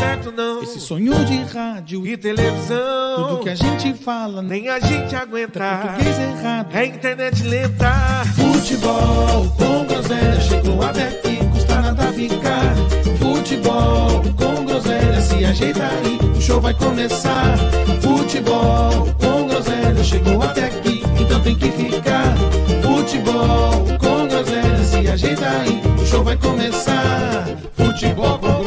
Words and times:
certo, 0.00 0.32
não. 0.32 0.62
Esse 0.62 0.80
sonho 0.80 1.12
de 1.26 1.42
rádio 1.42 2.06
e 2.06 2.16
televisão. 2.16 3.16
Tudo 3.16 3.42
que 3.42 3.50
a 3.50 3.54
gente 3.54 3.92
fala, 3.94 4.40
nem 4.42 4.68
a 4.68 4.80
gente 4.80 5.14
aguenta. 5.14 5.62
É 5.62 5.76
português 5.76 6.18
errado. 6.18 6.74
É 6.74 6.86
internet 6.86 7.42
lenta. 7.42 7.92
Futebol 8.34 9.50
com 9.58 9.84
groselha. 9.84 10.40
Chegou 10.40 10.82
até 10.82 11.08
aqui, 11.08 11.36
custa 11.52 11.80
nada 11.80 12.12
ficar. 12.12 12.74
Futebol 13.18 14.22
com 14.36 14.64
groselha. 14.64 15.20
Se 15.20 15.44
ajeita 15.44 15.86
aí, 15.86 16.18
o 16.36 16.40
show 16.40 16.60
vai 16.60 16.74
começar. 16.74 17.58
Futebol 18.00 19.14
com 19.20 19.46
groselha. 19.46 20.04
Chegou 20.04 20.42
até 20.42 20.64
aqui, 20.64 21.02
então 21.20 21.40
tem 21.42 21.54
que 21.56 21.70
ficar. 21.70 22.34
Futebol 22.82 23.98
com 23.98 24.28
groselha. 24.28 24.84
Se 24.84 25.08
ajeita 25.08 25.48
aí, 25.48 25.82
o 26.00 26.06
show 26.06 26.24
vai 26.24 26.36
começar. 26.36 27.44
Futebol 27.76 28.38
com 28.38 28.59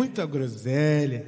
muita 0.00 0.24
groselha. 0.24 1.26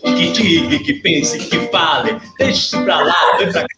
Que 0.00 0.32
diga, 0.32 0.78
que 0.82 0.94
pense, 1.02 1.38
que 1.38 1.68
fale, 1.68 2.18
deixe 2.38 2.82
pra 2.82 3.02
lá, 3.02 3.36
vem 3.36 3.52
pra 3.52 3.60
cá. 3.60 3.68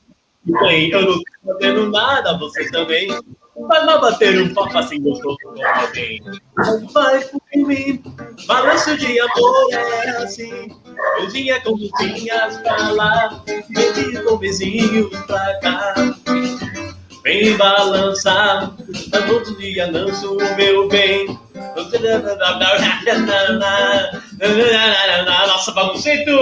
Bem, 0.60 0.90
eu 0.90 1.02
não 1.02 1.18
tô 1.18 1.52
fazendo 1.58 1.90
nada, 1.90 2.38
você 2.38 2.70
também. 2.70 3.08
Vai 3.56 3.86
lá 3.86 3.98
bater 3.98 4.42
um 4.42 4.52
papo 4.52 4.76
assim 4.76 5.00
gostoso 5.00 5.38
com 5.42 5.50
alguém. 5.64 6.20
Vai 6.92 7.24
por 7.24 7.40
mim, 7.54 8.02
balanço 8.46 8.96
de 8.96 9.20
amor 9.20 9.72
é 9.72 10.10
assim. 10.22 10.72
Mãozinha 11.18 11.60
com 11.62 11.76
mãozinhas 11.76 12.58
pra 12.58 12.90
lá, 12.90 13.42
beijinho 13.68 14.24
com 14.24 14.36
beijinho 14.36 15.10
pra 15.26 15.60
cá. 15.60 15.94
Vem 17.24 17.56
balançar, 17.56 18.70
todo 19.26 19.56
dia 19.56 19.90
lanço 19.90 20.36
o 20.36 20.56
meu 20.56 20.88
bem. 20.88 21.26
Nossa, 25.46 25.72
baguncito! 25.72 26.36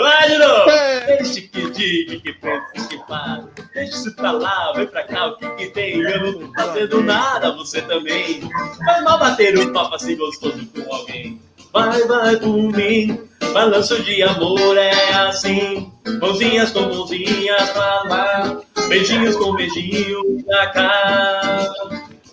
Vai 0.00 0.28
de 0.28 0.38
novo! 0.38 0.70
Deixe 1.06 1.40
que 1.42 1.70
diga, 1.70 2.20
que 2.20 2.32
pense, 2.34 2.88
que 2.88 2.98
fale. 3.08 3.48
Deixa 3.74 3.96
isso 3.96 4.14
pra 4.14 4.30
lá, 4.30 4.72
vem 4.74 4.86
pra 4.86 5.02
cá, 5.02 5.26
o 5.26 5.36
que 5.38 5.50
que 5.56 5.66
tem? 5.70 6.00
Eu 6.00 6.20
não 6.20 6.32
tô 6.38 6.54
fazendo 6.54 7.02
nada, 7.02 7.50
você 7.56 7.82
também. 7.82 8.48
Vai 8.84 9.02
mal 9.02 9.18
bater 9.18 9.58
um 9.58 9.72
papo 9.72 9.96
assim 9.96 10.16
gostoso 10.16 10.64
com 10.66 10.94
alguém. 10.94 11.47
Vai, 11.78 12.02
vai 12.08 12.36
por 12.36 12.72
mim, 12.72 13.20
balanço 13.52 14.02
de 14.02 14.20
amor 14.24 14.76
é 14.76 14.90
assim. 15.14 15.92
Mãozinhas 16.20 16.72
com 16.72 16.80
mãozinhas 16.80 17.70
pra 17.70 18.02
lá, 18.02 18.60
beijinhos 18.88 19.36
com 19.36 19.54
beijinhos 19.54 20.42
pra 20.44 20.66
cá. 20.70 21.72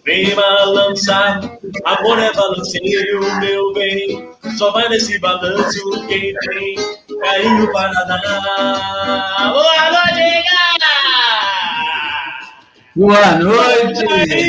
Vem 0.03 0.33
balançar, 0.33 1.41
amor 1.83 2.17
é 2.17 2.33
balanceio, 2.33 3.21
meu 3.39 3.71
bem. 3.73 4.31
Só 4.57 4.71
vai 4.71 4.89
nesse 4.89 5.19
balanço 5.19 6.07
quem 6.07 6.33
tem 6.33 6.75
carinho 7.19 7.71
para 7.71 8.03
dar. 8.05 9.53
Boa 9.53 9.91
noite, 9.91 10.45
Boa 12.95 13.35
noite! 13.35 14.47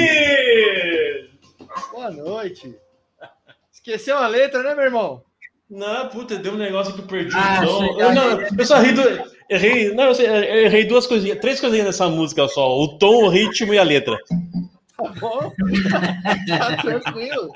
Boa 1.93 2.11
noite! 2.11 2.86
Esqueceu 3.87 4.19
a 4.19 4.27
letra, 4.27 4.65
né, 4.65 4.75
meu 4.75 4.83
irmão? 4.83 5.23
Não, 5.71 6.09
puta, 6.09 6.37
deu 6.37 6.55
um 6.55 6.59
negócio 6.59 6.93
que 6.93 7.03
eu 7.03 7.07
perdi. 7.07 7.37
Ah, 7.37 7.59
então, 7.63 8.01
eu, 8.01 8.09
ah, 8.09 8.13
não, 8.13 8.41
eu 8.41 8.67
só 8.67 8.81
ri 8.81 8.91
do. 8.91 9.01
Errei, 9.49 9.95
não, 9.95 10.07
eu, 10.07 10.15
sei, 10.15 10.27
eu 10.27 10.65
errei 10.65 10.87
duas 10.87 11.07
coisinhas, 11.07 11.39
três 11.39 11.61
coisinhas 11.61 11.87
nessa 11.87 12.09
música 12.09 12.49
só: 12.49 12.69
o 12.69 12.99
tom, 12.99 13.27
o 13.27 13.29
ritmo 13.29 13.73
e 13.73 13.79
a 13.79 13.85
letra. 13.85 14.19
Tá 14.97 15.09
bom? 15.21 15.53
tá 16.59 16.77
tranquilo. 16.79 17.53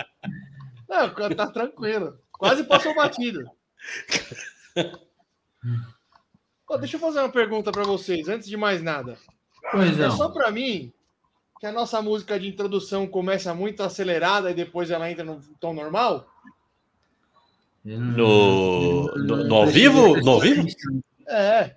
Não, 0.88 1.34
tá 1.34 1.46
tranquilo. 1.48 2.16
Quase 2.30 2.62
passou 2.62 2.94
batido. 2.94 3.44
Pô, 6.64 6.78
deixa 6.78 6.94
eu 6.94 7.00
fazer 7.00 7.18
uma 7.18 7.32
pergunta 7.32 7.72
para 7.72 7.82
vocês, 7.82 8.28
antes 8.28 8.48
de 8.48 8.56
mais 8.56 8.80
nada. 8.80 9.18
Pois 9.72 9.98
É 9.98 10.08
só 10.10 10.28
para 10.28 10.52
mim 10.52 10.92
que 11.60 11.66
a 11.66 11.72
nossa 11.72 12.00
música 12.00 12.40
de 12.40 12.48
introdução 12.48 13.06
começa 13.06 13.52
muito 13.54 13.82
acelerada 13.82 14.50
e 14.50 14.54
depois 14.54 14.90
ela 14.90 15.10
entra 15.10 15.22
no 15.22 15.40
tom 15.60 15.74
normal? 15.74 16.26
No, 17.84 19.06
no, 19.14 19.36
no 19.44 19.54
ao 19.54 19.66
vivo? 19.66 20.16
No 20.22 20.30
ao 20.32 20.40
vivo? 20.40 20.66
É. 21.28 21.74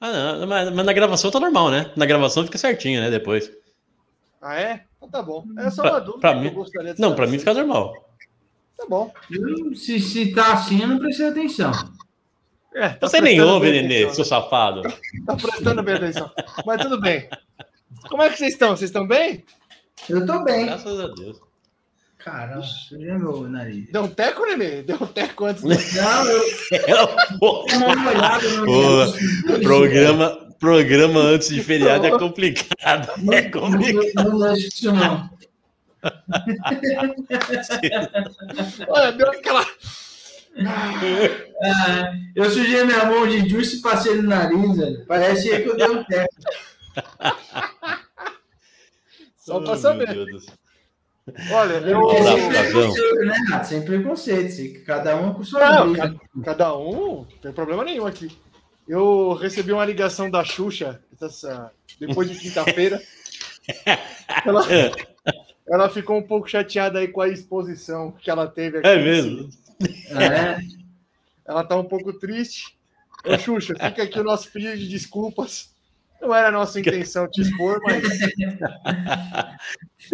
Ah, 0.00 0.12
não, 0.38 0.46
mas, 0.46 0.70
mas 0.72 0.86
na 0.86 0.92
gravação 0.92 1.30
tá 1.30 1.38
normal, 1.38 1.70
né? 1.70 1.92
Na 1.96 2.06
gravação 2.06 2.44
fica 2.44 2.58
certinho, 2.58 3.00
né? 3.00 3.10
Depois. 3.10 3.50
Ah, 4.40 4.58
é? 4.60 4.84
Então 4.96 5.08
tá 5.10 5.22
bom. 5.22 5.44
É 5.58 5.70
só 5.70 5.82
Pra- 5.82 5.90
uma 5.92 6.00
dúvida 6.00 6.20
pra 6.20 6.34
que 6.34 6.40
mim- 6.40 6.46
eu 6.48 6.52
gostaria 6.54 6.94
de 6.94 7.00
Não, 7.00 7.14
pra 7.14 7.26
mim 7.26 7.38
fica 7.38 7.52
normal. 7.54 7.94
Tá 8.76 8.86
bom. 8.88 9.12
Eu- 9.30 9.74
Se, 9.74 9.98
se 10.00 10.34
tá 10.34 10.54
assim, 10.54 10.80
eu 10.82 10.88
não 10.88 10.98
prestei 10.98 11.28
atenção. 11.28 11.72
É, 12.74 12.90
tá 12.90 13.08
Você 13.08 13.20
nem 13.22 13.40
ouve, 13.40 13.70
Nenê, 13.70 14.12
seu 14.12 14.24
safado. 14.24 14.82
né? 14.82 14.92
Tá 15.26 15.34
prestando 15.36 15.82
bem 15.82 15.94
atenção. 15.94 16.30
Mas 16.66 16.80
tudo 16.82 17.00
bem. 17.00 17.26
Como 18.08 18.22
é 18.22 18.30
que 18.30 18.38
vocês 18.38 18.52
estão? 18.52 18.70
Vocês 18.76 18.90
estão 18.90 19.06
bem? 19.06 19.44
Eu 20.08 20.24
tô 20.26 20.42
bem. 20.44 20.66
Graças 20.66 21.00
a 21.00 21.08
Deus. 21.08 21.40
Caramba, 22.18 22.62
sujei 22.62 23.12
meu 23.12 23.48
nariz. 23.48 23.90
Deu 23.92 24.02
um 24.02 24.08
teco, 24.08 24.44
Nenê? 24.46 24.82
Deu 24.82 24.96
um 25.00 25.06
teco 25.06 25.44
antes. 25.44 25.62
do- 25.62 25.68
Não, 25.94 26.26
eu 26.26 26.42
Pô, 27.38 27.64
no 27.66 28.66
Pô, 28.66 29.06
programa, 29.62 30.30
programa 30.58 31.20
antes 31.20 31.48
de 31.48 31.62
feriado 31.62 32.04
é 32.06 32.18
complicado. 32.18 33.12
É 33.32 33.42
complicado. 33.42 34.12
Não, 34.16 34.24
não, 34.24 34.38
não 34.40 34.52
acho 34.52 34.66
isso 34.68 34.90
não. 34.92 35.30
Olha, 38.88 39.12
deu 39.12 39.28
aquela. 39.30 39.64
Ah, 41.62 42.12
eu 42.34 42.50
sujei 42.50 42.84
minha 42.84 43.04
mão 43.04 43.26
de 43.26 43.48
juice 43.48 43.76
e 43.78 43.82
passei 43.82 44.14
no 44.16 44.22
nariz, 44.28 44.76
velho. 44.76 45.04
Parece 45.06 45.48
que 45.62 45.68
eu 45.68 45.76
dei 45.76 45.88
um 45.90 46.04
teco. 46.04 46.34
Só 49.36 49.60
pra 49.60 49.72
Oh, 49.72 49.76
saber. 49.76 50.08
Olha, 51.52 51.74
eu. 51.74 52.08
Sem 52.10 52.22
Flavão. 52.22 52.48
preconceito, 52.92 53.24
né, 53.24 53.34
Renato? 53.44 53.66
Sem 53.68 53.84
preconceito. 53.84 54.84
Cada 54.84 55.16
um 55.16 55.34
com 55.34 55.44
sua 55.44 55.60
Não, 55.70 55.92
vida. 55.92 56.14
ca- 56.14 56.20
cada 56.44 56.76
um, 56.76 57.26
não 57.30 57.38
tem 57.42 57.52
problema 57.52 57.84
nenhum 57.84 58.06
aqui. 58.06 58.36
Eu 58.88 59.32
recebi 59.34 59.72
uma 59.72 59.84
ligação 59.84 60.30
da 60.30 60.44
Xuxa 60.44 61.00
essa- 61.20 61.72
depois 61.98 62.30
de 62.30 62.38
quinta-feira. 62.38 63.00
Ela, 64.46 64.64
ela 65.68 65.88
ficou 65.88 66.16
um 66.16 66.22
pouco 66.22 66.48
chateada 66.48 67.00
aí 67.00 67.08
com 67.08 67.20
a 67.20 67.28
exposição 67.28 68.12
que 68.12 68.30
ela 68.30 68.46
teve 68.46 68.78
aqui. 68.78 68.86
É 68.86 68.96
mesmo? 69.02 69.50
É? 70.10 70.60
Ela 71.44 71.64
tá 71.64 71.76
um 71.76 71.82
pouco 71.84 72.12
triste. 72.12 72.78
Ô, 73.24 73.36
Xuxa, 73.36 73.74
fica 73.74 74.04
aqui 74.04 74.20
o 74.20 74.24
nosso 74.24 74.48
pedido 74.52 74.76
de 74.78 74.86
desculpas. 74.86 75.74
Não 76.20 76.34
era 76.34 76.48
a 76.48 76.52
nossa 76.52 76.78
intenção 76.80 77.28
te 77.28 77.42
expor, 77.42 77.80
mas 77.84 78.02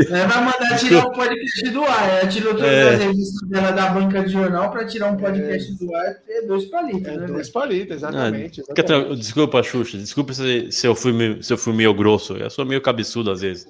Ela 0.09 0.27
vai 0.27 0.45
mandar 0.45 0.79
tirar 0.79 1.05
o 1.07 1.13
podcast 1.13 1.69
do 1.71 1.85
ar. 1.85 2.09
Ela 2.09 2.27
tirou 2.29 2.55
todas 2.55 2.71
É. 2.71 2.95
as 2.95 3.01
revistas 3.01 3.49
dela 3.49 3.71
da 3.73 3.91
banca 3.91 4.23
de 4.25 4.29
jornal 4.33 4.71
para 4.71 4.87
tirar 4.87 5.13
um 5.13 5.17
podcast 5.17 5.73
do 5.75 5.95
ar 5.95 6.17
é 6.29 6.43
dois 6.43 6.65
palitos, 6.67 7.07
é 7.09 7.17
né? 7.19 7.27
dois 7.27 7.51
palitos, 7.51 7.97
exatamente. 7.97 8.63
Fica 8.63 8.83
exatamente. 8.83 9.17
Desculpa, 9.21 9.63
Xuxa. 9.63 9.99
Desculpa 9.99 10.33
se, 10.33 10.73
se 10.73 10.87
eu 10.87 10.95
fui, 10.95 11.13
meio- 11.13 11.43
se 11.43 11.53
eu 11.53 11.59
fui 11.59 11.75
meio 11.75 11.93
grosso. 11.93 12.37
Eu 12.37 12.49
sou 12.51 12.65
meio 12.65 12.81
cabeçudo 12.81 13.31
às 13.31 13.41
vezes. 13.43 13.69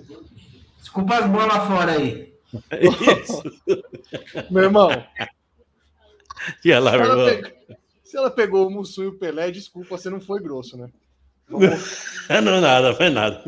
Desculpa 0.81 1.17
as 1.19 1.27
bolas 1.29 1.67
fora 1.67 1.93
aí. 1.93 2.33
Isso. 3.23 3.43
Meu 4.51 4.65
irmão, 4.65 4.91
E 6.65 6.73
lá, 6.79 6.91
se 6.93 6.99
meu 6.99 7.07
ela, 7.11 7.31
irmão. 7.33 7.51
pe- 7.51 7.77
se 8.05 8.17
ela 8.17 8.31
pegou 8.31 8.67
o 8.67 8.71
Mussu 8.71 9.03
e 9.05 9.07
o 9.07 9.19
Pelé, 9.19 9.51
desculpa, 9.51 9.97
você 9.97 10.11
não 10.11 10.21
foi 10.21 10.41
grosso, 10.41 10.77
né? 10.77 10.89
Vamos, 11.53 12.13
Não, 12.45 12.61
nada, 12.61 12.95
foi 12.95 13.11
nada. 13.11 13.43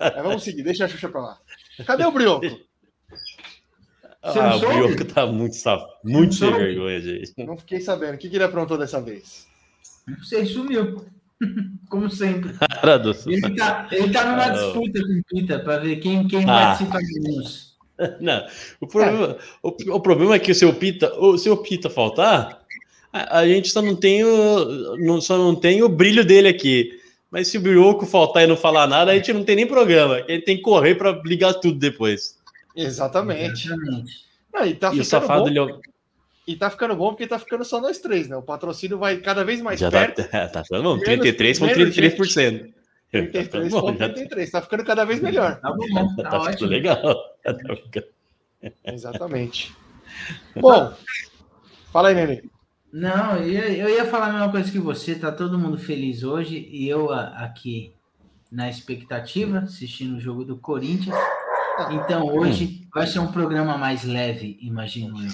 é, 0.00 0.22
vamos 0.22 0.42
seguir, 0.42 0.62
deixa 0.62 0.84
a 0.84 0.88
Xuxa 0.88 1.08
pra 1.08 1.20
lá. 1.20 1.38
Cadê 1.86 2.04
o 2.04 2.10
Brioco? 2.12 2.44
Você 4.24 4.38
Ah, 4.38 4.56
o? 4.56 4.60
Brioco 4.60 5.04
tá 5.06 5.26
muito 5.26 5.56
saf... 5.56 5.82
muito 6.04 6.34
sem 6.34 6.52
vergonha, 6.52 7.00
gente. 7.00 7.32
Não 7.38 7.56
fiquei 7.56 7.80
sabendo. 7.80 8.14
O 8.14 8.18
que, 8.18 8.28
que 8.28 8.36
ele 8.36 8.44
aprontou 8.44 8.78
dessa 8.78 9.00
vez? 9.00 9.46
Você 10.20 10.44
sumiu. 10.46 11.04
Como 11.88 12.08
sempre. 12.10 12.52
Cara 12.80 12.98
do 12.98 13.12
céu. 13.14 13.32
Ele 13.32 13.56
tá, 13.56 13.88
ele 13.90 14.12
tá 14.12 14.24
numa 14.24 14.44
Ah, 14.44 14.48
disputa 14.50 15.00
com 15.00 15.12
o 15.18 15.24
Pita 15.28 15.58
para 15.58 15.78
ver 15.78 15.96
quem, 15.96 16.26
quem 16.28 16.42
Ah. 16.44 16.46
participa 16.76 16.98
menos. 17.00 17.72
Não, 18.20 18.46
o 18.80 18.86
problema, 18.86 19.36
o, 19.62 19.68
o 19.68 20.00
problema 20.00 20.34
é 20.34 20.38
que 20.38 20.50
o 20.50 20.54
seu 20.54 20.72
Pita, 20.74 21.12
o 21.18 21.36
seu 21.38 21.56
Pita 21.56 21.88
faltar, 21.90 22.60
a, 23.12 23.38
a 23.40 23.46
gente 23.46 23.68
só 23.68 23.80
não 23.82 23.94
tem 23.94 24.24
o, 24.24 24.96
não, 24.96 25.20
só 25.20 25.36
não 25.36 25.54
tem 25.54 25.82
o 25.82 25.88
brilho 25.88 26.24
dele 26.24 26.48
aqui. 26.48 26.98
Mas 27.32 27.48
se 27.48 27.56
o 27.56 27.60
Brioco 27.62 28.04
faltar 28.04 28.42
e 28.44 28.46
não 28.46 28.58
falar 28.58 28.86
nada, 28.86 29.10
a 29.10 29.14
gente 29.14 29.32
não 29.32 29.42
tem 29.42 29.56
nem 29.56 29.66
programa. 29.66 30.16
A 30.16 30.30
gente 30.30 30.44
tem 30.44 30.56
que 30.58 30.62
correr 30.62 30.94
para 30.96 31.12
ligar 31.24 31.54
tudo 31.54 31.78
depois. 31.78 32.38
Exatamente. 32.76 33.68
Exatamente. 33.68 34.12
Aí, 34.54 34.74
tá 34.74 34.88
e 34.88 34.90
o 34.90 34.92
ficando 34.92 35.04
safado 35.06 35.40
bom. 35.44 35.48
ele 35.48 35.58
é 35.58 35.76
E 36.46 36.56
tá 36.56 36.68
ficando 36.68 36.94
bom 36.94 37.08
porque 37.08 37.26
tá 37.26 37.38
ficando 37.38 37.64
só 37.64 37.80
nós 37.80 37.98
três, 37.98 38.28
né? 38.28 38.36
O 38.36 38.42
patrocínio 38.42 38.98
vai 38.98 39.16
cada 39.16 39.44
vez 39.44 39.62
mais 39.62 39.80
Já 39.80 39.90
tá, 39.90 39.98
perto. 39.98 40.28
tá 40.52 40.62
ficando 40.62 40.82
bom. 40.82 40.96
Menos- 40.98 41.26
33,33%. 41.26 42.70
Tá 43.10 43.18
33,33. 43.18 44.50
Tá 44.50 44.60
ficando 44.60 44.84
cada 44.84 45.04
vez 45.06 45.20
melhor. 45.20 45.58
Tá 45.58 45.72
bom, 45.72 45.86
tá, 45.88 46.04
tá 46.04 46.30
ficando 46.30 46.42
ótimo. 46.50 46.68
legal. 46.68 47.02
Tá 47.42 47.54
ficando- 47.54 48.06
Exatamente. 48.84 49.74
Bom, 50.54 50.92
fala 51.92 52.10
aí, 52.10 52.14
Nenê. 52.14 52.42
Não, 52.92 53.36
eu 53.38 53.48
ia, 53.48 53.70
eu 53.70 53.88
ia 53.88 54.04
falar 54.04 54.26
a 54.26 54.32
mesma 54.32 54.50
coisa 54.50 54.70
que 54.70 54.78
você, 54.78 55.14
tá 55.14 55.32
todo 55.32 55.58
mundo 55.58 55.78
feliz 55.78 56.22
hoje 56.22 56.68
e 56.70 56.86
eu 56.88 57.10
a- 57.10 57.28
aqui 57.44 57.94
na 58.50 58.68
expectativa, 58.68 59.60
assistindo 59.60 60.16
o 60.16 60.20
jogo 60.20 60.44
do 60.44 60.56
Corinthians. 60.58 61.16
Então 61.90 62.26
hoje 62.26 62.86
vai 62.92 63.06
ser 63.06 63.18
um 63.18 63.32
programa 63.32 63.78
mais 63.78 64.04
leve, 64.04 64.58
imagino 64.60 65.16
eu. 65.24 65.30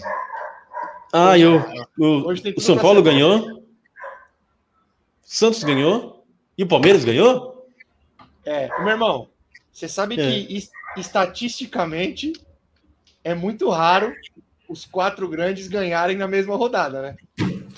Ah, 1.12 1.36
e 1.36 1.44
o, 1.44 1.58
o, 1.98 2.60
São 2.60 2.78
Paulo 2.78 3.02
ganhou. 3.02 3.64
Santos 5.22 5.64
ganhou. 5.64 6.24
E 6.56 6.62
o 6.62 6.68
Palmeiras 6.68 7.04
ganhou? 7.04 7.68
É, 8.44 8.68
meu 8.78 8.88
irmão, 8.90 9.28
você 9.72 9.88
sabe 9.88 10.14
É. 10.14 10.16
que 10.16 10.56
es- 10.56 10.70
estatisticamente 10.96 12.32
é 13.24 13.34
muito 13.34 13.68
raro 13.68 14.12
os 14.68 14.84
quatro 14.84 15.28
grandes 15.28 15.66
ganharem 15.68 16.16
na 16.16 16.28
mesma 16.28 16.54
rodada, 16.56 17.00
né? 17.02 17.16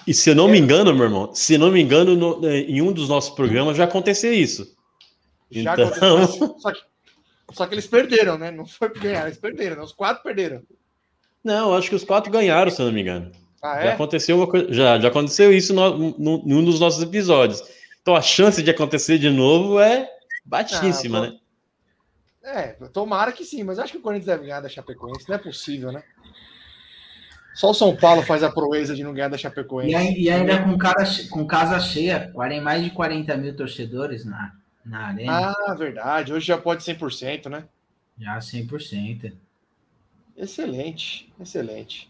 E 0.06 0.12
se 0.14 0.30
eu 0.30 0.34
não 0.34 0.48
me 0.48 0.58
engano, 0.58 0.94
meu 0.94 1.04
irmão, 1.04 1.34
se 1.34 1.56
não 1.58 1.70
me 1.70 1.80
engano, 1.80 2.16
no- 2.16 2.46
eh, 2.48 2.60
em 2.62 2.82
um 2.82 2.92
dos 2.92 3.08
nossos 3.08 3.34
programas 3.34 3.76
já 3.76 3.84
aconteceu 3.84 4.32
isso. 4.32 4.74
Já 5.50 5.72
Então- 5.74 5.88
aconteceu. 5.88 6.56
Só 6.58 6.72
que, 6.72 6.80
só 7.52 7.66
que 7.66 7.74
eles 7.74 7.86
perderam, 7.86 8.38
né? 8.38 8.50
Não 8.52 8.64
foi 8.64 8.88
por 8.90 9.00
ganhar, 9.02 9.26
eles 9.26 9.36
perderam, 9.38 9.76
né? 9.76 9.82
Os 9.82 9.92
quatro 9.92 10.22
perderam. 10.22 10.62
Não, 11.42 11.74
acho 11.74 11.88
que 11.88 11.96
os 11.96 12.04
quatro 12.04 12.30
ganharam, 12.30 12.70
se 12.70 12.80
eu 12.80 12.86
não 12.86 12.92
me 12.92 13.00
engano. 13.00 13.32
Ah, 13.62 13.74
Já 13.82 13.90
é? 13.90 13.92
aconteceu 13.92 14.36
uma 14.36 14.46
coisa, 14.46 14.72
já, 14.72 14.98
já 15.00 15.08
aconteceu 15.08 15.52
isso 15.52 15.74
no, 15.74 16.16
no- 16.18 16.42
num 16.46 16.64
dos 16.64 16.78
nossos 16.80 17.02
episódios. 17.02 17.62
Então 18.00 18.14
a 18.14 18.22
chance 18.22 18.62
de 18.62 18.70
acontecer 18.70 19.18
de 19.18 19.28
novo 19.30 19.78
é 19.80 20.08
baixíssima, 20.44 21.18
Ah, 21.18 21.20
né? 21.22 21.36
É, 22.42 22.66
tomara 22.92 23.32
que 23.32 23.44
sim, 23.44 23.62
mas 23.64 23.78
acho 23.78 23.92
que 23.92 23.98
o 23.98 24.02
Corinthians 24.02 24.26
deve 24.26 24.44
ganhar 24.44 24.60
da 24.60 24.68
Chapecoense, 24.68 25.28
não 25.28 25.34
é 25.36 25.38
possível, 25.38 25.92
né? 25.92 26.02
Só 27.54 27.70
o 27.70 27.74
São 27.74 27.94
Paulo 27.96 28.22
faz 28.22 28.42
a 28.42 28.50
proeza 28.50 28.94
de 28.94 29.02
não 29.02 29.12
ganhar 29.12 29.28
da 29.28 29.36
Chapecoense. 29.38 29.94
E, 30.14 30.22
e 30.24 30.30
ainda 30.30 30.62
com, 30.62 30.78
cara, 30.78 31.04
com 31.30 31.46
casa 31.46 31.78
cheia, 31.80 32.30
40 32.32 32.62
mais 32.62 32.82
de 32.84 32.90
40 32.90 33.36
mil 33.36 33.54
torcedores 33.56 34.24
na, 34.24 34.52
na 34.84 35.06
arena, 35.08 35.54
Ah, 35.68 35.74
verdade. 35.74 36.32
Hoje 36.32 36.46
já 36.46 36.56
pode 36.56 36.82
100%, 36.84 37.48
né? 37.50 37.64
já 38.18 38.38
100%. 38.38 39.32
Excelente, 40.36 41.30
excelente. 41.40 42.08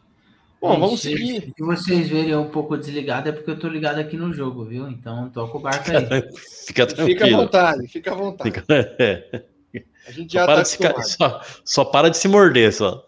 Bom, 0.60 0.78
vamos 0.78 1.00
Se- 1.00 1.08
seguir. 1.16 1.52
Se 1.56 1.62
vocês 1.64 2.08
verem 2.08 2.30
eu 2.30 2.42
um 2.42 2.50
pouco 2.50 2.76
desligado, 2.76 3.28
é 3.28 3.32
porque 3.32 3.50
eu 3.50 3.58
tô 3.58 3.66
ligado 3.66 3.98
aqui 3.98 4.16
no 4.16 4.32
jogo, 4.32 4.64
viu? 4.64 4.88
Então 4.88 5.30
toca 5.30 5.56
o 5.56 5.60
barco 5.60 5.90
aí. 5.90 6.04
Fica 6.66 6.66
Fica 6.66 6.82
à 6.82 6.86
tranquilo. 6.86 7.36
vontade, 7.38 7.88
fica 7.88 8.12
à 8.12 8.14
vontade. 8.14 8.50
Fica- 8.50 8.64
é. 8.68 9.42
A 10.06 10.12
gente 10.12 10.32
Só, 10.32 10.38
já 10.40 10.46
para 10.46 10.56
tá 10.56 10.64
se 10.64 10.78
ca- 10.78 10.90
acostumado. 10.90 11.44
só- 11.44 11.60
só 11.64 11.84
para 11.84 12.08
de 12.10 12.16
se 12.18 12.26
morder, 12.28 12.72
só. 12.74 13.06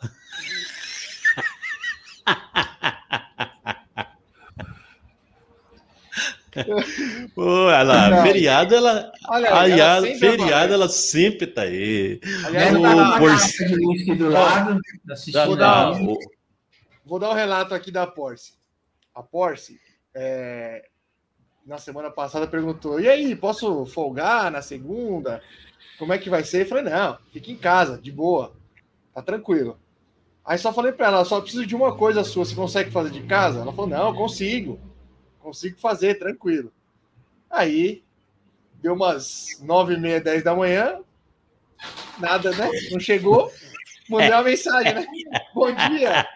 Pô, 7.34 7.42
olha 7.66 7.82
lá, 7.82 8.10
Não. 8.10 8.22
feriado, 8.22 8.74
ela, 8.74 9.10
Olha 9.28 9.58
aí, 9.58 9.80
ela 9.80 10.02
feriado, 10.18 10.72
ela 10.74 10.88
sempre 10.88 11.46
tá 11.46 11.62
aí. 11.62 12.20
Aliás, 12.44 12.72
Deve 12.72 12.76
o 12.78 12.86
eu 12.86 12.92
estar 12.92 12.94
tava- 12.94 12.94
com 12.94 13.08
uma 13.08 13.18
por- 13.18 13.28
garrafa 13.30 13.64
de 13.64 13.86
whisky 13.86 14.14
do 14.16 14.28
lado, 14.28 14.80
Vou 15.32 15.32
tá, 15.32 15.54
dar- 15.56 16.02
o- 16.02 16.18
Vou 17.04 17.18
dar 17.18 17.30
um 17.30 17.34
relato 17.34 17.74
aqui 17.74 17.90
da 17.90 18.06
Porsche. 18.06 18.52
A 19.14 19.22
Porsche, 19.22 19.78
é, 20.14 20.86
na 21.66 21.78
semana 21.78 22.10
passada, 22.10 22.46
perguntou: 22.46 23.00
e 23.00 23.08
aí, 23.08 23.34
posso 23.34 23.84
folgar 23.86 24.50
na 24.50 24.60
segunda? 24.62 25.42
Como 25.98 26.12
é 26.12 26.18
que 26.18 26.30
vai 26.30 26.44
ser? 26.44 26.62
Eu 26.62 26.66
falei: 26.68 26.84
não, 26.84 27.18
fica 27.32 27.50
em 27.50 27.56
casa, 27.56 27.98
de 27.98 28.12
boa, 28.12 28.52
tá 29.14 29.22
tranquilo. 29.22 29.78
Aí 30.44 30.58
só 30.58 30.72
falei 30.72 30.92
pra 30.92 31.06
ela: 31.08 31.24
só 31.24 31.40
preciso 31.40 31.66
de 31.66 31.74
uma 31.76 31.94
coisa 31.96 32.24
sua, 32.24 32.44
você 32.44 32.54
consegue 32.54 32.90
fazer 32.90 33.10
de 33.10 33.22
casa? 33.22 33.60
Ela 33.60 33.72
falou: 33.72 33.88
não, 33.90 34.14
consigo, 34.14 34.80
consigo 35.40 35.78
fazer, 35.78 36.18
tranquilo. 36.18 36.72
Aí, 37.50 38.02
deu 38.80 38.94
umas 38.94 39.60
nove 39.62 39.94
e 39.94 39.98
meia, 40.00 40.20
dez 40.20 40.42
da 40.42 40.54
manhã, 40.54 41.00
nada, 42.18 42.50
né? 42.52 42.68
Não 42.90 42.98
chegou. 43.00 43.52
Mandei 44.08 44.30
uma 44.30 44.42
mensagem, 44.42 44.94
né? 44.94 45.06
Bom 45.54 45.72
dia. 45.72 46.26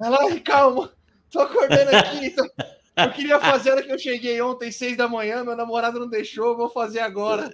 Ela, 0.00 0.40
calma, 0.40 0.92
tô 1.30 1.40
acordando 1.40 1.90
aqui. 1.96 2.30
tô- 2.30 2.48
Eu 2.96 3.12
queria 3.12 3.40
fazer 3.40 3.70
a 3.70 3.72
hora 3.74 3.82
que 3.82 3.92
eu 3.92 3.98
cheguei 3.98 4.40
ontem, 4.40 4.70
seis 4.70 4.96
da 4.96 5.08
manhã, 5.08 5.42
meu 5.44 5.56
namorado 5.56 5.98
não 5.98 6.08
deixou, 6.08 6.56
vou 6.56 6.70
fazer 6.70 7.00
agora. 7.00 7.50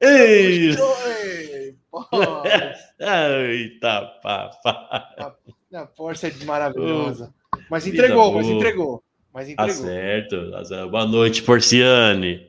Ei, 0.00 0.70
Ei, 0.70 1.76
Porsche. 1.90 2.74
eita, 3.00 4.02
papá. 4.22 5.36
A 5.72 5.84
Porsche 5.86 6.26
é 6.26 6.44
maravilhosa. 6.44 7.32
Mas 7.70 7.86
entregou, 7.86 8.32
mas 8.32 8.46
entregou. 8.46 9.02
Mas 9.32 9.46
Tá 9.48 9.52
entregou. 9.64 9.84
certo. 9.84 10.50
tá 10.50 10.64
certo. 10.64 10.90
Boa 10.90 11.06
noite, 11.06 11.42
Porciane. 11.42 12.46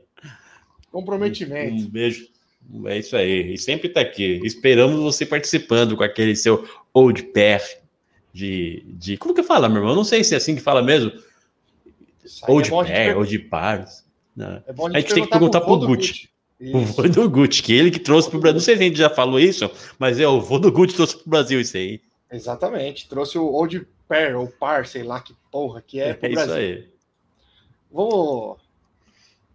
Comprometimento. 0.91 1.83
Um 1.83 1.89
beijo. 1.89 2.27
É 2.85 2.97
isso 2.97 3.15
aí. 3.15 3.53
E 3.53 3.57
sempre 3.57 3.89
tá 3.89 4.01
aqui. 4.01 4.39
Esperamos 4.43 4.99
você 5.01 5.25
participando 5.25 5.95
com 5.95 6.03
aquele 6.03 6.35
seu 6.35 6.67
old 6.93 7.23
pair 7.23 7.61
de, 8.33 8.83
de. 8.87 9.17
Como 9.17 9.33
que 9.33 9.43
fala, 9.43 9.67
meu 9.69 9.81
irmão? 9.81 9.95
Não 9.95 10.03
sei 10.03 10.23
se 10.23 10.33
é 10.33 10.37
assim 10.37 10.55
que 10.55 10.61
fala 10.61 10.81
mesmo. 10.81 11.11
Old 12.47 12.67
é 12.67 12.71
bom 12.71 12.81
a 12.81 12.83
gente 12.83 12.93
pair, 12.95 13.07
per- 13.07 13.17
old 13.17 13.39
par. 13.39 13.85
É 14.67 14.73
bom 14.73 14.87
a 14.87 14.99
gente 14.99 15.13
tem 15.13 15.23
que 15.23 15.29
perguntar 15.29 15.61
pro 15.61 15.69
vô 15.69 15.77
do 15.77 15.87
Gucci. 15.87 16.29
O 16.61 16.79
vô 16.79 17.03
do 17.03 17.29
Gucci, 17.29 17.63
que 17.63 17.73
ele 17.73 17.89
que 17.91 17.99
trouxe 17.99 18.29
pro 18.29 18.39
Brasil. 18.39 18.55
Não 18.55 18.61
sei 18.61 18.75
se 18.77 18.83
a 18.83 18.85
gente 18.85 18.97
já 18.97 19.09
falou 19.09 19.39
isso, 19.39 19.69
mas 19.97 20.19
é 20.19 20.27
o 20.27 20.39
vô 20.41 20.59
do 20.59 20.71
Gucci 20.71 20.95
trouxe 20.95 21.17
pro 21.17 21.29
Brasil 21.29 21.59
isso 21.61 21.75
aí. 21.77 22.01
Exatamente. 22.31 23.07
Trouxe 23.07 23.37
o 23.37 23.45
Old 23.45 23.87
Pair, 24.07 24.35
ou 24.35 24.47
Par, 24.47 24.85
sei 24.85 25.03
lá 25.03 25.19
que 25.21 25.35
porra 25.51 25.81
que 25.81 25.99
é, 25.99 26.17
É, 26.21 26.27
isso 26.27 26.33
Brasil. 26.33 26.55
aí. 26.55 26.93
Vamos. 27.91 28.57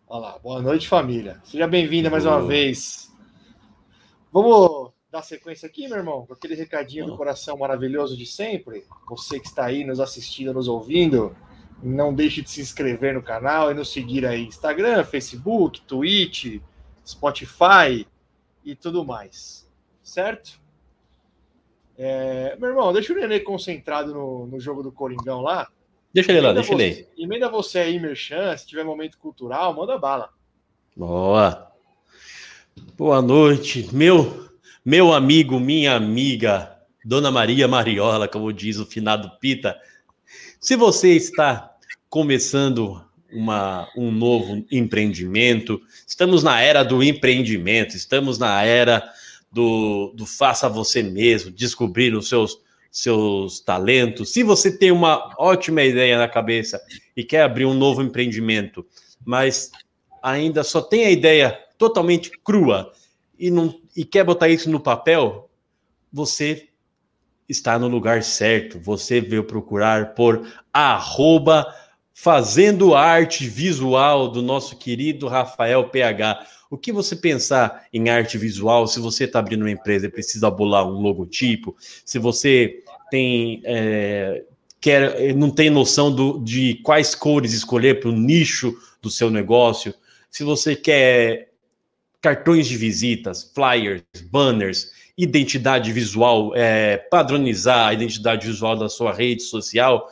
Olha 0.08 0.20
lá, 0.20 0.38
boa 0.38 0.60
noite, 0.60 0.88
família. 0.88 1.40
Seja 1.44 1.66
bem-vinda 1.66 2.10
mais 2.10 2.26
uma 2.26 2.44
vez. 2.46 3.10
Vamos 4.32 4.92
dar 5.10 5.22
sequência 5.22 5.66
aqui, 5.66 5.86
meu 5.88 5.98
irmão, 5.98 6.24
com 6.26 6.32
aquele 6.32 6.54
recadinho 6.54 7.06
do 7.06 7.16
coração 7.16 7.56
maravilhoso 7.58 8.16
de 8.16 8.24
sempre. 8.24 8.86
Você 9.08 9.38
que 9.38 9.46
está 9.46 9.66
aí 9.66 9.84
nos 9.84 10.00
assistindo, 10.00 10.54
nos 10.54 10.68
ouvindo, 10.68 11.36
não 11.82 12.14
deixe 12.14 12.40
de 12.40 12.48
se 12.48 12.62
inscrever 12.62 13.12
no 13.12 13.22
canal 13.22 13.70
e 13.70 13.74
nos 13.74 13.92
seguir 13.92 14.24
aí: 14.24 14.46
Instagram, 14.46 15.04
Facebook, 15.04 15.82
Twitch, 15.82 16.60
Spotify 17.06 18.06
e 18.64 18.74
tudo 18.74 19.04
mais. 19.04 19.70
Certo? 20.02 20.61
É, 21.98 22.56
meu 22.58 22.70
irmão, 22.70 22.92
deixa 22.92 23.12
o 23.12 23.16
Nenê 23.16 23.40
concentrado 23.40 24.12
no, 24.14 24.46
no 24.46 24.58
jogo 24.60 24.82
do 24.82 24.90
Coringão 24.92 25.40
lá. 25.40 25.68
Deixa 26.12 26.32
ele 26.32 26.40
lá, 26.40 26.52
deixa 26.52 26.72
ele 26.72 26.82
aí. 26.82 26.94
você- 26.94 27.08
Emenda 27.18 27.48
você 27.48 27.78
aí, 27.78 27.98
Merchan, 28.00 28.56
se 28.56 28.66
tiver 28.66 28.84
momento 28.84 29.18
cultural, 29.18 29.74
manda 29.74 29.96
bala. 29.98 30.30
Boa. 30.96 31.70
Boa 32.96 33.20
noite, 33.22 33.88
meu 33.92 34.48
meu 34.84 35.12
amigo, 35.12 35.60
minha 35.60 35.94
amiga, 35.94 36.76
Dona 37.04 37.30
Maria 37.30 37.68
Mariola, 37.68 38.26
como 38.26 38.52
diz 38.52 38.78
o 38.78 38.86
finado 38.86 39.30
Pita. 39.38 39.78
Se 40.60 40.74
você 40.74 41.14
está 41.14 41.72
começando 42.10 43.00
uma, 43.32 43.88
um 43.96 44.10
novo 44.10 44.64
empreendimento, 44.72 45.80
estamos 46.06 46.42
na 46.42 46.60
era 46.60 46.82
do 46.82 47.02
empreendimento, 47.02 47.96
estamos 47.96 48.38
na 48.38 48.62
era 48.64 49.08
do, 49.52 50.12
do 50.14 50.24
faça 50.24 50.68
você 50.68 51.02
mesmo, 51.02 51.50
descobrir 51.50 52.14
os 52.14 52.28
seus, 52.28 52.58
seus 52.90 53.60
talentos. 53.60 54.32
Se 54.32 54.42
você 54.42 54.76
tem 54.76 54.90
uma 54.90 55.34
ótima 55.38 55.82
ideia 55.82 56.16
na 56.18 56.26
cabeça 56.26 56.80
e 57.16 57.22
quer 57.22 57.42
abrir 57.42 57.66
um 57.66 57.74
novo 57.74 58.02
empreendimento, 58.02 58.84
mas 59.24 59.70
ainda 60.22 60.64
só 60.64 60.80
tem 60.80 61.04
a 61.04 61.10
ideia 61.10 61.58
totalmente 61.76 62.30
crua 62.42 62.92
e, 63.38 63.50
não, 63.50 63.78
e 63.96 64.04
quer 64.04 64.24
botar 64.24 64.48
isso 64.48 64.70
no 64.70 64.80
papel, 64.80 65.50
você 66.12 66.68
está 67.48 67.78
no 67.78 67.88
lugar 67.88 68.22
certo. 68.22 68.78
Você 68.80 69.20
veio 69.20 69.44
procurar 69.44 70.14
por 70.14 70.46
arroba 70.72 71.66
fazendo 72.22 72.94
arte 72.94 73.48
visual 73.48 74.28
do 74.28 74.40
nosso 74.40 74.76
querido 74.76 75.26
Rafael 75.26 75.88
PH. 75.88 76.46
O 76.70 76.78
que 76.78 76.92
você 76.92 77.16
pensar 77.16 77.84
em 77.92 78.10
arte 78.10 78.38
visual, 78.38 78.86
se 78.86 79.00
você 79.00 79.24
está 79.24 79.40
abrindo 79.40 79.62
uma 79.62 79.70
empresa 79.72 80.06
e 80.06 80.08
precisa 80.08 80.48
bolar 80.48 80.86
um 80.86 81.00
logotipo, 81.00 81.74
se 82.04 82.20
você 82.20 82.84
tem 83.10 83.60
é, 83.64 84.44
quer, 84.80 85.34
não 85.34 85.50
tem 85.50 85.68
noção 85.68 86.14
do, 86.14 86.38
de 86.38 86.76
quais 86.84 87.12
cores 87.12 87.52
escolher 87.52 87.98
para 87.98 88.10
o 88.10 88.12
nicho 88.12 88.72
do 89.02 89.10
seu 89.10 89.28
negócio, 89.28 89.92
se 90.30 90.44
você 90.44 90.76
quer 90.76 91.48
cartões 92.20 92.68
de 92.68 92.76
visitas, 92.76 93.50
flyers, 93.52 94.04
banners, 94.30 94.92
identidade 95.18 95.90
visual, 95.90 96.52
é, 96.54 96.98
padronizar 96.98 97.88
a 97.88 97.92
identidade 97.92 98.46
visual 98.46 98.76
da 98.76 98.88
sua 98.88 99.12
rede 99.12 99.42
social, 99.42 100.08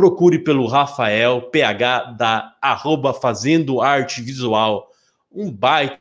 procure 0.00 0.38
pelo 0.38 0.66
Rafael 0.66 1.42
PH 1.42 2.12
da 2.12 2.56
arroba 2.62 3.12
Fazendo 3.12 3.82
Arte 3.82 4.22
Visual. 4.22 4.90
Um 5.30 5.52
baita 5.52 6.00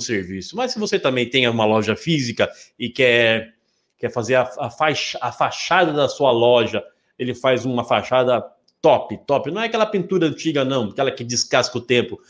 serviço. 0.00 0.54
Mas 0.54 0.70
se 0.70 0.78
você 0.78 1.00
também 1.00 1.28
tem 1.28 1.48
uma 1.48 1.64
loja 1.64 1.96
física 1.96 2.48
e 2.78 2.88
quer, 2.88 3.54
quer 3.98 4.12
fazer 4.12 4.36
a, 4.36 4.48
a, 4.60 4.70
faixa, 4.70 5.18
a 5.20 5.32
fachada 5.32 5.92
da 5.92 6.08
sua 6.08 6.30
loja, 6.30 6.80
ele 7.18 7.34
faz 7.34 7.64
uma 7.64 7.82
fachada 7.82 8.40
top, 8.80 9.18
top. 9.26 9.50
Não 9.50 9.62
é 9.62 9.66
aquela 9.66 9.86
pintura 9.86 10.28
antiga, 10.28 10.64
não, 10.64 10.84
aquela 10.84 11.10
que 11.10 11.24
descasca 11.24 11.76
o 11.76 11.80
tempo. 11.80 12.20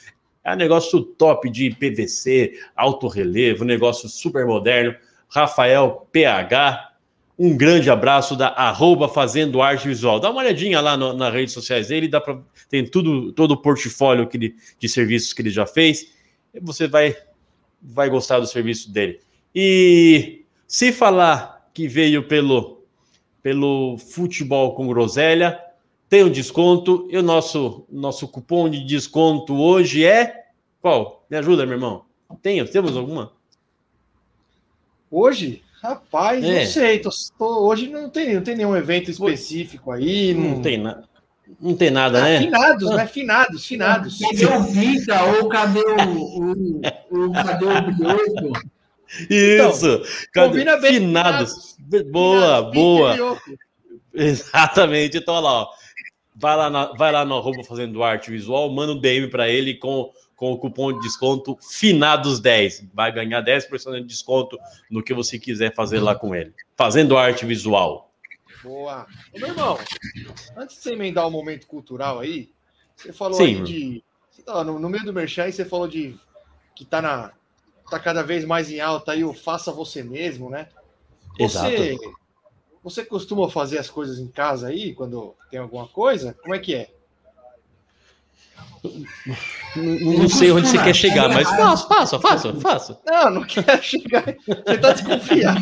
É 0.42 0.54
um 0.54 0.56
negócio 0.56 1.02
top 1.02 1.50
de 1.50 1.68
PVC, 1.68 2.58
alto 2.74 3.08
relevo, 3.08 3.62
negócio 3.62 4.08
super 4.08 4.46
moderno. 4.46 4.96
Rafael 5.28 6.08
PH, 6.10 6.87
um 7.38 7.56
grande 7.56 7.88
abraço 7.88 8.34
da 8.34 8.48
arroba 8.48 9.08
Fazendo 9.08 9.62
Arte 9.62 9.86
Visual. 9.86 10.18
Dá 10.18 10.28
uma 10.30 10.40
olhadinha 10.40 10.80
lá 10.80 10.96
nas 10.96 11.32
redes 11.32 11.54
sociais 11.54 11.88
dele, 11.88 12.08
dá 12.08 12.20
pra, 12.20 12.40
tem 12.68 12.84
tudo, 12.84 13.32
todo 13.32 13.52
o 13.52 13.56
portfólio 13.56 14.26
que 14.26 14.36
ele, 14.36 14.56
de 14.78 14.88
serviços 14.88 15.32
que 15.32 15.42
ele 15.42 15.50
já 15.50 15.64
fez. 15.64 16.12
Você 16.60 16.88
vai, 16.88 17.16
vai 17.80 18.10
gostar 18.10 18.40
do 18.40 18.46
serviço 18.46 18.90
dele. 18.90 19.20
E 19.54 20.44
se 20.66 20.90
falar 20.90 21.70
que 21.72 21.86
veio 21.86 22.26
pelo, 22.26 22.82
pelo 23.40 23.96
futebol 23.98 24.74
com 24.74 24.88
groselha, 24.88 25.60
tem 26.08 26.24
um 26.24 26.30
desconto. 26.30 27.06
E 27.08 27.16
o 27.16 27.22
nosso, 27.22 27.86
nosso 27.88 28.26
cupom 28.26 28.68
de 28.68 28.84
desconto 28.84 29.54
hoje 29.54 30.04
é. 30.04 30.46
Qual? 30.80 31.24
Me 31.30 31.36
ajuda, 31.36 31.64
meu 31.64 31.76
irmão. 31.76 32.04
Tem, 32.42 32.64
temos 32.66 32.96
alguma? 32.96 33.32
Hoje? 35.08 35.62
Rapaz, 35.82 36.44
É. 36.44 36.60
não 36.60 36.66
sei. 36.66 36.98
tô- 36.98 37.10
tô- 37.38 37.66
hoje 37.66 37.88
não 37.88 38.08
tem, 38.10 38.34
não 38.34 38.42
tem 38.42 38.56
nenhum 38.56 38.76
evento 38.76 39.10
específico 39.10 39.90
aí. 39.92 40.34
Não 40.34 40.60
tem 40.60 40.78
nada. 40.78 41.04
Não 41.60 41.74
tem 41.74 41.90
nada, 41.90 42.20
né? 42.20 42.40
Finados, 42.40 42.90
né? 42.90 43.06
Finados, 43.06 43.66
finados. 43.66 44.18
Cadê 44.18 44.44
o 44.46 44.64
Pita 44.72 45.24
ou 45.24 45.48
cadê 45.48 45.80
o, 45.80 46.52
o, 46.52 47.26
o 47.26 47.32
cadê 47.32 47.64
o 47.64 47.82
Brioco? 47.92 48.60
Isso! 49.30 50.02
Cadê? 50.32 50.48
Combina 50.48 50.76
bem. 50.76 50.94
Finados. 50.94 51.76
Boa, 52.10 52.58
Finados, 52.70 52.72
boa. 52.74 53.38
Exatamente. 54.14 55.16
Então, 55.18 55.34
olha 55.34 55.44
lá, 55.44 55.62
ó. 55.62 55.68
Vai 56.40 56.56
lá, 56.56 56.70
na, 56.70 56.84
vai 56.92 57.10
lá 57.10 57.24
no 57.24 57.36
arroba 57.36 57.64
fazendo 57.64 58.02
arte 58.02 58.30
visual, 58.30 58.70
manda 58.70 58.92
um 58.92 59.00
DM 59.00 59.28
para 59.28 59.48
ele 59.48 59.74
com, 59.74 60.12
com 60.38 60.52
o 60.52 60.56
cupom 60.56 60.92
de 60.92 61.00
desconto 61.00 61.56
FINADOS10. 61.56 62.88
Vai 62.94 63.10
ganhar 63.10 63.44
10% 63.44 64.00
de 64.00 64.04
desconto 64.04 64.56
no 64.88 65.02
que 65.02 65.12
você 65.12 65.36
quiser 65.36 65.74
fazer 65.74 65.98
lá 65.98 66.14
com 66.14 66.32
ele. 66.32 66.54
Fazendo 66.76 67.18
arte 67.18 67.44
visual. 67.44 68.14
Boa. 68.62 69.04
Ô, 69.34 69.38
meu 69.40 69.48
irmão, 69.48 69.76
antes 70.56 70.76
de 70.76 70.82
você 70.82 70.92
emendar 70.92 71.26
o 71.26 71.30
momento 71.30 71.66
cultural 71.66 72.20
aí, 72.20 72.52
você 72.94 73.12
falou 73.12 73.34
Sim, 73.34 73.56
aí 73.56 73.62
de. 73.64 74.04
no, 74.46 74.78
no 74.78 74.88
meio 74.88 75.04
do 75.04 75.12
merchan 75.12 75.50
você 75.50 75.64
falou 75.64 75.88
de 75.88 76.16
que 76.72 76.84
tá 76.84 77.02
na. 77.02 77.32
tá 77.90 77.98
cada 77.98 78.22
vez 78.22 78.44
mais 78.44 78.70
em 78.70 78.78
alta 78.78 79.12
aí 79.12 79.24
o 79.24 79.34
faça 79.34 79.72
você 79.72 80.04
mesmo, 80.04 80.48
né? 80.48 80.68
Você, 81.36 81.96
você 82.80 83.04
costuma 83.04 83.50
fazer 83.50 83.78
as 83.78 83.90
coisas 83.90 84.20
em 84.20 84.28
casa 84.28 84.68
aí, 84.68 84.94
quando 84.94 85.34
tem 85.50 85.58
alguma 85.58 85.88
coisa? 85.88 86.32
Como 86.42 86.54
é 86.54 86.60
que 86.60 86.76
é? 86.76 86.90
Não, 89.76 90.18
não 90.18 90.28
sei 90.28 90.50
onde 90.50 90.68
você 90.68 90.78
quer 90.78 90.94
chegar, 90.94 91.28
mas 91.28 91.48
faço, 91.48 91.88
faço, 91.88 92.20
faço, 92.20 92.60
faço. 92.60 92.98
Não, 93.06 93.30
não 93.30 93.44
quero 93.44 93.82
chegar. 93.82 94.24
Você 94.46 94.78
tá 94.78 94.92
desconfiado. 94.92 95.60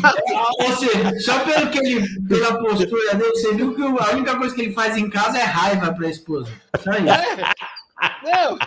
Ou 0.59 0.75
seja, 0.77 1.19
só 1.19 1.39
pelo 1.39 1.69
que 1.69 1.79
ele, 1.79 2.07
pela 2.27 2.59
postura 2.59 3.15
dele, 3.15 3.31
você 3.31 3.53
viu 3.53 3.75
que 3.75 3.81
a 3.81 4.11
única 4.11 4.35
coisa 4.37 4.55
que 4.55 4.61
ele 4.61 4.73
faz 4.73 4.97
em 4.97 5.09
casa 5.09 5.37
é 5.37 5.43
raiva 5.43 5.93
pra 5.93 6.09
esposa. 6.09 6.51
Só 6.81 6.91
isso. 6.91 7.67
Não, 8.23 8.57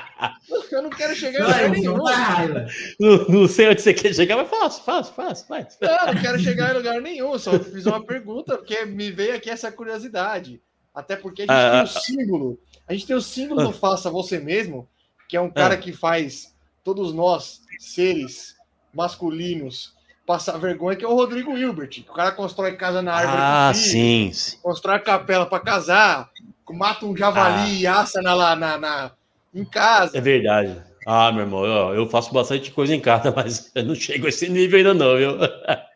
eu 0.72 0.82
não 0.82 0.90
quero 0.90 1.14
chegar 1.14 1.38
em 1.38 1.42
Só 1.42 1.48
lugar 1.48 1.70
nenhum. 1.70 1.96
não. 1.96 3.18
Não, 3.18 3.28
não 3.28 3.48
sei 3.48 3.68
onde 3.68 3.80
você 3.80 3.94
quer 3.94 4.12
chegar, 4.12 4.36
mas 4.36 4.48
faço, 4.48 4.82
faço, 4.84 5.12
faço, 5.14 5.46
faz. 5.46 5.78
Não, 5.80 6.06
não 6.12 6.20
quero 6.20 6.38
chegar 6.40 6.72
em 6.72 6.78
lugar 6.78 7.00
nenhum. 7.00 7.38
Só 7.38 7.58
fiz 7.58 7.86
uma 7.86 8.04
pergunta, 8.04 8.56
porque 8.56 8.84
me 8.84 9.12
veio 9.12 9.36
aqui 9.36 9.48
essa 9.48 9.70
curiosidade. 9.70 10.60
Até 10.94 11.16
porque 11.16 11.42
a 11.42 11.44
gente 11.44 11.52
Ah, 11.54 11.70
tem 11.70 11.80
ah, 11.80 11.84
o 11.84 11.86
símbolo. 11.86 12.58
A 12.88 12.92
gente 12.92 13.06
tem 13.06 13.16
o 13.16 13.22
símbolo 13.22 13.62
do 13.62 13.72
Faça 13.72 14.10
Você 14.10 14.38
Mesmo, 14.38 14.88
que 15.28 15.36
é 15.36 15.40
um 15.40 15.50
cara 15.50 15.74
Ah. 15.74 15.78
que 15.78 15.92
faz 15.92 16.54
todos 16.82 17.12
nós, 17.12 17.62
seres 17.78 18.56
masculinos, 18.92 19.94
passar 20.26 20.58
vergonha, 20.58 20.96
que 20.96 21.04
é 21.04 21.08
o 21.08 21.14
Rodrigo 21.14 21.56
Hilbert. 21.56 22.04
O 22.08 22.12
cara 22.12 22.32
constrói 22.32 22.76
casa 22.76 23.00
na 23.02 23.14
árvore. 23.14 23.38
Ah, 23.40 23.72
filho, 23.74 23.84
sim, 23.86 24.30
sim. 24.32 24.56
Constrói 24.62 24.98
capela 25.00 25.46
para 25.46 25.60
casar, 25.62 26.30
mata 26.70 27.04
um 27.06 27.16
javali 27.16 27.80
e 27.80 27.86
assa 27.86 28.20
na, 28.22 28.54
na, 28.56 28.78
na- 28.78 29.12
em 29.54 29.64
casa. 29.64 30.16
É 30.16 30.20
verdade. 30.20 30.80
Ah, 31.06 31.32
meu 31.32 31.42
irmão, 31.42 31.64
eu, 31.64 31.94
eu 31.94 32.08
faço 32.08 32.32
bastante 32.32 32.70
coisa 32.70 32.94
em 32.94 33.00
casa, 33.00 33.32
mas 33.34 33.70
eu 33.74 33.84
não 33.84 33.94
chego 33.94 34.26
a 34.26 34.28
esse 34.28 34.48
nível 34.48 34.78
ainda 34.78 34.94
não, 34.94 35.16
viu? 35.16 35.32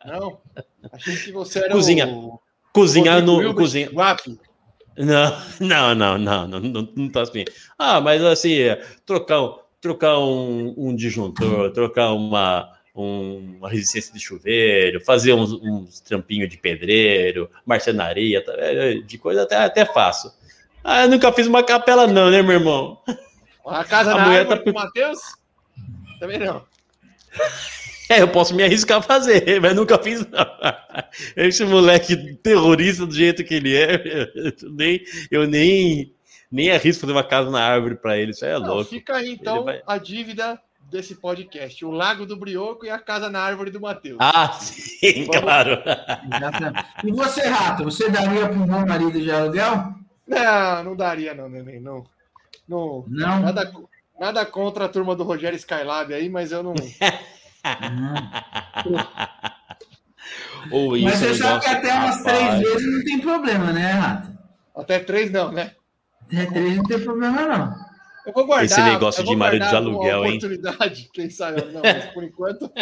Não, 0.05 0.37
achei 0.91 1.15
que 1.15 1.31
você 1.31 1.59
era 1.59 1.69
Cozinha. 1.71 2.07
o 2.07 2.39
Cozinhar 2.73 3.21
no 3.21 3.53
cozinha. 3.53 3.89
Guapi. 3.89 4.37
Não, 4.97 5.35
não, 5.59 5.93
não, 5.95 6.17
não, 6.17 6.47
não, 6.47 6.59
não, 6.61 6.89
não 6.95 7.09
tá 7.09 7.21
assim. 7.23 7.43
Ah, 7.77 7.99
mas 7.99 8.23
assim, 8.23 8.53
é, 8.59 8.75
trocar, 9.05 9.41
um- 9.41 9.59
trocar 9.81 10.17
um, 10.19 10.73
um 10.77 10.95
disjuntor, 10.95 11.71
trocar 11.71 12.13
uma, 12.13 12.71
um- 12.95 13.57
uma 13.57 13.69
resistência 13.69 14.13
de 14.13 14.19
chuveiro, 14.21 15.01
fazer 15.01 15.33
uns, 15.33 15.51
uns 15.51 15.99
trampinhos 15.99 16.49
de 16.49 16.57
pedreiro, 16.57 17.49
marcenaria, 17.65 18.41
tá, 18.43 18.53
é, 18.55 18.93
de 18.95 19.17
coisa 19.17 19.43
até, 19.43 19.57
até 19.57 19.85
faço. 19.85 20.33
Ah, 20.83 21.03
eu 21.03 21.09
nunca 21.09 21.31
fiz 21.33 21.45
uma 21.45 21.61
capela, 21.63 22.07
não, 22.07 22.31
né, 22.31 22.41
meu 22.41 22.53
irmão? 22.53 23.01
A 23.67 23.83
casa 23.83 24.13
A 24.13 24.17
na 24.17 24.25
mulher 24.27 24.39
árvore 24.41 24.63
tá- 24.63 24.71
Matheus? 24.71 25.19
Também 26.21 26.39
não. 26.39 26.63
É, 28.09 28.21
eu 28.21 28.27
posso 28.27 28.53
me 28.55 28.63
arriscar 28.63 28.99
a 28.99 29.01
fazer, 29.01 29.59
mas 29.61 29.75
nunca 29.75 29.97
fiz, 29.97 30.25
não. 30.27 30.45
Esse 31.35 31.65
moleque 31.65 32.15
terrorista 32.35 33.05
do 33.05 33.13
jeito 33.13 33.43
que 33.43 33.53
ele 33.55 33.75
é, 33.75 34.31
eu 34.61 34.71
nem, 34.71 35.01
eu 35.31 35.47
nem, 35.47 36.13
nem 36.51 36.71
arrisco 36.71 37.01
fazer 37.01 37.13
uma 37.13 37.23
casa 37.23 37.49
na 37.49 37.61
árvore 37.63 37.95
para 37.95 38.17
ele, 38.17 38.31
isso 38.31 38.45
aí 38.45 38.51
é 38.51 38.59
Não, 38.59 38.67
louco. 38.75 38.89
fica 38.89 39.15
aí, 39.15 39.31
então, 39.31 39.63
vai- 39.63 39.81
a 39.87 39.97
dívida 39.97 40.59
desse 40.91 41.15
podcast. 41.15 41.83
O 41.83 41.89
Lago 41.91 42.25
do 42.25 42.37
Brioco 42.37 42.85
e 42.85 42.89
a 42.89 42.99
casa 42.99 43.29
na 43.29 43.39
árvore 43.39 43.71
do 43.71 43.81
Matheus. 43.81 44.17
Ah, 44.19 44.51
sim, 44.61 45.25
claro. 45.25 45.81
Exatamente. 46.33 46.85
E 47.03 47.11
você, 47.11 47.41
Rato, 47.47 47.83
você 47.83 48.09
daria 48.09 48.47
para 48.47 48.57
um 48.57 48.67
bom 48.67 48.85
marido 48.85 49.19
de 49.19 49.31
aluguel? 49.31 49.93
Não, 50.27 50.83
não 50.83 50.95
daria 50.95 51.33
não, 51.33 51.49
neném. 51.49 51.79
Não, 51.79 52.03
não, 52.67 53.03
Não. 53.07 53.39
nada, 53.41 53.71
nada 54.19 54.45
contra 54.45 54.85
a 54.85 54.89
turma 54.89 55.15
do 55.15 55.23
Rogério 55.23 55.57
Skylab 55.57 56.13
aí, 56.13 56.29
mas 56.29 56.51
eu 56.51 56.61
não... 56.63 56.73
Ou 60.71 60.91
Mas 60.91 61.21
isso, 61.21 61.25
você 61.25 61.35
sabe 61.35 61.63
que 61.63 61.69
até 61.69 61.93
umas 61.93 62.23
três 62.23 62.59
vezes 62.59 62.91
não 62.91 63.03
tem 63.03 63.19
problema, 63.19 63.71
né, 63.71 63.91
Rato? 63.91 64.35
Até 64.75 64.99
três 64.99 65.31
não, 65.31 65.51
né? 65.51 65.71
Até 66.23 66.45
três 66.47 66.77
não 66.77 66.83
tem 66.83 66.99
problema, 66.99 67.41
não. 67.45 67.73
Eu 68.25 68.33
vou 68.33 68.45
guardar. 68.45 68.65
Esse 68.65 68.81
negócio 68.81 69.23
de 69.23 69.35
marido 69.35 69.67
de 69.67 69.75
aluguel, 69.75 70.25
hein? 70.25 70.37
oportunidade, 70.37 71.09
quem 71.13 71.29
sabe, 71.29 71.63
não, 71.65 71.81
mas 71.81 72.05
por 72.05 72.23
enquanto... 72.23 72.71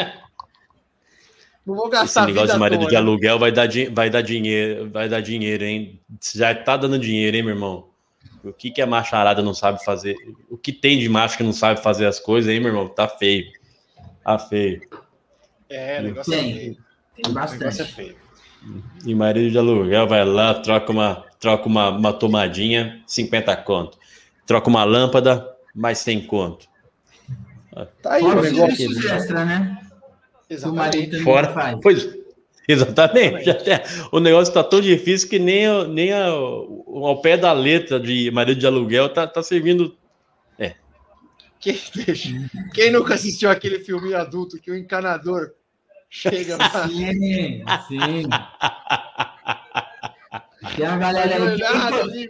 Não 1.65 1.75
vou 1.75 1.87
gastar 1.89 2.23
Esse 2.23 2.33
negócio 2.33 2.55
de 2.55 2.59
marido 2.59 2.79
toda, 2.81 2.89
de 2.89 2.95
né? 2.95 2.99
aluguel 2.99 3.39
vai 3.39 3.49
dar, 3.49 3.69
vai 3.93 4.09
dar 4.09 4.21
dinheiro, 4.21 4.89
vai 4.89 5.07
dar 5.07 5.21
dinheiro, 5.21 5.63
hein? 5.63 5.97
Já 6.35 6.53
tá 6.53 6.75
dando 6.75 6.99
dinheiro, 6.99 7.37
hein, 7.37 7.43
meu 7.43 7.53
irmão? 7.53 7.87
O 8.43 8.51
que, 8.51 8.69
que 8.69 8.81
a 8.81 8.85
macharada 8.85 9.41
não 9.41 9.53
sabe 9.53 9.81
fazer? 9.85 10.17
O 10.49 10.57
que 10.57 10.73
tem 10.73 10.99
de 10.99 11.07
macho 11.07 11.37
que 11.37 11.43
não 11.43 11.53
sabe 11.53 11.81
fazer 11.81 12.05
as 12.05 12.19
coisas, 12.19 12.53
hein, 12.53 12.59
meu 12.59 12.67
irmão? 12.67 12.89
Tá 12.89 13.07
feio. 13.07 13.45
Tá 14.23 14.39
feio. 14.39 14.81
É, 15.69 15.99
o 15.99 16.03
negócio 16.03 16.33
é 16.33 16.37
Tem. 16.37 16.53
feio. 16.53 16.77
Tem 17.15 17.25
O 17.25 17.33
negócio 17.33 17.55
é 17.61 17.65
bastante. 17.65 17.93
feio. 17.93 18.15
E 19.05 19.13
marido 19.13 19.51
de 19.51 19.57
aluguel 19.57 20.07
vai 20.07 20.23
lá, 20.23 20.53
troca 20.53 20.91
uma, 20.91 21.23
troca 21.39 21.67
uma, 21.67 21.89
uma 21.89 22.13
tomadinha, 22.13 23.01
50 23.05 23.55
conto. 23.57 23.97
Troca 24.45 24.69
uma 24.69 24.83
lâmpada, 24.85 25.45
mais 25.75 25.97
100 25.99 26.21
conto. 26.27 26.67
Tá 28.01 28.13
aí 28.13 28.21
Fora 28.21 28.39
o 28.39 28.43
negócio. 28.43 28.75
serviços 28.77 29.05
extra, 29.05 29.43
né? 29.45 29.77
Exatamente. 30.49 31.19
Fora. 31.21 31.49
faz. 31.51 31.77
Pois, 31.81 32.07
exatamente. 32.67 33.49
Até, 33.49 33.83
o 34.11 34.19
negócio 34.19 34.53
tá 34.53 34.63
tão 34.63 34.79
difícil 34.79 35.27
que 35.27 35.39
nem, 35.39 35.65
nem 35.89 36.13
a- 36.13 36.27
ao 36.27 37.21
pé 37.21 37.35
da 37.35 37.51
letra 37.51 37.99
de 37.99 38.29
marido 38.31 38.59
de 38.59 38.67
aluguel 38.67 39.09
tá, 39.09 39.25
tá 39.27 39.41
servindo. 39.43 39.95
Quem, 41.63 42.49
quem 42.73 42.91
nunca 42.91 43.13
assistiu 43.13 43.49
aquele 43.49 43.79
filme 43.79 44.13
adulto 44.13 44.59
que 44.59 44.69
o 44.69 44.75
encanador 44.77 45.51
chega 46.09 46.57
lá? 46.57 46.87
Sim, 46.89 47.63
sim. 47.87 48.23
Tem 50.75 50.87
uma 50.87 50.97
galera 50.97 51.35
que 51.55 51.63
Olhado 51.63 52.01
ali, 52.01 52.27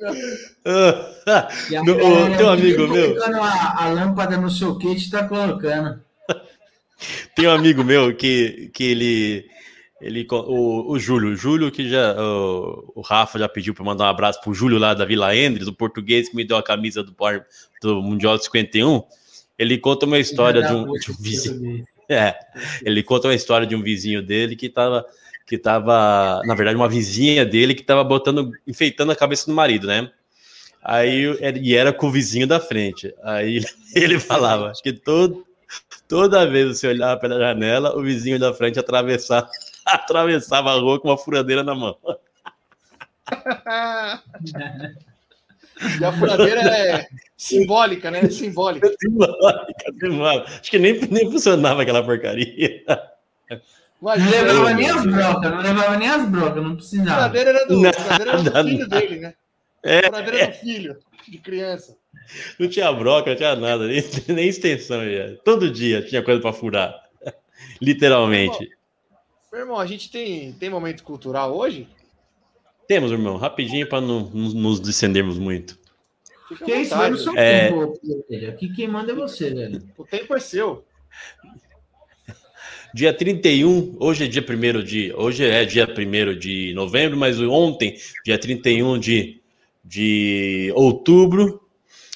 tem 1.67 1.79
ô, 1.79 2.37
teu 2.37 2.49
amigo 2.49 2.87
tá 2.87 2.93
meu. 2.93 3.15
colocando 3.15 3.41
A, 3.41 3.83
a 3.83 3.89
lâmpada 3.89 4.37
no 4.37 4.49
soquete 4.49 5.07
e 5.07 5.09
tá 5.09 5.27
colocando. 5.27 5.99
Tem 7.35 7.47
um 7.47 7.51
amigo 7.51 7.83
meu 7.83 8.15
que, 8.15 8.69
que 8.73 8.83
ele, 8.83 9.49
Ele, 10.03 10.27
o, 10.29 10.91
o 10.91 10.99
Júlio, 10.99 11.29
o 11.29 11.35
Júlio 11.35 11.71
que 11.71 11.87
já, 11.89 12.13
o, 12.21 12.91
o 12.95 13.01
Rafa 13.01 13.39
já 13.39 13.47
pediu 13.47 13.73
para 13.73 13.85
mandar 13.85 14.05
um 14.05 14.09
abraço 14.09 14.41
pro 14.41 14.53
Júlio 14.53 14.77
lá 14.77 14.93
da 14.93 15.05
Vila 15.05 15.35
Endres, 15.35 15.67
o 15.67 15.73
português 15.73 16.27
que 16.29 16.35
me 16.35 16.43
deu 16.45 16.57
a 16.57 16.63
camisa 16.63 17.03
do, 17.03 17.15
do 17.81 18.01
Mundial 18.01 18.37
de 18.37 18.43
51. 18.43 19.01
Ele 19.63 19.77
conta 19.77 20.05
uma 20.05 20.19
história 20.19 20.61
de 20.61 20.73
um, 20.73 20.93
de 20.93 21.11
um 21.11 21.15
vizinho. 21.17 21.85
É, 22.09 22.35
ele 22.83 23.01
conta 23.01 23.27
uma 23.27 23.33
história 23.33 23.65
de 23.65 23.75
um 23.75 23.81
vizinho 23.81 24.21
dele 24.21 24.55
que 24.55 24.65
estava 24.67 25.05
que 25.45 25.57
tava, 25.57 26.41
na 26.45 26.55
verdade, 26.55 26.77
uma 26.77 26.87
vizinha 26.87 27.45
dele 27.45 27.73
que 27.75 27.81
estava 27.81 28.03
botando, 28.03 28.51
enfeitando 28.65 29.11
a 29.11 29.15
cabeça 29.15 29.45
do 29.45 29.53
marido, 29.53 29.87
né? 29.87 30.09
Aí 30.81 31.25
e 31.61 31.75
era 31.75 31.93
com 31.93 32.07
o 32.07 32.11
vizinho 32.11 32.47
da 32.47 32.59
frente. 32.59 33.13
Aí 33.23 33.61
ele 33.95 34.19
falava, 34.19 34.69
acho 34.69 34.83
que 34.83 34.93
todo, 34.93 35.45
toda 36.07 36.45
vez 36.47 36.67
você 36.77 36.87
olhava 36.87 37.19
pela 37.19 37.39
janela, 37.39 37.97
o 37.97 38.01
vizinho 38.01 38.39
da 38.39 38.53
frente 38.53 38.79
atravessava, 38.79 39.49
atravessava 39.85 40.71
a 40.71 40.75
rua 40.75 40.99
com 40.99 41.09
uma 41.09 41.17
furadeira 41.17 41.63
na 41.63 41.73
mão. 41.75 41.97
E 45.99 46.05
a 46.05 46.11
furadeira 46.11 46.61
é 46.61 47.07
simbólica, 47.37 48.09
né? 48.09 48.29
Simbólica. 48.29 48.87
simbólica, 48.99 49.93
simbólica. 49.99 50.49
Acho 50.59 50.71
que 50.71 50.79
nem, 50.79 50.99
nem 51.09 51.31
funcionava 51.31 51.81
aquela 51.81 52.03
porcaria. 52.03 52.83
Não 54.01 54.13
levava 54.13 54.73
nem 54.73 54.89
as 54.89 55.05
brocas, 55.05 55.51
não 55.51 55.61
levava 55.61 55.97
nem 55.97 56.09
as 56.09 56.29
brocas, 56.29 56.63
não 56.63 56.75
precisava. 56.75 57.11
A 57.11 57.15
furadeira 57.15 57.49
era 57.51 57.65
do, 57.65 57.81
nada, 57.81 57.97
era 58.19 58.37
do 58.43 58.69
filho 58.69 58.87
dele, 58.89 59.19
né? 59.19 59.33
É. 59.81 59.99
A 59.99 60.03
furadeira 60.03 60.39
é. 60.39 60.47
do 60.47 60.53
filho, 60.53 60.97
de 61.27 61.37
criança. 61.37 61.97
Não 62.59 62.67
tinha 62.67 62.91
broca, 62.91 63.29
não 63.29 63.37
tinha 63.37 63.55
nada, 63.55 63.87
nem, 63.87 64.03
nem 64.29 64.47
extensão. 64.47 65.03
Já. 65.09 65.35
Todo 65.43 65.71
dia 65.71 66.01
tinha 66.01 66.21
coisa 66.21 66.41
para 66.41 66.53
furar. 66.53 66.93
Literalmente. 67.81 68.59
Meu 68.59 68.61
irmão, 68.61 68.77
meu 69.51 69.61
irmão, 69.61 69.79
a 69.79 69.85
gente 69.85 70.11
tem, 70.11 70.51
tem 70.53 70.69
momento 70.69 71.03
cultural 71.03 71.55
hoje? 71.55 71.87
Temos, 72.87 73.11
irmão, 73.11 73.37
rapidinho 73.37 73.87
para 73.87 74.01
não, 74.01 74.29
nos 74.29 74.79
descendermos 74.79 75.37
muito. 75.37 75.77
Que 76.65 76.75
isso, 76.75 76.95
o 76.95 77.17
seu 77.17 77.37
é... 77.37 77.69
tempo, 77.69 77.99
Aqui 78.49 78.73
quem 78.73 78.87
manda 78.87 79.11
é 79.11 79.15
você, 79.15 79.53
velho. 79.53 79.81
O 79.97 80.03
tempo 80.03 80.35
é 80.35 80.39
seu. 80.39 80.83
Dia 82.93 83.11
31, 83.11 83.95
hoje 83.99 84.25
é 84.25 84.27
dia 84.27 84.45
1 84.47 84.83
de. 84.83 85.11
Hoje 85.15 85.43
é 85.43 85.65
dia 85.65 85.87
1 85.87 86.37
de 86.37 86.73
novembro, 86.75 87.17
mas 87.17 87.39
ontem, 87.39 87.97
dia 88.23 88.37
31 88.37 88.99
de, 88.99 89.41
de 89.83 90.71
outubro, 90.75 91.59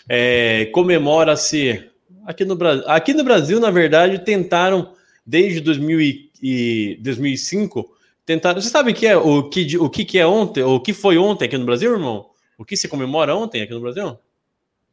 é, 0.08 0.66
comemora-se. 0.68 1.84
Aqui 2.28 2.46
no, 2.46 2.56
aqui 2.86 3.12
no 3.16 3.24
Brasil, 3.24 3.60
na 3.60 3.72
verdade, 3.72 4.24
tentaram, 4.24 4.94
desde 5.26 5.62
2000 5.62 6.28
e, 6.44 7.00
2005, 7.02 7.97
tentaram. 8.28 8.62
Você 8.62 8.70
sabe 8.70 8.94
que 8.94 9.08
é, 9.08 9.18
o, 9.18 9.50
que, 9.50 9.78
o 9.78 9.90
que, 9.90 10.06
que 10.06 10.20
é 10.20 10.28
ontem? 10.28 10.62
O 10.62 10.80
que 10.80 10.94
foi 10.94 11.18
ontem 11.18 11.46
aqui 11.46 11.58
no 11.58 11.66
Brasil, 11.66 11.94
irmão? 11.94 12.30
O 12.58 12.66
que 12.66 12.76
se 12.76 12.88
comemora 12.88 13.34
ontem 13.36 13.62
aqui 13.62 13.74
no 13.74 13.80
Brasil? 13.80 14.20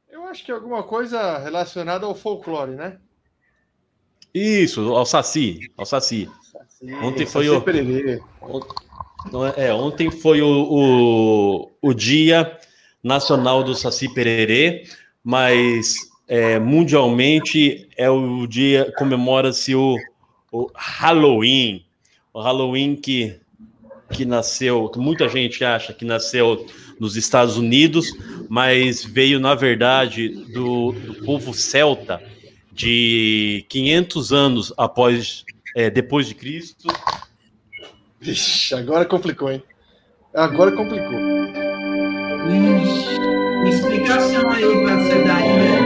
Eu 0.09 0.25
acho 0.27 0.45
que 0.45 0.53
é 0.53 0.55
alguma 0.55 0.85
coisa 0.85 1.39
relacionada 1.39 2.07
ao 2.07 2.15
folclore, 2.15 2.73
né? 2.73 2.97
Isso, 4.33 4.95
ao 4.95 5.05
Saci, 5.05 5.71
ao 5.77 5.85
Saci. 5.85 6.31
Saci 6.53 6.95
ontem 7.03 7.27
foi 7.27 7.47
Saci 7.47 8.21
o 9.33 9.47
é, 9.57 9.73
ontem 9.73 10.11
foi 10.11 10.43
o, 10.43 10.49
o, 10.49 11.71
o 11.81 11.95
Dia 11.95 12.59
Nacional 13.03 13.65
do 13.65 13.75
Saci 13.75 14.13
Pererê, 14.13 14.85
mas 15.23 15.95
é, 16.29 16.59
mundialmente 16.59 17.89
é 17.97 18.09
o 18.11 18.47
dia 18.47 18.93
comemora-se 18.99 19.75
o, 19.75 19.97
o 20.53 20.71
Halloween, 20.75 21.85
o 22.35 22.41
Halloween 22.43 22.97
que 22.97 23.41
que 24.13 24.25
nasceu, 24.25 24.89
que 24.91 24.99
muita 24.99 25.29
gente 25.29 25.65
acha 25.65 25.93
que 25.93 26.05
nasceu 26.05 26.67
nos 27.01 27.17
Estados 27.17 27.57
Unidos, 27.57 28.13
mas 28.49 29.03
veio 29.03 29.41
na 29.41 29.55
verdade 29.55 30.29
do, 30.29 30.93
do 30.93 31.15
povo 31.25 31.55
celta 31.55 32.23
de 32.73 33.65
500 33.69 34.33
anos 34.33 34.73
após, 34.77 35.45
é, 35.75 35.89
depois 35.89 36.27
de 36.29 36.35
Cristo. 36.35 36.87
Ixi, 38.21 38.75
agora 38.75 39.05
complicou, 39.05 39.51
hein? 39.51 39.63
Agora 40.35 40.73
complicou. 40.73 41.19
Ixi, 42.83 43.69
explicação 43.69 44.51
aí 44.51 44.85
pra 44.85 45.03
você 45.03 45.25
dar, 45.25 45.41
né? 45.41 45.84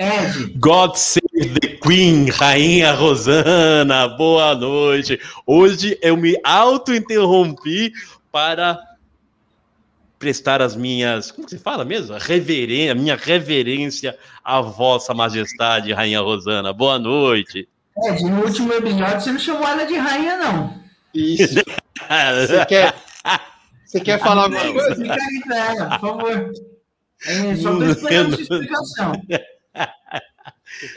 Ed. 0.00 0.58
God 0.58 0.96
save 0.96 1.60
the 1.60 1.76
Queen, 1.76 2.30
Rainha 2.30 2.94
Rosana, 2.94 4.08
boa 4.08 4.54
noite. 4.54 5.20
Hoje 5.46 5.98
eu 6.00 6.16
me 6.16 6.40
auto-interrompi 6.42 7.92
para 8.32 8.80
prestar 10.18 10.62
as 10.62 10.74
minhas, 10.74 11.30
como 11.30 11.46
você 11.46 11.58
fala 11.58 11.84
mesmo? 11.84 12.16
Reverência, 12.16 12.94
minha 12.94 13.14
reverência 13.14 14.16
à 14.42 14.62
vossa 14.62 15.12
majestade, 15.12 15.92
Rainha 15.92 16.22
Rosana. 16.22 16.72
Boa 16.72 16.98
noite. 16.98 17.68
Ed, 18.02 18.24
no 18.24 18.42
último 18.42 18.72
episódio 18.72 19.20
você 19.20 19.32
não 19.32 19.38
chamou 19.38 19.68
ela 19.68 19.84
de 19.84 19.98
rainha, 19.98 20.38
não. 20.38 20.80
Isso. 21.12 21.56
você 21.56 22.64
quer, 22.64 22.94
você 23.84 24.00
quer 24.00 24.18
falar 24.18 24.44
alguma 24.44 24.72
coisa? 24.72 24.96
Fica 24.96 25.12
aí 25.12 25.40
pra 25.46 25.74
ela, 25.74 25.98
por 25.98 26.08
favor. 26.08 26.52
É, 27.26 27.54
só 27.56 27.72
estou 27.72 27.90
esperando 27.90 28.34
sua 28.34 28.42
explicação. 28.42 29.12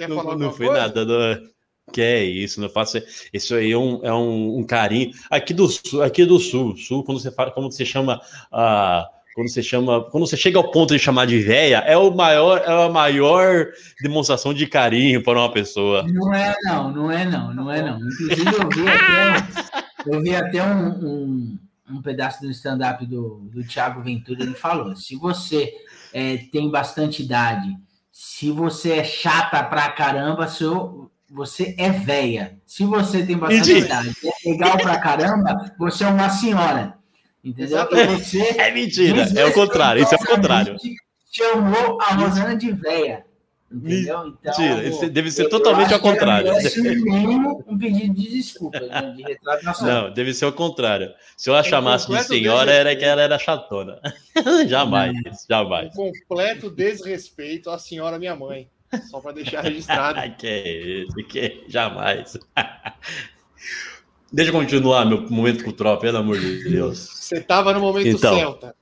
Não, 0.07 0.37
não 0.37 0.51
foi 0.51 0.67
coisa? 0.67 0.81
nada. 0.81 1.05
Não... 1.05 1.53
Que 1.91 2.01
é 2.01 2.23
isso, 2.23 2.61
não 2.61 2.69
faço. 2.69 3.01
Isso 3.33 3.55
aí 3.55 3.71
é 3.71 3.77
um, 3.77 3.99
é 4.03 4.13
um, 4.13 4.59
um, 4.59 4.63
carinho. 4.63 5.11
Aqui 5.29 5.53
do 5.53 5.67
sul, 5.67 6.01
aqui 6.01 6.25
do 6.25 6.39
sul, 6.39 6.77
sul, 6.77 7.03
quando 7.03 7.19
você 7.19 7.29
fala, 7.31 7.51
como 7.51 7.71
você 7.71 7.85
chama 7.85 8.21
a. 8.51 9.07
Uh, 9.09 9.23
quando 9.33 9.49
você 9.49 9.63
chama, 9.63 10.03
quando 10.11 10.27
você 10.27 10.37
chega 10.37 10.59
ao 10.59 10.69
ponto 10.69 10.93
de 10.93 10.99
chamar 10.99 11.25
de 11.25 11.39
véia, 11.39 11.77
é 11.79 11.97
o 11.97 12.11
maior, 12.11 12.59
é 12.59 12.85
a 12.85 12.89
maior 12.89 13.67
demonstração 14.01 14.53
de 14.53 14.67
carinho 14.67 15.23
para 15.23 15.39
uma 15.39 15.51
pessoa. 15.51 16.03
Não 16.03 16.33
é 16.33 16.55
não, 16.63 16.91
não 16.91 17.11
é 17.11 17.25
não, 17.25 17.53
não 17.53 17.71
é 17.71 17.81
não. 17.81 17.97
Inclusive 17.97 18.45
eu 18.45 18.69
vi 18.69 18.87
até, 18.87 19.75
eu 20.05 20.21
vi 20.21 20.35
até 20.35 20.63
um, 20.63 20.87
um, 20.87 21.59
um 21.89 22.01
pedaço 22.01 22.41
do 22.41 22.51
stand-up 22.51 23.03
do, 23.07 23.49
do 23.51 23.63
Thiago 23.63 24.03
Ventura, 24.03 24.43
ele 24.43 24.53
falou: 24.53 24.95
se 24.95 25.15
você 25.15 25.73
é, 26.13 26.37
tem 26.51 26.69
bastante 26.69 27.23
idade 27.23 27.75
se 28.15 28.51
você 28.51 28.91
é 28.91 29.03
chata 29.03 29.63
pra 29.63 29.89
caramba, 29.89 30.47
seu, 30.47 31.09
você 31.31 31.73
é 31.79 31.89
véia. 31.89 32.59
Se 32.63 32.85
você 32.85 33.25
tem 33.25 33.35
bastante 33.35 33.71
idade, 33.71 34.13
é 34.23 34.49
legal 34.51 34.77
pra 34.77 34.99
caramba, 34.99 35.73
você 35.79 36.03
é 36.03 36.07
uma 36.07 36.29
senhora. 36.29 36.93
Entendeu? 37.43 37.79
É 38.59 38.71
mentira, 38.71 39.27
é 39.35 39.45
o 39.45 39.51
contrário, 39.51 40.03
isso 40.03 40.13
é 40.13 40.17
o 40.17 40.25
contrário. 40.27 40.77
Chamou 41.31 41.99
a 41.99 42.13
Rosana 42.13 42.55
de 42.55 42.71
véia. 42.71 43.25
Entendeu? 43.73 44.35
Então, 44.39 44.53
Mentira, 44.59 45.09
deve 45.09 45.31
ser 45.31 45.49
totalmente 45.49 45.93
ao 45.93 45.99
contrário. 45.99 46.51
É 46.51 46.79
mínimo 46.79 47.63
um 47.67 47.77
pedido 47.77 48.13
de 48.13 48.29
desculpa, 48.29 48.79
né, 48.79 49.13
de 49.15 49.23
retratação. 49.23 49.87
Não, 49.87 50.13
deve 50.13 50.33
ser 50.33 50.45
o 50.45 50.53
contrário. 50.53 51.11
Se 51.35 51.49
eu 51.49 51.55
a 51.55 51.63
chamasse 51.63 52.07
de 52.07 52.23
senhora, 52.23 52.71
era 52.71 52.95
que 52.95 53.03
ela 53.03 53.21
era 53.21 53.39
chatona. 53.39 53.99
jamais, 54.67 55.13
não. 55.13 55.31
jamais. 55.49 55.91
Um 55.93 56.11
completo 56.11 56.69
desrespeito 56.69 57.71
à 57.71 57.79
senhora 57.79 58.19
minha 58.19 58.35
mãe. 58.35 58.69
Só 59.09 59.19
para 59.19 59.31
deixar 59.31 59.61
registrado. 59.65 60.19
que 60.37 60.47
é 60.47 60.67
isso, 61.01 61.15
que 61.27 61.63
jamais. 61.67 62.37
Deixa 64.31 64.51
eu 64.51 64.55
continuar 64.55 65.05
meu 65.05 65.27
momento 65.29 65.63
cultural, 65.63 65.97
pelo 65.97 66.19
amor 66.19 66.39
de 66.39 66.69
Deus. 66.69 66.99
Você 66.99 67.37
estava 67.37 67.73
no 67.73 67.79
momento 67.79 68.07
então, 68.07 68.35
celta. 68.35 68.75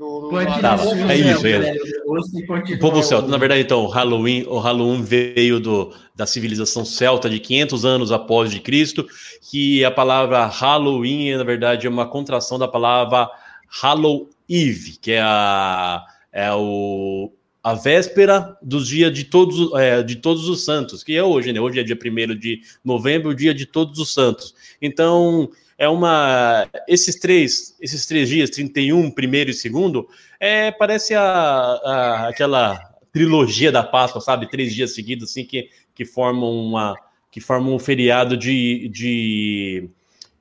No, 0.00 0.30
no, 0.32 0.40
é 0.40 1.18
isso, 1.18 1.46
é. 1.46 1.76
O 2.06 2.78
povo 2.78 3.02
celta. 3.02 3.28
Na 3.28 3.36
verdade, 3.36 3.60
então, 3.60 3.84
o 3.84 3.86
Halloween, 3.86 4.46
o 4.48 4.58
Halloween 4.58 5.02
veio 5.02 5.60
do, 5.60 5.92
da 6.16 6.24
civilização 6.24 6.86
celta 6.86 7.28
de 7.28 7.38
500 7.38 7.84
anos 7.84 8.10
após 8.10 8.50
de 8.50 8.60
Cristo, 8.60 9.06
que 9.50 9.84
a 9.84 9.90
palavra 9.90 10.46
Halloween, 10.46 11.36
na 11.36 11.44
verdade, 11.44 11.86
é 11.86 11.90
uma 11.90 12.06
contração 12.06 12.58
da 12.58 12.66
palavra 12.66 13.28
Hallow 13.82 14.30
Eve, 14.48 14.96
que 15.02 15.12
é 15.12 15.20
a, 15.20 16.02
é 16.32 16.50
o, 16.50 17.30
a 17.62 17.74
véspera 17.74 18.56
dos 18.62 18.88
dias 18.88 19.12
de 19.12 19.24
todos, 19.24 19.70
é, 19.78 20.02
de 20.02 20.16
todos 20.16 20.48
os 20.48 20.64
santos, 20.64 21.04
que 21.04 21.14
é 21.14 21.22
hoje, 21.22 21.52
né? 21.52 21.60
Hoje 21.60 21.78
é 21.78 21.82
dia 21.82 21.98
1 22.02 22.38
de 22.38 22.62
novembro, 22.82 23.28
o 23.28 23.34
dia 23.34 23.52
de 23.52 23.66
todos 23.66 23.98
os 23.98 24.14
santos. 24.14 24.54
Então, 24.80 25.50
é 25.80 25.88
uma. 25.88 26.68
Esses 26.86 27.18
três, 27.18 27.74
esses 27.80 28.04
três 28.04 28.28
dias, 28.28 28.50
31, 28.50 29.10
primeiro 29.10 29.50
e 29.50 29.54
segundo, 29.54 30.06
é, 30.38 30.70
parece 30.70 31.14
a, 31.14 31.22
a, 31.22 32.28
aquela 32.28 32.78
trilogia 33.10 33.72
da 33.72 33.82
Páscoa, 33.82 34.20
sabe? 34.20 34.50
Três 34.50 34.74
dias 34.74 34.94
seguidos, 34.94 35.30
assim, 35.30 35.42
que, 35.42 35.70
que 35.94 36.04
formam 36.04 36.52
uma. 36.52 36.94
que 37.32 37.40
formam 37.40 37.74
um 37.74 37.78
feriado 37.78 38.36
de. 38.36 38.90
de 38.92 39.88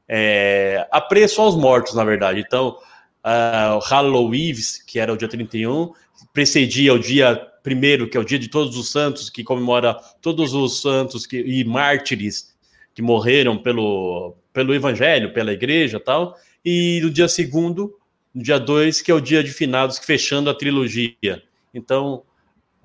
é, 0.10 0.86
apreço 0.92 1.42
aos 1.42 1.56
mortos, 1.56 1.94
na 1.94 2.04
verdade. 2.04 2.44
Então, 2.46 2.78
uh, 3.24 3.80
Halloween, 3.80 4.56
que 4.86 5.00
era 5.00 5.14
o 5.14 5.18
dia 5.18 5.30
31, 5.30 5.94
precedia 6.34 6.94
o 6.94 7.00
dia 7.00 7.48
primeiro, 7.64 8.10
que 8.10 8.18
é 8.18 8.20
o 8.20 8.26
dia 8.26 8.40
de 8.40 8.50
todos 8.50 8.76
os 8.76 8.92
santos, 8.92 9.30
que 9.30 9.46
comemora 9.46 9.94
todos 10.22 10.54
os 10.54 10.82
santos 10.82 11.26
que, 11.26 11.40
e 11.40 11.64
mártires 11.64 12.54
que 12.94 13.02
morreram 13.02 13.58
pelo, 13.58 14.36
pelo 14.60 14.76
evangelho, 14.76 15.32
pela 15.32 15.54
igreja 15.54 16.02
tal. 16.02 16.38
E 16.66 17.00
no 17.02 17.10
dia 17.10 17.30
segundo, 17.30 17.98
no 18.36 18.44
dia 18.44 18.60
2, 18.60 19.02
que 19.02 19.10
é 19.10 19.14
o 19.14 19.22
dia 19.22 19.42
de 19.42 19.52
finados, 19.52 19.98
fechando 20.00 20.50
a 20.50 20.54
trilogia. 20.54 21.42
Então, 21.74 22.24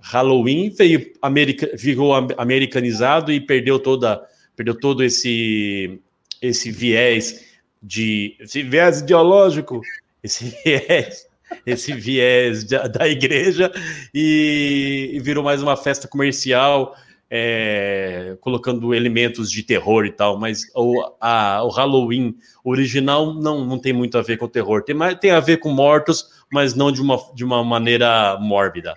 Halloween 0.01 0.71
veio 0.71 1.13
america, 1.21 1.77
ficou 1.77 2.15
americanizado 2.39 3.33
e 3.33 3.41
perdeu 3.41 3.79
toda 3.81 4.25
perdeu 4.55 4.79
todo 4.79 5.03
esse 5.03 5.99
esse 6.41 6.71
viés 6.71 7.45
de 7.83 8.37
esse 8.39 8.63
viés 8.63 9.01
ideológico, 9.01 9.81
esse 10.23 10.45
viés 10.65 11.27
esse 11.67 11.93
viés 11.93 12.65
da, 12.65 12.87
da 12.87 13.09
igreja 13.09 13.73
e, 14.15 15.11
e, 15.15 15.21
virou 15.21 15.43
mais 15.43 15.63
uma 15.63 15.77
festa 15.77 16.07
comercial, 16.07 16.95
é, 17.37 18.38
colocando 18.40 18.94
elementos 18.94 19.51
de 19.51 19.64
terror 19.64 20.07
e 20.07 20.12
tal, 20.12 20.38
mas 20.38 20.70
o, 20.73 21.03
a, 21.20 21.64
o 21.64 21.68
Halloween 21.68 22.37
original 22.62 23.35
não, 23.35 23.64
não 23.64 23.77
tem 23.77 23.92
muito 23.92 24.16
a 24.16 24.23
ver 24.23 24.37
com 24.37 24.44
o 24.44 24.49
terror, 24.49 24.85
tem, 24.85 24.94
mais, 24.94 25.18
tem 25.18 25.33
a 25.33 25.40
ver 25.40 25.57
com 25.57 25.70
mortos, 25.70 26.31
mas 26.53 26.77
não 26.77 26.92
de 26.92 27.03
uma, 27.03 27.18
de 27.35 27.44
uma 27.44 27.64
maneira 27.64 28.38
mórbida. 28.38 28.94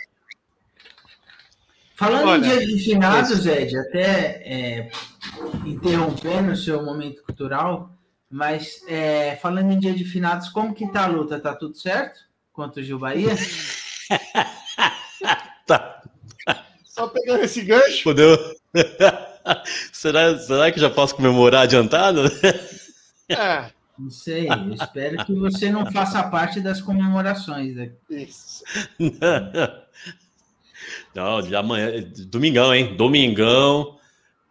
Falando 1.96 2.28
Olha, 2.28 2.46
em 2.46 2.48
dia 2.48 2.68
de 2.68 2.78
finados, 2.78 3.44
Ed, 3.48 3.76
até 3.76 4.44
é, 4.46 4.92
interrompendo 5.66 6.52
o 6.52 6.56
seu 6.56 6.86
momento 6.86 7.24
cultural, 7.24 7.90
mas 8.30 8.84
é, 8.88 9.36
falando 9.38 9.72
em 9.72 9.80
dia 9.80 9.94
de 9.94 10.06
finados, 10.06 10.50
como 10.50 10.76
que 10.76 10.88
tá 10.92 11.06
a 11.06 11.08
luta? 11.08 11.40
Tá 11.40 11.56
tudo 11.56 11.76
certo? 11.76 12.20
Quanto 12.54 12.82
o 12.82 12.84
Gil 12.84 13.00
Bahia? 13.00 13.34
tá. 15.66 15.97
Só 16.98 17.08
pegando 17.08 17.44
esse 17.44 17.62
gancho. 17.62 18.04
Podeu. 18.04 18.36
será, 19.94 20.36
será 20.40 20.72
que 20.72 20.80
já 20.80 20.90
posso 20.90 21.16
comemorar 21.16 21.62
adiantado? 21.62 22.24
É. 23.30 23.70
Não 24.00 24.10
sei, 24.10 24.48
eu 24.48 24.74
espero 24.74 25.26
que 25.26 25.34
você 25.34 25.72
não 25.72 25.92
faça 25.92 26.24
parte 26.24 26.60
das 26.60 26.82
comemorações. 26.82 27.76
Né? 27.76 27.92
Isso. 28.10 28.64
Não, 31.16 31.42
de 31.42 31.56
amanhã, 31.56 31.92
domingão, 32.28 32.74
hein? 32.74 32.96
Domingão. 32.96 33.98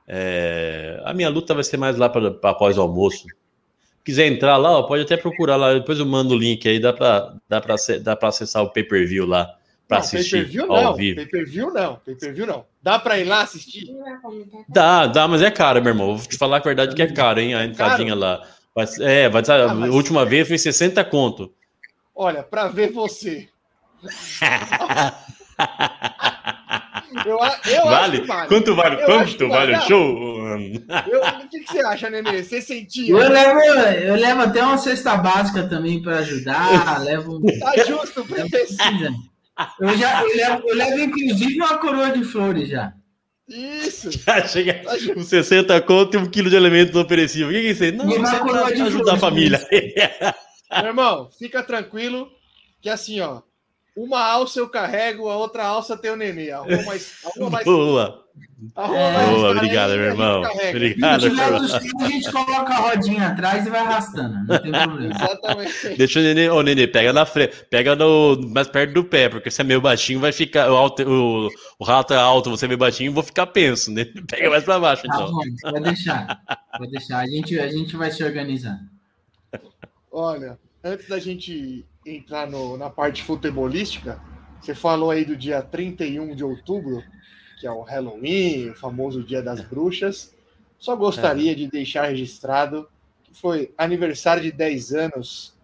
É, 0.07 1.01
a 1.05 1.15
minha 1.15 1.29
luta 1.29 1.55
vai 1.55 1.63
ser 1.63 1.77
mais 1.77 1.97
lá 1.97 2.09
para 2.09 2.29
após 2.43 2.77
o 2.77 2.83
almoço. 2.83 3.25
Quiser 4.05 4.27
entrar 4.27 4.57
lá, 4.57 4.71
ó, 4.71 4.83
pode 4.83 5.05
até 5.05 5.17
procurar 5.17 5.57
lá. 5.57 5.75
Depois 5.75 6.01
eu 6.01 6.07
mando 6.07 6.35
o 6.35 6.39
link 6.39 6.69
aí, 6.69 6.81
dá 6.81 6.93
para 6.93 7.37
dá 7.49 7.61
para 7.61 7.77
dá 8.03 8.17
para 8.17 8.29
acessar 8.29 8.65
o 8.65 8.73
pay-per-view 8.73 9.25
lá 9.27 9.57
para 9.89 9.99
assistir 9.99 10.45
pay-per-view 10.45 10.73
ao 10.73 10.83
não, 10.83 10.95
vivo. 10.95 11.17
Pay-per-view 11.17 11.73
não, 11.73 11.97
pay-per-view 12.05 12.47
não. 12.47 12.65
Dá 12.83 12.99
para 12.99 13.19
ir 13.19 13.25
lá 13.25 13.43
assistir? 13.43 13.87
Dá, 14.69 15.07
dá, 15.07 15.29
mas 15.29 15.43
é 15.43 15.51
caro, 15.51 15.81
meu 15.81 15.93
irmão. 15.93 16.17
Vou 16.17 16.27
te 16.27 16.37
falar 16.37 16.57
a 16.59 16.61
verdade 16.61 16.95
que 16.95 17.03
é 17.03 17.13
caro, 17.13 17.41
hein? 17.41 17.55
A 17.55 17.65
entradinha 17.65 18.15
lá. 18.15 18.43
Vai, 18.75 18.87
é, 19.01 19.29
vai 19.29 19.43
ah, 19.49 19.75
mas... 19.75 19.91
a 19.91 19.93
última 19.93 20.25
vez 20.25 20.49
foi 20.49 20.59
60 20.59 21.03
conto. 21.05 21.53
Olha, 22.15 22.43
para 22.43 22.69
ver 22.69 22.93
você. 22.93 23.49
Eu, 27.25 27.39
eu 27.73 27.85
vale? 27.85 28.21
vale? 28.23 28.49
Quanto 28.49 28.75
vale? 28.75 29.01
Eu 29.01 29.07
Quanto 29.07 29.49
vale 29.49 29.75
o 29.75 29.81
show? 29.83 30.47
Eu, 31.07 31.23
o 31.23 31.49
que, 31.49 31.61
que, 31.61 31.73
você 31.73 31.81
acha, 31.81 32.11
Nenê? 32.11 32.43
Você 32.43 32.61
sentia? 32.61 33.11
Eu 33.11 33.17
levo, 33.17 33.61
eu 33.61 34.17
levo 34.17 34.43
até 34.43 34.63
uma 34.63 34.77
cesta 34.77 35.17
básica 35.17 35.67
também 35.67 36.03
para 36.03 36.19
ajudar. 36.19 37.01
levo... 37.03 37.41
Tá 37.59 37.85
justo, 37.85 38.25
precisa. 38.25 39.11
Eu, 39.81 39.97
já, 39.97 40.23
eu, 40.23 40.37
levo, 40.37 40.69
eu 40.69 40.77
levo, 40.77 41.01
inclusive, 41.01 41.57
uma 41.57 41.79
coroa 41.79 42.11
de 42.11 42.25
flores 42.25 42.69
já. 42.69 42.93
Isso! 43.49 44.11
Já 44.27 44.47
chega 44.47 44.83
com 45.15 45.23
60 45.23 45.81
conto 45.83 46.15
e 46.15 46.17
um 46.19 46.29
quilo 46.29 46.51
de 46.51 46.57
elementos 46.57 46.93
não 46.93 47.05
perecíveis. 47.05 47.49
O 47.49 47.53
que, 47.53 47.61
que 47.61 47.69
é 47.69 47.71
isso 47.71 47.85
aí? 47.85 47.93
Não, 47.93 48.09
isso 48.09 48.35
é 48.35 48.39
para 48.41 48.67
ajudar 48.67 48.91
flores, 48.91 49.09
a 49.09 49.17
família. 49.17 49.69
Meu 50.73 50.87
irmão, 50.87 51.31
fica 51.39 51.63
tranquilo 51.63 52.29
que 52.83 52.89
assim, 52.89 53.21
ó, 53.21 53.43
uma 53.97 54.21
alça 54.21 54.59
eu 54.59 54.69
carrego, 54.69 55.29
a 55.29 55.37
outra 55.37 55.65
alça 55.65 55.97
tem 55.97 56.11
o 56.11 56.17
nenê. 56.17 56.51
Arruma 56.51 56.83
mais. 56.83 57.19
Arruma 57.25 57.51
mais 57.51 57.65
Boa. 57.65 58.26
Arruma 58.75 59.11
mais 59.11 59.31
Boa, 59.31 59.51
obrigado, 59.51 59.91
meu 59.91 60.05
irmão. 60.05 60.43
Obrigado, 60.71 61.31
meu 61.31 61.33
irmão. 61.33 61.65
A 62.01 62.09
gente 62.09 62.33
coloca 62.33 62.73
a 62.73 62.77
rodinha 62.77 63.29
atrás 63.29 63.67
e 63.67 63.71
vai 63.71 63.81
arrastando. 63.81 64.35
Não 64.47 64.59
tem 64.59 64.73
problema. 64.73 65.15
Exatamente. 65.15 65.97
Deixa 65.97 66.21
o 66.21 66.23
nenê, 66.23 66.49
ô 66.49 66.63
nenê, 66.63 66.87
pega 66.87 67.13
na 67.13 67.27
frente, 67.27 67.65
pega 67.71 67.95
no, 67.95 68.41
mais 68.49 68.69
perto 68.69 68.95
do 68.95 69.05
pé, 69.05 69.29
porque 69.29 69.51
se 69.51 69.61
é 69.61 69.65
meio 69.65 69.81
baixinho, 69.81 70.21
vai 70.21 70.33
ficar. 70.33 70.71
O, 70.71 70.77
alto, 70.77 71.03
o, 71.03 71.49
o 71.79 71.85
rato 71.85 72.15
é 72.15 72.17
alto, 72.17 72.51
você 72.51 72.65
é 72.65 72.69
meio 72.69 72.79
baixinho, 72.79 73.13
vou 73.13 73.23
ficar 73.23 73.47
penso, 73.47 73.91
né? 73.91 74.05
Pega 74.29 74.51
mais 74.51 74.65
pra 74.65 74.79
baixo, 74.79 75.03
então. 75.07 75.27
Tá 75.27 75.33
bom, 75.33 75.73
vai 75.73 75.81
deixar. 75.83 76.43
Vai 76.79 76.89
deixar. 76.89 77.19
A 77.19 77.27
gente, 77.27 77.59
a 77.59 77.69
gente 77.69 77.97
vai 77.97 78.11
se 78.11 78.25
organizar. 78.25 78.79
Olha, 80.11 80.59
antes 80.83 81.09
da 81.09 81.19
gente 81.19 81.85
entrar 82.07 82.47
no, 82.47 82.77
na 82.77 82.89
parte 82.89 83.23
futebolística, 83.23 84.21
você 84.61 84.75
falou 84.75 85.11
aí 85.11 85.25
do 85.25 85.37
dia 85.37 85.61
31 85.61 86.35
de 86.35 86.43
outubro, 86.43 87.03
que 87.57 87.67
é 87.67 87.71
o 87.71 87.83
Halloween, 87.83 88.71
o 88.71 88.75
famoso 88.75 89.23
Dia 89.23 89.43
das 89.43 89.61
Bruxas. 89.61 90.35
Só 90.79 90.95
gostaria 90.95 91.53
é. 91.53 91.55
de 91.55 91.67
deixar 91.67 92.07
registrado 92.07 92.89
que 93.25 93.35
foi 93.35 93.73
aniversário 93.77 94.43
de 94.43 94.53
10 94.53 94.93
anos 94.93 95.57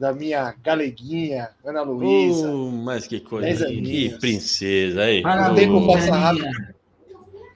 da 0.00 0.14
minha 0.14 0.54
galeguinha, 0.62 1.50
Ana 1.62 1.82
Luísa. 1.82 2.50
Uh, 2.50 2.72
mas 2.72 3.06
que 3.06 3.20
coisa, 3.20 3.66
que 3.66 4.16
princesa 4.18 5.02
aí. 5.02 5.22
o 5.22 5.54
tempo 5.54 5.86
passa 5.86 6.16
rápido. 6.16 6.48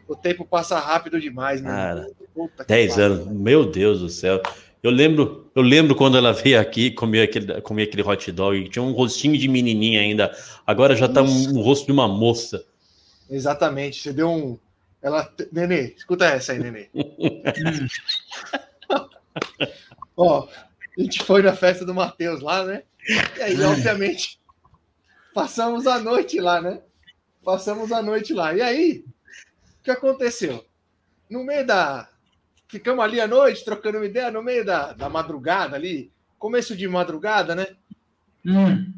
O 0.06 0.14
tempo 0.14 0.44
passa 0.44 0.78
rápido 0.78 1.18
demais, 1.18 1.62
né? 1.62 1.70
Cara, 1.70 2.06
10 2.68 2.98
anos, 2.98 3.26
meu 3.28 3.64
Deus 3.64 4.00
do 4.00 4.10
céu. 4.10 4.42
Eu 4.82 4.90
lembro, 4.90 5.50
eu 5.54 5.62
lembro 5.62 5.94
quando 5.94 6.18
ela 6.18 6.34
veio 6.34 6.60
aqui 6.60 6.90
comer 6.90 7.22
aquele, 7.22 7.60
comer 7.62 7.84
aquele 7.84 8.02
hot 8.02 8.30
dog, 8.30 8.68
tinha 8.68 8.82
um 8.82 8.92
rostinho 8.92 9.38
de 9.38 9.48
menininha 9.48 10.02
ainda, 10.02 10.30
agora 10.66 10.94
já 10.94 11.08
tá 11.08 11.22
um, 11.22 11.56
um 11.56 11.62
rosto 11.62 11.86
de 11.86 11.92
uma 11.92 12.06
moça. 12.06 12.62
Exatamente, 13.28 14.02
você 14.02 14.12
deu 14.12 14.30
um. 14.30 14.58
Ela. 15.02 15.32
Nenê, 15.52 15.94
escuta 15.96 16.26
essa 16.26 16.52
aí, 16.52 16.58
Nenê. 16.58 16.88
Ó, 20.16 20.48
a 20.96 21.00
gente 21.00 21.22
foi 21.24 21.42
na 21.42 21.54
festa 21.54 21.84
do 21.84 21.94
Matheus 21.94 22.40
lá, 22.40 22.64
né? 22.64 22.82
E 23.36 23.42
aí, 23.42 23.62
obviamente, 23.62 24.40
passamos 25.34 25.86
a 25.86 25.98
noite 25.98 26.40
lá, 26.40 26.60
né? 26.60 26.80
Passamos 27.44 27.92
a 27.92 28.00
noite 28.00 28.32
lá. 28.32 28.54
E 28.54 28.62
aí, 28.62 29.04
o 29.80 29.82
que 29.82 29.90
aconteceu? 29.90 30.64
No 31.28 31.44
meio 31.44 31.66
da, 31.66 32.08
ficamos 32.68 33.04
ali 33.04 33.20
à 33.20 33.26
noite 33.26 33.64
trocando 33.64 33.98
uma 33.98 34.06
ideia 34.06 34.30
no 34.30 34.42
meio 34.42 34.64
da, 34.64 34.92
da 34.92 35.08
madrugada 35.08 35.76
ali, 35.76 36.10
começo 36.38 36.76
de 36.76 36.88
madrugada, 36.88 37.54
né? 37.54 37.66
Hum. 38.44 38.92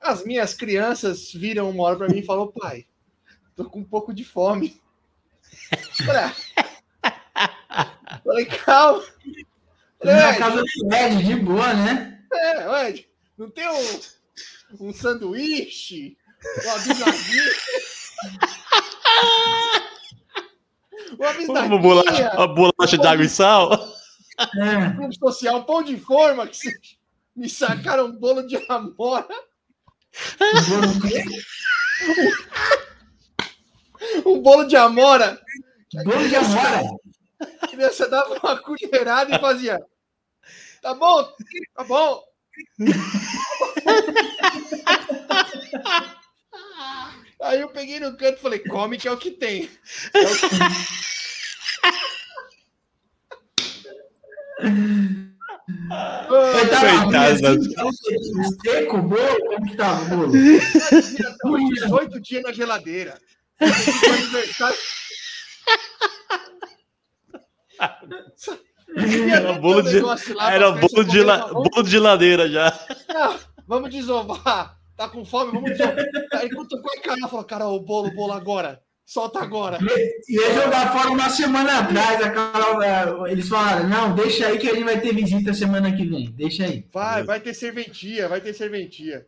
As 0.00 0.24
minhas 0.24 0.54
crianças 0.54 1.32
viram 1.32 1.68
uma 1.70 1.82
hora 1.84 1.96
para 1.96 2.08
mim 2.08 2.18
e 2.18 2.24
falou: 2.24 2.52
pai, 2.52 2.86
tô 3.58 3.68
com 3.68 3.80
um 3.80 3.84
pouco 3.84 4.14
de 4.14 4.24
fome. 4.24 4.80
Falei, 8.24 8.46
calma. 8.46 9.04
Falei, 9.98 10.14
Na 10.14 10.34
casa 10.36 10.62
do 10.62 10.94
Ed, 10.94 11.24
de 11.24 11.34
boa, 11.34 11.74
né? 11.74 12.22
É, 12.32 12.88
Ed, 12.88 13.10
não 13.36 13.50
tem 13.50 13.68
um, 13.68 14.00
um 14.80 14.94
sanduíche, 14.94 16.16
uma 16.64 16.78
bisnaguinha. 16.78 17.42
Uma, 21.48 21.62
uma 21.62 21.78
bolacha, 21.78 22.32
uma 22.36 22.46
bolacha 22.46 22.96
de 22.96 23.06
água 23.06 23.24
e 23.24 23.28
sal. 23.28 23.72
É. 24.38 25.00
Um 25.00 25.10
social, 25.10 25.56
um 25.56 25.64
pão 25.64 25.82
de 25.82 25.96
forma 25.96 26.46
que 26.46 26.70
me 27.34 27.48
sacaram 27.48 28.06
um 28.06 28.12
bolo 28.12 28.46
de 28.46 28.56
amora. 28.68 29.26
um 34.24 34.40
bolo 34.40 34.64
de 34.64 34.76
amora. 34.76 35.40
Bolo 36.04 36.28
de 36.28 36.36
amora. 36.36 36.82
A 37.62 37.66
criança 37.68 38.08
dava 38.08 38.38
uma 38.38 38.60
colherada 38.60 39.34
e 39.34 39.38
fazia. 39.38 39.78
Tá 40.82 40.94
bom, 40.94 41.28
tá 41.74 41.84
bom. 41.84 42.22
Aí 47.40 47.60
eu 47.60 47.68
peguei 47.68 48.00
no 48.00 48.16
canto 48.16 48.38
e 48.38 48.42
falei, 48.42 48.58
come 48.60 48.98
que 48.98 49.06
é 49.06 49.12
o 49.12 49.16
que 49.16 49.30
tem. 49.30 49.70
É 50.14 50.20
o 50.20 50.26
que... 50.26 50.48
Seco, 58.64 58.98
bolo? 58.98 59.46
Como 59.46 59.66
que 59.68 59.76
tava 59.76 60.02
o 60.02 60.08
bolo? 60.16 60.32
Oito 61.96 62.20
dias 62.20 62.42
na 62.42 62.52
geladeira. 62.52 63.20
Era 69.30 69.52
bolo 69.52 69.82
de, 69.82 69.98
era 70.50 70.70
bolo 70.72 71.04
de, 71.04 71.22
la, 71.22 71.46
bolo 71.48 71.82
de 71.82 71.98
ladeira 71.98 72.48
já. 72.48 72.72
Não, 73.08 73.38
vamos 73.66 73.90
desovar. 73.90 74.78
Tá 74.96 75.08
com 75.08 75.24
fome? 75.24 75.52
Vamos 75.52 75.70
desovar. 75.70 75.96
Aí 76.34 76.50
quando 76.50 76.80
com 76.80 76.88
a 76.88 77.02
cara, 77.02 77.28
falou, 77.28 77.44
cara, 77.44 77.68
o 77.68 77.80
bolo, 77.80 78.08
o 78.08 78.14
bolo 78.14 78.32
agora. 78.32 78.82
Solta 79.08 79.40
agora. 79.40 79.78
Ia 80.28 80.52
jogar 80.52 80.92
fora 80.92 81.08
uma 81.08 81.30
semana 81.30 81.78
atrás. 81.78 82.20
Aquela, 82.20 83.32
eles 83.32 83.48
falaram: 83.48 83.88
não, 83.88 84.14
deixa 84.14 84.46
aí 84.46 84.58
que 84.58 84.68
a 84.68 84.74
gente 84.74 84.84
vai 84.84 85.00
ter 85.00 85.14
visita 85.14 85.54
semana 85.54 85.90
que 85.96 86.04
vem. 86.04 86.30
Deixa 86.32 86.66
aí. 86.66 86.84
Vai, 86.92 87.24
vai 87.24 87.40
ter 87.40 87.54
serventia, 87.54 88.28
vai 88.28 88.38
ter 88.38 88.52
serventia. 88.52 89.24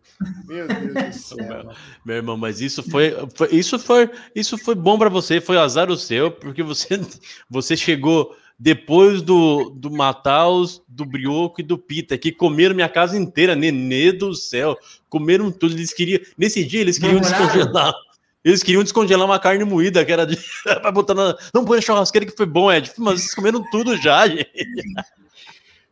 Meu 0.46 0.68
Deus 0.68 0.92
do 0.92 1.12
céu. 1.18 1.46
Meu, 1.48 1.72
meu 2.04 2.16
irmão, 2.16 2.36
mas 2.36 2.60
isso 2.60 2.82
foi, 2.90 3.16
foi, 3.34 3.48
isso 3.52 3.78
foi, 3.78 4.10
isso 4.34 4.58
foi 4.58 4.74
bom 4.74 4.98
para 4.98 5.08
você, 5.08 5.40
foi 5.40 5.56
azar 5.56 5.90
o 5.90 5.96
seu, 5.96 6.30
porque 6.30 6.62
você, 6.62 7.00
você 7.48 7.74
chegou 7.74 8.36
depois 8.58 9.22
do, 9.22 9.70
do 9.70 9.90
Mataus, 9.90 10.82
do 10.86 11.06
Brioco 11.06 11.62
e 11.62 11.64
do 11.64 11.78
Pita, 11.78 12.18
que 12.18 12.30
comeram 12.30 12.74
minha 12.74 12.90
casa 12.90 13.16
inteira, 13.16 13.56
nenê 13.56 14.12
do 14.12 14.34
céu, 14.34 14.76
comeram 15.08 15.50
tudo. 15.50 15.72
Eles 15.72 15.94
queriam, 15.94 16.20
nesse 16.36 16.62
dia 16.66 16.82
eles 16.82 16.98
queriam 16.98 17.18
descongelar. 17.18 17.94
Eles 18.44 18.62
queriam 18.62 18.82
descongelar 18.82 19.26
uma 19.26 19.38
carne 19.38 19.64
moída, 19.64 20.04
que 20.04 20.12
era 20.12 20.26
de. 20.26 20.38
Vai 20.82 20.92
botar 20.92 21.14
na. 21.14 21.36
Não 21.52 21.64
põe 21.64 21.76
na 21.76 21.82
churrasqueira 21.82 22.26
que 22.26 22.36
foi 22.36 22.46
bom, 22.46 22.72
Ed. 22.72 22.90
Mas 22.98 23.20
vocês 23.20 23.34
comeram 23.34 23.62
tudo 23.70 23.96
já, 23.96 24.26
gente. 24.28 24.50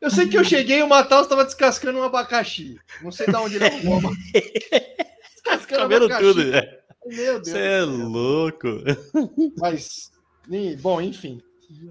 Eu 0.01 0.11
sei 0.11 0.29
que 0.29 0.39
eu 0.39 0.45
cheguei 0.45 0.79
e 0.79 0.83
o 0.83 0.89
Matheus 0.89 1.23
estava 1.23 1.45
descascando 1.45 1.99
um 1.99 2.03
abacaxi. 2.03 2.79
Não 3.03 3.11
sei 3.11 3.27
de 3.27 3.37
onde 3.37 3.57
ele 3.57 3.65
arrumou. 3.65 4.01
Descascando 5.35 5.83
Comeram 5.83 6.07
abacaxi. 6.07 6.25
tudo, 6.25 6.45
né? 6.45 6.63
Meu 7.07 7.35
Deus. 7.35 7.49
Você 7.49 7.59
é 7.59 7.83
louco. 7.83 8.69
Mas, 9.59 10.11
bom, 10.81 11.01
enfim. 11.01 11.43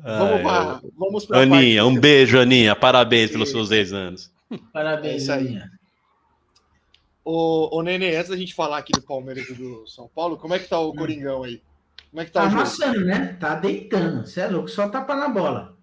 Vamos 0.03 0.41
para. 0.41 0.81
Vamos 0.97 1.25
para 1.25 1.41
Aninha, 1.41 1.85
um 1.85 1.99
beijo, 1.99 2.39
Aninha. 2.39 2.75
Parabéns 2.75 3.29
pelos 3.29 3.49
seus 3.49 3.69
10 3.69 3.93
anos. 3.93 4.31
É 4.51 4.57
Parabéns, 4.73 5.23
isso 5.23 5.31
aí. 5.31 5.47
Aninha. 5.47 5.76
Ô, 7.29 7.77
ô 7.77 7.83
Nenê, 7.83 8.15
antes 8.15 8.29
da 8.29 8.37
gente 8.37 8.53
falar 8.55 8.77
aqui 8.77 8.93
do 8.93 9.01
Palmeiras 9.01 9.49
e 9.49 9.53
do 9.53 9.85
São 9.85 10.07
Paulo, 10.07 10.37
como 10.37 10.53
é 10.53 10.59
que 10.59 10.69
tá 10.69 10.79
o 10.79 10.93
Coringão 10.93 11.43
aí? 11.43 11.61
Como 12.09 12.21
é 12.21 12.25
que 12.25 12.31
tá, 12.31 12.43
Tá 12.43 12.47
o 12.47 12.51
amassando, 12.51 13.03
né? 13.03 13.35
Tá 13.37 13.55
deitando. 13.55 14.25
Você 14.25 14.39
é 14.39 14.47
louco, 14.47 14.69
só 14.69 14.87
tapa 14.87 15.13
na 15.13 15.27
bola. 15.27 15.75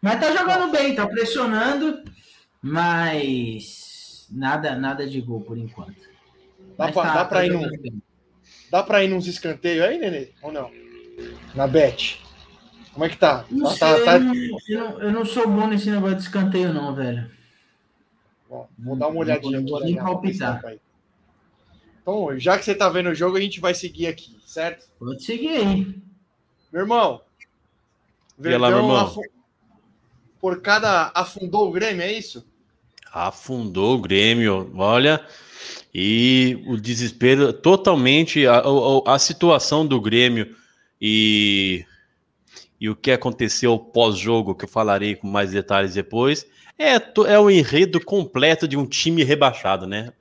Mas 0.00 0.18
tá 0.18 0.34
jogando 0.34 0.72
bem, 0.72 0.94
tá 0.94 1.06
pressionando, 1.06 2.02
mas 2.62 4.26
nada, 4.30 4.74
nada 4.74 5.06
de 5.06 5.20
gol 5.20 5.42
por 5.42 5.58
enquanto. 5.58 6.00
Dá 6.78 6.84
Mas 6.86 6.92
pra, 6.94 7.02
tá- 7.02 7.08
dá, 7.08 7.14
tá 7.18 7.24
pra 7.26 7.46
ir 7.46 7.52
num, 7.52 7.68
bem. 7.68 8.02
dá 8.70 8.82
pra 8.82 9.04
ir 9.04 9.08
nos 9.08 9.26
escanteios 9.26 9.84
aí, 9.84 9.98
Nenê? 9.98 10.28
Ou 10.40 10.50
não? 10.50 10.70
Na 11.54 11.66
Bet. 11.66 12.22
Como 12.94 13.04
é 13.04 13.10
que 13.10 13.18
tá? 13.18 13.44
Não 13.50 13.64
Tá- 13.74 13.94
sei, 13.96 14.04
tá- 14.04 14.12
tá- 14.12 14.16
eu, 14.16 14.20
não, 14.24 14.34
eu 14.34 14.78
não- 14.78 15.00
eu 15.02 15.12
não 15.12 15.24
sou 15.26 15.46
bom 15.46 15.66
nesse 15.66 15.90
negócio 15.90 16.16
de 16.16 16.22
escanteio, 16.22 16.72
não, 16.72 16.94
velho. 16.94 17.30
Bom, 18.48 18.66
vou 18.78 18.96
dar 18.96 19.08
uma 19.08 19.20
olhadinha 19.20 19.60
vou 19.60 19.80
na 19.80 19.84
minha 19.86 20.02
palpitar. 20.02 20.64
aí. 20.64 20.80
Então, 22.06 22.38
já 22.38 22.56
que 22.56 22.64
você 22.64 22.72
tá 22.72 22.88
vendo 22.88 23.08
o 23.10 23.14
jogo, 23.16 23.36
a 23.36 23.40
gente 23.40 23.58
vai 23.58 23.74
seguir 23.74 24.06
aqui, 24.06 24.36
certo? 24.46 24.86
Pode 24.96 25.24
seguir 25.24 25.48
aí. 25.48 25.94
Meu 26.72 26.82
irmão. 26.82 27.20
E 28.38 28.56
lá, 28.56 28.68
meu 28.68 28.78
irmão? 28.78 28.96
afu- 28.96 29.22
Por 30.40 30.62
cada 30.62 31.10
afundou 31.12 31.68
o 31.68 31.72
Grêmio, 31.72 32.02
é 32.02 32.12
isso? 32.12 32.46
Afundou 33.12 33.96
o 33.96 34.00
Grêmio, 34.00 34.70
olha. 34.76 35.26
E 35.92 36.62
o 36.68 36.76
desespero 36.76 37.52
totalmente. 37.52 38.46
A, 38.46 38.58
a, 38.60 39.14
a 39.16 39.18
situação 39.18 39.84
do 39.84 40.00
Grêmio 40.00 40.54
e, 41.00 41.84
e 42.80 42.88
o 42.88 42.94
que 42.94 43.10
aconteceu 43.10 43.76
pós-jogo, 43.76 44.54
que 44.54 44.64
eu 44.64 44.68
falarei 44.68 45.16
com 45.16 45.26
mais 45.26 45.50
detalhes 45.50 45.94
depois, 45.94 46.46
é, 46.78 46.92
é 47.26 47.40
o 47.40 47.50
enredo 47.50 47.98
completo 47.98 48.68
de 48.68 48.76
um 48.76 48.86
time 48.86 49.24
rebaixado, 49.24 49.88
né? 49.88 50.12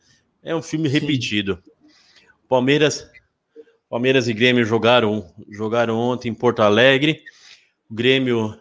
É 0.41 0.55
um 0.55 0.63
filme 0.63 0.89
Sim. 0.89 0.99
repetido. 0.99 1.61
Palmeiras, 2.47 3.10
Palmeiras 3.89 4.27
e 4.27 4.34
Grêmio 4.34 4.65
jogaram, 4.65 5.25
jogaram 5.49 5.97
ontem 5.97 6.29
em 6.29 6.34
Porto 6.34 6.62
Alegre. 6.62 7.21
O 7.89 7.93
Grêmio 7.93 8.58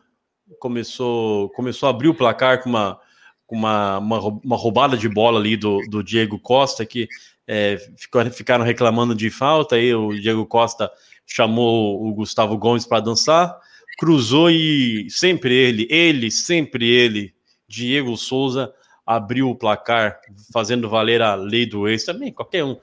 começou, 0.58 1.48
começou 1.50 1.86
a 1.86 1.90
abrir 1.90 2.08
o 2.08 2.14
placar 2.14 2.62
com 2.62 2.68
uma, 2.70 3.00
com 3.46 3.56
uma, 3.56 3.98
uma, 3.98 4.18
uma 4.20 4.56
roubada 4.56 4.96
de 4.96 5.08
bola 5.08 5.38
ali 5.38 5.56
do, 5.56 5.80
do 5.88 6.02
Diego 6.02 6.38
Costa, 6.38 6.84
que 6.84 7.08
é, 7.46 7.76
ficou- 7.96 8.24
ficaram 8.30 8.64
reclamando 8.64 9.14
de 9.14 9.30
falta, 9.30 9.76
aí 9.76 9.94
o 9.94 10.12
Diego 10.12 10.46
Costa 10.46 10.90
chamou 11.26 12.06
o 12.06 12.12
Gustavo 12.14 12.56
Gomes 12.56 12.86
para 12.86 13.00
dançar, 13.00 13.58
cruzou 13.98 14.50
e 14.50 15.08
sempre 15.10 15.54
ele, 15.54 15.86
ele, 15.90 16.30
sempre 16.30 16.88
ele, 16.88 17.34
Diego 17.68 18.16
Souza, 18.16 18.72
abriu 19.06 19.50
o 19.50 19.54
placar, 19.54 20.18
fazendo 20.52 20.88
valer 20.88 21.20
a 21.20 21.34
lei 21.34 21.66
do 21.66 21.88
ex. 21.88 22.04
Também, 22.04 22.32
qualquer 22.32 22.64
um, 22.64 22.76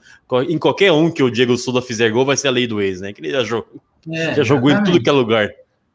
em 0.48 0.58
qualquer 0.58 0.92
um 0.92 1.10
que 1.10 1.22
o 1.22 1.30
Diego 1.30 1.56
Souza 1.56 1.82
fizer 1.82 2.10
gol, 2.10 2.24
vai 2.24 2.36
ser 2.36 2.48
a 2.48 2.52
lei 2.52 2.66
do 2.66 2.80
ex, 2.80 3.00
né? 3.00 3.12
Que 3.12 3.20
ele 3.20 3.30
já 3.30 3.42
jogou, 3.42 3.80
É, 4.10 4.34
já 4.34 4.42
jogou 4.42 4.70
em 4.70 4.82
tudo 4.84 5.02
que 5.02 5.08
é 5.08 5.12
lugar. 5.12 5.50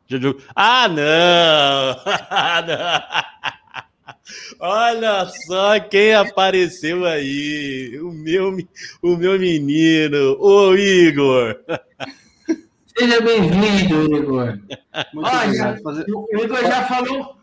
Já 0.08 0.18
jogou... 0.18 0.42
Ah, 0.56 0.88
não! 0.88 0.96
Não! 2.68 3.38
Olha 4.60 5.26
só 5.46 5.80
quem 5.80 6.14
apareceu 6.14 7.06
aí. 7.06 7.98
O 8.02 8.12
meu, 8.12 8.58
o 9.02 9.18
meu 9.18 9.40
menino, 9.40 10.38
o 10.40 10.76
Igor. 10.76 11.56
Seja 12.98 13.22
bem-vindo, 13.22 14.18
Igor. 14.18 14.60
Muito 15.14 15.30
Olha, 15.30 15.46
obrigado. 15.46 15.82
Fazer... 15.82 16.06
O 16.10 16.44
Igor 16.44 16.62
já 16.62 16.84
falou 16.86 17.37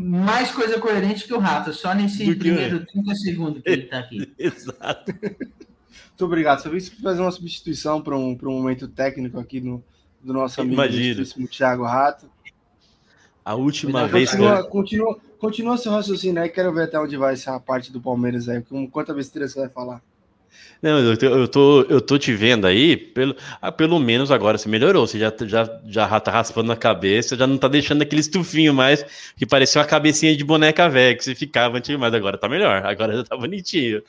mais 0.00 0.50
coisa 0.50 0.80
coerente 0.80 1.26
que 1.26 1.34
o 1.34 1.38
Rato, 1.38 1.72
só 1.72 1.94
nesse 1.94 2.24
Do 2.24 2.32
que 2.32 2.38
primeiro 2.38 2.84
30 2.86 3.14
segundos 3.16 3.62
que 3.62 3.70
ele 3.70 3.82
tá 3.82 3.98
aqui. 3.98 4.32
Exato. 4.38 5.12
Muito 5.20 6.24
obrigado. 6.24 6.62
Só 6.62 6.70
vim 6.70 6.80
fazer 6.80 7.20
uma 7.20 7.30
substituição 7.30 8.00
para 8.00 8.16
um, 8.16 8.34
pra 8.34 8.48
um 8.48 8.52
momento 8.52 8.88
técnico 8.88 9.38
aqui 9.38 9.60
no, 9.60 9.82
do 10.22 10.32
nosso 10.32 10.60
amigo 10.60 10.82
ilustríssimo 10.82 11.46
Thiago 11.48 11.84
Rato. 11.84 12.30
A 13.44 13.54
última 13.54 14.02
Mas 14.02 14.10
vez 14.10 14.30
que 14.30 14.36
continua, 14.36 14.58
eu... 14.58 14.68
continua, 14.68 15.20
continua 15.38 15.76
seu 15.78 15.92
raciocínio 15.92 16.42
aí. 16.42 16.48
Quero 16.48 16.72
ver 16.72 16.84
até 16.84 16.98
onde 16.98 17.16
vai 17.16 17.34
essa 17.34 17.58
parte 17.58 17.92
do 17.92 18.00
Palmeiras 18.00 18.48
aí. 18.48 18.62
Com 18.62 18.88
quanta 18.88 19.14
besteira 19.14 19.48
você 19.48 19.60
vai 19.60 19.68
falar. 19.68 20.02
Não, 20.82 20.98
eu 20.98 21.16
tô, 21.16 21.26
eu 21.26 21.48
tô, 21.48 21.82
eu 21.82 22.00
tô 22.00 22.18
te 22.18 22.32
vendo 22.32 22.66
aí, 22.66 22.96
pelo, 22.96 23.36
ah, 23.60 23.70
pelo 23.70 23.98
menos 23.98 24.30
agora 24.30 24.56
você 24.56 24.68
melhorou. 24.68 25.06
Você 25.06 25.18
já, 25.18 25.32
já, 25.44 25.80
já 25.86 26.20
tá 26.20 26.30
raspando 26.30 26.68
na 26.68 26.76
cabeça, 26.76 27.36
já 27.36 27.46
não 27.46 27.58
tá 27.58 27.68
deixando 27.68 28.00
aquele 28.00 28.20
estufinho 28.22 28.72
mais, 28.72 29.04
que 29.36 29.44
parecia 29.44 29.80
uma 29.80 29.86
cabecinha 29.86 30.34
de 30.34 30.42
boneca 30.42 30.88
velha 30.88 31.14
que 31.14 31.22
você 31.22 31.34
ficava 31.34 31.76
antes, 31.76 31.94
mas 31.98 32.14
agora 32.14 32.38
tá 32.38 32.48
melhor. 32.48 32.84
Agora 32.86 33.14
já 33.14 33.24
tá 33.24 33.36
bonitinho. 33.36 34.02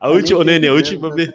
A 0.00 0.08
última, 0.08 0.40
ô, 0.40 0.42
Nenê, 0.42 0.66
a 0.68 0.72
última 0.74 1.14
vez. 1.14 1.32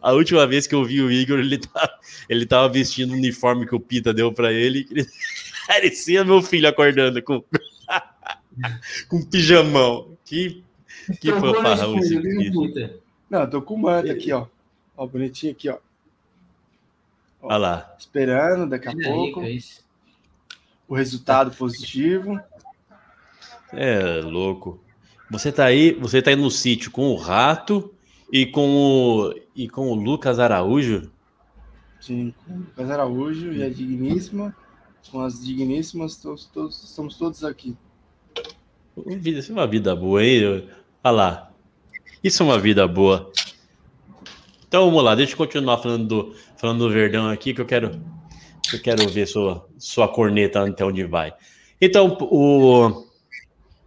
A 0.00 0.12
última 0.12 0.46
vez 0.46 0.66
que 0.66 0.74
eu 0.76 0.84
vi 0.84 1.02
o 1.02 1.10
Igor, 1.10 1.40
ele, 1.40 1.58
tá, 1.58 1.90
ele 2.28 2.46
tava 2.46 2.68
vestindo 2.68 3.10
o 3.10 3.16
uniforme 3.16 3.66
que 3.66 3.74
o 3.74 3.80
Pita 3.80 4.14
deu 4.14 4.32
pra 4.32 4.52
ele. 4.52 4.86
ele- 4.90 5.06
Parecia 5.66 6.24
meu 6.24 6.40
filho 6.40 6.68
acordando 6.68 7.20
com, 7.20 7.42
com 9.08 9.16
um 9.16 9.22
pijamão. 9.24 10.16
Que, 10.24 10.62
que 11.20 11.30
no 11.32 11.40
fanfarrão 11.40 11.98
esse 11.98 12.18
viu, 12.20 12.38
bicho. 12.38 12.52
puta? 12.52 12.94
Não, 13.30 13.40
eu 13.42 13.50
tô 13.50 13.62
com 13.62 13.74
o 13.74 13.78
manto 13.78 14.10
aqui, 14.10 14.32
ó. 14.32 14.46
Ó, 14.96 15.06
bonitinho 15.06 15.52
aqui, 15.52 15.68
ó. 15.68 15.78
Olha 17.40 17.56
lá. 17.56 17.96
Esperando 17.98 18.68
daqui 18.68 18.88
a 18.88 18.92
pouco 18.92 19.40
o 20.88 20.94
resultado 20.94 21.50
positivo. 21.56 22.40
É 23.72 24.20
louco. 24.22 24.80
Você 25.30 25.52
tá 25.52 25.66
aí, 25.66 25.92
você 25.92 26.22
tá 26.22 26.30
aí 26.30 26.36
no 26.36 26.50
sítio 26.50 26.90
com 26.90 27.10
o 27.10 27.16
Rato 27.16 27.94
e 28.32 28.46
com 28.46 28.66
o, 28.74 29.34
e 29.54 29.68
com 29.68 29.88
o 29.90 29.94
Lucas 29.94 30.38
Araújo. 30.38 31.10
Sim, 32.00 32.32
com 32.46 32.54
o 32.54 32.58
Lucas 32.60 32.90
Araújo 32.90 33.52
e 33.52 33.62
a 33.62 33.68
Digníssima. 33.68 34.56
Com 35.10 35.20
as 35.20 35.44
Digníssimas, 35.44 36.16
todos, 36.16 36.46
todos, 36.46 36.82
estamos 36.82 37.16
todos 37.16 37.44
aqui. 37.44 37.76
Vida- 39.06 39.38
Isso 39.38 39.52
é 39.52 39.54
uma 39.54 39.66
vida 39.66 39.94
boa, 39.94 40.24
hein? 40.24 40.68
Olha 41.04 41.10
lá. 41.12 41.47
Isso 42.22 42.42
é 42.42 42.46
uma 42.46 42.58
vida 42.58 42.86
boa. 42.86 43.30
Então 44.66 44.84
vamos 44.84 45.02
lá, 45.02 45.14
deixa 45.14 45.32
eu 45.32 45.36
continuar 45.36 45.78
falando 45.78 46.06
do, 46.06 46.34
falando 46.56 46.80
do 46.80 46.90
Verdão 46.90 47.28
aqui, 47.30 47.54
que 47.54 47.60
eu 47.60 47.66
quero, 47.66 47.90
que 48.68 48.76
eu 48.76 48.82
quero 48.82 49.08
ver 49.08 49.26
sua, 49.26 49.66
sua 49.78 50.08
corneta 50.08 50.62
até 50.66 50.84
onde 50.84 51.04
vai. 51.04 51.32
Então, 51.80 52.18
o, 52.20 53.06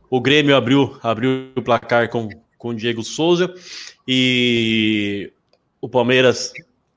o 0.09 0.21
Grêmio 0.21 0.55
abriu, 0.55 0.97
abriu 1.03 1.51
o 1.55 1.61
placar 1.61 2.09
com, 2.09 2.29
com 2.57 2.69
o 2.69 2.75
Diego 2.75 3.03
Souza 3.03 3.53
e 4.07 5.31
o 5.79 5.89
Palmeiras 5.89 6.53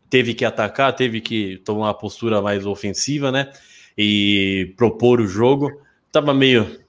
teve 0.09 0.33
que 0.35 0.45
atacar, 0.45 0.95
teve 0.95 1.21
que 1.21 1.59
tomar 1.65 1.87
uma 1.87 1.95
postura 1.95 2.41
mais 2.41 2.65
ofensiva, 2.65 3.33
né? 3.33 3.53
E 3.99 4.73
propor 4.77 5.21
o 5.21 5.27
jogo. 5.27 5.71
Tava 6.13 6.33
meio. 6.33 6.81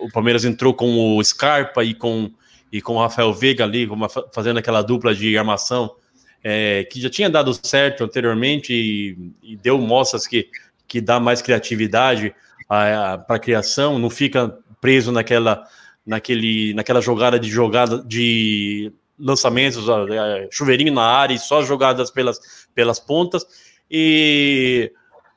O 0.00 0.08
Palmeiras 0.12 0.44
entrou 0.44 0.72
com 0.72 1.16
o 1.16 1.24
Scarpa 1.24 1.82
e 1.82 1.94
com, 1.94 2.30
e 2.72 2.80
com 2.80 2.94
o 2.94 3.00
Rafael 3.00 3.32
Veiga 3.34 3.64
ali, 3.64 3.86
como 3.86 4.06
a- 4.06 4.10
fazendo 4.32 4.58
aquela 4.58 4.80
dupla 4.82 5.14
de 5.14 5.36
armação, 5.36 5.94
é, 6.42 6.84
que 6.84 7.00
já 7.00 7.10
tinha 7.10 7.28
dado 7.28 7.52
certo 7.62 8.02
anteriormente 8.02 8.72
e, 8.72 9.16
e 9.42 9.56
deu 9.56 9.78
mostras 9.78 10.26
que, 10.26 10.48
que 10.88 11.00
dá 11.00 11.20
mais 11.20 11.42
criatividade 11.42 12.34
para 12.66 13.24
a 13.28 13.38
criação, 13.38 13.98
não 13.98 14.08
fica 14.08 14.58
preso 14.80 15.12
naquela, 15.12 15.68
naquele, 16.06 16.72
naquela 16.72 17.00
jogada 17.02 17.38
de 17.38 17.48
jogada 17.48 18.02
de 18.02 18.90
lançamentos, 19.18 19.84
é, 19.88 20.48
chuveirinho 20.50 20.92
na 20.92 21.04
área 21.04 21.34
e 21.34 21.38
só 21.38 21.62
jogadas 21.62 22.10
pelas, 22.10 22.40
pelas 22.74 22.98
pontas. 22.98 23.46
E 23.90 24.90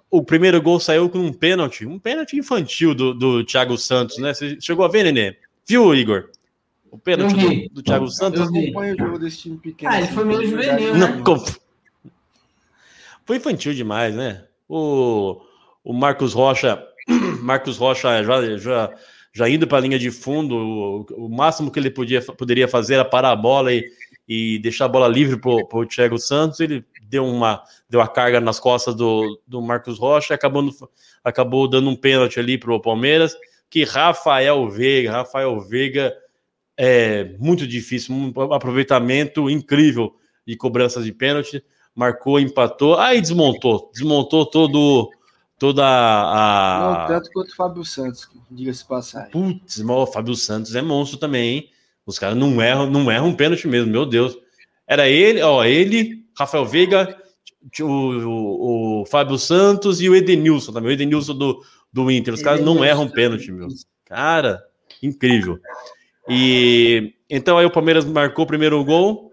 o 0.09 0.23
primeiro 0.23 0.61
gol 0.61 0.79
saiu 0.79 1.09
com 1.09 1.19
um 1.19 1.33
pênalti, 1.33 1.85
um 1.85 1.99
pênalti 1.99 2.37
infantil 2.37 2.95
do, 2.95 3.13
do 3.13 3.43
Thiago 3.43 3.77
Santos, 3.77 4.17
né? 4.17 4.33
Você 4.33 4.57
chegou 4.61 4.85
a 4.85 4.87
ver, 4.87 5.03
Nenê? 5.03 5.35
Viu, 5.67 5.93
Igor? 5.93 6.29
O 6.95 6.97
pênalti 6.97 7.35
do, 7.35 7.75
do 7.75 7.83
Thiago 7.83 8.07
Santos? 8.07 8.39
Eu 8.39 8.47
acompanho 8.47 8.95
o 8.95 8.97
jogo 8.97 9.19
desse 9.19 9.37
time 9.39 9.57
pequeno. 9.57 9.91
Ah, 9.91 9.97
ele 9.97 10.05
assim, 10.05 10.13
foi 10.13 10.23
meio 10.23 10.47
juvenil, 10.47 10.95
Não, 10.95 11.17
né? 11.17 11.43
Foi 13.25 13.35
infantil 13.35 13.73
demais, 13.73 14.15
né? 14.15 14.45
O, 14.69 15.41
o 15.83 15.91
Marcos 15.91 16.31
Rocha, 16.31 16.81
Marcos 17.41 17.77
Rocha 17.77 18.23
já, 18.23 18.57
já, 18.57 18.93
já 19.33 19.49
indo 19.49 19.67
para 19.67 19.79
a 19.79 19.81
linha 19.81 19.99
de 19.99 20.09
fundo, 20.09 20.55
o, 20.55 21.25
o 21.25 21.29
máximo 21.29 21.69
que 21.69 21.77
ele 21.77 21.91
podia, 21.91 22.21
poderia 22.21 22.65
fazer 22.65 22.93
era 22.93 23.03
parar 23.03 23.31
a 23.31 23.35
bola 23.35 23.73
e, 23.73 23.83
e 24.25 24.57
deixar 24.59 24.85
a 24.85 24.89
bola 24.89 25.09
livre 25.09 25.37
para 25.37 25.51
o 25.51 25.85
Thiago 25.85 26.17
Santos. 26.17 26.61
Ele 26.61 26.85
deu 27.09 27.25
uma, 27.25 27.61
deu 27.89 27.99
a 27.99 28.07
carga 28.07 28.39
nas 28.39 28.57
costas 28.57 28.95
do, 28.95 29.37
do 29.45 29.61
Marcos 29.61 29.99
Rocha 29.99 30.33
e 30.33 30.35
acabou, 30.35 30.61
no- 30.61 30.89
acabou 31.25 31.67
dando 31.67 31.89
um 31.89 31.95
pênalti 31.95 32.39
ali 32.39 32.57
para 32.57 32.73
o 32.73 32.79
Palmeiras, 32.79 33.35
que 33.69 33.83
Rafael 33.83 34.69
Veiga, 34.69 35.11
Rafael 35.11 35.59
Veiga 35.59 36.15
é 36.77 37.35
muito 37.39 37.65
difícil, 37.67 38.13
um 38.13 38.53
aproveitamento 38.53 39.49
incrível 39.49 40.15
de 40.45 40.55
cobranças 40.55 41.05
de 41.05 41.11
pênalti, 41.11 41.63
marcou, 41.95 42.39
empatou, 42.39 42.97
aí 42.99 43.21
desmontou, 43.21 43.89
desmontou 43.93 44.45
todo 44.45 45.09
toda 45.57 45.81
Não 45.83 45.89
a 45.89 47.05
tanto 47.07 47.29
quanto 47.31 47.49
o 47.49 47.55
Fábio 47.55 47.85
Santos, 47.85 48.29
diga-se 48.51 48.85
passagem. 48.85 49.31
Putz, 49.31 49.79
mas 49.81 49.97
o 49.97 50.05
Fábio 50.05 50.35
Santos 50.35 50.75
é 50.75 50.81
monstro 50.81 51.17
também, 51.17 51.49
hein? 51.49 51.69
Os 52.05 52.19
caras 52.19 52.37
não 52.37 52.61
erram, 52.61 52.89
não 52.89 53.09
erram 53.09 53.29
um 53.29 53.35
pênalti 53.35 53.67
mesmo, 53.67 53.91
meu 53.91 54.05
Deus. 54.05 54.37
Era 54.85 55.07
ele, 55.07 55.41
ó, 55.41 55.63
ele, 55.63 56.23
Rafael 56.37 56.65
Veiga, 56.65 57.17
o, 57.81 57.85
o, 57.85 59.01
o 59.01 59.05
Fábio 59.05 59.37
Santos 59.39 60.01
e 60.01 60.09
o 60.09 60.15
Edenilson 60.15 60.71
também, 60.71 60.91
o 60.91 60.93
Edenilson 60.93 61.33
do, 61.35 61.63
do 61.91 62.11
Inter. 62.11 62.33
Os 62.33 62.43
caras 62.43 62.61
não 62.61 62.85
erram 62.85 63.09
pênalti, 63.09 63.51
meu. 63.51 63.67
Cara, 64.05 64.63
incrível. 65.01 65.59
E 66.29 67.13
então 67.29 67.57
aí 67.57 67.65
o 67.65 67.71
Palmeiras 67.71 68.05
marcou 68.05 68.45
o 68.45 68.47
primeiro 68.47 68.83
gol, 68.83 69.31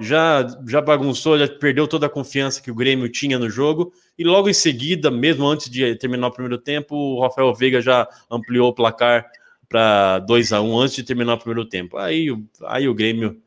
já 0.00 0.46
já 0.68 0.80
bagunçou, 0.80 1.38
já 1.38 1.46
perdeu 1.48 1.86
toda 1.86 2.06
a 2.06 2.10
confiança 2.10 2.62
que 2.62 2.70
o 2.70 2.74
Grêmio 2.74 3.08
tinha 3.08 3.38
no 3.38 3.48
jogo. 3.48 3.92
E 4.18 4.24
logo 4.24 4.48
em 4.48 4.54
seguida, 4.54 5.10
mesmo 5.10 5.46
antes 5.46 5.68
de 5.68 5.94
terminar 5.96 6.28
o 6.28 6.32
primeiro 6.32 6.58
tempo, 6.58 6.94
o 6.96 7.20
Rafael 7.20 7.54
Veiga 7.54 7.80
já 7.80 8.08
ampliou 8.30 8.68
o 8.68 8.74
placar 8.74 9.26
para 9.68 10.20
2 10.20 10.52
a 10.52 10.60
1 10.60 10.78
antes 10.78 10.96
de 10.96 11.02
terminar 11.02 11.34
o 11.34 11.38
primeiro 11.38 11.68
tempo. 11.68 11.96
Aí, 11.96 12.28
aí 12.66 12.88
o 12.88 12.94
Grêmio 12.94 13.40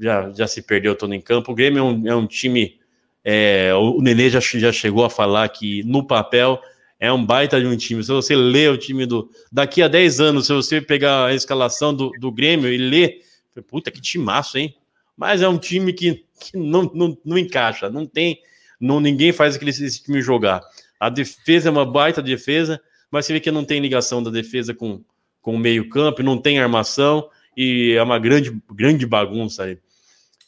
já, 0.00 0.30
já 0.30 0.46
se 0.46 0.62
perdeu 0.62 0.94
todo 0.96 1.14
em 1.14 1.20
campo. 1.20 1.52
O 1.52 1.54
Grêmio 1.54 1.80
é 1.80 1.82
um, 1.82 2.08
é 2.08 2.16
um 2.16 2.26
time. 2.26 2.78
é, 3.24 3.74
o 3.74 4.00
Nenê 4.00 4.30
já, 4.30 4.40
já 4.40 4.72
chegou 4.72 5.04
a 5.04 5.10
falar 5.10 5.48
que 5.48 5.82
no 5.84 6.06
papel 6.06 6.60
é 6.98 7.12
um 7.12 7.24
baita 7.24 7.60
de 7.60 7.66
um 7.66 7.76
time. 7.76 8.02
Se 8.02 8.10
você 8.10 8.34
lê 8.34 8.68
o 8.68 8.76
time 8.76 9.06
do. 9.06 9.30
Daqui 9.52 9.82
a 9.82 9.88
10 9.88 10.20
anos, 10.20 10.46
se 10.46 10.52
você 10.52 10.80
pegar 10.80 11.26
a 11.26 11.34
escalação 11.34 11.94
do, 11.94 12.10
do 12.18 12.32
Grêmio 12.32 12.72
e 12.72 12.76
ler, 12.78 13.20
puta 13.68 13.90
que 13.90 14.00
timaço, 14.00 14.58
hein? 14.58 14.74
Mas 15.16 15.42
é 15.42 15.48
um 15.48 15.58
time 15.58 15.92
que, 15.92 16.24
que 16.40 16.56
não, 16.56 16.82
não, 16.94 17.16
não 17.24 17.38
encaixa, 17.38 17.88
não 17.90 18.06
tem. 18.06 18.38
Não, 18.80 19.00
ninguém 19.00 19.32
faz 19.32 19.56
aquele 19.56 19.70
esse 19.70 20.02
time 20.02 20.20
jogar. 20.20 20.60
A 21.00 21.08
defesa 21.08 21.68
é 21.68 21.72
uma 21.72 21.84
baita 21.84 22.22
defesa, 22.22 22.80
mas 23.10 23.24
você 23.26 23.32
vê 23.32 23.40
que 23.40 23.50
não 23.50 23.64
tem 23.64 23.80
ligação 23.80 24.22
da 24.22 24.30
defesa 24.30 24.74
com, 24.74 25.02
com 25.40 25.54
o 25.54 25.58
meio-campo, 25.58 26.22
não 26.22 26.36
tem 26.38 26.58
armação 26.58 27.28
e 27.56 27.92
é 27.96 28.02
uma 28.02 28.18
grande, 28.18 28.54
grande 28.70 29.06
bagunça 29.06 29.64
aí. 29.64 29.78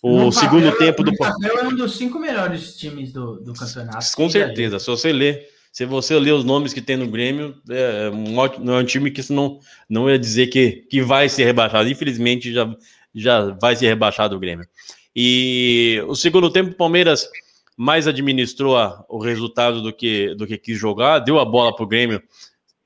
O 0.02 0.24
No 0.26 0.32
segundo 0.32 0.70
papel- 0.70 0.78
tempo 0.78 1.02
do 1.02 1.16
papel 1.16 1.58
é 1.58 1.64
um 1.64 1.74
dos 1.74 1.96
cinco 1.96 2.18
melhores 2.18 2.76
times 2.76 3.12
do, 3.12 3.40
do 3.40 3.52
campeonato. 3.54 4.06
Com 4.14 4.28
certeza, 4.28 4.78
se 4.78 4.86
você 4.86 5.12
ler, 5.12 5.48
se 5.72 5.84
você 5.84 6.18
ler 6.18 6.32
os 6.32 6.44
nomes 6.44 6.72
que 6.72 6.80
tem 6.82 6.96
no 6.96 7.06
Grêmio, 7.06 7.54
é 7.70 8.10
um, 8.10 8.36
ótimo, 8.36 8.64
não 8.64 8.76
é 8.76 8.80
um 8.80 8.84
time 8.84 9.10
que 9.10 9.20
isso 9.20 9.32
não, 9.32 9.58
não 9.88 10.08
ia 10.10 10.18
dizer 10.18 10.48
que, 10.48 10.86
que 10.90 11.00
vai 11.02 11.28
ser 11.28 11.44
rebaixado. 11.44 11.88
Infelizmente, 11.88 12.52
já, 12.52 12.74
já 13.14 13.50
vai 13.60 13.76
ser 13.76 13.86
rebaixado 13.86 14.36
o 14.36 14.40
Grêmio. 14.40 14.66
E 15.14 16.02
o 16.08 16.14
segundo 16.14 16.50
tempo, 16.50 16.70
o 16.70 16.74
Palmeiras 16.76 17.28
mais 17.76 18.08
administrou 18.08 18.76
a- 18.76 19.04
o 19.08 19.18
resultado 19.18 19.80
do 19.80 19.92
que, 19.92 20.34
do 20.34 20.46
que 20.46 20.58
quis 20.58 20.76
jogar, 20.78 21.20
deu 21.20 21.38
a 21.38 21.44
bola 21.44 21.74
para 21.74 21.84
o 21.84 21.88
Grêmio 21.88 22.22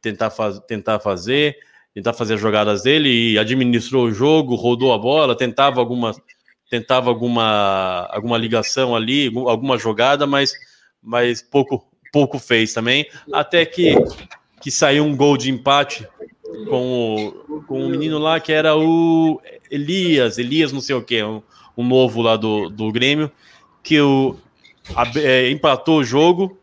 tentar, 0.02 0.30
faz, 0.30 0.58
tentar 0.60 0.98
fazer, 1.00 1.56
tentar 1.94 2.12
fazer 2.12 2.34
as 2.34 2.40
jogadas 2.40 2.82
dele 2.82 3.32
e 3.32 3.38
administrou 3.38 4.06
o 4.06 4.12
jogo, 4.12 4.54
rodou 4.54 4.92
a 4.92 4.98
bola, 4.98 5.36
tentava 5.36 5.80
alguma, 5.80 6.14
tentava 6.68 7.08
alguma, 7.08 8.06
alguma 8.10 8.36
ligação 8.36 8.94
ali, 8.96 9.26
algum- 9.28 9.48
alguma 9.48 9.78
jogada, 9.78 10.26
mas, 10.26 10.52
mas 11.02 11.40
pouco, 11.42 11.86
pouco 12.12 12.38
fez 12.38 12.72
também, 12.74 13.06
até 13.32 13.64
que, 13.64 13.94
que 14.60 14.70
saiu 14.70 15.04
um 15.04 15.16
gol 15.16 15.36
de 15.36 15.50
empate 15.50 16.06
com 16.68 17.34
o, 17.48 17.62
com 17.62 17.86
o 17.86 17.88
menino 17.88 18.18
lá 18.18 18.38
que 18.38 18.52
era 18.52 18.76
o 18.76 19.40
Elias, 19.70 20.36
Elias 20.38 20.70
não 20.70 20.80
sei 20.82 20.94
o 20.94 21.02
que, 21.02 21.22
um, 21.24 21.42
um 21.76 21.82
novo 21.84 22.20
lá 22.20 22.36
do, 22.36 22.68
do 22.68 22.92
Grêmio, 22.92 23.32
que 23.82 23.98
o, 24.00 24.36
abe- 24.94 25.24
é, 25.24 25.50
empatou 25.50 26.00
o 26.00 26.04
jogo, 26.04 26.58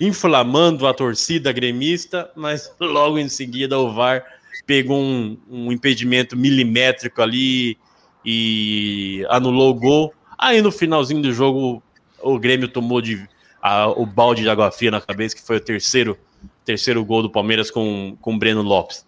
inflamando 0.00 0.86
a 0.86 0.92
torcida 0.94 1.52
gremista, 1.52 2.30
mas 2.34 2.72
logo 2.80 3.18
em 3.18 3.28
seguida 3.28 3.78
o 3.78 3.92
VAR 3.92 4.24
pegou 4.66 5.00
um, 5.00 5.38
um 5.48 5.72
impedimento 5.72 6.36
milimétrico 6.36 7.22
ali 7.22 7.78
e 8.24 9.24
anulou 9.28 9.70
o 9.70 9.74
gol. 9.74 10.14
Aí 10.38 10.60
no 10.60 10.72
finalzinho 10.72 11.22
do 11.22 11.32
jogo 11.32 11.82
o 12.22 12.38
Grêmio 12.38 12.68
tomou 12.68 13.00
de, 13.00 13.26
a- 13.62 13.88
o 13.88 14.06
balde 14.06 14.42
de 14.42 14.50
água 14.50 14.70
fria 14.70 14.90
na 14.90 15.00
cabeça, 15.00 15.36
que 15.36 15.42
foi 15.42 15.56
o 15.56 15.60
terceiro, 15.60 16.18
terceiro 16.64 17.04
gol 17.04 17.22
do 17.22 17.30
Palmeiras 17.30 17.70
com, 17.70 18.16
com 18.20 18.34
o 18.34 18.38
Breno 18.38 18.62
Lopes. 18.62 19.06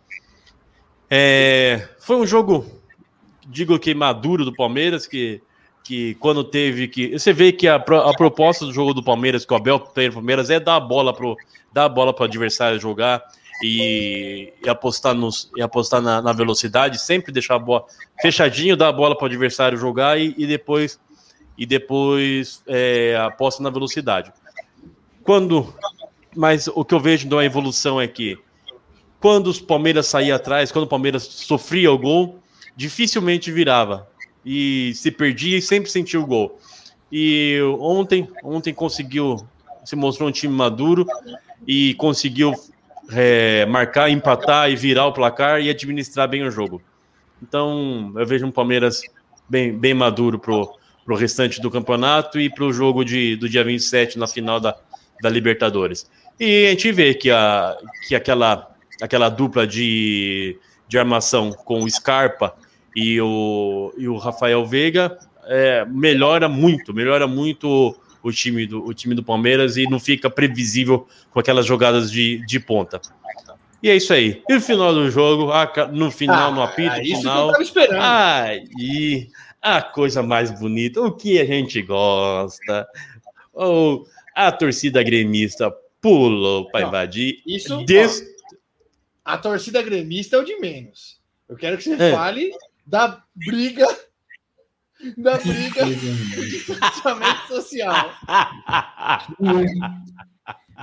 É, 1.11 1.89
foi 2.01 2.17
um 2.17 2.27
jogo, 2.27 2.65
digo 3.47 3.79
que 3.79 3.95
maduro 3.95 4.45
do 4.45 4.55
Palmeiras, 4.55 5.07
que, 5.07 5.43
que 5.85 6.15
quando 6.15 6.43
teve 6.43 6.89
que. 6.89 7.19
Você 7.19 7.33
vê 7.33 7.53
que 7.53 7.69
a, 7.69 7.77
a 7.77 8.15
proposta 8.17 8.65
do 8.65 8.73
jogo 8.73 8.95
do 8.95 9.03
Palmeiras, 9.03 9.45
que 9.45 9.53
o 9.53 9.57
Abel 9.57 9.79
tem 9.79 10.09
no 10.09 10.15
Palmeiras, 10.15 10.49
é 10.49 10.59
dar 10.59 10.77
a 10.77 10.81
bola 10.81 11.13
pro, 11.13 11.37
dar 11.73 11.85
a 11.85 11.89
bola 11.89 12.15
para 12.15 12.23
o 12.23 12.27
adversário 12.27 12.81
jogar 12.81 13.23
e, 13.63 14.53
e 14.65 14.69
apostar, 14.69 15.15
nos, 15.15 15.51
e 15.57 15.63
apostar 15.63 16.01
na, 16.01 16.23
na 16.23 16.33
velocidade, 16.33 16.99
sempre 16.99 17.31
deixar 17.31 17.57
a 17.57 17.59
bola 17.59 17.85
fechadinho, 18.21 18.77
dar 18.77 18.89
a 18.89 18.93
bola 18.93 19.15
para 19.15 19.25
o 19.25 19.27
adversário 19.27 19.77
jogar 19.77 20.19
e, 20.19 20.35
e 20.39 20.47
depois, 20.47 20.99
e 21.59 21.67
depois 21.67 22.63
é, 22.67 23.17
aposta 23.21 23.63
na 23.63 23.71
velocidade. 23.71 24.33
Quando. 25.23 25.75
Mas 26.35 26.67
o 26.69 26.85
que 26.85 26.95
eu 26.95 27.01
vejo 27.01 27.29
da 27.29 27.45
evolução 27.45 28.01
é 28.01 28.09
que 28.09 28.39
quando 29.21 29.49
os 29.49 29.61
Palmeiras 29.61 30.07
saíam 30.07 30.35
atrás, 30.35 30.73
quando 30.73 30.85
o 30.85 30.89
Palmeiras 30.89 31.23
sofria 31.23 31.93
o 31.93 31.99
gol, 31.99 32.39
dificilmente 32.75 33.53
virava. 33.53 34.09
E 34.45 34.93
se 34.97 35.11
perdia 35.11 35.59
e 35.59 35.63
sempre 35.63 35.91
sentia 35.91 36.19
o 36.19 36.27
gol. 36.27 36.59
E 37.11 37.61
ontem, 37.79 38.27
ontem 38.43 38.75
conseguiu, 38.75 39.47
se 39.85 39.95
mostrou 39.95 40.29
um 40.29 40.33
time 40.33 40.53
maduro 40.53 41.07
e 41.67 41.95
conseguiu 41.95 42.53
é, 43.13 43.67
marcar, 43.67 44.11
empatar 44.11 44.71
e 44.71 44.75
virar 44.75 45.07
o 45.07 45.13
placar 45.13 45.61
e 45.61 45.71
administrar 45.71 46.27
bem 46.27 46.43
o 46.43 46.51
jogo. 46.51 46.83
Então, 47.43 48.13
eu 48.17 48.27
vejo 48.27 48.47
um 48.47 48.51
Palmeiras 48.51 49.03
bem, 49.49 49.73
bem 49.77 49.95
maduro 49.95 50.39
pro, 50.39 50.75
pro 51.05 51.15
restante 51.15 51.61
do 51.61 51.71
campeonato 51.71 52.41
e 52.41 52.49
pro 52.49 52.73
jogo 52.73 53.05
de, 53.05 53.37
do 53.37 53.49
dia 53.49 53.63
27 53.63 54.19
na 54.19 54.27
final 54.27 54.59
da, 54.59 54.77
da 55.23 55.31
Libertadores. 55.31 56.11
E 56.39 56.67
a 56.67 56.71
gente 56.71 56.91
vê 56.91 57.15
que, 57.15 57.31
a, 57.31 57.77
que 58.09 58.15
aquela, 58.15 58.69
aquela 59.01 59.29
dupla 59.29 59.65
de, 59.67 60.59
de 60.89 60.99
armação 60.99 61.53
com 61.53 61.85
o 61.85 61.89
Scarpa 61.89 62.55
e 62.95 63.21
o, 63.21 63.95
e 63.97 64.09
o 64.09 64.17
Rafael 64.17 64.67
Veiga 64.67 65.17
é, 65.45 65.85
melhora 65.87 66.49
muito, 66.49 66.93
melhora 66.93 67.29
muito 67.29 67.97
o 68.21 68.33
time, 68.33 68.67
do, 68.67 68.85
o 68.85 68.93
time 68.93 69.15
do 69.15 69.23
Palmeiras 69.23 69.77
e 69.77 69.89
não 69.89 70.01
fica 70.01 70.29
previsível 70.29 71.07
com 71.31 71.39
aquelas 71.39 71.65
jogadas 71.65 72.11
de, 72.11 72.45
de 72.45 72.59
ponta. 72.59 73.01
E 73.81 73.89
é 73.89 73.97
isso 73.97 74.13
aí. 74.13 74.43
E 74.49 74.55
o 74.55 74.61
final 74.61 74.93
do 74.93 75.11
jogo, 75.11 75.53
no 75.93 76.11
final, 76.11 76.53
no 76.53 76.63
apito 76.63 76.91
Ah, 76.91 77.03
isso 77.03 77.23
que 77.23 77.29
eu 77.29 77.33
final. 77.33 77.63
esperando. 77.63 78.01
Aí, 78.01 79.29
a 79.61 79.83
coisa 79.83 80.23
mais 80.23 80.51
bonita, 80.59 81.01
o 81.01 81.13
que 81.13 81.41
a 81.41 81.45
gente 81.45 81.83
gosta. 81.83 82.87
Ou 83.53 84.07
a 84.35 84.51
torcida 84.53 85.03
gremista 85.03 85.71
pulou 86.01 86.71
para 86.71 86.87
invadir. 86.87 87.43
isso- 87.47 87.85
Des- 87.85 88.23
A 89.25 89.39
torcida 89.39 89.81
gremista 89.83 90.37
é 90.37 90.39
o 90.41 90.45
de 90.45 90.57
menos. 90.59 91.21
Eu 91.49 91.57
quero 91.57 91.77
que 91.79 91.85
você 91.85 92.03
É. 92.03 92.13
fale 92.13 92.51
da 92.87 93.23
briga. 93.35 93.87
Da 95.17 95.37
briga 95.39 95.85
de 95.85 95.97
distanciamento 96.51 97.47
social. 97.49 98.11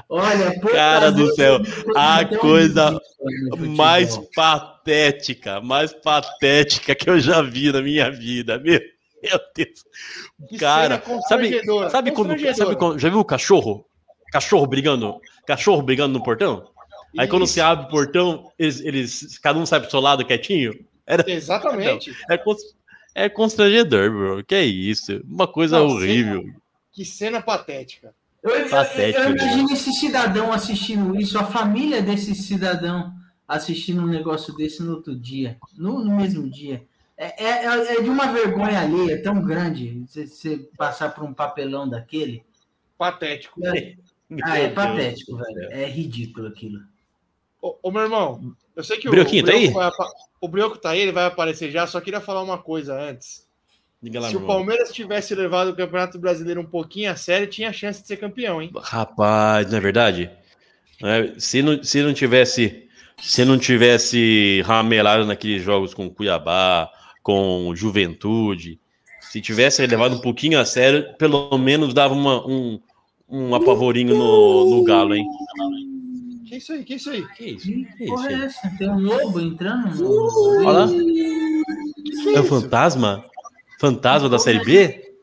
Olha, 0.07 0.59
Cara 0.59 1.11
do 1.11 1.33
céu, 1.35 1.59
a 1.95 2.23
coisa 2.25 2.99
mais 3.75 4.17
patética, 4.35 5.59
mais 5.61 5.93
patética 5.93 6.95
que 6.95 7.09
eu 7.09 7.19
já 7.19 7.41
vi 7.41 7.71
na 7.71 7.81
minha 7.81 8.09
vida, 8.09 8.57
meu, 8.59 8.79
meu 9.23 9.39
Deus. 9.55 9.85
Cara, 10.59 11.01
cena 11.01 11.21
sabe, 11.27 11.63
sabe 11.89 12.11
quando, 12.11 12.39
sabe 12.55 12.75
quando, 12.75 12.99
já 12.99 13.09
viu 13.09 13.19
o 13.19 13.25
cachorro? 13.25 13.85
Cachorro 14.31 14.67
brigando, 14.67 15.19
cachorro 15.45 15.81
brigando 15.81 16.17
no 16.17 16.23
portão? 16.23 16.69
Aí 17.17 17.27
quando 17.27 17.43
Isso. 17.45 17.53
você 17.53 17.61
abre 17.61 17.85
o 17.85 17.89
portão, 17.89 18.51
eles, 18.57 18.79
eles- 18.81 19.37
cada 19.39 19.57
um 19.57 19.65
sai 19.65 19.79
pro 19.79 19.89
seu 19.89 19.99
lado 19.99 20.25
quietinho. 20.25 20.73
Era, 21.05 21.23
Exatamente. 21.29 22.11
é, 22.29 23.25
é 23.25 23.29
constrangedor, 23.29 24.11
bro. 24.11 24.43
Que 24.43 24.55
é 24.55 24.63
isso? 24.63 25.19
Uma 25.25 25.47
coisa 25.47 25.79
Não, 25.79 25.87
horrível. 25.87 26.43
Que 26.91 27.03
cena 27.03 27.41
patética. 27.41 28.13
Eu, 28.43 28.51
eu- 28.51 28.69
Patético, 28.69 29.23
eu 29.23 29.29
né? 29.31 29.43
imagino 29.43 29.71
esse 29.71 29.91
cidadão 29.93 30.53
assistindo 30.53 31.19
isso, 31.19 31.37
a 31.37 31.43
família 31.43 32.01
desse 32.01 32.33
cidadão 32.35 33.11
assistindo 33.47 34.03
um 34.03 34.07
negócio 34.07 34.55
desse 34.55 34.83
no 34.83 34.93
outro 34.93 35.15
dia, 35.15 35.57
no, 35.75 36.03
no 36.03 36.15
mesmo 36.15 36.47
dia. 36.49 36.83
É, 37.21 37.43
é- 37.43 37.65
é- 37.65 37.95
é 37.97 38.01
de 38.01 38.09
uma 38.09 38.31
vergonha 38.31 38.79
alheia 38.79 39.21
tão 39.21 39.41
grande 39.41 40.05
você, 40.07 40.57
passar 40.77 41.09
por 41.09 41.25
um 41.25 41.33
papelão 41.33 41.87
daquele. 41.87 42.45
Patético. 42.97 43.59
Ah, 44.41 44.57
é 44.57 44.69
patético, 44.69 45.35
velho. 45.35 45.71
É 45.71 45.85
ridículo 45.85 46.47
aquilo. 46.47 46.79
Ô, 47.61 47.75
ô, 47.83 47.91
meu 47.91 48.03
irmão, 48.03 48.55
eu 48.73 48.83
sei 48.85 48.97
que 48.97 49.09
o, 49.09 49.11
Brioquinho, 49.11 49.43
o 49.43 49.45
tá 49.47 49.51
aí? 49.51 49.59
Brioco 49.67 49.79
vai 49.79 49.87
apa- 49.87 50.11
o 50.39 50.47
Brioco 50.47 50.77
tá 50.77 50.89
aí, 50.91 51.01
ele 51.01 51.11
vai 51.11 51.25
aparecer 51.25 51.69
já, 51.69 51.85
só 51.85 51.99
queria 51.99 52.21
falar 52.21 52.41
uma 52.41 52.57
coisa 52.57 52.97
antes. 52.97 53.45
Lá, 54.01 54.29
Se 54.29 54.35
o 54.35 54.39
irmão. 54.39 54.47
Palmeiras 54.47 54.93
tivesse 54.93 55.35
levado 55.35 55.71
o 55.71 55.75
Campeonato 55.75 56.17
Brasileiro 56.17 56.61
um 56.61 56.65
pouquinho 56.65 57.11
a 57.11 57.17
sério, 57.17 57.47
tinha 57.47 57.73
chance 57.73 58.01
de 58.01 58.07
ser 58.07 58.15
campeão, 58.15 58.61
hein? 58.61 58.71
Rapaz, 58.81 59.69
não 59.69 59.77
é 59.77 59.81
verdade? 59.81 60.31
É, 61.03 61.33
se, 61.37 61.61
não, 61.61 61.83
se 61.83 62.01
não 62.01 62.13
tivesse 62.13 62.87
se 63.21 63.43
não 63.43 63.57
tivesse 63.59 64.61
ramelado 64.65 65.25
naqueles 65.25 65.61
jogos 65.61 65.93
com 65.93 66.09
Cuiabá, 66.09 66.89
com 67.21 67.73
Juventude, 67.75 68.79
se 69.19 69.41
tivesse 69.41 69.85
levado 69.85 70.15
um 70.15 70.21
pouquinho 70.21 70.59
a 70.59 70.65
sério, 70.65 71.13
pelo 71.17 71.55
menos 71.57 71.93
dava 71.93 72.13
uma, 72.13 72.45
um, 72.47 72.79
um 73.29 73.53
apavorinho 73.53 74.15
no, 74.15 74.69
no 74.69 74.83
galo, 74.83 75.13
hein? 75.13 75.25
Que 76.47 76.57
isso 76.57 76.73
aí, 76.73 76.83
que 76.83 76.95
isso 76.95 77.11
aí? 77.11 77.27
Que 77.35 77.45
isso? 77.51 77.67
Que 77.67 77.85
Que 77.85 78.05
porra 78.07 78.31
isso? 78.31 78.41
é 78.41 78.45
essa? 78.45 78.77
Tem 78.77 78.89
um 78.89 78.99
lobo 78.99 79.39
entrando. 79.39 80.03
Olha 80.65 80.71
lá. 80.71 80.87
É 82.35 82.39
o 82.39 82.43
fantasma? 82.43 83.23
Fantasma 83.79 84.27
da 84.27 84.39
série 84.39 84.63
B? 84.65 85.13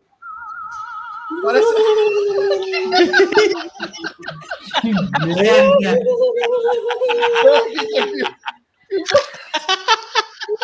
Parece... 1.42 1.66
Que 4.80 5.26
merda! 5.26 5.98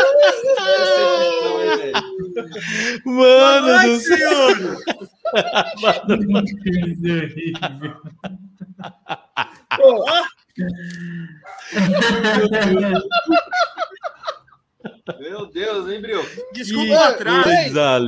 Mano 3.04 3.88
do 3.88 4.00
céu! 4.00 4.48
Pô, 9.76 10.04
Meu 15.18 15.46
Deus, 15.46 15.88
hein, 15.90 16.00
Brio? 16.00 16.22
Desculpa 16.52 17.08
atrás. 17.08 17.44
coisa 17.44 18.00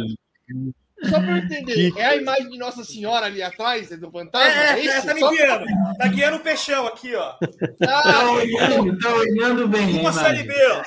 só 1.04 1.20
pra 1.20 1.32
eu 1.32 1.36
entender, 1.36 1.92
Que- 1.92 2.00
é 2.00 2.06
a 2.06 2.16
imagem 2.16 2.48
de 2.48 2.56
Nossa 2.58 2.82
Senhora 2.82 3.26
ali 3.26 3.42
atrás, 3.42 3.92
é 3.92 3.96
do 3.96 4.10
fantasma? 4.10 4.48
É, 4.48 4.68
É, 4.68 4.72
é, 4.72 4.80
isso? 4.80 5.06
tá 5.06 5.12
me 5.12 5.20
Só- 5.20 5.30
guiando. 5.30 5.64
Tá 5.98 6.06
guiando 6.08 6.36
o 6.36 6.40
peixão 6.40 6.86
aqui, 6.86 7.14
ó. 7.14 7.32
Tá 7.78 8.02
Ah, 8.04 8.30
olhando, 8.32 8.98
tá 8.98 9.14
olhando 9.14 9.68
bem, 9.68 10.00
Uma 10.00 10.12
série? 10.12 10.44
B, 10.44 10.54
ó. 10.70 10.82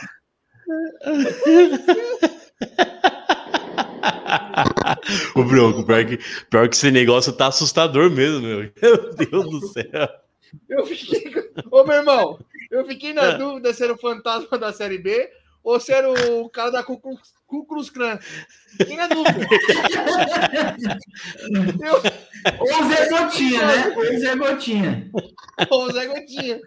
O 5.35 5.43
Bronco, 5.43 5.85
pior 5.85 6.05
que, 6.05 6.17
pior 6.49 6.67
que 6.69 6.75
esse 6.75 6.91
negócio 6.91 7.31
tá 7.33 7.47
assustador 7.47 8.09
mesmo, 8.09 8.41
meu. 8.41 8.71
Meu 8.81 9.15
Deus 9.15 9.49
do 9.49 9.67
céu. 9.67 10.09
eu 10.69 10.85
fiquei... 10.85 11.33
Ô, 11.71 11.83
meu 11.83 11.95
irmão, 11.97 12.39
eu 12.71 12.85
fiquei 12.85 13.13
na 13.13 13.23
É. 13.33 13.37
dúvida 13.37 13.73
se 13.73 13.83
era 13.83 13.93
o 13.93 13.97
fantasma 13.97 14.57
da 14.57 14.73
Série 14.73 14.97
B 14.97 15.29
ou 15.63 15.79
se 15.79 15.91
era 15.91 16.09
o 16.09 16.49
cara 16.49 16.71
da 16.71 16.83
Ku 16.83 16.99
Klux- 16.99 17.89
Klan. 17.89 18.17
Fiquei 18.77 18.95
na 18.97 19.07
dúvida. 19.07 19.47
Eu... 21.83 22.01
Ou 22.59 22.83
o 22.85 22.89
Zé 22.89 23.09
Gotinha, 23.09 23.65
né? 23.65 23.93
Ou 23.95 24.01
o 24.15 24.19
Zé 24.19 24.35
Gotinha. 24.35 25.11
Ô, 25.69 25.83
o 25.85 25.91
Zé 25.91 26.05
Gotinha. 26.07 26.61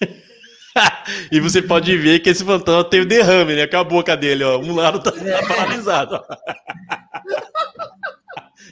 E 1.32 1.40
você 1.40 1.60
pode 1.62 1.96
ver 1.96 2.20
que 2.20 2.30
esse 2.30 2.44
fantasma 2.44 2.84
teve 2.84 3.04
derrame, 3.06 3.56
né? 3.56 3.66
Com 3.66 3.76
a 3.78 3.84
boca 3.84 4.16
dele, 4.16 4.44
ó. 4.44 4.58
Um 4.58 4.74
lado 4.74 5.00
tá, 5.02 5.10
tá 5.10 5.46
paralisado. 5.48 6.20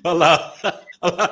Olha 0.05 0.15
lá. 0.17 0.55
Olha 1.03 1.15
lá. 1.17 1.29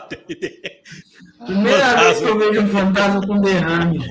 Primeira 1.46 1.78
Fantasma. 1.78 2.02
vez 2.04 2.18
que 2.18 2.24
eu 2.24 2.38
vejo 2.38 2.60
um 2.62 2.68
fantasma 2.68 3.20
com 3.26 3.40
derrame. 3.40 4.04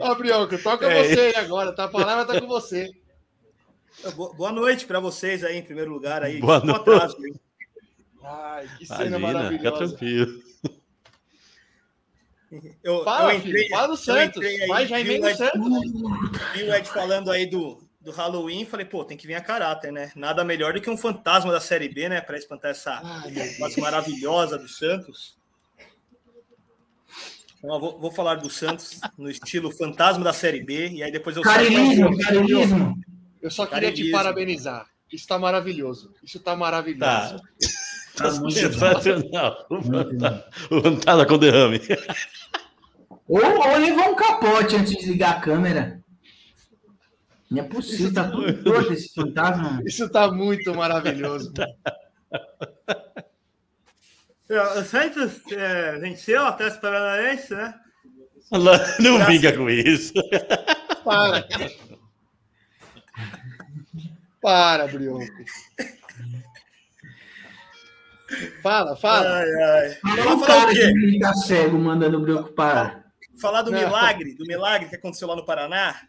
Ó, 0.00 0.14
Brioco, 0.14 0.58
toca 0.58 0.86
É. 0.86 1.02
você 1.04 1.20
aí 1.20 1.36
agora, 1.36 1.72
tá? 1.74 1.84
A 1.84 1.88
palavra 1.88 2.24
tá 2.24 2.40
com 2.40 2.46
você. 2.46 2.90
Bo- 4.14 4.32
Boa 4.34 4.52
noite 4.52 4.84
pra 4.86 5.00
vocês 5.00 5.42
aí, 5.42 5.56
em 5.58 5.62
primeiro 5.62 5.90
lugar. 5.90 6.22
Aí. 6.22 6.40
Boa 6.40 6.60
o 6.62 6.66
noite. 6.66 6.80
atraso? 6.80 7.16
Ai, 8.22 8.68
que 8.78 8.84
Imagina, 8.84 8.96
cena 9.10 9.16
fica 9.16 9.32
maravilhosa. 9.32 9.76
tranquilo. 9.88 10.42
Eu, 12.82 13.04
Fala, 13.04 13.34
eu 13.34 13.40
filho, 13.40 13.68
fala 13.68 13.88
do 13.88 13.96
Santos. 13.96 14.36
entrei 14.36 14.62
aí, 14.62 14.68
Vai, 14.68 14.86
já 14.86 14.96
vi 14.96 15.02
o 15.02 15.06
emenda 15.06 15.26
o 15.26 15.30
Ed- 15.30 15.36
Santos. 15.36 15.92
Vi 16.54 16.62
o 16.62 16.74
Ed 16.74 16.88
falando 16.88 17.30
aí 17.30 17.44
do, 17.46 17.82
do 18.00 18.10
Halloween, 18.10 18.64
falei, 18.64 18.86
pô, 18.86 19.04
tem 19.04 19.16
que 19.18 19.26
vir 19.26 19.34
a 19.34 19.40
caráter, 19.40 19.92
né? 19.92 20.10
Nada 20.16 20.42
melhor 20.44 20.72
do 20.72 20.80
que 20.80 20.88
um 20.88 20.96
fantasma 20.96 21.52
da 21.52 21.60
Série 21.60 21.88
B, 21.88 22.08
né? 22.08 22.20
Pra 22.22 22.38
espantar 22.38 22.70
essa 22.70 23.02
coisa 23.58 23.80
maravilhosa 23.80 24.56
do 24.58 24.66
Santos. 24.68 25.36
Então, 27.58 27.74
eu 27.74 27.80
vou, 27.80 27.98
vou 27.98 28.12
falar 28.12 28.36
do 28.36 28.48
Santos 28.48 29.00
no 29.18 29.28
estilo 29.28 29.70
fantasma 29.70 30.22
da 30.24 30.32
Série 30.32 30.62
B, 30.62 30.88
e 30.90 31.02
aí 31.02 31.10
depois 31.10 31.36
eu 31.36 31.42
Carilismo, 31.42 32.16
carilismo. 32.18 32.96
Eu 33.42 33.50
só 33.50 33.66
queria 33.66 33.88
te 33.90 33.96
Carilismo. 33.96 34.16
parabenizar. 34.18 34.86
Isso 35.12 35.26
tá 35.26 35.38
maravilhoso. 35.38 36.14
Isso 36.22 36.38
tá 36.38 36.54
maravilhoso. 36.56 37.00
Tá. 37.00 37.36
Tá 38.18 38.30
muito 38.32 38.52
Sensacional. 38.52 39.66
O 39.70 39.82
fantasma, 39.82 40.44
o 40.70 41.26
com 41.26 41.38
derrame. 41.38 41.80
Ou, 43.28 43.40
ou 43.40 43.76
levou 43.78 44.10
um 44.10 44.16
capote 44.16 44.76
antes 44.76 44.96
de 44.96 45.06
ligar 45.06 45.36
a 45.36 45.40
câmera. 45.40 46.02
Não 47.50 47.62
é 47.62 47.66
possível, 47.66 48.12
tá 48.12 48.28
tudo 48.28 48.62
torto 48.62 48.92
esse 48.92 49.14
fantasma. 49.14 49.80
Isso 49.86 50.08
tá 50.10 50.30
muito 50.30 50.74
maravilhoso. 50.74 51.52
O 54.50 54.82
Santos 54.82 55.40
é, 55.52 55.98
venceu 55.98 56.46
até 56.46 56.64
as 56.64 56.76
Paranaense, 56.78 57.54
né? 57.54 57.74
Não 58.98 59.24
brinca 59.24 59.52
com 59.54 59.68
isso. 59.68 60.14
Para. 61.04 61.46
Para, 64.40 64.86
Brioco. 64.86 65.26
Fala, 68.62 68.96
fala. 68.96 69.38
Ai, 69.38 69.50
ai. 69.62 69.98
Vamos 70.24 70.42
o 70.42 70.46
falar 70.46 70.60
cara 70.66 70.70
o 70.70 70.74
quê? 70.74 70.92
que 70.92 71.18
tá 71.18 71.34
cego 71.34 71.78
mandando 71.78 72.52
parar. 72.52 73.04
Falar 73.40 73.62
do 73.62 73.70
Não. 73.70 73.78
milagre, 73.78 74.34
do 74.34 74.44
milagre 74.46 74.88
que 74.88 74.96
aconteceu 74.96 75.28
lá 75.28 75.36
no 75.36 75.44
Paraná. 75.44 76.02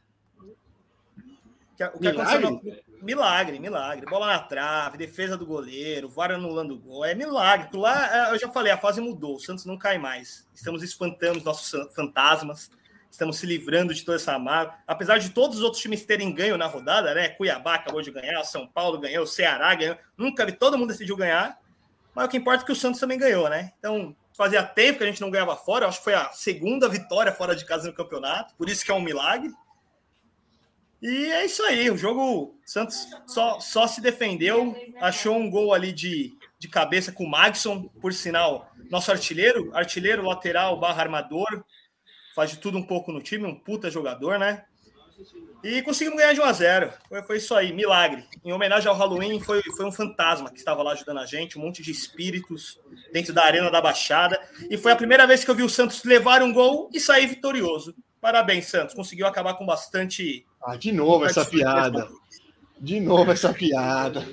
Que- 1.78 1.84
o 1.86 1.99
que 1.99 2.07
aconteceu 2.07 2.39
Milagre? 2.41 2.72
no- 2.72 2.89
Milagre, 3.01 3.59
milagre. 3.59 4.05
Bola 4.09 4.28
na 4.28 4.39
trave, 4.39 4.97
defesa 4.97 5.38
do 5.38 5.45
goleiro, 5.45 6.09
VAR 6.09 6.32
anulando 6.34 6.74
o 6.74 6.78
gol. 6.78 7.05
É 7.05 7.15
milagre. 7.15 7.70
Lá, 7.78 8.28
é, 8.32 8.34
eu 8.34 8.39
já 8.39 8.49
falei, 8.49 8.74
a 8.74 8.78
fase 8.78 8.99
mudou. 8.99 9.36
O 9.36 9.39
Santos 9.39 9.63
não 9.63 9.78
cai 9.78 9.97
mais. 9.97 10.45
Estamos 10.53 10.84
espantando 10.84 11.38
os 11.38 11.45
nossos 11.45 11.93
fantasmas. 11.95 12.70
Estamos 13.09 13.38
se 13.38 13.45
livrando 13.45 13.93
de 13.93 14.03
toda 14.03 14.17
essa 14.17 14.38
mágoa. 14.38 14.76
Apesar 14.86 15.17
de 15.17 15.30
todos 15.30 15.57
os 15.59 15.63
outros 15.63 15.82
times 15.82 16.05
terem 16.05 16.34
ganho 16.34 16.57
na 16.57 16.65
rodada, 16.67 17.13
né? 17.15 17.30
Cuiabá 17.30 17.76
acabou 17.76 18.01
de 18.01 18.11
ganhar, 18.11 18.43
São 18.43 18.67
Paulo 18.67 18.99
ganhou, 18.99 19.24
o 19.24 19.28
Ceará 19.28 19.74
ganhou. 19.74 19.95
Nunca 20.17 20.45
vi, 20.45 20.51
todo 20.51 20.78
mundo 20.78 20.89
decidiu 20.89 21.15
ganhar. 21.15 21.57
Mas 22.14 22.26
o 22.26 22.30
que 22.30 22.38
importa 22.38 22.64
é 22.64 22.66
que 22.66 22.72
o 22.72 22.76
Santos 22.76 22.99
também 22.99 23.18
ganhou, 23.18 23.49
né? 23.49 23.74
Então, 23.80 24.16
fazia 24.36 24.64
tempo 24.64 24.99
que 24.99 25.03
a 25.03 25.07
gente 25.07 25.22
não 25.22 25.30
ganhava 25.30 25.55
fora. 25.55 25.88
Acho 25.88 25.97
que 25.99 26.05
foi 26.05 26.14
a 26.14 26.32
segunda 26.32 26.88
vitória 26.88 27.32
fora 27.32 27.55
de 27.55 27.66
casa 27.66 27.88
no 27.88 27.93
campeonato. 27.93 28.55
Por 28.55 28.70
isso 28.70 28.86
que 28.86 28.91
é 28.91 28.93
um 28.93 29.01
milagre. 29.01 29.51
E 31.01 31.32
é 31.32 31.45
isso 31.45 31.64
aí. 31.64 31.89
O 31.89 31.97
jogo, 31.97 32.22
o 32.22 32.55
Santos 32.66 33.07
só, 33.28 33.60
só 33.60 33.88
se 33.88 34.01
defendeu. 34.01 34.76
Achou 34.99 35.38
um 35.38 35.49
gol 35.49 35.74
ali 35.74 35.91
de, 35.91 36.38
de 36.57 36.68
cabeça 36.68 37.12
com 37.12 37.24
o 37.24 37.30
Magson, 37.30 37.84
por 38.01 38.14
sinal, 38.14 38.72
nosso 38.89 39.12
artilheiro. 39.12 39.76
Artilheiro, 39.76 40.26
lateral, 40.26 40.80
barra 40.80 41.03
armador. 41.03 41.64
Faz 42.36 42.51
de 42.51 42.57
tudo 42.60 42.78
um 42.78 42.84
pouco 42.84 43.12
no 43.12 43.22
time. 43.22 43.45
Um 43.45 43.55
puta 43.55 43.89
jogador, 43.89 44.38
né? 44.39 44.66
E 45.64 45.82
conseguimos 45.82 46.18
ganhar 46.20 46.34
de 46.34 46.39
1 46.39 46.43
a 46.43 46.53
0 46.53 46.93
foi, 47.07 47.24
foi 47.24 47.38
isso 47.38 47.53
aí, 47.53 47.74
milagre. 47.74 48.24
Em 48.43 48.51
homenagem 48.53 48.88
ao 48.88 48.95
Halloween, 48.95 49.39
foi, 49.39 49.62
foi 49.76 49.86
um 49.86 49.91
fantasma 49.91 50.49
que 50.49 50.57
estava 50.57 50.82
lá 50.82 50.93
ajudando 50.93 51.20
a 51.20 51.26
gente, 51.26 51.57
um 51.57 51.62
monte 51.62 51.82
de 51.82 51.91
espíritos 51.91 52.80
dentro 53.12 53.34
da 53.34 53.43
Arena 53.43 53.70
da 53.70 53.82
Baixada. 53.82 54.39
E 54.70 54.78
foi 54.78 54.91
a 54.91 54.95
primeira 54.95 55.28
vez 55.28 55.43
que 55.43 55.51
eu 55.51 55.55
vi 55.55 55.64
o 55.64 55.70
Santos 55.70 56.03
levar 56.03 56.41
um 56.41 56.53
gol 56.53 56.89
e 56.93 56.99
sair 56.99 57.28
vitorioso. 57.28 57.93
Parabéns, 58.22 58.68
Santos. 58.68 58.95
Conseguiu 58.95 59.28
acabar 59.28 59.53
com 59.55 59.66
bastante. 59.66 60.45
Ah, 60.64 60.76
de 60.76 60.91
novo 60.91 61.26
essa 61.26 61.45
piada. 61.45 62.07
De 62.80 62.99
novo 62.99 63.32
essa 63.32 63.53
piada. 63.53 64.28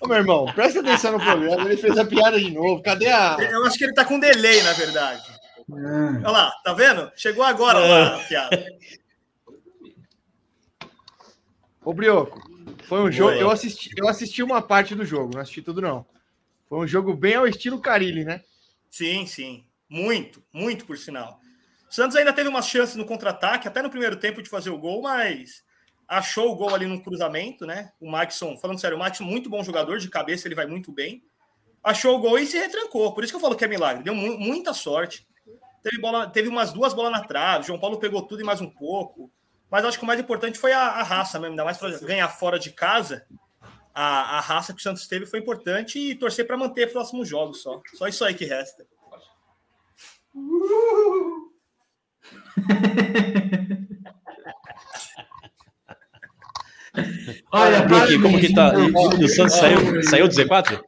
Ô, 0.00 0.08
meu 0.08 0.16
irmão, 0.16 0.46
presta 0.54 0.80
atenção 0.80 1.12
no 1.12 1.20
programa. 1.20 1.64
Ele 1.64 1.76
fez 1.76 1.96
a 1.96 2.04
piada 2.04 2.38
de 2.38 2.50
novo. 2.50 2.82
Cadê 2.82 3.08
a. 3.08 3.36
Eu 3.38 3.64
acho 3.64 3.78
que 3.78 3.84
ele 3.84 3.94
tá 3.94 4.04
com 4.04 4.18
delay, 4.18 4.62
na 4.62 4.72
verdade. 4.72 5.22
Olha 5.70 6.30
lá, 6.30 6.50
tá 6.64 6.72
vendo? 6.72 7.10
Chegou 7.16 7.44
agora 7.44 7.78
lá 7.78 8.16
a 8.16 8.18
piada. 8.18 8.66
Ô, 11.84 11.92
Brioco, 11.92 12.40
foi 12.84 13.00
um 13.00 13.10
jogo. 13.10 13.32
Eu 13.32 13.50
assisti, 13.50 13.90
eu 13.96 14.08
assisti 14.08 14.42
uma 14.42 14.62
parte 14.62 14.94
do 14.94 15.04
jogo, 15.04 15.34
não 15.34 15.40
assisti 15.40 15.62
tudo, 15.62 15.80
não. 15.80 16.06
Foi 16.68 16.78
um 16.78 16.86
jogo 16.86 17.14
bem 17.14 17.34
ao 17.34 17.46
estilo 17.46 17.80
Carilli, 17.80 18.24
né? 18.24 18.42
Sim, 18.90 19.26
sim. 19.26 19.64
Muito, 19.88 20.42
muito 20.52 20.86
por 20.86 20.96
sinal. 20.96 21.38
O 21.90 21.94
Santos 21.94 22.16
ainda 22.16 22.32
teve 22.32 22.48
umas 22.48 22.66
chances 22.66 22.96
no 22.96 23.04
contra-ataque, 23.04 23.68
até 23.68 23.82
no 23.82 23.90
primeiro 23.90 24.16
tempo, 24.16 24.42
de 24.42 24.48
fazer 24.48 24.70
o 24.70 24.78
gol, 24.78 25.02
mas 25.02 25.62
achou 26.08 26.50
o 26.52 26.56
gol 26.56 26.74
ali 26.74 26.86
no 26.86 27.02
cruzamento, 27.02 27.66
né? 27.66 27.92
O 28.00 28.10
Maxson, 28.10 28.56
falando 28.56 28.80
sério, 28.80 28.96
o 28.96 29.00
Maxson, 29.00 29.24
muito 29.24 29.50
bom 29.50 29.62
jogador, 29.62 29.98
de 29.98 30.08
cabeça 30.08 30.48
ele 30.48 30.54
vai 30.54 30.66
muito 30.66 30.92
bem. 30.92 31.22
Achou 31.82 32.16
o 32.16 32.20
gol 32.20 32.38
e 32.38 32.46
se 32.46 32.56
retrancou. 32.56 33.12
Por 33.12 33.24
isso 33.24 33.32
que 33.32 33.36
eu 33.36 33.40
falo 33.40 33.56
que 33.56 33.64
é 33.64 33.68
milagre. 33.68 34.04
Deu 34.04 34.14
mu- 34.14 34.38
muita 34.38 34.72
sorte. 34.72 35.26
Teve, 35.82 36.00
bola, 36.00 36.28
teve 36.30 36.48
umas 36.48 36.72
duas 36.72 36.94
bolas 36.94 37.10
na 37.10 37.24
trave. 37.24 37.66
João 37.66 37.78
Paulo 37.78 37.98
pegou 37.98 38.22
tudo 38.22 38.40
e 38.40 38.44
mais 38.44 38.60
um 38.60 38.70
pouco. 38.70 39.30
Mas 39.72 39.84
acho 39.86 39.96
que 39.96 40.04
o 40.04 40.06
mais 40.06 40.20
importante 40.20 40.58
foi 40.58 40.70
a, 40.70 40.80
a 40.80 41.02
raça 41.02 41.40
mesmo, 41.40 41.54
ainda 41.54 41.64
mais 41.64 41.78
para 41.78 41.98
ganhar 42.00 42.28
fora 42.28 42.58
de 42.58 42.70
casa. 42.70 43.24
A, 43.94 44.36
a 44.36 44.40
raça 44.40 44.74
que 44.74 44.80
o 44.80 44.82
Santos 44.82 45.06
teve 45.06 45.24
foi 45.24 45.38
importante 45.38 45.98
e 45.98 46.14
torcer 46.14 46.46
para 46.46 46.58
manter 46.58 46.88
os 46.88 46.92
próximos 46.92 47.26
jogos 47.26 47.62
só. 47.62 47.80
Só 47.94 48.06
isso 48.06 48.22
aí 48.22 48.34
que 48.34 48.44
resta. 48.44 48.84
Olha, 57.50 57.80
Brook, 57.82 58.20
como 58.20 58.38
que 58.38 58.52
tá? 58.52 58.74
E, 58.74 59.22
e 59.22 59.24
o 59.24 59.28
Santos 59.28 59.54
saiu, 59.54 60.02
saiu 60.02 60.28
do 60.28 60.34
Z4? 60.34 60.84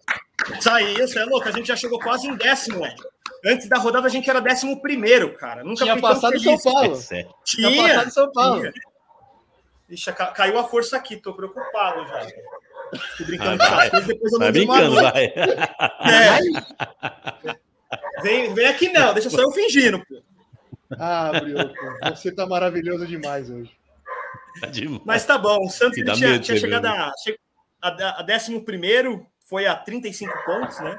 Saiu, 0.61 1.09
você 1.09 1.20
é 1.20 1.24
louco, 1.24 1.49
a 1.49 1.53
gente 1.53 1.68
já 1.68 1.76
chegou 1.76 1.99
quase 1.99 2.28
em 2.28 2.37
décimo, 2.37 2.80
velho. 2.80 3.13
Antes 3.47 3.68
da 3.68 3.76
rodada 3.78 4.07
a 4.07 4.11
gente 4.11 4.28
era 4.30 4.40
décimo 4.40 4.80
primeiro, 4.80 5.34
cara. 5.34 5.62
Nunca 5.62 5.84
Tinha 5.84 6.01
passado 6.01 6.38
São. 6.40 6.59
Paulo. 6.59 6.92
É 6.92 6.97
sério. 6.97 7.34
Tinha 7.45 7.68
Tinha, 7.70 7.88
passado 7.95 8.11
São 8.11 8.32
Paulo. 8.32 8.61
tinha. 8.61 8.72
Ixi, 9.90 10.12
ca- 10.14 10.28
caiu 10.32 10.59
a 10.59 10.64
força 10.64 10.97
aqui, 10.97 11.16
tô 11.16 11.34
preocupado 11.34 12.07
já. 12.07 12.26
Tô 13.18 13.24
brincando 13.24 13.62
Ah, 13.62 13.68
vai. 13.76 13.90
vocês, 13.90 14.07
depois 14.07 14.32
eu 14.32 14.38
Vai 14.38 14.49
não 14.49 14.53
brincando, 14.53 14.95
vai. 14.95 15.24
É. 15.26 16.38
Vem, 18.22 18.55
vem 18.55 18.66
aqui 18.66 18.88
não, 18.92 19.12
deixa 19.12 19.28
só 19.30 19.42
eu 19.42 19.51
fingindo, 19.53 19.99
pô. 20.07 20.22
Ah, 20.99 21.30
Brioco, 21.40 21.74
você 22.14 22.32
tá 22.32 22.47
maravilhoso 22.47 23.07
demais 23.07 23.51
hoje. 23.51 23.70
Tá 24.61 24.66
demais. 24.68 25.03
Mas 25.05 25.24
tá 25.26 25.36
bom, 25.36 25.64
o 25.64 25.70
Santos 25.70 25.97
tinha, 25.97 26.14
medo 26.16 26.42
tinha 26.45 26.57
chegado 26.57 26.88
mesmo. 26.88 27.38
a, 27.82 27.88
a, 27.88 28.20
a 28.20 28.22
décimo 28.22 28.64
primeiro, 28.64 29.26
foi 29.49 29.66
a 29.66 29.74
35 29.74 30.32
pontos, 30.45 30.78
né? 30.80 30.97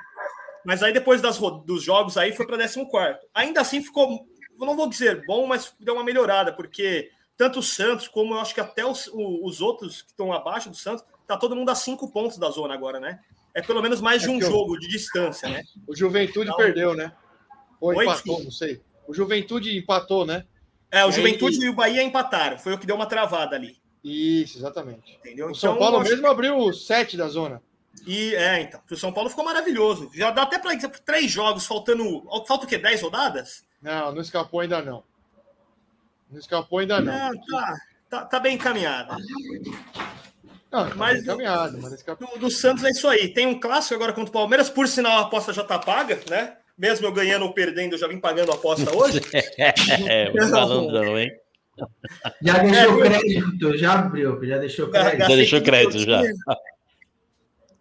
Mas 0.66 0.82
aí 0.82 0.92
depois 0.92 1.22
das, 1.22 1.38
dos 1.66 1.84
jogos 1.84 2.18
aí 2.18 2.34
foi 2.34 2.46
para 2.48 2.58
décimo 2.58 2.90
quarto. 2.90 3.26
Ainda 3.34 3.62
assim 3.62 3.82
ficou, 3.84 4.26
eu 4.60 4.66
não 4.66 4.76
vou 4.76 4.90
dizer 4.90 5.24
bom, 5.26 5.46
mas 5.46 5.74
deu 5.80 5.94
uma 5.94 6.04
melhorada, 6.04 6.52
porque 6.52 7.10
tanto 7.38 7.60
o 7.60 7.64
Santos 7.64 8.08
como 8.08 8.34
eu 8.34 8.40
acho 8.40 8.54
que 8.54 8.62
até 8.62 8.86
os, 8.86 9.10
os 9.14 9.62
outros 9.62 10.02
que 10.02 10.10
estão 10.10 10.34
abaixo 10.34 10.70
do 10.70 10.76
Santos, 10.76 11.04
tá 11.28 11.38
todo 11.38 11.56
mundo 11.56 11.70
a 11.70 11.76
cinco 11.76 12.12
pontos 12.12 12.38
da 12.38 12.50
zona 12.50 12.74
agora, 12.74 13.00
né? 13.00 13.20
É 13.54 13.62
pelo 13.62 13.82
menos 13.82 14.02
mais 14.02 14.22
de 14.22 14.28
É 14.28 14.32
um 14.32 14.40
eu- 14.40 14.50
jogo 14.50 14.78
de 14.80 14.88
distância, 14.88 15.48
né? 15.50 15.62
O 15.88 15.96
Juventude 15.96 16.46
Então- 16.48 16.58
perdeu, 16.58 16.94
né? 16.96 17.14
Ou 17.80 17.90
Oi, 17.96 18.04
empatou, 18.06 18.36
filho. 18.36 18.46
não 18.46 18.52
sei. 18.52 18.82
O 19.08 19.14
Juventude 19.14 19.78
empatou, 19.78 20.26
né? 20.26 20.46
É, 20.92 21.00
o 21.04 21.08
E 21.08 21.10
aí- 21.10 21.12
Juventude 21.12 21.64
e 21.66 21.70
o 21.70 21.74
Bahia 21.74 22.02
empataram, 22.04 22.58
foi 22.58 22.74
o 22.74 22.78
que 22.78 22.86
deu 22.86 22.96
uma 22.96 23.06
travada 23.06 23.56
ali, 23.56 23.78
Isso, 24.04 24.58
exatamente. 24.58 25.14
entendeu? 25.16 25.50
O 25.52 25.56
São 25.56 25.72
Então, 25.76 25.80
Paulo 25.80 26.00
acho- 26.02 26.12
mesmo 26.12 26.28
abriu 26.28 26.58
o 26.58 26.74
7 26.74 27.18
da 27.18 27.28
zona. 27.28 27.62
E 28.06 28.36
é, 28.36 28.62
então, 28.62 28.80
o 28.90 28.96
São 28.96 29.12
Paulo 29.12 29.30
ficou 29.30 29.46
maravilhoso. 29.46 30.10
Já 30.14 30.32
dá 30.32 30.44
até 30.44 30.60
para 30.60 30.76
três 31.06 31.32
jogos, 31.32 31.66
faltando. 31.66 32.24
Falta 32.48 32.66
o 32.66 32.68
quê? 32.68 32.78
10 32.78 33.02
rodadas? 33.02 33.64
Não, 33.82 34.14
não 34.14 34.22
escapou 34.22 34.60
ainda 34.60 34.82
não. 34.82 35.04
Não 36.30 36.40
escapou 36.40 36.80
ainda 36.80 37.00
não. 37.00 37.14
Não, 37.32 37.42
tá, 37.46 37.76
tá, 38.10 38.26
tá 38.26 38.40
bem 38.40 38.56
encaminhada. 38.56 39.16
Não, 40.72 40.90
tá 40.90 40.96
Mas- 40.96 41.18
bem 41.18 41.26
caminhado, 41.26 41.80
mas 41.82 41.94
escapou. 41.94 42.28
Do, 42.34 42.40
do 42.40 42.52
Santos 42.52 42.84
é 42.84 42.90
isso 42.90 43.08
aí. 43.08 43.30
Tem 43.30 43.48
um 43.48 43.60
clássico 43.60 43.96
agora 43.96 44.12
contra 44.14 44.30
o 44.30 44.34
Palmeiras, 44.34 44.70
por 44.70 44.88
sinal 44.88 45.20
a 45.20 45.22
aposta 45.22 45.54
já 45.54 45.64
tá 45.64 45.80
paga, 45.80 46.20
né? 46.30 46.58
Mesmo 46.78 47.08
eu 47.08 47.12
ganhando 47.14 47.44
ou 47.46 47.54
perdendo, 47.54 47.94
eu 47.94 47.98
já 48.00 48.08
vim 48.08 48.20
pagando 48.20 48.52
a 48.52 48.56
aposta 48.56 48.94
hoje. 48.96 49.22
É, 50.10 50.30
muito 50.30 50.52
malandrão, 50.52 51.18
hein? 51.18 51.32
Já 52.42 52.58
deixou 52.60 53.06
É, 53.06 53.10
crédito, 53.10 53.78
já 53.78 53.94
abriu, 53.94 54.46
já 54.46 54.58
deixou 54.58 54.90
crédito. 54.90 55.20
Já 55.20 55.36
deixou 55.36 55.62
crédito, 55.62 56.00
já. 56.00 56.22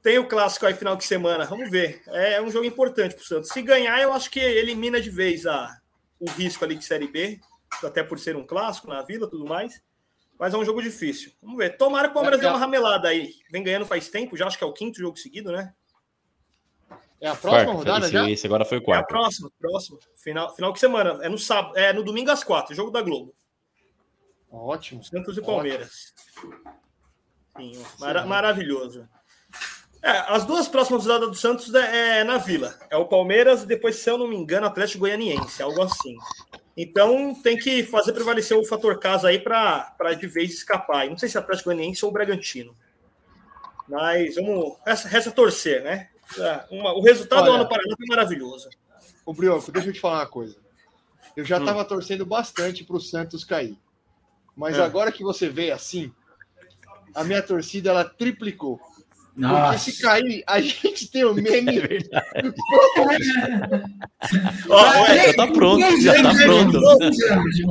Tem 0.04 0.18
o 0.18 0.28
clássico 0.28 0.66
aí 0.66 0.74
final 0.74 0.94
de 0.96 1.04
semana, 1.04 1.46
vamos 1.46 1.70
ver. 1.70 2.02
É 2.08 2.40
um 2.40 2.50
jogo 2.50 2.66
importante 2.66 3.14
pro 3.14 3.24
Santos. 3.24 3.48
Se 3.48 3.62
ganhar, 3.62 3.98
eu 4.02 4.12
acho 4.12 4.30
que 4.30 4.38
elimina 4.38 5.00
de 5.00 5.08
vez 5.08 5.46
a, 5.46 5.74
o 6.20 6.28
risco 6.28 6.62
ali 6.62 6.76
de 6.76 6.84
Série 6.84 7.08
B, 7.08 7.40
até 7.82 8.02
por 8.04 8.18
ser 8.18 8.36
um 8.36 8.46
clássico 8.46 8.86
na 8.86 9.00
vila 9.00 9.26
e 9.26 9.30
tudo 9.30 9.46
mais. 9.46 9.82
Mas 10.38 10.52
é 10.52 10.58
um 10.58 10.64
jogo 10.64 10.82
difícil. 10.82 11.32
Vamos 11.40 11.56
ver. 11.56 11.78
Tomara 11.78 12.08
que 12.08 12.10
o 12.10 12.14
Palmeiras 12.14 12.38
É, 12.38 12.42
dê 12.42 12.46
é. 12.48 12.50
uma 12.50 12.58
ramelada 12.58 13.08
aí. 13.08 13.30
Vem 13.50 13.62
ganhando 13.62 13.86
faz 13.86 14.10
tempo, 14.10 14.36
já 14.36 14.46
acho 14.46 14.58
que 14.58 14.64
é 14.64 14.66
o 14.66 14.74
quinto 14.74 14.98
jogo 14.98 15.16
seguido, 15.16 15.50
né? 15.50 15.72
É 17.18 17.28
a 17.28 17.34
próxima 17.34 17.64
Quarto. 17.64 17.78
rodada 17.78 18.04
Esse, 18.04 18.12
já? 18.12 18.28
esse 18.30 18.46
agora 18.46 18.64
foi 18.66 18.76
o 18.76 18.80
É 18.80 18.82
a 18.82 18.84
quarto. 18.84 19.08
próxima, 19.08 19.50
próxima. 19.58 19.98
Final, 20.18 20.54
final 20.54 20.72
de 20.72 20.80
semana. 20.80 21.18
É 21.24 21.30
no 21.30 21.38
sábado, 21.38 21.78
é 21.78 21.94
no 21.94 22.02
domingo 22.02 22.30
às 22.30 22.44
quatro, 22.44 22.74
jogo 22.74 22.90
da 22.90 23.00
Globo. 23.00 23.34
Ótimo. 24.52 25.02
Santos 25.02 25.34
e 25.36 25.40
Ótimo. 25.40 25.46
Palmeiras. 25.46 26.12
Sim, 27.56 27.82
mara- 27.98 28.26
maravilhoso. 28.26 29.08
É, 30.06 30.10
as 30.28 30.44
duas 30.44 30.68
próximas 30.68 31.02
rodadas 31.06 31.30
do 31.30 31.34
Santos 31.34 31.72
é, 31.74 32.18
é 32.20 32.24
na 32.24 32.36
Vila. 32.36 32.78
É 32.90 32.96
o 32.96 33.06
Palmeiras 33.06 33.62
e 33.62 33.66
depois, 33.66 33.96
se 33.96 34.10
eu 34.10 34.18
não 34.18 34.28
me 34.28 34.36
engano, 34.36 34.66
Atlético 34.66 35.00
Goianiense, 35.00 35.62
algo 35.62 35.80
assim. 35.80 36.14
Então 36.76 37.34
tem 37.42 37.56
que 37.56 37.82
fazer 37.84 38.12
prevalecer 38.12 38.54
o 38.54 38.66
fator 38.66 38.98
casa 38.98 39.28
aí 39.28 39.38
para 39.38 39.94
de 40.18 40.26
vez 40.26 40.52
escapar. 40.52 41.08
Não 41.08 41.16
sei 41.16 41.28
se 41.30 41.38
é 41.38 41.40
Atlético 41.40 41.70
Goianiense 41.70 42.04
ou 42.04 42.12
Bragantino. 42.12 42.76
Mas 43.88 44.34
vamos. 44.34 44.76
Resta, 44.86 45.08
resta 45.08 45.30
torcer, 45.30 45.82
né? 45.82 46.08
É, 46.38 46.64
uma- 46.70 46.92
o 46.94 47.00
resultado 47.00 47.44
do 47.44 47.50
Olha. 47.52 47.60
ano 47.60 47.68
Paraná 47.68 47.94
foi 47.96 48.06
maravilhoso. 48.06 48.68
Ô, 49.24 49.32
Brioco, 49.32 49.72
deixa 49.72 49.88
eu 49.88 49.92
te 49.92 50.00
falar 50.00 50.20
uma 50.20 50.26
coisa. 50.26 50.56
Eu 51.36 51.44
já 51.44 51.56
Hum. 51.56 51.60
estava 51.60 51.84
torcendo 51.84 52.26
bastante 52.26 52.84
para 52.84 52.96
o 52.96 53.00
Santos 53.00 53.42
cair. 53.44 53.78
Mas 54.56 54.76
É. 54.78 54.82
agora 54.82 55.10
que 55.10 55.22
você 55.22 55.48
vê 55.48 55.70
assim, 55.70 56.12
a 57.14 57.24
minha 57.24 57.42
torcida 57.42 57.90
ela 57.90 58.04
triplicou. 58.04 58.78
Porque 59.34 59.48
Nossa. 59.48 59.78
se 59.90 60.00
cair, 60.00 60.44
a 60.46 60.60
gente 60.60 61.10
tem 61.10 61.24
o 61.24 61.34
meme. 61.34 61.80
Ó, 64.68 65.02
ué, 65.02 65.26
Já 65.26 65.34
tá 65.34 65.46
pronto, 65.48 66.00
já 66.00 66.22
tá 66.22 66.34
pronto. 66.44 66.80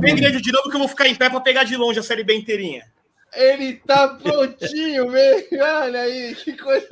Vem 0.00 0.16
grande 0.16 0.40
de 0.42 0.52
novo 0.52 0.68
que 0.68 0.76
eu 0.76 0.80
vou 0.80 0.88
ficar 0.88 1.06
em 1.06 1.14
pé 1.14 1.30
para 1.30 1.40
pegar 1.40 1.64
de 1.64 1.76
longe 1.76 1.98
a 1.98 2.02
série 2.02 2.22
B 2.22 2.34
inteirinha. 2.36 2.84
Ele 3.34 3.74
tá 3.76 4.08
prontinho 4.08 5.10
mesmo. 5.10 5.48
Olha 5.60 6.00
aí, 6.02 6.34
que 6.34 6.56
coisa. 6.56 6.86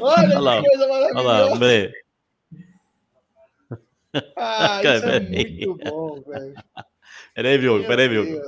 Olha 0.00 0.38
lá, 0.38 0.62
que 0.62 0.68
coisa 0.68 0.84
Olha 0.86 1.12
lá, 1.14 1.22
maravilhosa. 1.22 1.58
Bre. 1.58 1.92
Ah, 4.36 4.80
isso 4.82 4.88
é 4.88 5.20
Peraí. 5.20 5.66
muito 5.66 5.74
bom, 5.90 6.22
velho. 6.26 6.54
Peraí, 7.34 7.58
viu? 7.58 7.78
Meu 7.78 7.86
Peraí? 7.86 8.08
Deus. 8.08 8.46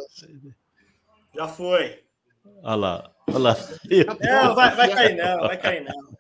Já 1.35 1.47
foi. 1.49 2.03
Olha 2.63 2.75
lá, 2.77 3.11
olha 3.29 3.39
lá. 3.39 3.57
Não, 4.21 4.55
vai, 4.55 4.75
vai 4.75 4.89
cair 4.95 5.17
não, 5.17 5.39
vai 5.41 5.57
cair 5.59 5.85
não. 5.85 6.19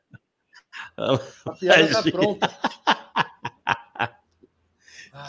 A 1.46 1.52
piada 1.52 1.92
tá 1.92 2.02
pronta. 2.10 2.58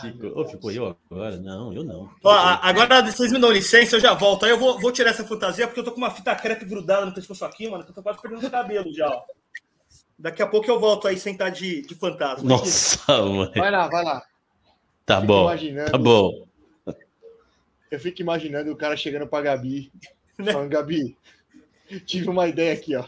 Ficou, 0.01 0.39
Ô, 0.39 0.45
ficou 0.47 0.71
eu 0.71 0.95
agora? 1.11 1.38
Não, 1.38 1.73
eu 1.73 1.84
não. 1.84 2.09
Ó, 2.23 2.32
agora 2.32 3.01
vocês 3.01 3.32
me 3.32 3.39
dão 3.39 3.51
licença, 3.51 3.95
eu 3.95 3.99
já 3.99 4.13
volto. 4.13 4.45
Aí 4.45 4.51
eu 4.51 4.57
vou, 4.57 4.80
vou 4.80 4.91
tirar 4.91 5.09
essa 5.11 5.25
fantasia 5.25 5.65
porque 5.67 5.80
eu 5.80 5.84
tô 5.84 5.91
com 5.91 5.97
uma 5.97 6.11
fita 6.11 6.36
crepe 6.36 6.65
grudada 6.65 7.05
no 7.05 7.13
pescoço 7.13 7.43
aqui, 7.43 7.67
mano, 7.67 7.84
que 7.84 7.89
eu 7.89 7.95
tô 7.95 8.03
quase 8.03 8.21
perdendo 8.21 8.45
o 8.45 8.51
cabelo 8.51 8.93
já, 8.93 9.07
ó. 9.09 9.23
Daqui 10.17 10.41
a 10.43 10.47
pouco 10.47 10.69
eu 10.69 10.80
volto 10.80 11.07
aí 11.07 11.17
sentar 11.17 11.49
de, 11.49 11.82
de 11.82 11.95
fantasma. 11.95 12.47
Nossa, 12.47 13.21
mãe. 13.23 13.51
Vai 13.55 13.71
lá, 13.71 13.88
vai 13.88 14.03
lá. 14.03 14.21
Tá 15.05 15.15
Fico 15.15 15.27
bom, 15.27 15.43
imaginando. 15.43 15.91
tá 15.91 15.97
bom. 15.97 16.47
Eu 17.89 17.99
fico 17.99 18.21
imaginando 18.21 18.71
o 18.71 18.75
cara 18.75 18.95
chegando 18.95 19.25
pra 19.27 19.41
Gabi, 19.41 19.91
Né? 20.38 20.51
falando, 20.51 20.69
Gabi, 20.69 21.17
tive 22.06 22.30
uma 22.30 22.48
ideia 22.48 22.74
aqui, 22.74 22.96
ó. 22.96 23.04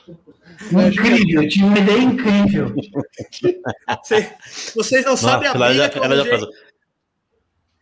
Incrível, 0.87 1.47
tinha 1.49 1.65
uma 1.65 1.77
ideia 1.77 1.99
incrível. 1.99 2.73
Cê- 4.03 4.33
vocês 4.75 5.05
não 5.05 5.15
sabem 5.15 5.47
a 5.49 5.53
Nossa, 5.53 5.67
briga, 5.69 5.83
já, 5.83 5.89
que 5.89 5.99
eu 5.99 6.03
ela 6.03 6.15
já 6.15 6.21
arranjei, 6.21 6.39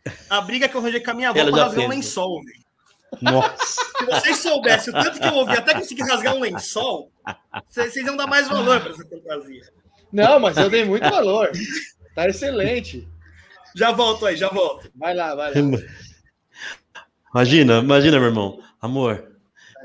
faz. 0.06 0.20
a 0.30 0.42
briga 0.42 0.68
que 0.68 0.76
eu 0.76 0.82
arranjei 0.82 1.00
com 1.00 1.12
a 1.12 1.14
minha 1.14 1.30
avó 1.30 1.40
Ela 1.40 1.52
pra 1.52 1.64
rasgar 1.64 1.86
um 1.86 1.90
lençol, 1.90 2.44
velho. 2.44 2.60
Nossa. 3.22 3.82
Se 3.98 4.06
vocês 4.06 4.38
soubessem 4.38 4.94
o 4.94 5.04
tanto 5.04 5.20
que 5.20 5.28
eu 5.28 5.34
ouvi 5.34 5.54
até 5.54 5.74
conseguir 5.74 6.04
rasgar 6.04 6.36
um 6.36 6.40
lençol, 6.40 7.12
vocês 7.68 7.94
vocês 7.94 8.06
iam 8.06 8.16
dar 8.16 8.28
mais 8.28 8.48
valor 8.48 8.80
para 8.82 8.92
essa 8.92 9.06
fantasia. 9.08 9.62
Não, 10.12 10.40
mas 10.40 10.58
eu 10.58 10.70
dei 10.70 10.86
muito 10.86 11.10
valor. 11.10 11.52
Tá 12.16 12.28
excelente. 12.28 13.08
Já 13.76 13.92
volto 13.92 14.26
aí, 14.26 14.36
já 14.36 14.50
volto. 14.50 14.90
Vai 14.96 15.14
lá, 15.14 15.36
vai 15.36 15.54
lá. 15.54 15.80
Imagina, 17.34 17.80
imagina, 17.80 18.18
meu 18.20 18.30
irmão. 18.30 18.62
Amor, 18.82 19.29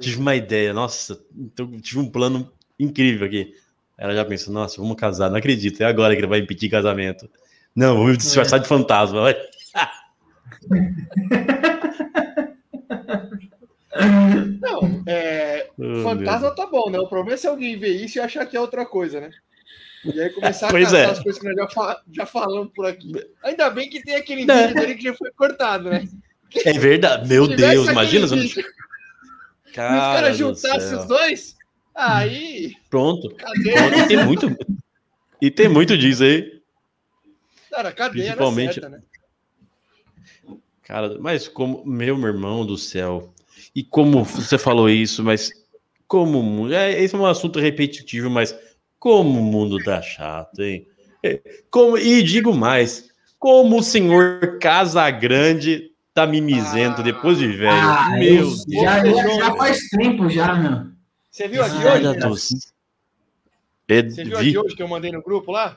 tive 0.05 0.19
uma 0.19 0.35
ideia. 0.35 0.73
Nossa, 0.73 1.21
então, 1.37 1.71
tive 1.81 2.01
um 2.01 2.11
plano 2.11 2.51
incrível 2.79 3.27
aqui. 3.27 3.55
Ela 3.97 4.15
já 4.15 4.25
pensou, 4.25 4.53
nossa, 4.53 4.81
vamos 4.81 4.97
casar. 4.97 5.31
Não 5.31 5.37
acredito, 5.37 5.81
é 5.83 5.85
agora 5.87 6.15
que 6.15 6.21
ele 6.21 6.27
vai 6.27 6.41
impedir 6.41 6.69
casamento. 6.69 7.29
Não, 7.75 7.97
vamos 7.97 8.19
disfarçar 8.19 8.61
de 8.61 8.69
fantasma. 8.69 9.21
Vai. 9.21 9.37
Não, 14.61 15.03
é, 15.07 15.55
Oh, 15.79 16.03
fantasma 16.03 16.55
tá 16.55 16.67
bom, 16.67 16.89
né? 16.89 16.99
O 16.99 17.09
problema 17.09 17.35
é 17.35 17.37
se 17.37 17.47
alguém 17.47 17.77
ver 17.77 17.91
isso 17.91 18.19
e 18.19 18.21
achar 18.21 18.47
que 18.47 18.57
é 18.57 18.61
outra 18.61 18.87
coisa, 18.87 19.21
né? 19.21 19.31
E 20.05 20.21
aí 20.21 20.31
começar 20.31 20.69
a 20.69 20.71
Pois 20.71 20.93
é. 20.93 21.07
as 21.07 21.21
coisas 21.21 21.41
que 21.41 21.53
nós 21.53 21.73
já, 21.73 22.01
já 22.13 22.27
falamos 22.27 22.71
por 22.75 22.87
aqui. 22.87 23.13
Ainda 23.43 23.71
bem 23.71 23.89
que 23.89 24.03
tem 24.03 24.15
aquele 24.15 24.45
vídeo 24.45 24.75
dele 24.75 24.95
que 24.95 25.05
já 25.05 25.15
foi 25.15 25.31
cortado, 25.33 25.91
né? 25.91 26.07
É 26.65 26.73
verdade. 26.75 27.29
Meu 27.29 27.49
Deus, 27.49 27.89
imagina. 27.89 28.29
se 28.29 28.65
eu 29.81 29.85
não- 29.85 29.91
vídeo 29.91 29.97
e 29.97 29.99
os 29.99 30.03
Cara 30.03 30.15
caras 30.23 30.37
juntassem 30.37 30.99
os 30.99 31.05
dois, 31.07 31.57
aí, 31.95 32.75
Pronto. 32.91 33.35
E 33.57 34.07
tem 34.09 34.25
muito. 34.25 34.57
E 35.41 35.51
tem 35.51 35.69
muito 35.69 35.97
disso 35.99 36.23
aí. 36.25 36.61
cara, 37.71 37.93
cadeia 37.93 38.23
era 38.23 38.37
Principalmente- 38.37 38.75
certa, 38.75 38.89
né? 38.89 39.03
Cara, 40.83 41.19
mas 41.19 41.49
como. 41.49 41.85
Meu 41.85 42.19
irmão 42.27 42.65
do 42.65 42.77
céu. 42.77 43.33
E 43.75 43.83
como 43.83 44.23
você 44.25 44.59
falou 44.59 44.89
isso, 44.89 45.23
mas. 45.25 45.51
Como. 46.07 46.73
É, 46.73 47.03
esse 47.03 47.15
é 47.15 47.19
um 47.19 47.27
assunto 47.27 47.59
repetitivo, 47.59 48.29
mas. 48.31 48.55
Como 48.99 49.39
o 49.39 49.43
mundo 49.43 49.83
tá 49.83 50.01
chato, 50.01 50.63
hein? 50.63 50.87
É, 51.23 51.41
Como, 51.71 51.99
e 51.99 52.23
digo 52.23 52.55
mais. 52.55 53.09
Como 53.39 53.79
o 53.79 53.83
senhor 53.83 54.59
Casagrande 54.59 55.91
tá 56.15 56.27
mimizento 56.27 57.01
Ah. 57.01 57.05
depois 57.05 57.39
de 57.39 57.49
velho. 57.49 57.71
Ah, 57.77 58.11
meu 58.11 58.21
Deus. 58.45 58.65
já, 58.69 59.05
já, 59.05 59.29
já 59.37 59.55
faz 59.57 59.89
tempo 59.89 60.29
já, 60.31 60.55
meu. 60.55 60.87
Você 61.31 61.49
viu 61.49 61.63
a 61.65 61.69
de 61.69 61.83
Cara 61.83 62.31
hoje? 62.31 62.49
É, 63.89 64.03
Você 64.09 64.25
viu 64.25 64.39
a 64.39 64.41
vi- 64.41 64.51
de 64.53 64.59
hoje 64.59 64.77
que 64.77 64.83
eu 64.83 64.89
mandei 64.89 65.11
no 65.11 65.21
grupo 65.23 65.51
lá? 65.53 65.77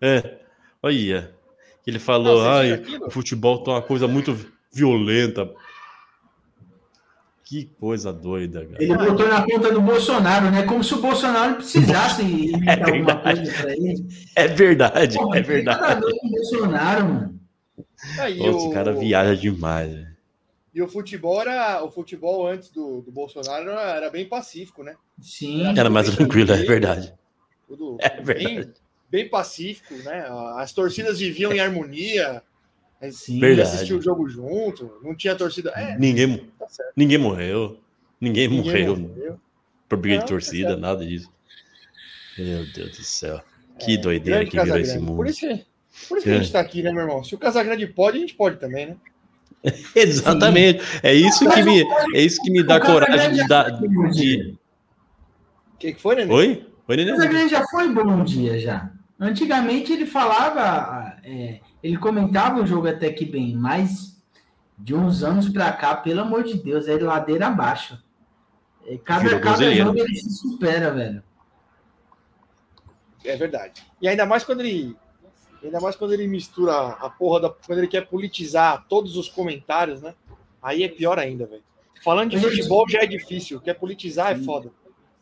é, 0.00 0.38
olha. 0.82 1.32
Ele 1.86 2.00
falou, 2.00 2.42
Não, 2.42 2.50
ai, 2.50 2.82
o 3.06 3.10
futebol 3.12 3.62
tá 3.62 3.70
uma 3.70 3.82
coisa 3.82 4.08
muito 4.08 4.36
violenta. 4.72 5.48
Que 7.44 7.66
coisa 7.78 8.12
doida, 8.12 8.66
cara. 8.66 8.82
Ele 8.82 8.96
botou 8.96 9.28
na 9.28 9.42
conta 9.46 9.70
do 9.72 9.80
Bolsonaro, 9.80 10.50
né? 10.50 10.64
Como 10.64 10.82
se 10.82 10.92
o 10.94 11.00
Bolsonaro 11.00 11.54
precisasse 11.54 12.22
imitar 12.26 12.82
alguma 12.92 13.14
verdade. 13.14 13.36
coisa 13.40 13.62
pra 13.62 13.72
ele. 13.72 14.06
É 14.34 14.48
verdade, 14.48 15.16
Pô, 15.16 15.32
é 15.32 15.40
verdade. 15.42 16.00
Bolsonaro, 16.28 17.04
mano. 17.04 17.35
Aí, 18.20 18.38
Pô, 18.38 18.48
Esse 18.50 18.66
o- 18.68 18.70
cara 18.72 18.92
viaja 18.92 19.34
demais. 19.36 19.92
né? 19.92 20.12
E 20.74 20.82
o 20.82 20.88
futebol 20.88 21.40
era. 21.40 21.82
O 21.82 21.90
futebol 21.90 22.46
antes 22.46 22.68
do, 22.70 23.00
do 23.00 23.10
Bolsonaro 23.10 23.70
era, 23.70 23.96
era 23.96 24.10
bem 24.10 24.26
pacífico, 24.28 24.82
né? 24.82 24.94
Sim. 25.20 25.66
Era 25.78 25.88
mais 25.88 26.14
tranquilo, 26.14 26.52
é 26.52 26.56
verdade. 26.64 27.14
Tudo 27.66 27.96
É 27.98 28.10
bem, 28.20 28.56
verdade. 28.56 28.74
bem 29.10 29.28
pacífico, 29.28 29.94
né? 30.04 30.26
As 30.56 30.72
torcidas 30.72 31.18
viviam 31.18 31.52
em 31.52 31.60
harmonia. 31.60 32.42
Sim. 33.10 33.40
Verdade. 33.40 33.68
Assistia 33.70 33.96
o 33.96 34.02
jogo 34.02 34.28
junto, 34.28 35.00
não 35.02 35.14
tinha 35.14 35.34
torcida. 35.34 35.70
É, 35.74 35.98
Ninguém, 35.98 36.46
tá 36.58 36.68
certo. 36.68 36.92
ninguém 36.96 37.18
morreu. 37.18 37.78
Ninguém, 38.20 38.48
Ninguém 38.48 38.64
morreu 38.86 38.96
morreu. 38.96 39.40
por 39.88 39.98
briga 39.98 40.16
de 40.16 40.20
Não, 40.20 40.26
tá 40.26 40.32
torcida, 40.34 40.68
certo. 40.68 40.80
nada 40.80 41.06
disso. 41.06 41.30
Meu 42.38 42.64
Deus 42.72 42.96
do 42.96 43.02
céu. 43.04 43.42
Que 43.78 43.96
doideira 43.96 44.40
É, 44.40 44.44
Grande 44.44 44.50
que 44.50 44.62
virou 44.62 44.78
esse 44.78 44.98
mundo. 44.98 45.16
Por 45.16 45.26
isso, 45.26 45.40
que- 45.40 45.64
por 46.08 46.18
isso 46.18 46.26
que 46.26 46.30
a 46.32 46.38
gente 46.38 46.52
tá 46.52 46.60
aqui, 46.60 46.82
né, 46.82 46.92
meu 46.92 47.02
irmão? 47.02 47.24
Se 47.24 47.34
o 47.34 47.38
Casagrande 47.38 47.86
pode, 47.86 48.18
a 48.18 48.20
gente 48.20 48.34
pode 48.34 48.58
também, 48.58 48.86
né? 48.86 48.96
Exatamente. 49.94 50.82
É 51.02 51.14
isso 51.14 51.48
que 51.48 51.62
me, 51.62 51.82
é 52.14 52.20
isso 52.20 52.40
que 52.42 52.50
me 52.50 52.62
dá 52.62 52.76
O 52.76 52.80
coragem 52.80 53.32
de 53.32 53.48
dar. 53.48 53.70
De... 54.10 54.56
O 55.74 55.78
que, 55.78 55.92
que 55.92 56.00
foi, 56.00 56.14
Nenê? 56.16 56.32
Oi? 56.32 56.66
Oi, 56.88 56.94
O 56.94 56.96
Nenê? 56.96 57.12
Casagrande 57.12 57.48
já 57.48 57.66
foi 57.66 57.88
bom 57.88 58.22
dia 58.22 58.58
já. 58.58 58.90
Antigamente 59.18 59.92
ele 59.92 60.04
falava, 60.04 61.16
é, 61.24 61.60
ele 61.82 61.96
comentava 61.96 62.60
o 62.60 62.66
jogo 62.66 62.86
até 62.86 63.10
que 63.10 63.24
bem, 63.24 63.56
mas 63.56 64.22
de 64.78 64.94
uns 64.94 65.22
anos 65.22 65.48
pra 65.48 65.72
cá, 65.72 65.96
pelo 65.96 66.20
amor 66.20 66.44
de 66.44 66.54
Deus, 66.54 66.86
é 66.86 66.96
ladeira 66.96 67.46
abaixo. 67.46 67.98
É, 68.86 68.98
Cada, 68.98 69.40
cada 69.40 69.74
jogo 69.74 69.98
ele 69.98 70.14
se 70.14 70.30
supera, 70.34 70.92
velho. 70.92 71.22
É 73.24 73.36
verdade. 73.36 73.84
E 74.00 74.06
ainda 74.06 74.24
mais 74.24 74.44
quando 74.44 74.60
ele. 74.60 74.96
Ainda 75.66 75.80
mais 75.80 75.96
quando 75.96 76.14
ele 76.14 76.26
mistura 76.26 76.72
a 76.72 77.10
porra 77.10 77.40
da. 77.40 77.50
Quando 77.50 77.78
ele 77.78 77.88
quer 77.88 78.06
politizar 78.06 78.86
todos 78.88 79.16
os 79.16 79.28
comentários, 79.28 80.00
né? 80.00 80.14
Aí 80.62 80.82
é 80.82 80.88
pior 80.88 81.18
ainda, 81.18 81.46
velho. 81.46 81.62
Falando 82.02 82.30
de 82.30 82.38
futebol 82.38 82.88
já 82.88 83.00
é 83.00 83.06
difícil, 83.06 83.60
quer 83.60 83.74
politizar 83.74 84.32
é 84.32 84.36
foda. 84.36 84.70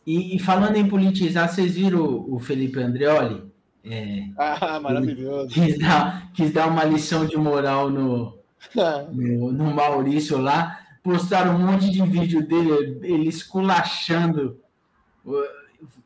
E, 0.07 0.36
e 0.36 0.38
falando 0.38 0.76
em 0.76 0.86
politizar, 0.86 1.49
vocês 1.49 1.74
viram 1.74 2.01
o, 2.01 2.34
o 2.34 2.38
Felipe 2.38 2.78
Andreoli? 2.78 3.42
É, 3.84 4.24
Ah, 4.36 4.78
maravilhoso. 4.80 5.49
quis, 5.49 5.78
dar, 5.78 6.32
quis 6.32 6.53
dar 6.53 6.68
uma 6.68 6.84
lição 6.84 7.26
de 7.26 7.36
moral 7.36 7.90
no, 7.90 8.38
no, 9.12 9.53
no 9.53 9.74
Maurício 9.74 10.38
lá. 10.38 10.80
Postaram 11.03 11.57
um 11.57 11.66
monte 11.66 11.90
de 11.90 12.03
vídeo 12.03 12.47
dele, 12.47 12.99
ele 13.03 13.28
esculachando, 13.28 14.59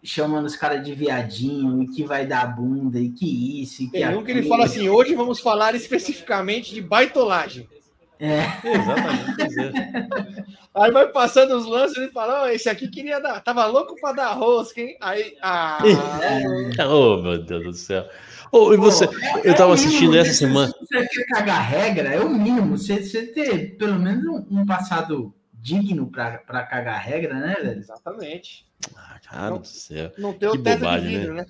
chamando 0.03 0.47
os 0.47 0.57
caras 0.57 0.85
de 0.85 0.95
viadinho, 0.95 1.83
e 1.83 1.89
que 1.89 2.05
vai 2.05 2.27
dar 2.27 2.47
bunda, 2.47 2.99
e 2.99 3.11
que 3.11 3.63
isso, 3.63 3.83
e 3.83 3.87
que 3.87 3.93
Tem 3.93 4.17
um 4.17 4.25
que 4.25 4.31
ele 4.31 4.49
fala 4.49 4.65
assim: 4.65 4.89
hoje 4.89 5.15
vamos 5.15 5.41
falar 5.41 5.75
especificamente 5.75 6.75
de 6.75 6.81
baitolagem. 6.81 7.69
É, 8.21 8.41
Exatamente. 8.65 9.61
é. 9.61 10.59
Aí 10.75 10.93
vai 10.93 11.09
passando 11.09 11.57
os 11.57 11.67
lances 11.67 11.97
e 11.97 12.01
ele 12.01 12.13
fala: 12.13 12.43
ó, 12.43 12.49
esse 12.49 12.69
aqui 12.69 12.89
queria 12.89 13.21
dar, 13.21 13.41
tava 13.41 13.67
louco 13.67 13.97
pra 14.01 14.13
dar 14.13 14.33
rosca, 14.33 14.81
hein? 14.81 14.97
Aí, 15.01 15.37
ah, 15.43 15.79
Oh, 16.89 17.17
meu 17.23 17.43
Deus 17.43 17.65
do 17.65 17.75
céu. 17.75 18.09
Oh, 18.53 18.73
e 18.73 18.77
você, 18.77 19.09
eu 19.45 19.55
tava 19.55 19.73
é 19.73 19.75
assistindo 19.75 20.11
mínimo, 20.11 20.17
essa 20.17 20.33
se 20.33 20.39
semana. 20.39 20.73
Você 20.81 21.07
quer 21.07 21.25
cagar 21.27 21.63
regra, 21.69 22.09
é 22.09 22.21
o 22.21 22.29
mínimo. 22.29 22.77
Você, 22.77 23.03
você 23.03 23.27
ter 23.27 23.77
pelo 23.77 23.99
menos 23.99 24.25
um, 24.25 24.61
um 24.61 24.67
passado 24.67 25.35
digno 25.53 26.11
pra, 26.11 26.39
pra 26.39 26.63
cagar 26.63 27.01
regra, 27.01 27.35
né, 27.35 27.57
velho? 27.61 27.79
exatamente. 27.79 28.68
Ah, 28.95 29.21
cara 29.23 29.59
do 29.59 29.67
céu. 29.67 30.13
Não 30.19 30.33
tem 30.33 30.49
o 30.49 30.53
Que 30.53 30.59
bobagem, 30.59 31.09
de 31.09 31.19
vidro, 31.19 31.35
né? 31.35 31.47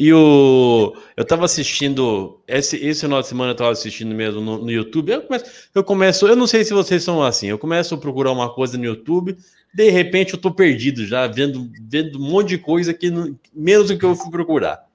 E 0.00 0.12
o. 0.12 0.96
Eu 1.16 1.24
tava 1.24 1.44
assistindo. 1.44 2.40
Esse, 2.46 2.76
esse 2.76 3.00
final 3.00 3.20
de 3.20 3.26
semana 3.26 3.50
eu 3.50 3.56
tava 3.56 3.72
assistindo 3.72 4.14
mesmo 4.14 4.40
no, 4.40 4.58
no 4.58 4.70
YouTube. 4.70 5.10
Eu 5.10 5.22
começo, 5.22 5.44
eu 5.74 5.82
começo. 5.82 6.28
Eu 6.28 6.36
não 6.36 6.46
sei 6.46 6.64
se 6.64 6.72
vocês 6.72 7.02
são 7.02 7.20
assim. 7.20 7.48
Eu 7.48 7.58
começo 7.58 7.96
a 7.96 7.98
procurar 7.98 8.30
uma 8.30 8.54
coisa 8.54 8.78
no 8.78 8.84
YouTube. 8.84 9.36
De 9.74 9.90
repente 9.90 10.34
eu 10.34 10.40
tô 10.40 10.52
perdido 10.52 11.04
já, 11.04 11.26
vendo, 11.26 11.68
vendo 11.82 12.16
um 12.16 12.30
monte 12.30 12.50
de 12.50 12.58
coisa 12.58 12.94
que 12.94 13.10
não, 13.10 13.36
menos 13.52 13.88
do 13.88 13.98
que 13.98 14.04
eu 14.04 14.14
fui 14.14 14.30
procurar. 14.30 14.86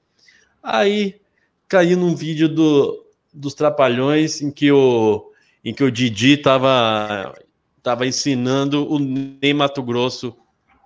Aí 0.63 1.19
caí 1.67 1.97
num 1.97 2.15
vídeo 2.15 2.47
do, 2.47 3.05
dos 3.33 3.53
Trapalhões 3.53 4.41
em 4.41 4.51
que 4.51 4.71
o, 4.71 5.31
em 5.65 5.73
que 5.73 5.83
o 5.83 5.91
Didi 5.91 6.37
tava, 6.37 7.35
tava 7.81 8.07
ensinando 8.07 8.89
o 8.89 8.97
Ney 8.99 9.53
Mato 9.53 9.83
Grosso, 9.83 10.33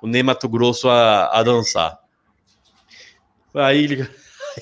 o 0.02 0.08
Ney 0.08 0.24
Mato 0.24 0.48
Grosso 0.50 0.90
a, 0.90 1.26
a 1.28 1.44
dançar. 1.44 2.00
Aí 3.54 3.84
ele. 3.84 4.10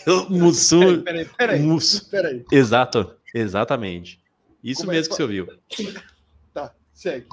O 0.06 0.30
Mussum. 0.30 1.02
Peraí, 1.04 1.24
peraí, 1.38 1.60
Mussum. 1.62 2.10
peraí. 2.12 2.44
Exato, 2.52 3.16
exatamente. 3.34 4.20
Isso 4.62 4.82
Como 4.82 4.92
é 4.92 4.96
mesmo 4.96 5.04
que 5.06 5.10
que 5.12 5.16
você 5.16 5.24
ouviu. 5.24 5.48
Tá, 6.54 6.74
segue. 6.94 7.26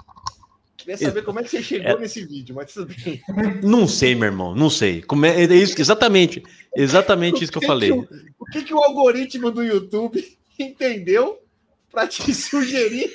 Queria 0.76 0.96
saber 0.96 1.22
como 1.22 1.40
é 1.40 1.42
que 1.42 1.48
você 1.50 1.61
chegou 1.61 1.90
É. 1.96 1.98
nesse 1.98 2.24
vídeo, 2.24 2.55
mas 2.55 2.72
tudo 2.72 2.94
bem. 3.05 3.20
Não 3.64 3.88
sei, 3.88 4.14
meu 4.14 4.26
irmão, 4.26 4.55
não 4.55 4.70
sei. 4.70 5.03
Como 5.03 5.26
é, 5.26 5.42
é 5.42 5.55
isso, 5.57 5.74
exatamente, 5.80 6.40
exatamente 6.76 7.42
isso 7.42 7.50
que 7.50 7.59
eu 7.59 7.66
falei. 7.66 7.90
o, 7.90 8.07
o 8.38 8.44
que, 8.46 8.62
que 8.62 8.72
o 8.72 8.78
algoritmo 8.78 9.50
do 9.50 9.64
YouTube 9.64 10.24
entendeu 10.57 11.42
para 11.90 12.07
te 12.07 12.30
sugerir? 12.32 13.12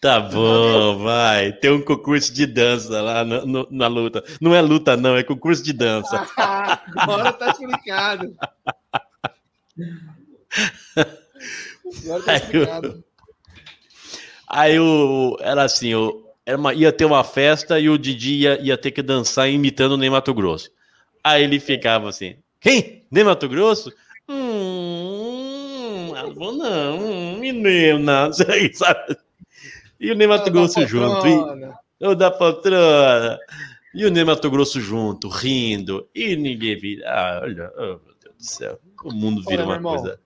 Tá 0.00 0.20
bom, 0.20 0.98
vai. 0.98 1.52
Tem 1.52 1.72
um 1.72 1.82
concurso 1.82 2.32
de 2.32 2.46
dança 2.46 3.00
lá 3.02 3.24
no- 3.24 3.44
no- 3.44 3.68
na 3.70 3.88
luta. 3.88 4.22
Não 4.40 4.54
é 4.54 4.60
luta, 4.60 4.96
não, 4.96 5.16
é 5.16 5.24
concurso 5.24 5.62
de 5.62 5.72
dança. 5.72 6.24
Agora 6.96 7.32
tá 7.32 7.50
explicado. 7.50 8.36
Agora 12.04 12.22
tá 12.22 12.32
Aí 12.32 12.38
eu- 12.38 12.62
explicado. 12.62 13.04
Aí 14.50 14.78
o, 14.80 15.36
era 15.40 15.62
assim, 15.64 15.94
o, 15.94 16.24
era 16.46 16.56
uma- 16.56 16.72
ia 16.72 16.90
ter 16.92 17.04
uma 17.04 17.22
festa 17.24 17.78
e 17.78 17.88
o 17.90 17.98
Didi 17.98 18.34
ia, 18.42 18.58
ia 18.62 18.78
ter 18.78 18.90
que 18.92 19.02
dançar 19.02 19.50
imitando 19.50 19.92
o 19.92 19.96
Ney 19.96 20.08
Mato 20.10 20.32
Grosso. 20.32 20.70
Aí 21.22 21.42
ele 21.42 21.60
ficava 21.60 22.08
assim, 22.08 22.36
quem? 22.60 23.04
Ney 23.10 23.24
Mato 23.24 23.48
Grosso? 23.48 23.92
Hum, 24.28 26.12
Ela 26.16 26.32
falou, 26.34 26.52
não, 26.54 27.36
menina, 27.38 27.98
não 28.26 28.32
sei, 28.32 28.72
sabe? 28.72 29.16
E 30.00 30.10
o 30.10 30.14
Ney 30.14 30.26
Mato 30.26 30.50
Grosso 30.50 30.86
junto. 30.86 31.26
E, 31.26 32.06
o 32.06 32.14
da 32.14 32.30
poltrona. 32.30 33.38
E 33.94 34.04
o 34.06 34.10
Ney 34.10 34.24
Mato 34.24 34.50
Grosso 34.50 34.80
junto, 34.80 35.28
rindo. 35.28 36.08
E 36.14 36.36
ninguém 36.36 36.76
vira. 36.78 37.08
Ah, 37.10 37.40
olha, 37.42 37.72
oh, 37.76 37.82
meu 37.82 38.14
Deus 38.22 38.36
do 38.36 38.44
céu. 38.44 38.78
O 39.04 39.12
mundo 39.12 39.42
vira 39.48 39.66
Olha, 39.66 39.78
uma 39.80 39.90
coisa. 39.96 40.20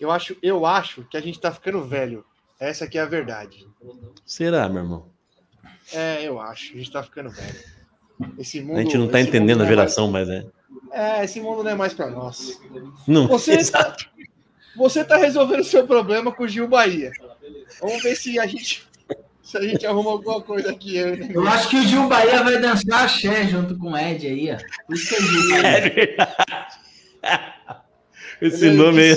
Eu 0.00 0.10
acho, 0.10 0.36
eu 0.42 0.64
acho 0.66 1.04
que 1.04 1.16
a 1.16 1.20
gente 1.20 1.38
tá 1.40 1.52
ficando 1.52 1.82
velho. 1.84 2.24
Essa 2.58 2.84
aqui 2.84 2.98
é 2.98 3.02
a 3.02 3.06
verdade. 3.06 3.66
Será, 4.24 4.68
meu 4.68 4.82
irmão? 4.82 5.06
É, 5.92 6.22
eu 6.22 6.40
acho. 6.40 6.72
A 6.74 6.76
gente 6.78 6.90
tá 6.90 7.02
ficando 7.02 7.30
velho. 7.30 7.60
Esse 8.38 8.60
mundo, 8.60 8.78
A 8.78 8.82
gente 8.82 8.96
não 8.96 9.08
tá 9.08 9.20
entendendo 9.20 9.60
a 9.60 9.64
não 9.64 9.66
é 9.66 9.68
geração, 9.68 10.10
mas 10.10 10.28
é. 10.28 10.42
mais- 10.42 10.54
É, 10.92 11.24
esse 11.24 11.40
mundo 11.40 11.62
não 11.64 11.70
é 11.70 11.74
mais 11.74 11.92
pra 11.92 12.08
nós. 12.08 12.60
Não, 13.06 13.26
Você- 13.26 13.52
exato. 13.58 14.08
Você 14.76 15.04
tá 15.04 15.16
resolvendo 15.16 15.60
o 15.60 15.64
seu 15.64 15.86
problema 15.86 16.32
com 16.32 16.44
o 16.44 16.48
Gil 16.48 16.66
Bahia. 16.68 17.12
Vamos 17.80 18.02
ver 18.02 18.16
se 18.16 18.38
a 18.38 18.46
gente, 18.46 18.86
se 19.54 19.58
a 19.58 19.68
gente 19.68 19.86
arruma 19.86 20.10
alguma 20.10 20.40
coisa 20.40 20.70
aqui. 20.70 20.96
eu, 20.96 21.16
né? 21.16 21.28
Eu 21.32 21.46
acho 21.46 21.68
que 21.68 21.76
o 21.76 21.82
Gil 21.82 22.08
Bahia 22.08 22.42
vai 22.42 22.58
dançar 22.60 23.04
axé 23.04 23.46
junto 23.46 23.78
com 23.78 23.92
o 23.92 23.96
Ed 23.96 24.26
aí, 24.26 24.50
ó. 24.52 24.56
Por 24.86 24.96
isso 24.96 25.14
que 25.14 25.22
digo. 25.22 25.54
É 25.54 25.80
verdade. 25.90 26.78
Esse 28.40 28.66
Ele 28.66 28.76
nome 28.76 29.00
aí. 29.02 29.16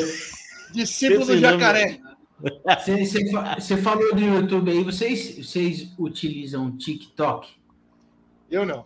Discípulo 0.73 1.21
Esse 1.23 1.31
do 1.33 1.38
jacaré. 1.39 1.99
Você, 2.39 3.03
você 3.05 3.31
você 3.59 3.77
falou 3.77 4.13
do 4.13 4.21
YouTube 4.21 4.69
aí, 4.69 4.83
vocês, 4.83 5.38
vocês 5.38 5.91
utilizam 5.97 6.77
TikTok? 6.77 7.49
Eu 8.49 8.63
não. 8.63 8.85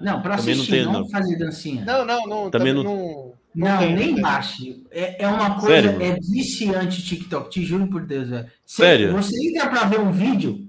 Não, 0.00 0.20
para 0.22 0.36
Também 0.36 0.54
não 0.54 0.62
assistir, 0.62 0.70
tenho, 0.72 0.92
não, 0.92 1.00
não. 1.00 1.08
fazer 1.08 1.36
dancinha. 1.36 1.84
Não, 1.84 2.04
não, 2.04 2.26
não. 2.26 2.50
Também 2.50 2.72
não- 2.72 2.82
não. 2.82 3.32
Não, 3.58 3.78
tem, 3.78 3.94
nem 3.96 4.20
baixe. 4.20 4.84
É, 4.90 5.24
é 5.24 5.28
uma 5.28 5.58
coisa, 5.60 5.88
Sério? 5.90 6.02
é 6.02 6.12
viciante 6.20 7.02
TikTok, 7.04 7.50
te 7.50 7.64
juro 7.64 7.88
por 7.88 8.06
Deus, 8.06 8.28
velho. 8.28 8.46
Sério? 8.64 9.12
Você 9.12 9.36
entra 9.48 9.68
pra 9.68 9.84
ver 9.84 9.98
um 9.98 10.12
vídeo, 10.12 10.66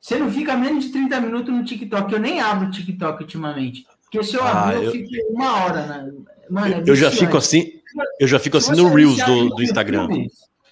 você 0.00 0.18
não 0.18 0.30
fica 0.30 0.56
menos 0.56 0.84
de 0.84 0.92
30 0.92 1.20
minutos 1.20 1.54
no 1.54 1.64
TikTok. 1.64 2.12
Eu 2.12 2.20
nem 2.20 2.40
abro 2.40 2.68
o 2.68 2.70
TikTok 2.70 3.22
ultimamente. 3.22 3.86
Porque 4.02 4.22
se 4.22 4.34
eu 4.36 4.42
Ah, 4.44 4.68
abrir, 4.68 4.76
eu, 4.76 4.82
eu- 4.84 4.92
fico 4.92 5.08
uma 5.32 5.64
hora. 5.64 5.86
Na... 5.86 6.12
Mano, 6.50 6.74
é 6.74 6.82
Eu 6.86 6.94
já 6.94 7.10
fico 7.10 7.36
assim. 7.36 7.72
Eu 8.20 8.28
já 8.28 8.38
fico 8.38 8.60
Se 8.60 8.72
assim 8.72 8.82
no 8.82 8.88
é 8.88 8.94
Reels 8.94 9.16
do, 9.24 9.48
do 9.50 9.62
Instagram. 9.62 10.02
YouTube, 10.02 10.28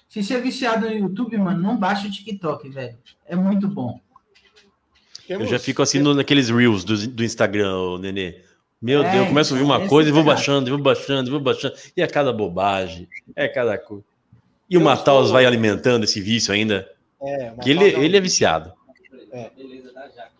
se 0.09 0.23
você 0.23 0.33
é 0.35 0.41
viciado 0.41 0.87
no 0.87 0.93
YouTube, 0.95 1.37
mano, 1.37 1.59
não 1.61 1.77
baixa 1.77 2.07
o 2.07 2.11
TikTok, 2.11 2.69
velho. 2.69 2.97
É 3.25 3.35
muito 3.35 3.67
bom. 3.67 3.99
Eu 5.29 5.45
já 5.47 5.57
fico 5.57 5.81
assim 5.81 5.99
no, 5.99 6.13
naqueles 6.13 6.49
Reels 6.49 6.83
do, 6.83 7.07
do 7.07 7.23
Instagram, 7.23 7.73
ô, 7.77 7.97
Nenê. 7.97 8.41
Meu 8.81 9.03
É, 9.03 9.11
Deus, 9.11 9.15
eu 9.23 9.27
começo 9.27 9.53
a 9.53 9.57
ouvir 9.57 9.65
uma 9.65 9.87
coisa 9.87 10.09
e 10.09 10.11
vou 10.11 10.23
baixando, 10.23 10.67
e 10.67 10.71
vou 10.71 10.79
baixando, 10.79 11.29
e 11.29 11.31
vou 11.31 11.39
baixando. 11.39 11.75
E 11.95 12.01
é 12.01 12.07
cada 12.07 12.33
bobagem. 12.33 13.07
É 13.35 13.47
cada 13.47 13.77
coisa. 13.77 14.03
E 14.69 14.77
o 14.77 14.81
Mataus 14.81 15.29
vai 15.29 15.45
alimentando 15.45 16.03
esse 16.05 16.19
vício 16.21 16.53
ainda. 16.53 16.89
É, 17.21 17.51
Que 17.61 17.69
ele, 17.69 17.91
pausa- 17.91 18.05
ele 18.05 18.17
é 18.17 18.21
viciado. 18.21 18.73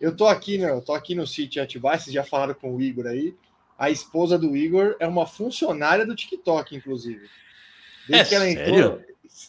Eu 0.00 0.16
tô 0.16 0.26
aqui, 0.26 0.58
né? 0.58 0.70
Eu 0.70 0.80
tô 0.80 0.92
aqui 0.92 1.14
no 1.14 1.26
sítio 1.26 1.62
Atibaia, 1.62 1.98
vocês 1.98 2.12
já 2.12 2.24
falaram 2.24 2.54
com 2.54 2.74
o 2.74 2.82
Igor 2.82 3.06
aí. 3.06 3.34
A 3.78 3.90
esposa 3.90 4.38
do 4.38 4.56
Igor 4.56 4.96
é 4.98 5.06
uma 5.06 5.26
funcionária 5.26 6.04
do 6.04 6.14
TikTok, 6.14 6.74
inclusive. 6.74 7.28
Desde 8.08 8.26
É 8.26 8.28
que 8.28 8.34
ela 8.34 8.44
sério? 8.44 8.74
entrou. 8.74 9.00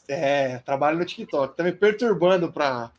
É, 0.08 0.58
trabalha 0.60 0.98
no 0.98 1.06
TikTok. 1.06 1.58
Tá 1.58 1.64
me 1.64 1.72
perturbando 1.72 2.52
para 2.52 2.92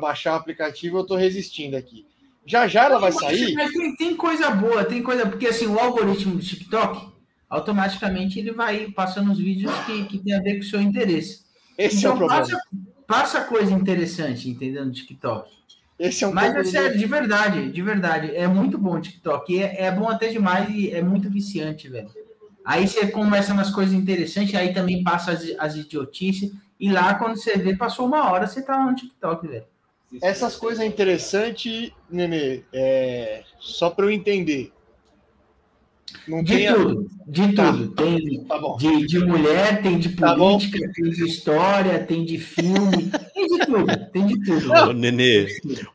baixar 0.00 0.34
o 0.34 0.36
aplicativo, 0.36 0.98
eu 0.98 1.04
tô 1.04 1.16
resistindo 1.16 1.74
aqui. 1.76 2.06
Já 2.44 2.66
já 2.66 2.84
ela 2.84 2.98
vai 2.98 3.12
sair. 3.12 3.54
Mas 3.54 3.72
tem, 3.72 3.96
tem 3.96 4.16
coisa 4.16 4.50
boa, 4.50 4.84
tem 4.84 5.02
coisa. 5.02 5.26
Porque 5.26 5.46
assim, 5.46 5.66
o 5.66 5.78
algoritmo 5.78 6.34
do 6.36 6.42
TikTok, 6.42 7.12
automaticamente 7.48 8.38
ele 8.38 8.52
vai 8.52 8.90
passando 8.90 9.30
os 9.30 9.38
vídeos 9.38 9.72
que, 9.86 10.04
que 10.06 10.18
tem 10.18 10.34
a 10.34 10.40
ver 10.40 10.54
com 10.54 10.60
o 10.60 10.64
seu 10.64 10.80
interesse. 10.80 11.42
Esse 11.78 12.04
é 12.06 12.10
o 12.10 12.14
então 12.14 12.18
problema. 12.18 12.40
passa, 12.42 12.60
passa 13.06 13.40
coisa 13.42 13.72
interessante, 13.72 14.48
entendeu? 14.48 14.84
No 14.84 14.92
TikTok. 14.92 15.50
Esse 15.98 16.24
é 16.24 16.28
um 16.28 16.32
Mas 16.32 16.46
pouco 16.46 16.60
é 16.60 16.64
sério, 16.64 16.98
de 16.98 17.06
verdade, 17.06 17.70
de 17.70 17.82
verdade. 17.82 18.34
É 18.34 18.48
muito 18.48 18.76
bom 18.76 18.96
o 18.96 19.00
TikTok. 19.00 19.62
É, 19.62 19.84
é 19.84 19.90
bom 19.90 20.08
até 20.08 20.28
demais 20.28 20.68
e 20.70 20.90
é 20.90 21.00
muito 21.00 21.30
viciante, 21.30 21.88
velho. 21.88 22.10
Aí 22.64 22.86
você 22.88 23.06
começa 23.06 23.54
nas 23.54 23.70
coisas 23.70 23.94
interessantes, 23.94 24.54
aí 24.54 24.72
também 24.72 25.02
passa 25.02 25.32
as, 25.32 25.44
as 25.58 25.76
idiotices. 25.76 26.52
E 26.78 26.90
lá, 26.90 27.14
quando 27.14 27.36
você 27.36 27.56
vê, 27.56 27.76
passou 27.76 28.06
uma 28.06 28.30
hora, 28.30 28.46
você 28.46 28.62
tá 28.62 28.84
no 28.84 28.94
TikTok, 28.94 29.46
velho. 29.46 29.64
Essas 30.20 30.56
coisas 30.56 30.84
interessantes, 30.84 31.90
Nenê, 32.10 32.62
é, 32.72 33.42
só 33.58 33.88
para 33.90 34.04
eu 34.04 34.10
entender. 34.10 34.72
Não 36.28 36.42
De 36.42 36.54
tem 36.56 36.68
a- 36.68 36.74
tudo, 36.74 37.08
de 37.26 37.54
Tá. 37.54 37.72
tudo. 37.72 37.88
Tem 37.94 38.44
Tá 38.44 38.58
bom. 38.58 38.76
de, 38.76 39.06
de 39.06 39.18
mulher, 39.20 39.82
tem 39.82 39.98
de 39.98 40.10
Tá 40.14 40.34
política, 40.34 40.90
tem 40.94 41.10
de 41.10 41.24
história, 41.24 42.04
tem 42.04 42.24
de 42.24 42.38
filme, 42.38 43.10
tem 43.32 43.46
de 43.46 43.58
tudo, 43.66 44.06
tem 44.12 44.26
de 44.26 44.44
tudo. 44.44 44.72
Ô, 44.72 44.92
Nenê, 44.92 45.46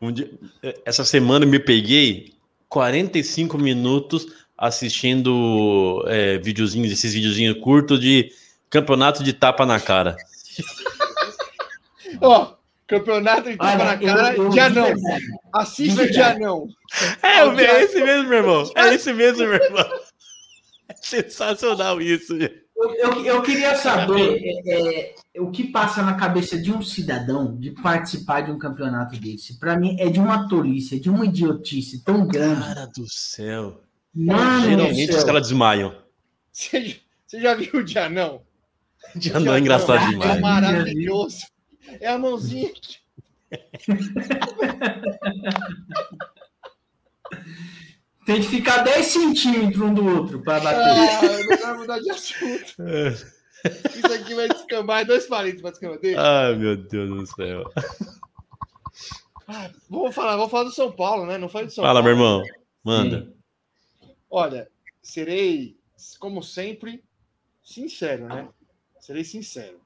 um 0.02 0.12
dia- 0.12 0.32
essa 0.84 1.06
semana 1.06 1.46
eu 1.46 1.50
me 1.50 1.60
peguei 1.60 2.34
45 2.68 3.58
minutos 3.60 4.28
assistindo 4.58 6.04
é, 6.08 6.40
videozinhos, 6.40 6.92
esses 6.92 7.14
videozinhos 7.14 7.60
curtos 7.62 8.00
de 8.02 8.32
campeonato 8.72 9.24
de 9.24 9.32
tapa 9.34 9.66
na 9.68 9.80
cara. 9.80 10.18
Ó, 12.22 12.54
campeonato 12.88 13.50
de 13.50 13.58
tapa 13.58 13.78
na 13.78 13.84
Olha, 13.92 13.98
cara 14.00 14.36
eu, 14.36 14.44
eu, 14.46 14.50
de 14.50 14.60
anão. 14.60 14.94
Assiste 15.54 15.94
de 15.96 16.02
o 16.02 16.06
de 16.08 16.14
verdade. 16.14 16.44
anão. 16.44 16.68
É, 17.22 17.42
eu- 17.42 17.60
é 17.60 17.84
esse 17.84 18.02
mesmo, 18.02 18.30
meu 18.30 18.38
irmão. 18.40 18.72
É 18.76 18.94
esse 18.94 19.14
mesmo, 19.14 19.40
meu 19.48 19.54
irmão. 19.62 19.86
É 20.90 20.96
sensacional 21.02 22.00
isso. 22.02 22.40
gente. 22.40 22.64
Eu, 22.78 22.94
eu, 22.94 23.26
eu 23.26 23.42
queria 23.42 23.76
saber 23.76 24.40
é, 24.66 25.16
é, 25.36 25.42
o 25.42 25.52
que 25.52 25.66
passa 25.66 26.02
na 26.02 26.14
cabeça 26.14 26.58
de 26.58 26.72
um 26.72 26.82
cidadão 26.82 27.58
de 27.58 27.72
participar 27.72 28.40
de 28.42 28.52
um 28.52 28.58
campeonato 28.58 29.18
desse. 29.20 29.60
Para 29.60 29.78
mim, 29.78 29.98
é 30.00 30.08
de 30.10 30.18
uma 30.20 30.48
tolice, 30.48 30.96
é 30.96 31.00
de 31.00 31.10
uma 31.10 31.26
idiotice 31.26 32.06
tão 32.06 32.26
grande. 32.26 32.62
Cara 32.62 32.86
do 32.86 33.06
céu. 33.12 33.82
Mano, 34.16 34.62
do 34.62 34.70
Geralmente 34.70 35.12
os 35.12 35.24
caras 35.26 35.42
desmaiam. 35.42 35.94
Você, 36.54 37.02
você 37.26 37.42
já 37.42 37.54
viu 37.54 37.70
o 37.74 37.84
de 37.84 38.00
anão? 38.00 38.42
De 39.14 39.30
anão 39.36 39.56
é 39.56 39.60
engraçado 39.60 40.06
É 40.06 40.10
demais. 40.10 40.40
maravilhoso. 40.40 41.46
É 42.00 42.08
a 42.08 42.18
mãozinha. 42.18 42.72
que- 42.74 42.98
Tem 48.26 48.42
que 48.42 48.48
ficar 48.48 48.84
10 48.84 49.06
centímetros 49.06 49.82
um 49.82 49.94
do 49.94 50.06
outro 50.06 50.42
para 50.44 50.60
bater. 50.60 50.82
Ah, 50.82 51.22
não 51.50 51.58
vai 51.58 51.78
mudar 51.78 52.00
de 52.00 52.12
assunto. 52.12 52.76
Isso 53.96 54.14
aqui 54.14 54.36
vai 54.36 54.50
descambar. 54.50 55.02
É 55.02 55.06
dois 55.06 55.26
palitos 55.28 55.62
para 55.62 55.72
descambar. 55.72 56.00
Deixa. 56.00 56.22
Ai, 56.22 56.56
meu 56.56 56.76
Deus 56.76 57.10
do 57.10 57.26
céu. 57.36 57.64
Vamos 59.90 60.14
falar, 60.14 60.36
vamos 60.36 60.52
falar 60.52 60.66
do 60.66 60.72
São 60.72 60.92
Paulo, 60.92 61.26
né? 61.26 61.38
Não 61.38 61.48
foi 61.48 61.66
do 61.66 61.72
São 61.72 61.84
Fala, 61.86 62.04
meu 62.04 62.16
Paulo. 62.18 62.44
irmão. 62.44 62.58
Manda. 62.84 63.34
Olha, 64.30 64.70
serei, 65.02 65.78
como 66.20 66.44
sempre, 66.44 67.02
sincero, 67.64 68.28
né? 68.28 68.50
Serei 69.00 69.24
sincero. 69.24 69.80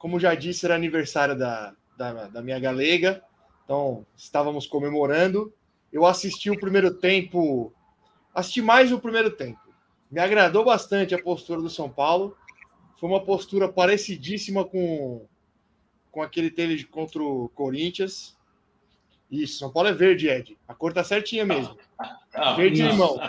Como 0.00 0.18
já 0.18 0.34
disse, 0.34 0.64
era 0.64 0.74
aniversário 0.74 1.36
da, 1.36 1.74
da, 1.94 2.26
da 2.28 2.40
minha 2.40 2.58
galega, 2.58 3.22
então 3.62 4.06
estávamos 4.16 4.66
comemorando. 4.66 5.52
Eu 5.92 6.06
assisti 6.06 6.50
o 6.50 6.58
primeiro 6.58 6.94
tempo, 6.94 7.70
assisti 8.34 8.62
mais 8.62 8.90
o 8.92 8.98
primeiro 8.98 9.30
tempo. 9.30 9.60
Me 10.10 10.18
agradou 10.18 10.64
bastante 10.64 11.14
a 11.14 11.22
postura 11.22 11.60
do 11.60 11.68
São 11.68 11.90
Paulo. 11.90 12.34
Foi 12.98 13.10
uma 13.10 13.22
postura 13.22 13.68
parecidíssima 13.68 14.64
com, 14.64 15.26
com 16.10 16.22
aquele 16.22 16.50
tele 16.50 16.82
contra 16.84 17.22
o 17.22 17.50
Corinthians. 17.50 18.34
Isso, 19.30 19.58
São 19.58 19.70
Paulo 19.70 19.90
é 19.90 19.92
verde, 19.92 20.30
Ed. 20.30 20.56
A 20.66 20.74
cor 20.74 20.94
tá 20.94 21.04
certinha 21.04 21.44
mesmo. 21.44 21.76
Verde 22.56 22.80
isso. 22.80 22.90
limão. 22.90 23.20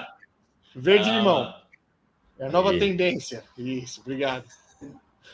Verde 0.74 1.10
limão. 1.12 1.54
É 2.40 2.46
a 2.46 2.50
nova 2.50 2.72
Aí. 2.72 2.80
tendência. 2.80 3.44
Isso, 3.58 4.00
obrigado. 4.00 4.46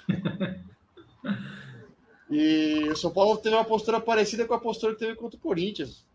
E 2.29 2.89
o 2.89 2.95
São 2.95 3.11
Paulo 3.11 3.37
teve 3.37 3.55
uma 3.55 3.63
postura 3.63 3.99
parecida 4.01 4.45
com 4.45 4.53
a 4.53 4.59
postura 4.59 4.93
que 4.93 4.99
teve 4.99 5.15
contra 5.15 5.37
o 5.37 5.41
Corinthians. 5.41 6.05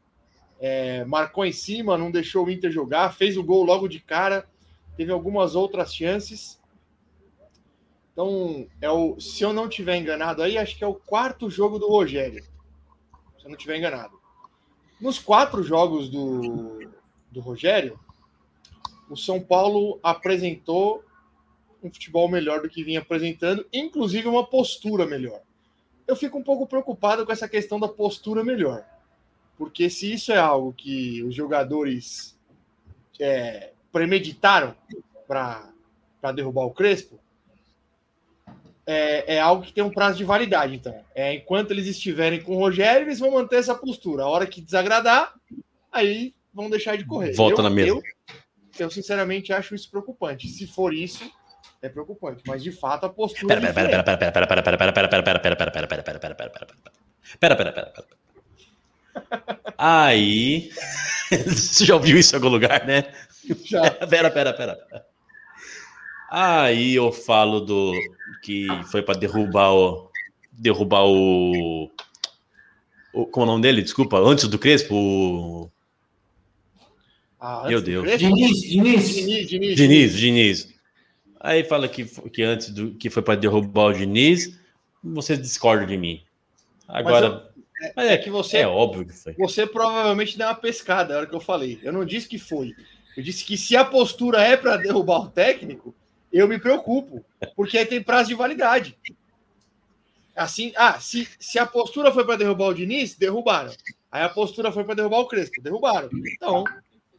É, 0.60 1.04
marcou 1.04 1.44
em 1.44 1.52
cima, 1.52 1.98
não 1.98 2.10
deixou 2.10 2.46
o 2.46 2.50
Inter 2.50 2.70
jogar, 2.70 3.14
fez 3.14 3.36
o 3.36 3.42
gol 3.42 3.64
logo 3.64 3.88
de 3.88 3.98
cara, 3.98 4.48
teve 4.96 5.10
algumas 5.10 5.54
outras 5.54 5.94
chances. 5.94 6.60
Então, 8.12 8.66
é 8.80 8.90
o, 8.90 9.18
se 9.18 9.42
eu 9.42 9.52
não 9.52 9.68
tiver 9.68 9.96
enganado 9.96 10.42
aí, 10.42 10.58
acho 10.58 10.76
que 10.76 10.84
é 10.84 10.86
o 10.86 10.94
quarto 10.94 11.48
jogo 11.48 11.78
do 11.78 11.88
Rogério. 11.88 12.44
Se 13.38 13.46
eu 13.46 13.50
não 13.50 13.56
tiver 13.56 13.78
enganado. 13.78 14.20
Nos 15.00 15.18
quatro 15.18 15.62
jogos 15.62 16.08
do, 16.10 16.90
do 17.30 17.40
Rogério, 17.40 17.98
o 19.08 19.16
São 19.16 19.40
Paulo 19.40 19.98
apresentou 20.02 21.02
um 21.82 21.92
futebol 21.92 22.28
melhor 22.28 22.62
do 22.62 22.68
que 22.68 22.84
vinha 22.84 23.00
apresentando, 23.00 23.66
inclusive 23.72 24.28
uma 24.28 24.46
postura 24.46 25.06
melhor. 25.06 25.40
Eu 26.06 26.16
fico 26.16 26.38
um 26.38 26.42
pouco 26.42 26.66
preocupado 26.66 27.24
com 27.24 27.32
essa 27.32 27.48
questão 27.48 27.78
da 27.78 27.88
postura 27.88 28.44
melhor, 28.44 28.84
porque 29.56 29.88
se 29.88 30.12
isso 30.12 30.32
é 30.32 30.38
algo 30.38 30.72
que 30.72 31.22
os 31.22 31.34
jogadores 31.34 32.38
é, 33.20 33.72
premeditaram 33.92 34.74
para 35.26 36.32
derrubar 36.34 36.64
o 36.64 36.70
Crespo, 36.72 37.20
é, 38.84 39.36
é, 39.36 39.40
algo 39.40 39.62
que 39.62 39.72
tem 39.72 39.84
um 39.84 39.90
prazo 39.90 40.18
de 40.18 40.24
validade, 40.24 40.74
então. 40.74 40.94
É, 41.14 41.34
enquanto 41.34 41.70
eles 41.70 41.86
estiverem 41.86 42.40
com 42.40 42.56
o 42.56 42.58
Rogério, 42.58 43.06
eles 43.06 43.20
vão 43.20 43.30
manter 43.30 43.56
essa 43.56 43.74
postura. 43.74 44.24
A 44.24 44.28
hora 44.28 44.46
que 44.46 44.60
desagradar, 44.60 45.34
aí 45.90 46.34
vão 46.52 46.68
deixar 46.68 46.96
de 46.96 47.04
correr. 47.04 47.32
Volta 47.32 47.60
eu, 47.60 47.62
na 47.62 47.70
mesa. 47.70 47.88
Eu, 47.88 48.02
eu, 48.78 48.90
sinceramente, 48.90 49.52
acho 49.52 49.74
isso 49.74 49.90
preocupante. 49.90 50.48
Se 50.48 50.66
for 50.66 50.92
isso, 50.92 51.30
é 51.82 51.88
preocupante. 51.88 52.42
Mas, 52.46 52.62
de 52.62 52.70
fato, 52.70 53.04
a 53.04 53.08
postura... 53.08 53.60
Pera, 53.60 53.74
pera, 53.74 54.02
pera, 54.04 54.04
pera, 54.04 54.32
pera, 54.32 54.46
pera, 54.46 54.62
pera, 54.62 54.92
pera, 54.92 54.92
pera, 54.92 55.08
pera, 55.08 55.22
pera, 55.22 55.56
pera, 55.56 55.66
pera, 55.66 55.86
pera, 55.86 56.04
pera, 56.04 56.18
pera, 56.18 56.34
pera, 56.34 56.50
pera, 56.50 56.66
pera. 56.66 56.92
Pera, 57.40 57.56
pera, 57.56 57.72
pera, 57.72 57.90
pera. 57.90 58.06
Aí. 59.76 60.70
Você 61.30 61.84
já 61.84 61.94
ouviu 61.94 62.18
isso 62.18 62.34
em 62.34 62.36
algum 62.36 62.48
lugar, 62.48 62.86
né? 62.86 63.12
Já. 63.64 63.90
Pera, 63.90 64.30
pera, 64.30 64.52
pera. 64.52 64.74
pera. 64.76 65.06
Aí 66.30 66.94
eu 66.94 67.12
falo 67.12 67.60
do 67.60 67.92
que 68.42 68.66
foi 68.90 69.02
para 69.02 69.18
derrubar 69.18 69.74
o 69.74 70.10
derrubar 70.50 71.04
o, 71.04 71.90
o 73.12 73.26
como 73.26 73.44
é 73.44 73.48
o 73.48 73.52
nome 73.52 73.62
dele? 73.62 73.82
Desculpa, 73.82 74.18
antes 74.18 74.48
do 74.48 74.58
Crespo. 74.58 74.94
O... 74.94 75.70
Ah, 77.38 77.64
Meu 77.66 77.82
Deus. 77.82 78.18
Diniz, 78.18 78.60
Diniz. 78.62 79.08
Diniz, 79.14 79.48
Diniz, 79.48 79.76
Diniz, 79.76 80.16
Diniz. 80.16 80.71
Aí 81.44 81.64
fala 81.64 81.88
que, 81.88 82.04
que 82.30 82.42
antes 82.44 82.70
do 82.70 82.94
que 82.94 83.10
foi 83.10 83.20
para 83.20 83.34
derrubar 83.34 83.86
o 83.86 83.92
Diniz, 83.92 84.56
você 85.02 85.36
discorda 85.36 85.84
de 85.84 85.96
mim. 85.96 86.22
Agora, 86.86 87.50
mas 87.96 88.06
é 88.10 88.16
que 88.16 88.30
você- 88.30 88.58
é 88.58 88.66
óbvio 88.68 89.04
que 89.04 89.12
foi. 89.12 89.32
Você 89.34 89.66
provavelmente 89.66 90.38
deu 90.38 90.46
uma 90.46 90.54
pescada 90.54 91.12
na 91.14 91.18
hora 91.20 91.26
que 91.26 91.34
eu 91.34 91.40
falei. 91.40 91.80
Eu 91.82 91.92
não 91.92 92.04
disse 92.04 92.28
que 92.28 92.38
foi. 92.38 92.72
Eu 93.16 93.24
disse 93.24 93.44
que 93.44 93.58
se 93.58 93.74
a 93.76 93.84
postura 93.84 94.40
é 94.40 94.56
para 94.56 94.76
derrubar 94.76 95.18
o 95.22 95.28
técnico, 95.30 95.92
eu 96.32 96.46
me 96.46 96.60
preocupo, 96.60 97.24
porque 97.56 97.76
aí 97.76 97.86
tem 97.86 98.00
prazo 98.02 98.28
de 98.28 98.34
validade. 98.36 98.96
Assim, 100.34 100.72
ah, 100.76 100.98
se, 100.98 101.28
se 101.38 101.58
a 101.58 101.66
postura 101.66 102.10
foi 102.12 102.24
para 102.24 102.36
derrubar 102.36 102.68
o 102.68 102.74
Diniz, 102.74 103.14
derrubaram. 103.16 103.72
Aí 104.10 104.22
a 104.22 104.28
postura 104.28 104.70
foi 104.72 104.84
para 104.84 104.94
derrubar 104.94 105.18
o 105.18 105.26
Crespo, 105.26 105.60
derrubaram. 105.60 106.08
Então, 106.36 106.64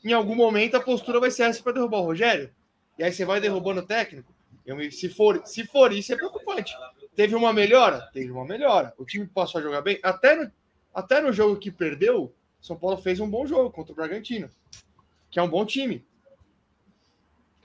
em 0.03 0.13
algum 0.13 0.33
momento 0.35 0.75
a 0.75 0.79
postura 0.79 1.19
vai 1.19 1.29
ser 1.29 1.43
essa 1.43 1.61
para 1.61 1.73
derrubar 1.73 1.99
o 1.99 2.05
Rogério. 2.05 2.49
E 2.97 3.03
aí 3.03 3.11
você 3.11 3.25
vai 3.25 3.39
derrubando 3.41 3.81
o 3.81 3.85
técnico. 3.85 4.33
Eu 4.65 4.75
me- 4.75 4.91
se, 4.91 5.09
for, 5.09 5.41
se 5.45 5.65
for 5.65 5.91
isso, 5.91 6.13
é 6.13 6.15
preocupante. 6.15 6.73
Teve 7.15 7.35
uma 7.35 7.51
melhora? 7.53 8.09
Teve 8.13 8.31
uma 8.31 8.45
melhora. 8.45 8.93
O 8.97 9.05
time 9.05 9.25
passou 9.27 9.59
a 9.59 9.63
jogar 9.63 9.81
bem. 9.81 9.99
Até 10.03 10.35
no, 10.35 10.51
até 10.93 11.21
no 11.21 11.33
jogo 11.33 11.57
que 11.59 11.71
perdeu, 11.71 12.33
São 12.61 12.75
Paulo 12.75 12.97
fez 12.97 13.19
um 13.19 13.29
bom 13.29 13.45
jogo 13.45 13.71
contra 13.71 13.91
o 13.91 13.95
Bragantino, 13.95 14.49
que 15.29 15.39
é 15.39 15.43
um 15.43 15.49
bom 15.49 15.65
time. 15.65 16.03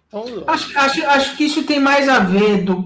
Então, 0.07 0.25
Acho, 0.47 0.79
acho, 0.79 1.05
acho 1.07 1.37
que 1.37 1.45
isso 1.45 1.65
tem 1.67 1.79
mais 1.79 2.09
a 2.09 2.21
ver 2.21 2.65
do, 2.65 2.83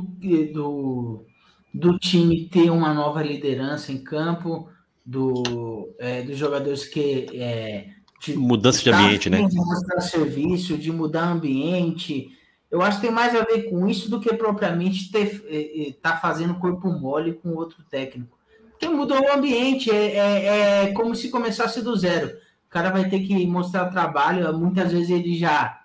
do, 0.53 1.24
do 1.72 1.99
time 1.99 2.49
ter 2.49 2.68
uma 2.70 2.93
nova 2.93 3.22
liderança 3.22 3.93
em 3.93 4.03
campo, 4.03 4.68
do, 5.07 5.95
é, 5.99 6.22
dos 6.22 6.36
jogadores 6.36 6.84
que. 6.84 7.28
É, 7.40 7.90
de, 8.23 8.37
Mudança 8.37 8.83
de 8.83 8.91
ambiente, 8.91 9.29
né? 9.29 9.47
De 9.49 9.57
mostrar 9.57 10.01
serviço, 10.01 10.79
de 10.79 10.93
mudar 10.93 11.29
ambiente. 11.29 12.31
Eu 12.70 12.81
acho 12.81 13.01
que 13.01 13.07
tem 13.07 13.14
mais 13.14 13.35
a 13.35 13.43
ver 13.43 13.68
com 13.68 13.89
isso 13.89 14.09
do 14.09 14.20
que 14.20 14.33
propriamente 14.35 15.11
estar 15.89 16.20
fazendo 16.20 16.55
corpo 16.55 16.89
mole 16.89 17.35
com 17.35 17.51
outro 17.51 17.83
técnico. 17.91 18.39
Porque 18.70 18.89
mudou 18.89 19.20
o 19.20 19.33
ambiente, 19.33 19.91
é, 19.91 20.16
é, 20.16 20.85
é 20.85 20.93
como 20.93 21.14
se 21.14 21.31
começasse 21.31 21.83
do 21.83 21.97
zero. 21.97 22.29
O 22.66 22.70
cara 22.70 22.91
vai 22.91 23.09
ter 23.09 23.20
que 23.20 23.47
mostrar 23.47 23.91
trabalho, 23.91 24.57
muitas 24.57 24.93
vezes 24.93 25.11
ele 25.11 25.37
já 25.37 25.81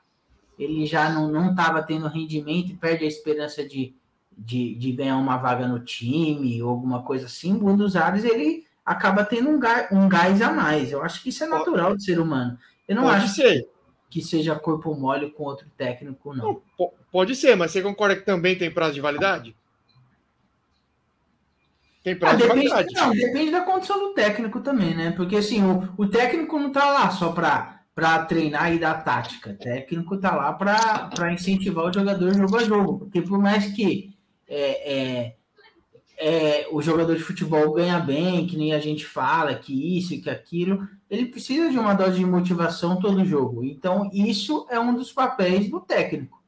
ele 0.58 0.88
já 0.88 1.10
não 1.10 1.32
não 1.32 1.52
estava 1.52 1.84
tendo 1.84 2.08
rendimento 2.08 2.72
e 2.72 2.76
perde 2.76 3.04
a 3.04 3.08
esperança 3.08 3.68
de, 3.68 3.96
de, 4.36 4.74
de 4.76 4.92
ganhar 4.92 5.18
uma 5.18 5.38
vaga 5.38 5.68
no 5.68 5.80
time 5.80 6.62
ou 6.62 6.70
alguma 6.70 7.04
coisa 7.04 7.26
assim. 7.26 7.54
O 7.54 7.60
Buenos 7.60 7.96
Aires 7.96 8.24
ele 8.24 8.67
acaba 8.88 9.26
tendo 9.26 9.50
um 9.50 9.60
gás, 9.60 9.88
um 9.92 10.08
gás 10.10 10.42
a 10.42 10.52
mais. 10.52 10.92
Eu 10.92 11.04
acho 11.04 11.22
que 11.22 11.30
isso 11.30 11.44
é 11.44 11.48
natural 11.48 11.94
do 11.96 12.02
ser 12.02 12.20
humano. 12.20 12.58
Eu 12.88 12.96
não 12.96 13.04
pode 13.04 13.26
acho 13.26 13.36
ser. 13.36 13.70
que 14.10 14.22
seja 14.22 14.56
corpo 14.56 14.96
mole 14.96 15.30
com 15.32 15.44
outro 15.44 15.68
técnico, 15.78 16.34
não. 16.34 16.46
Não, 16.46 16.62
po- 16.78 16.94
pode 17.12 17.36
ser, 17.36 17.56
mas 17.56 17.72
você 17.72 17.82
concorda 17.82 18.16
que 18.16 18.26
também 18.26 18.58
tem 18.58 18.72
prazo 18.72 18.94
de 18.96 19.02
validade? 19.02 19.56
Tem 22.04 22.14
Ah, 22.14 22.18
prazo 22.18 22.38
de 22.38 22.44
depende, 22.48 22.70
validade. 22.70 22.96
não, 22.96 23.12
depende 23.14 23.52
da 23.52 23.62
condição 23.62 24.00
do 24.00 24.14
técnico 24.14 24.62
também, 24.62 24.96
né? 24.96 25.12
Porque 25.12 25.36
assim, 25.36 25.62
o, 25.64 25.94
o 25.98 26.08
técnico 26.08 26.58
não 26.58 26.72
tá 26.72 26.90
lá 26.92 27.10
só 27.12 27.32
para 27.32 27.76
para 27.94 28.26
treinar 28.26 28.72
e 28.72 28.78
dar 28.80 29.04
tática. 29.04 29.50
O 29.50 29.58
técnico 29.58 30.20
tá 30.20 30.36
lá 30.36 30.54
para 30.54 31.34
incentivar 31.34 31.86
o 31.86 31.92
jogador 31.94 32.32
jogo 32.32 32.56
a 32.58 32.64
jogo. 32.64 33.00
Porque 33.00 33.22
por 33.24 33.40
mais 33.40 33.74
que 33.74 34.16
é, 34.48 34.94
é, 35.26 35.37
é, 36.20 36.68
o 36.72 36.82
jogador 36.82 37.16
de 37.16 37.22
futebol 37.22 37.72
ganha 37.74 38.00
bem, 38.00 38.48
que 38.48 38.58
nem 38.58 38.74
a 38.74 38.80
gente 38.80 39.06
fala, 39.06 39.54
que 39.54 39.98
isso 39.98 40.16
e 40.16 40.20
que 40.20 40.30
aquilo, 40.30 40.88
ele 41.10 41.28
precisa 41.28 41.70
de 41.70 41.78
uma 41.78 41.94
dose 41.94 42.18
de 42.18 42.26
motivação 42.26 43.00
todo 43.00 43.24
jogo. 43.24 43.64
Então, 43.64 44.10
isso 44.12 44.66
é 44.70 44.80
um 44.80 44.96
dos 44.96 45.12
papéis 45.12 45.70
do 45.70 45.80
técnico. 45.80 46.42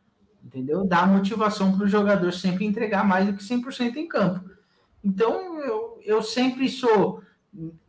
Entendeu? 0.44 0.84
Dar 0.84 1.08
motivação 1.08 1.78
para 1.78 1.86
o 1.86 1.90
jogador 1.90 2.32
sempre 2.34 2.66
entregar 2.66 3.06
mais 3.06 3.28
do 3.28 3.34
que 3.34 3.44
100% 3.44 3.98
em 3.98 4.08
campo. 4.08 4.50
Então, 5.04 5.60
eu, 5.60 6.00
eu 6.04 6.24
sempre 6.24 6.68
sou. 6.68 7.22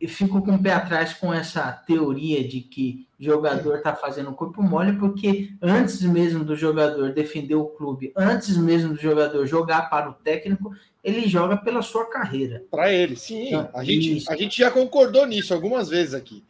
Fico 0.07 0.41
com 0.41 0.55
o 0.55 0.61
pé 0.61 0.73
atrás 0.73 1.13
com 1.13 1.33
essa 1.33 1.71
teoria 1.71 2.47
de 2.47 2.61
que 2.61 3.07
jogador 3.19 3.77
está 3.77 3.95
fazendo 3.95 4.33
corpo 4.33 4.61
mole, 4.61 4.97
porque 4.97 5.53
antes 5.61 6.01
mesmo 6.01 6.43
do 6.43 6.55
jogador 6.55 7.13
defender 7.13 7.53
o 7.53 7.67
clube, 7.67 8.11
antes 8.17 8.57
mesmo 8.57 8.95
do 8.95 8.99
jogador 8.99 9.45
jogar 9.45 9.87
para 9.87 10.09
o 10.09 10.13
técnico, 10.13 10.73
ele 11.03 11.27
joga 11.27 11.57
pela 11.57 11.81
sua 11.81 12.05
carreira. 12.09 12.63
Para 12.69 12.91
ele, 12.91 13.15
sim. 13.15 13.53
Ah, 13.53 13.69
A 13.73 13.83
gente, 13.83 14.17
isso. 14.17 14.31
a 14.31 14.35
gente 14.35 14.57
já 14.57 14.69
concordou 14.69 15.25
nisso 15.25 15.53
algumas 15.53 15.89
vezes 15.89 16.13
aqui. 16.13 16.43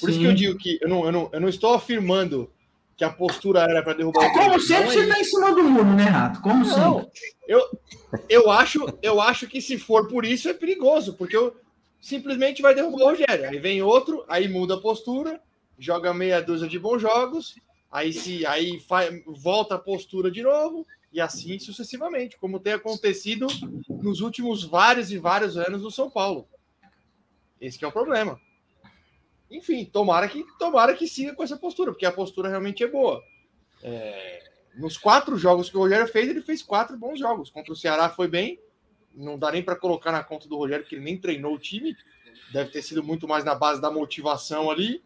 Por 0.00 0.10
isso 0.10 0.18
Sim. 0.18 0.24
que 0.24 0.30
eu 0.30 0.34
digo 0.34 0.58
que 0.58 0.78
eu 0.82 0.88
não, 0.88 1.04
eu 1.06 1.12
não, 1.12 1.30
eu 1.32 1.40
não 1.40 1.48
estou 1.48 1.72
afirmando 1.74 2.50
que 2.96 3.02
a 3.04 3.10
postura 3.10 3.60
era 3.62 3.82
para 3.82 3.94
derrubar 3.94 4.24
É, 4.24 4.28
como 4.28 4.40
técnico, 4.42 4.60
sempre, 4.60 4.82
é 4.84 4.86
você 4.88 4.98
isso. 5.00 5.08
está 5.08 5.20
em 5.20 5.24
cima 5.24 5.54
do 5.54 5.64
muro, 5.64 5.94
né, 5.94 6.04
Rato? 6.04 6.40
Como 6.42 6.64
Não, 6.66 7.00
sempre. 7.00 7.10
eu, 7.48 7.62
eu, 8.28 8.50
acho, 8.50 8.86
eu 9.02 9.20
acho 9.20 9.46
que 9.46 9.60
se 9.60 9.78
for 9.78 10.06
por 10.06 10.24
isso 10.26 10.48
é 10.50 10.54
perigoso, 10.54 11.14
porque 11.14 11.36
eu 11.36 11.56
simplesmente 12.00 12.60
vai 12.62 12.74
derrubar 12.74 13.04
o 13.04 13.08
Rogério. 13.10 13.48
Aí 13.48 13.58
vem 13.58 13.82
outro, 13.82 14.22
aí 14.28 14.48
muda 14.48 14.74
a 14.74 14.80
postura, 14.80 15.40
joga 15.78 16.12
meia 16.14 16.40
dúzia 16.42 16.68
de 16.68 16.78
bons 16.78 17.00
jogos, 17.00 17.54
aí 17.90 18.12
se 18.12 18.44
aí 18.46 18.78
fa- 18.80 19.08
volta 19.26 19.74
a 19.76 19.78
postura 19.78 20.30
de 20.30 20.42
novo, 20.42 20.86
e 21.16 21.20
assim 21.20 21.58
sucessivamente, 21.58 22.36
como 22.36 22.60
tem 22.60 22.74
acontecido 22.74 23.46
nos 23.88 24.20
últimos 24.20 24.62
vários 24.62 25.10
e 25.10 25.16
vários 25.16 25.56
anos 25.56 25.80
no 25.80 25.90
São 25.90 26.10
Paulo. 26.10 26.46
Esse 27.58 27.78
que 27.78 27.86
é 27.86 27.88
o 27.88 27.92
problema. 27.92 28.38
Enfim, 29.50 29.86
tomara 29.86 30.28
que 30.28 30.44
tomara 30.58 30.94
que 30.94 31.08
siga 31.08 31.34
com 31.34 31.42
essa 31.42 31.56
postura, 31.56 31.90
porque 31.90 32.04
a 32.04 32.12
postura 32.12 32.50
realmente 32.50 32.84
é 32.84 32.86
boa. 32.86 33.24
É, 33.82 34.50
nos 34.74 34.98
quatro 34.98 35.38
jogos 35.38 35.70
que 35.70 35.76
o 35.78 35.80
Rogério 35.80 36.06
fez, 36.06 36.28
ele 36.28 36.42
fez 36.42 36.62
quatro 36.62 36.98
bons 36.98 37.18
jogos. 37.18 37.48
Contra 37.48 37.72
o 37.72 37.76
Ceará 37.76 38.10
foi 38.10 38.28
bem. 38.28 38.60
Não 39.14 39.38
dá 39.38 39.50
nem 39.50 39.62
para 39.62 39.74
colocar 39.74 40.12
na 40.12 40.22
conta 40.22 40.46
do 40.46 40.58
Rogério, 40.58 40.84
porque 40.84 40.96
ele 40.96 41.04
nem 41.04 41.16
treinou 41.16 41.54
o 41.54 41.58
time. 41.58 41.96
Deve 42.52 42.68
ter 42.72 42.82
sido 42.82 43.02
muito 43.02 43.26
mais 43.26 43.42
na 43.42 43.54
base 43.54 43.80
da 43.80 43.90
motivação 43.90 44.70
ali. 44.70 45.02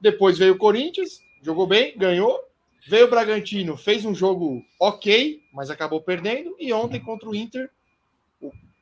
Depois 0.00 0.36
veio 0.36 0.54
o 0.54 0.58
Corinthians, 0.58 1.20
jogou 1.40 1.68
bem, 1.68 1.96
ganhou. 1.96 2.47
Veio 2.88 3.04
o 3.04 3.10
Bragantino, 3.10 3.76
fez 3.76 4.06
um 4.06 4.14
jogo 4.14 4.64
ok, 4.80 5.42
mas 5.52 5.68
acabou 5.68 6.00
perdendo. 6.00 6.56
E 6.58 6.72
ontem 6.72 6.98
contra 6.98 7.28
o 7.28 7.34
Inter, 7.34 7.68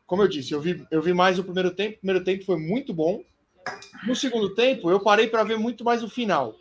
como 0.06 0.22
eu 0.22 0.28
disse, 0.28 0.52
eu 0.52 0.60
vi, 0.60 0.86
eu 0.92 1.02
vi 1.02 1.12
mais 1.12 1.40
o 1.40 1.42
primeiro 1.42 1.72
tempo. 1.72 1.96
O 1.96 1.98
primeiro 1.98 2.24
tempo 2.24 2.44
foi 2.44 2.56
muito 2.56 2.94
bom. 2.94 3.24
No 4.06 4.14
segundo 4.14 4.54
tempo, 4.54 4.88
eu 4.92 5.00
parei 5.00 5.26
para 5.26 5.42
ver 5.42 5.58
muito 5.58 5.82
mais 5.82 6.04
o 6.04 6.08
final. 6.08 6.54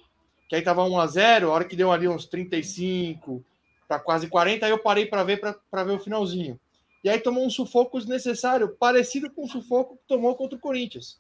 Que 0.50 0.56
aí 0.56 0.64
tava 0.64 0.84
1 0.84 1.00
a 1.00 1.06
0 1.06 1.52
a 1.52 1.54
hora 1.54 1.66
que 1.66 1.76
deu 1.76 1.92
ali 1.92 2.08
uns 2.08 2.26
35 2.26 3.46
para 3.88 4.00
quase 4.00 4.28
40, 4.28 4.66
aí 4.66 4.72
eu 4.72 4.80
parei 4.80 5.06
para 5.06 5.24
ver 5.24 5.40
para 5.40 5.84
ver 5.84 5.92
o 5.92 6.00
finalzinho. 6.00 6.60
E 7.04 7.10
aí 7.10 7.20
tomou 7.20 7.46
um 7.46 7.52
sufoco 7.52 8.00
desnecessário, 8.00 8.70
parecido 8.70 9.30
com 9.30 9.46
o 9.46 9.48
sufoco 9.48 9.98
que 9.98 10.08
tomou 10.08 10.34
contra 10.34 10.58
o 10.58 10.60
Corinthians. 10.60 11.20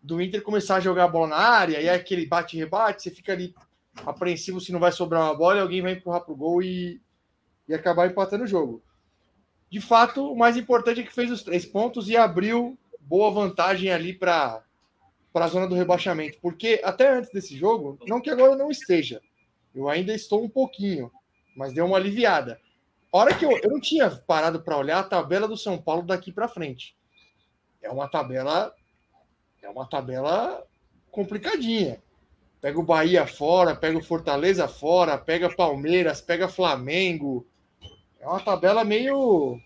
Do 0.00 0.22
Inter 0.22 0.40
começar 0.40 0.76
a 0.76 0.80
jogar 0.80 1.04
a 1.04 1.08
bola 1.08 1.26
na 1.26 1.36
área, 1.36 1.74
e 1.82 1.86
aí 1.86 1.88
aquele 1.90 2.24
bate 2.24 2.56
e 2.56 2.60
rebate, 2.60 3.02
você 3.02 3.10
fica 3.10 3.34
ali 3.34 3.54
apreensivo 4.04 4.60
se 4.60 4.72
não 4.72 4.80
vai 4.80 4.92
sobrar 4.92 5.22
uma 5.22 5.34
bola, 5.34 5.58
e 5.58 5.60
alguém 5.60 5.82
vai 5.82 5.92
empurrar 5.92 6.22
pro 6.22 6.36
gol 6.36 6.62
e, 6.62 7.00
e 7.68 7.74
acabar 7.74 8.06
empatando 8.06 8.44
o 8.44 8.48
jogo. 8.48 8.82
De 9.70 9.80
fato, 9.80 10.30
o 10.30 10.36
mais 10.36 10.56
importante 10.56 11.00
é 11.00 11.04
que 11.04 11.12
fez 11.12 11.30
os 11.30 11.42
três 11.42 11.66
pontos 11.66 12.08
e 12.08 12.16
abriu 12.16 12.78
boa 13.00 13.30
vantagem 13.30 13.90
ali 13.90 14.12
para 14.12 14.62
para 15.32 15.46
a 15.46 15.48
zona 15.48 15.66
do 15.66 15.74
rebaixamento, 15.74 16.38
porque 16.40 16.80
até 16.84 17.12
antes 17.12 17.32
desse 17.32 17.56
jogo, 17.56 17.98
não 18.06 18.20
que 18.20 18.30
agora 18.30 18.54
não 18.54 18.70
esteja, 18.70 19.20
eu 19.74 19.88
ainda 19.88 20.14
estou 20.14 20.44
um 20.44 20.48
pouquinho, 20.48 21.10
mas 21.56 21.72
deu 21.72 21.86
uma 21.86 21.96
aliviada. 21.96 22.60
Hora 23.10 23.34
que 23.34 23.44
eu, 23.44 23.50
eu 23.50 23.68
não 23.68 23.80
tinha 23.80 24.08
parado 24.08 24.62
para 24.62 24.76
olhar 24.76 25.00
a 25.00 25.02
tabela 25.02 25.48
do 25.48 25.56
São 25.56 25.76
Paulo 25.76 26.02
daqui 26.04 26.30
para 26.30 26.46
frente. 26.46 26.96
É 27.82 27.90
uma 27.90 28.08
tabela 28.08 28.72
é 29.60 29.68
uma 29.68 29.88
tabela 29.88 30.64
complicadinha. 31.10 32.00
Pega 32.64 32.80
o 32.80 32.82
Bahia 32.82 33.26
fora, 33.26 33.76
pega 33.76 33.98
o 33.98 34.02
Fortaleza 34.02 34.66
fora, 34.66 35.18
pega 35.18 35.54
Palmeiras, 35.54 36.22
pega 36.22 36.48
Flamengo. 36.48 37.46
É 38.18 38.26
uma 38.26 38.40
tabela 38.40 38.82
meio 38.82 39.60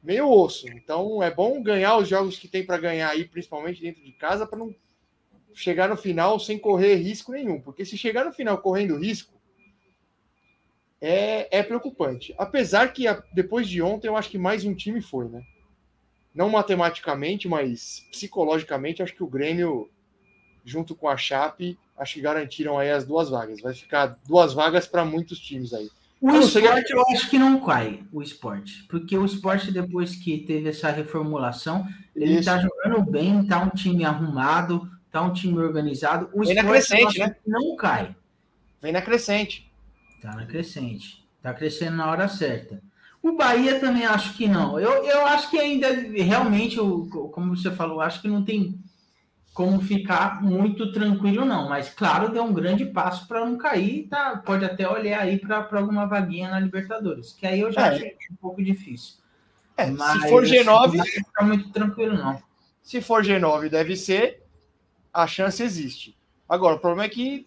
meio 0.00 0.30
osso. 0.30 0.68
Então 0.68 1.20
é 1.20 1.28
bom 1.28 1.60
ganhar 1.60 1.96
os 1.96 2.08
jogos 2.08 2.38
que 2.38 2.46
tem 2.46 2.64
para 2.64 2.78
ganhar 2.78 3.08
aí, 3.10 3.24
principalmente 3.24 3.82
dentro 3.82 4.04
de 4.04 4.12
casa, 4.12 4.46
para 4.46 4.60
não 4.60 4.72
chegar 5.52 5.88
no 5.88 5.96
final 5.96 6.38
sem 6.38 6.56
correr 6.56 6.94
risco 6.94 7.32
nenhum. 7.32 7.60
Porque 7.60 7.84
se 7.84 7.98
chegar 7.98 8.24
no 8.24 8.32
final 8.32 8.58
correndo 8.58 8.96
risco, 8.96 9.34
é, 11.00 11.58
é 11.58 11.64
preocupante. 11.64 12.32
Apesar 12.38 12.92
que 12.92 13.06
depois 13.34 13.68
de 13.68 13.82
ontem, 13.82 14.06
eu 14.06 14.16
acho 14.16 14.30
que 14.30 14.38
mais 14.38 14.64
um 14.64 14.72
time 14.72 15.02
foi, 15.02 15.28
né? 15.28 15.42
Não 16.32 16.48
matematicamente, 16.48 17.48
mas 17.48 18.06
psicologicamente, 18.12 19.02
acho 19.02 19.16
que 19.16 19.24
o 19.24 19.28
Grêmio, 19.28 19.90
junto 20.64 20.94
com 20.94 21.08
a 21.08 21.16
Chape, 21.16 21.76
acho 22.00 22.14
que 22.14 22.20
garantiram 22.20 22.78
aí 22.78 22.90
as 22.90 23.04
duas 23.04 23.28
vagas. 23.28 23.60
Vai 23.60 23.74
ficar 23.74 24.16
duas 24.26 24.54
vagas 24.54 24.86
para 24.86 25.04
muitos 25.04 25.38
times 25.38 25.74
aí. 25.74 25.88
O 26.20 26.36
esporte 26.38 26.92
eu 26.92 27.02
acho 27.08 27.30
que 27.30 27.38
não 27.38 27.60
cai, 27.60 28.02
o 28.12 28.20
esporte. 28.20 28.84
Porque 28.88 29.16
o 29.16 29.24
esporte, 29.24 29.70
depois 29.70 30.16
que 30.16 30.38
teve 30.38 30.68
essa 30.68 30.90
reformulação, 30.90 31.86
ele 32.14 32.34
Isso. 32.34 32.44
tá 32.44 32.58
jogando 32.58 33.10
bem, 33.10 33.46
tá 33.46 33.62
um 33.62 33.70
time 33.70 34.04
arrumado, 34.04 34.90
tá 35.10 35.22
um 35.22 35.32
time 35.32 35.58
organizado. 35.58 36.28
O 36.34 36.44
Vem 36.44 36.54
na 36.54 36.64
crescente, 36.64 37.18
né? 37.18 37.36
Não 37.46 37.76
cai. 37.76 38.14
Vem 38.82 38.92
na 38.92 39.00
crescente. 39.00 39.70
Tá 40.20 40.34
na 40.34 40.44
crescente. 40.44 41.24
Tá 41.42 41.54
crescendo 41.54 41.96
na 41.96 42.10
hora 42.10 42.28
certa. 42.28 42.82
O 43.22 43.32
Bahia 43.32 43.78
também 43.78 44.04
acho 44.04 44.34
que 44.34 44.46
não. 44.46 44.78
Eu, 44.78 45.04
eu 45.04 45.26
acho 45.26 45.50
que 45.50 45.58
ainda, 45.58 45.88
realmente, 45.90 46.76
como 46.76 47.56
você 47.56 47.70
falou, 47.70 48.00
acho 48.00 48.20
que 48.20 48.28
não 48.28 48.42
tem 48.42 48.78
como 49.52 49.80
ficar 49.80 50.42
muito 50.42 50.92
tranquilo, 50.92 51.44
não. 51.44 51.68
Mas, 51.68 51.90
claro, 51.90 52.32
deu 52.32 52.42
um 52.44 52.52
grande 52.52 52.84
passo 52.84 53.26
para 53.26 53.44
não 53.44 53.58
cair. 53.58 54.06
Tá, 54.08 54.36
pode 54.44 54.64
até 54.64 54.88
olhar 54.88 55.20
aí 55.20 55.38
para 55.38 55.66
alguma 55.72 56.06
vaguinha 56.06 56.50
na 56.50 56.60
Libertadores, 56.60 57.32
que 57.32 57.46
aí 57.46 57.60
eu 57.60 57.72
já 57.72 57.86
é. 57.86 57.96
acho 57.96 58.04
um 58.32 58.36
pouco 58.36 58.62
difícil. 58.62 59.14
É, 59.76 59.86
Mas, 59.90 60.22
se 60.22 60.28
for 60.28 60.44
G9. 60.44 60.94
Não 60.94 61.04
ficar 61.04 61.44
muito 61.44 61.70
tranquilo, 61.70 62.16
não. 62.16 62.42
Se 62.82 63.00
for 63.00 63.24
G9, 63.24 63.68
deve 63.68 63.96
ser. 63.96 64.42
A 65.12 65.26
chance 65.26 65.60
existe. 65.60 66.16
Agora, 66.48 66.76
o 66.76 66.78
problema 66.78 67.04
é 67.04 67.08
que 67.08 67.46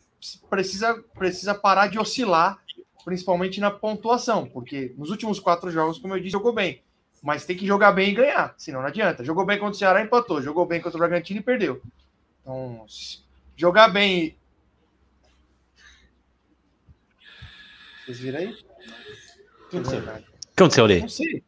precisa, 0.50 1.02
precisa 1.14 1.56
parar 1.56 1.88
de 1.88 1.98
oscilar, 1.98 2.60
principalmente 3.06 3.62
na 3.62 3.72
pontuação, 3.72 4.46
porque 4.46 4.94
nos 4.98 5.10
últimos 5.10 5.40
quatro 5.40 5.72
jogos, 5.72 5.98
como 5.98 6.14
eu 6.14 6.20
disse, 6.20 6.32
jogou 6.32 6.52
bem. 6.52 6.82
Mas 7.24 7.46
tem 7.46 7.56
que 7.56 7.66
jogar 7.66 7.94
bem 7.94 8.10
e 8.10 8.14
ganhar, 8.14 8.54
senão 8.58 8.82
não 8.82 8.90
adianta. 8.90 9.24
Jogou 9.24 9.46
bem 9.46 9.58
contra 9.58 9.74
o 9.74 9.80
Ceará, 9.80 10.02
empatou. 10.02 10.42
Jogou 10.42 10.66
bem 10.66 10.82
contra 10.82 10.98
o 10.98 11.00
Bragantino 11.00 11.40
e 11.40 11.44
perdeu. 11.44 11.82
Então, 12.42 12.86
jogar 13.56 13.88
bem. 13.88 14.38
Vocês 18.04 18.20
viram 18.20 18.40
aí? 18.40 18.52
O 18.52 19.70
que 19.70 19.78
aconteceu 20.58 20.84
ali? 20.84 21.00
Não 21.00 21.08
sei. 21.08 21.42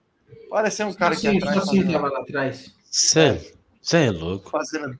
Pareceu 0.49 0.87
um 0.87 0.93
cara 0.93 1.13
aqui 1.13 1.27
atrás. 1.27 1.57
Assim, 1.57 1.83
fazendo... 1.83 2.01
lá 2.01 2.19
atrás. 2.21 2.75
Você 2.89 3.97
é 3.97 4.11
louco. 4.11 4.49
Fazendo... 4.49 4.97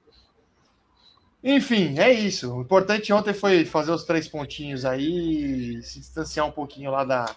Enfim, 1.42 1.98
é 2.00 2.12
isso. 2.12 2.54
O 2.54 2.62
importante 2.62 3.14
ontem 3.14 3.34
foi 3.34 3.64
fazer 3.64 3.92
os 3.92 4.04
três 4.04 4.28
pontinhos 4.28 4.84
aí 4.84 5.78
e 5.78 5.84
se 5.84 6.02
distanciar 6.02 6.46
um 6.46 6.52
pouquinho 6.52 6.92
lá 6.92 7.06
da, 7.06 7.34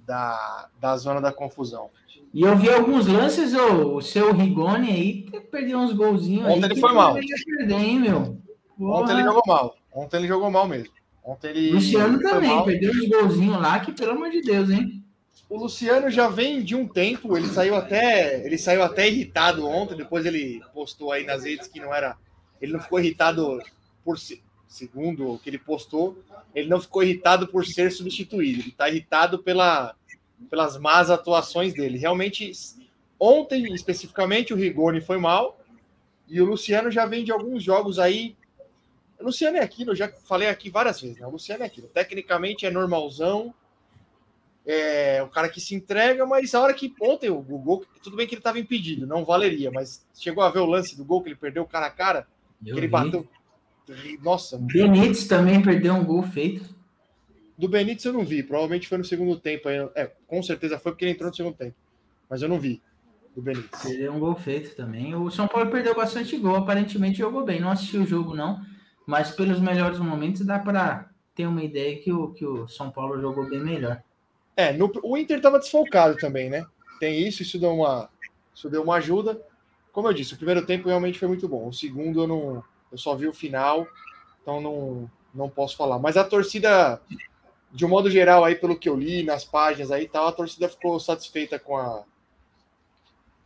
da, 0.00 0.68
da 0.80 0.96
zona 0.96 1.20
da 1.20 1.32
confusão. 1.32 1.88
E 2.32 2.42
eu 2.42 2.56
vi 2.56 2.70
alguns 2.70 3.06
lances, 3.06 3.52
o, 3.52 3.96
o 3.96 4.00
seu 4.00 4.32
Rigoni 4.32 4.90
aí 4.90 5.42
perdeu 5.50 5.78
uns 5.78 5.92
golzinhos 5.92 6.46
Ontem 6.46 6.64
aí, 6.64 6.70
ele 6.70 6.80
foi 6.80 6.92
mal. 6.92 7.14
Perder, 7.14 7.74
hein, 7.74 8.00
meu? 8.00 8.38
Ontem 8.80 9.12
ele 9.12 9.22
jogou 9.22 9.42
mal. 9.46 9.76
Ontem 9.92 10.16
ele 10.16 10.28
jogou 10.28 10.50
mal 10.50 10.66
mesmo. 10.66 10.92
Ontem 11.22 11.48
ele. 11.48 11.70
Luciano 11.72 12.18
também, 12.20 12.48
mal. 12.48 12.64
perdeu 12.64 12.90
uns 12.90 13.08
golzinhos 13.08 13.60
lá, 13.60 13.78
que 13.80 13.92
pelo 13.92 14.12
amor 14.12 14.30
de 14.30 14.40
Deus, 14.40 14.70
hein? 14.70 15.04
O 15.48 15.58
Luciano 15.58 16.10
já 16.10 16.28
vem 16.28 16.62
de 16.62 16.74
um 16.74 16.88
tempo, 16.88 17.36
ele 17.36 17.46
saiu 17.48 17.76
até, 17.76 18.42
ele 18.46 18.56
saiu 18.56 18.82
até 18.82 19.06
irritado 19.06 19.68
ontem, 19.68 19.94
depois 19.94 20.24
ele 20.24 20.62
postou 20.72 21.12
aí 21.12 21.24
nas 21.24 21.44
redes 21.44 21.68
que 21.68 21.78
não 21.78 21.94
era, 21.94 22.16
ele 22.58 22.72
não 22.72 22.80
ficou 22.80 22.98
irritado 22.98 23.60
por 24.02 24.16
segundo 24.66 25.34
o 25.34 25.38
que 25.38 25.50
ele 25.50 25.58
postou, 25.58 26.18
ele 26.54 26.70
não 26.70 26.80
ficou 26.80 27.02
irritado 27.02 27.46
por 27.46 27.66
ser 27.66 27.92
substituído, 27.92 28.60
ele 28.60 28.70
está 28.70 28.88
irritado 28.88 29.40
pela 29.40 29.94
pelas 30.50 30.78
más 30.78 31.10
atuações 31.10 31.74
dele. 31.74 31.98
Realmente, 31.98 32.52
ontem 33.18 33.72
especificamente, 33.74 34.52
o 34.52 34.56
Rigoni 34.56 35.00
foi 35.00 35.18
mal 35.18 35.58
e 36.28 36.40
o 36.40 36.44
Luciano 36.44 36.90
já 36.90 37.06
vem 37.06 37.24
de 37.24 37.32
alguns 37.32 37.62
jogos 37.62 37.98
aí. 37.98 38.36
O 39.20 39.24
Luciano 39.24 39.56
é 39.56 39.60
aquilo, 39.60 39.92
eu 39.92 39.96
já 39.96 40.08
falei 40.24 40.48
aqui 40.48 40.70
várias 40.70 41.00
vezes, 41.00 41.18
né? 41.18 41.26
O 41.26 41.30
Luciano 41.30 41.62
é 41.62 41.66
aquilo. 41.66 41.88
Tecnicamente 41.88 42.66
é 42.66 42.70
normalzão, 42.70 43.54
é 44.64 45.22
o 45.22 45.28
cara 45.28 45.48
que 45.48 45.60
se 45.60 45.74
entrega, 45.74 46.24
mas 46.24 46.54
a 46.54 46.60
hora 46.60 46.74
que 46.74 46.94
ontem 47.00 47.30
o 47.30 47.40
gol, 47.40 47.84
tudo 48.02 48.16
bem 48.16 48.26
que 48.26 48.34
ele 48.34 48.40
estava 48.40 48.58
impedido, 48.58 49.06
não 49.06 49.24
valeria, 49.24 49.70
mas 49.70 50.06
chegou 50.14 50.42
a 50.42 50.50
ver 50.50 50.60
o 50.60 50.66
lance 50.66 50.96
do 50.96 51.04
gol 51.04 51.22
que 51.22 51.28
ele 51.28 51.36
perdeu 51.36 51.64
cara 51.64 51.86
a 51.86 51.90
cara, 51.90 52.26
eu 52.64 52.74
que 52.74 52.80
ele 52.80 52.86
vi. 52.86 52.92
bateu. 52.92 53.28
Nossa, 54.22 54.56
Benítez 54.58 55.26
também 55.26 55.60
perdeu 55.60 55.94
um 55.94 56.04
gol 56.04 56.22
feito. 56.22 56.64
Do 57.62 57.68
Benítez 57.68 58.04
eu 58.04 58.12
não 58.12 58.24
vi, 58.24 58.42
provavelmente 58.42 58.88
foi 58.88 58.98
no 58.98 59.04
segundo 59.04 59.38
tempo. 59.38 59.68
É, 59.68 60.10
com 60.26 60.42
certeza 60.42 60.80
foi 60.80 60.90
porque 60.90 61.04
ele 61.04 61.12
entrou 61.12 61.30
no 61.30 61.36
segundo 61.36 61.54
tempo. 61.54 61.76
Mas 62.28 62.42
eu 62.42 62.48
não 62.48 62.58
vi 62.58 62.82
do 63.36 63.40
Benítez. 63.40 63.80
Perdeu 63.80 64.12
um 64.12 64.18
gol 64.18 64.34
feito 64.34 64.74
também. 64.74 65.14
O 65.14 65.30
São 65.30 65.46
Paulo 65.46 65.70
perdeu 65.70 65.94
bastante 65.94 66.36
gol, 66.38 66.56
aparentemente 66.56 67.18
jogou 67.18 67.44
bem. 67.44 67.60
Não 67.60 67.70
assisti 67.70 67.96
o 67.96 68.04
jogo, 68.04 68.34
não, 68.34 68.60
mas 69.06 69.30
pelos 69.30 69.60
melhores 69.60 70.00
momentos 70.00 70.44
dá 70.44 70.58
para 70.58 71.08
ter 71.36 71.46
uma 71.46 71.62
ideia 71.62 71.96
que 72.02 72.12
o, 72.12 72.32
que 72.32 72.44
o 72.44 72.66
São 72.66 72.90
Paulo 72.90 73.20
jogou 73.20 73.48
bem 73.48 73.60
melhor. 73.60 74.02
É, 74.56 74.72
no, 74.72 74.90
o 75.00 75.16
Inter 75.16 75.36
estava 75.36 75.60
desfalcado 75.60 76.16
também, 76.16 76.50
né? 76.50 76.66
Tem 76.98 77.24
isso, 77.24 77.42
isso 77.42 77.60
deu 77.60 77.76
uma, 77.76 78.10
isso 78.52 78.68
deu 78.68 78.82
uma 78.82 78.96
ajuda. 78.96 79.40
Como 79.92 80.08
eu 80.08 80.12
disse, 80.12 80.34
o 80.34 80.36
primeiro 80.36 80.66
tempo 80.66 80.88
realmente 80.88 81.16
foi 81.16 81.28
muito 81.28 81.46
bom. 81.46 81.68
O 81.68 81.72
segundo 81.72 82.22
eu 82.22 82.26
não, 82.26 82.64
eu 82.90 82.98
só 82.98 83.14
vi 83.14 83.28
o 83.28 83.32
final, 83.32 83.86
então 84.42 84.60
não, 84.60 85.08
não 85.32 85.48
posso 85.48 85.76
falar. 85.76 86.00
Mas 86.00 86.16
a 86.16 86.24
torcida 86.24 87.00
de 87.72 87.86
um 87.86 87.88
modo 87.88 88.10
geral, 88.10 88.44
aí, 88.44 88.54
pelo 88.54 88.78
que 88.78 88.88
eu 88.88 88.96
li 88.96 89.22
nas 89.22 89.44
páginas 89.44 89.90
aí 89.90 90.06
tal, 90.06 90.26
a 90.26 90.32
torcida 90.32 90.68
ficou 90.68 91.00
satisfeita 91.00 91.58
com 91.58 91.76
a, 91.76 92.04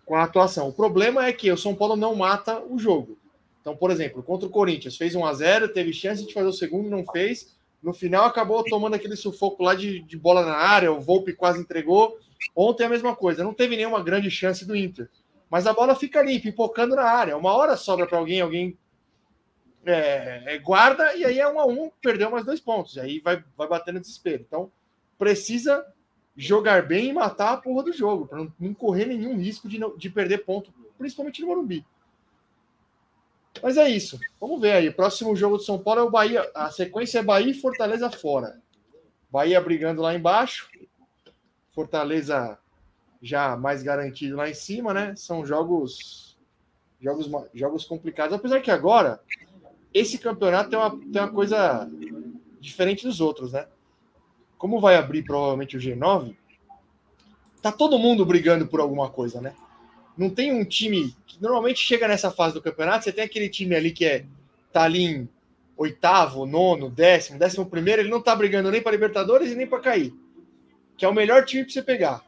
com 0.04 0.16
a 0.16 0.24
atuação. 0.24 0.68
O 0.68 0.72
problema 0.72 1.26
é 1.26 1.32
que 1.32 1.50
o 1.50 1.56
São 1.56 1.74
Paulo 1.74 1.94
não 1.94 2.14
mata 2.14 2.60
o 2.60 2.76
jogo. 2.78 3.16
Então, 3.60 3.76
por 3.76 3.90
exemplo, 3.90 4.22
contra 4.22 4.48
o 4.48 4.50
Corinthians, 4.50 4.96
fez 4.96 5.14
1 5.14 5.24
a 5.24 5.32
0 5.32 5.68
teve 5.68 5.92
chance 5.92 6.26
de 6.26 6.32
fazer 6.32 6.48
o 6.48 6.52
segundo, 6.52 6.90
não 6.90 7.04
fez. 7.04 7.56
No 7.82 7.94
final, 7.94 8.24
acabou 8.24 8.64
tomando 8.64 8.94
aquele 8.94 9.16
sufoco 9.16 9.62
lá 9.62 9.74
de, 9.74 10.00
de 10.00 10.16
bola 10.16 10.44
na 10.44 10.56
área, 10.56 10.92
o 10.92 11.00
Volpe 11.00 11.32
quase 11.32 11.60
entregou. 11.60 12.18
Ontem 12.54 12.84
a 12.84 12.88
mesma 12.88 13.14
coisa, 13.14 13.44
não 13.44 13.54
teve 13.54 13.76
nenhuma 13.76 14.02
grande 14.02 14.30
chance 14.30 14.64
do 14.64 14.74
Inter. 14.74 15.08
Mas 15.48 15.66
a 15.66 15.72
bola 15.72 15.94
fica 15.94 16.18
ali, 16.18 16.40
pipocando 16.40 16.96
na 16.96 17.04
área. 17.04 17.36
Uma 17.36 17.54
hora 17.54 17.76
sobra 17.76 18.06
para 18.06 18.18
alguém, 18.18 18.40
alguém 18.40 18.76
é, 19.86 20.42
é, 20.54 20.58
guarda 20.58 21.14
e 21.14 21.24
aí 21.24 21.38
é 21.38 21.48
um 21.48 21.60
a 21.60 21.66
um, 21.66 21.90
perdeu 22.02 22.30
mais 22.30 22.44
dois 22.44 22.60
pontos. 22.60 22.96
E 22.96 23.00
aí 23.00 23.20
vai, 23.20 23.42
vai 23.56 23.68
bater 23.68 23.94
no 23.94 24.00
desespero. 24.00 24.44
Então, 24.46 24.70
precisa 25.18 25.86
jogar 26.36 26.86
bem 26.86 27.08
e 27.08 27.12
matar 27.12 27.52
a 27.52 27.56
porra 27.56 27.84
do 27.84 27.92
jogo, 27.92 28.26
para 28.26 28.38
não, 28.38 28.52
não, 28.58 28.74
correr 28.74 29.06
nenhum 29.06 29.38
risco 29.38 29.68
de, 29.68 29.80
de 29.96 30.10
perder 30.10 30.44
ponto, 30.44 30.72
principalmente 30.98 31.40
no 31.40 31.46
Morumbi. 31.46 31.84
Mas 33.62 33.78
é 33.78 33.88
isso. 33.88 34.18
Vamos 34.38 34.60
ver 34.60 34.72
aí. 34.72 34.90
Próximo 34.90 35.34
jogo 35.34 35.56
do 35.56 35.62
São 35.62 35.78
Paulo 35.78 36.00
é 36.00 36.04
o 36.04 36.10
Bahia. 36.10 36.50
A 36.54 36.70
sequência 36.70 37.20
é 37.20 37.22
Bahia 37.22 37.50
e 37.50 37.54
Fortaleza 37.54 38.10
fora. 38.10 38.60
Bahia 39.30 39.60
brigando 39.60 40.02
lá 40.02 40.14
embaixo. 40.14 40.68
Fortaleza 41.72 42.58
já 43.22 43.56
mais 43.56 43.82
garantido 43.82 44.36
lá 44.36 44.48
em 44.48 44.54
cima, 44.54 44.92
né? 44.92 45.16
São 45.16 45.44
jogos 45.46 46.36
jogos 47.00 47.30
jogos 47.54 47.84
complicados, 47.84 48.34
apesar 48.34 48.60
que 48.60 48.70
agora 48.70 49.20
esse 49.92 50.18
campeonato 50.18 50.70
tem 50.70 50.78
uma, 50.78 50.90
tem 50.90 51.22
uma 51.22 51.32
coisa 51.32 51.88
diferente 52.60 53.06
dos 53.06 53.20
outros, 53.20 53.52
né? 53.52 53.66
Como 54.58 54.80
vai 54.80 54.96
abrir 54.96 55.22
provavelmente 55.22 55.76
o 55.76 55.80
G9, 55.80 56.34
tá 57.62 57.70
todo 57.72 57.98
mundo 57.98 58.24
brigando 58.24 58.66
por 58.66 58.80
alguma 58.80 59.10
coisa, 59.10 59.40
né? 59.40 59.54
Não 60.16 60.30
tem 60.30 60.52
um 60.52 60.64
time 60.64 61.14
que 61.26 61.40
normalmente 61.42 61.78
chega 61.78 62.08
nessa 62.08 62.30
fase 62.30 62.54
do 62.54 62.62
campeonato, 62.62 63.04
você 63.04 63.12
tem 63.12 63.24
aquele 63.24 63.48
time 63.48 63.74
ali 63.74 63.92
que 63.92 64.04
é 64.04 64.24
tá 64.72 64.82
ali 64.82 65.04
em 65.04 65.28
oitavo, 65.76 66.46
nono, 66.46 66.90
décimo, 66.90 67.38
décimo 67.38 67.66
primeiro, 67.66 68.02
ele 68.02 68.10
não 68.10 68.22
tá 68.22 68.34
brigando 68.34 68.70
nem 68.70 68.82
para 68.82 68.92
Libertadores 68.92 69.50
e 69.52 69.54
nem 69.54 69.66
para 69.66 69.80
cair. 69.80 70.14
Que 70.96 71.04
é 71.04 71.08
o 71.08 71.14
melhor 71.14 71.44
time 71.44 71.64
para 71.64 71.72
você 71.72 71.82
pegar. 71.82 72.24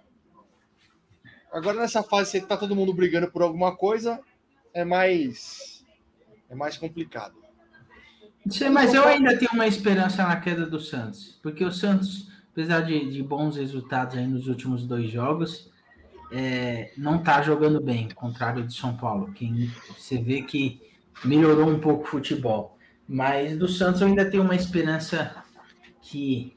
Agora 1.50 1.78
nessa 1.78 2.02
fase 2.02 2.30
você 2.30 2.40
tá 2.42 2.56
todo 2.56 2.76
mundo 2.76 2.92
brigando 2.92 3.30
por 3.30 3.42
alguma 3.42 3.74
coisa, 3.74 4.20
é 4.74 4.84
mais 4.84 5.84
é 6.50 6.54
mais 6.54 6.76
complicado. 6.76 7.47
Sim, 8.50 8.70
mas 8.70 8.94
eu 8.94 9.04
ainda 9.04 9.36
tenho 9.36 9.50
uma 9.52 9.66
esperança 9.66 10.22
na 10.22 10.36
queda 10.36 10.66
do 10.66 10.80
Santos, 10.80 11.38
porque 11.42 11.64
o 11.64 11.72
Santos, 11.72 12.28
apesar 12.52 12.80
de, 12.80 13.10
de 13.10 13.22
bons 13.22 13.56
resultados 13.56 14.16
aí 14.16 14.26
nos 14.26 14.48
últimos 14.48 14.86
dois 14.86 15.10
jogos, 15.10 15.70
é, 16.30 16.92
não 16.96 17.16
está 17.16 17.42
jogando 17.42 17.80
bem, 17.80 18.08
contrário 18.10 18.66
de 18.66 18.74
São 18.74 18.96
Paulo, 18.96 19.32
que 19.32 19.70
você 19.96 20.18
vê 20.18 20.42
que 20.42 20.80
melhorou 21.24 21.68
um 21.68 21.78
pouco 21.78 22.04
o 22.04 22.06
futebol. 22.06 22.78
Mas 23.08 23.56
do 23.56 23.68
Santos 23.68 24.00
eu 24.00 24.06
ainda 24.06 24.30
tenho 24.30 24.42
uma 24.42 24.54
esperança 24.54 25.34
que, 26.02 26.56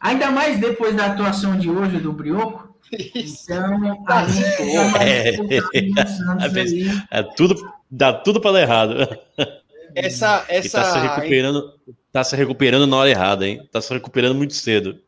ainda 0.00 0.30
mais 0.30 0.58
depois 0.58 0.94
da 0.96 1.06
atuação 1.06 1.56
de 1.58 1.70
hoje 1.70 1.98
do 1.98 2.12
Brioco, 2.12 2.66
Isso. 2.92 3.52
Então, 3.52 4.04
Tá 4.04 4.20
a 4.20 4.28
gente 4.28 4.72
já 4.72 5.02
É. 5.02 5.36
aí. 6.60 6.86
É 7.10 7.22
tudo, 7.22 7.72
dá 7.90 8.12
tudo 8.12 8.40
para 8.40 8.52
dar 8.52 8.62
errado. 8.62 8.94
Essa, 9.98 10.44
E 10.48 10.56
tá 10.56 10.62
se 10.62 10.66
essa, 10.66 11.00
recuperando, 11.16 11.80
tá 12.12 12.22
se 12.24 12.36
recuperando 12.36 12.86
na 12.86 12.96
hora 12.98 13.10
errada, 13.10 13.46
hein? 13.48 13.66
Tá 13.72 13.80
se 13.80 13.92
recuperando 13.92 14.34
muito 14.34 14.52
cedo. 14.54 15.00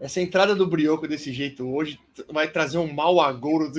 essa 0.00 0.20
entrada 0.20 0.54
do 0.54 0.66
Brioco 0.66 1.06
desse 1.06 1.32
jeito 1.32 1.64
hoje 1.68 1.98
vai 2.28 2.48
trazer 2.50 2.78
um 2.78 2.92
mau 2.92 3.20
agouro. 3.20 3.70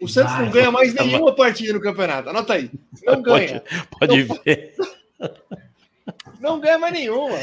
O 0.00 0.08
Santos 0.08 0.32
Vai. 0.32 0.44
não 0.44 0.52
ganha 0.52 0.70
mais 0.70 0.94
nenhuma 0.94 1.34
partida 1.34 1.72
no 1.72 1.80
campeonato. 1.80 2.28
Anota 2.30 2.54
aí. 2.54 2.70
Não 3.04 3.20
ganha. 3.22 3.62
Pode 3.98 4.24
Não, 4.24 4.38
ver. 4.44 4.74
Não 6.40 6.60
ganha 6.60 6.78
mais 6.78 6.92
nenhuma. 6.94 7.38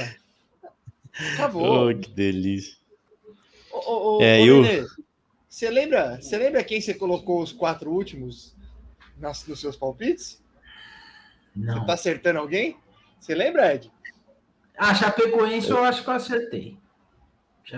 Acabou. 1.34 1.90
Oh, 1.90 1.96
que 1.98 2.10
delícia. 2.10 2.76
Ô, 3.72 3.78
ô, 3.78 4.18
ô, 4.18 4.22
É, 4.24 4.40
ô, 4.42 4.46
eu- 4.46 4.62
Nenê, 4.62 4.88
Você 5.50 5.70
lembra, 5.70 6.20
você 6.22 6.38
lembra 6.38 6.64
quem 6.64 6.80
você 6.82 6.94
colocou 6.94 7.42
os 7.42 7.52
quatro 7.52 7.92
últimos 7.92 8.56
nas, 9.20 9.46
nos 9.48 9.60
seus 9.60 9.76
palpites? 9.76 10.42
Não. 11.58 11.80
Você 11.80 11.86
tá 11.86 11.94
acertando 11.94 12.40
alguém? 12.40 12.78
Você 13.20 13.34
lembra, 13.36 13.74
Ed? 13.74 13.92
Ah, 14.78 14.94
Chapecoense 14.94 15.70
eu 15.70 15.84
acho 15.84 16.04
que 16.04 16.10
eu 16.10 16.14
acertei. 16.14 16.78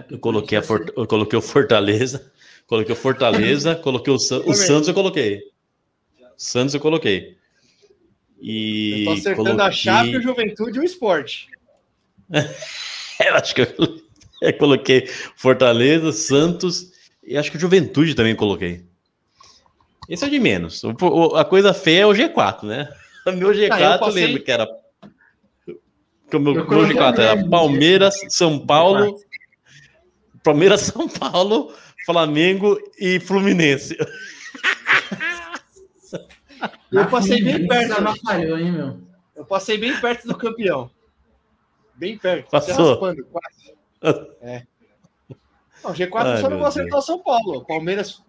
Eu 0.09 0.19
coloquei, 0.19 0.57
a 0.57 0.61
eu 0.61 0.63
Fort- 0.65 0.91
eu 0.95 1.07
coloquei 1.07 1.39
o 1.39 1.41
Fortaleza, 1.41 2.31
coloquei 2.67 2.93
o 2.93 2.97
Fortaleza, 2.97 3.75
coloquei 3.81 4.13
o, 4.13 4.19
San- 4.19 4.41
o. 4.45 4.53
Santos, 4.53 4.87
eu 4.89 4.93
coloquei. 4.93 5.41
Santos 6.37 6.73
eu 6.75 6.79
coloquei. 6.81 7.37
Eu 8.37 8.45
E 8.45 9.03
tô 9.05 9.11
acertando 9.11 9.43
coloquei... 9.49 9.65
a 9.67 9.71
Chape, 9.71 10.17
o 10.17 10.21
Juventude 10.21 10.77
e 10.77 10.81
o 10.81 10.83
Esporte. 10.83 11.47
Eu 13.19 13.35
acho 13.35 13.53
que 13.53 13.61
eu, 13.61 13.67
eu 14.41 14.53
coloquei 14.57 15.05
Fortaleza, 15.35 16.13
Santos 16.13 16.89
e 17.21 17.35
acho 17.37 17.51
que 17.51 17.57
o 17.57 17.59
Juventude 17.59 18.15
também 18.15 18.33
coloquei. 18.33 18.85
Esse 20.07 20.23
é 20.23 20.29
de 20.29 20.39
menos. 20.39 20.81
A 21.35 21.43
coisa 21.43 21.73
feia 21.73 22.03
é 22.03 22.05
o 22.05 22.13
G4, 22.13 22.63
né? 22.63 22.89
Meu 23.31 23.49
G4 23.49 23.71
Ah, 23.71 23.93
eu 23.93 23.99
passei- 23.99 24.25
lembro 24.25 24.43
que 24.43 24.51
era. 24.51 24.67
Que 26.29 26.35
o 26.35 26.39
meu, 26.39 26.53
Eu 26.53 26.55
meu 26.57 26.65
coloquei 26.65 26.95
G4 26.95 27.17
o 27.17 27.21
era 27.21 27.49
Palmeiras, 27.49 28.15
G4. 28.21 28.29
São 28.29 28.65
Paulo, 28.65 29.19
Palmeiras, 30.43 30.81
São 30.93 31.07
Paulo, 31.09 31.73
Flamengo 32.05 32.77
e 32.99 33.19
Fluminense. 33.19 33.97
Eu 36.91 37.07
passei 37.07 37.41
bem 37.41 37.67
perto. 37.67 37.93
ela 37.93 38.15
falhou, 38.25 38.57
hein, 38.57 38.71
meu? 38.71 38.99
Eu 39.35 39.45
passei 39.45 39.77
bem 39.77 39.95
perto 40.01 40.27
do 40.27 40.35
campeão. 40.37 40.89
Bem 41.95 42.17
perto. 42.17 42.49
Passou. 42.49 42.73
Você 42.75 42.89
raspando, 42.91 43.25
quase. 43.25 43.79
É. 44.41 44.63
Não, 45.83 45.93
G4 45.93 46.25
Ai, 46.25 46.41
só 46.41 46.49
não 46.49 46.57
vou 46.57 46.67
acertar 46.67 46.99
o 46.99 47.01
São 47.01 47.19
Paulo. 47.19 47.65
Palmeiras. 47.65 48.21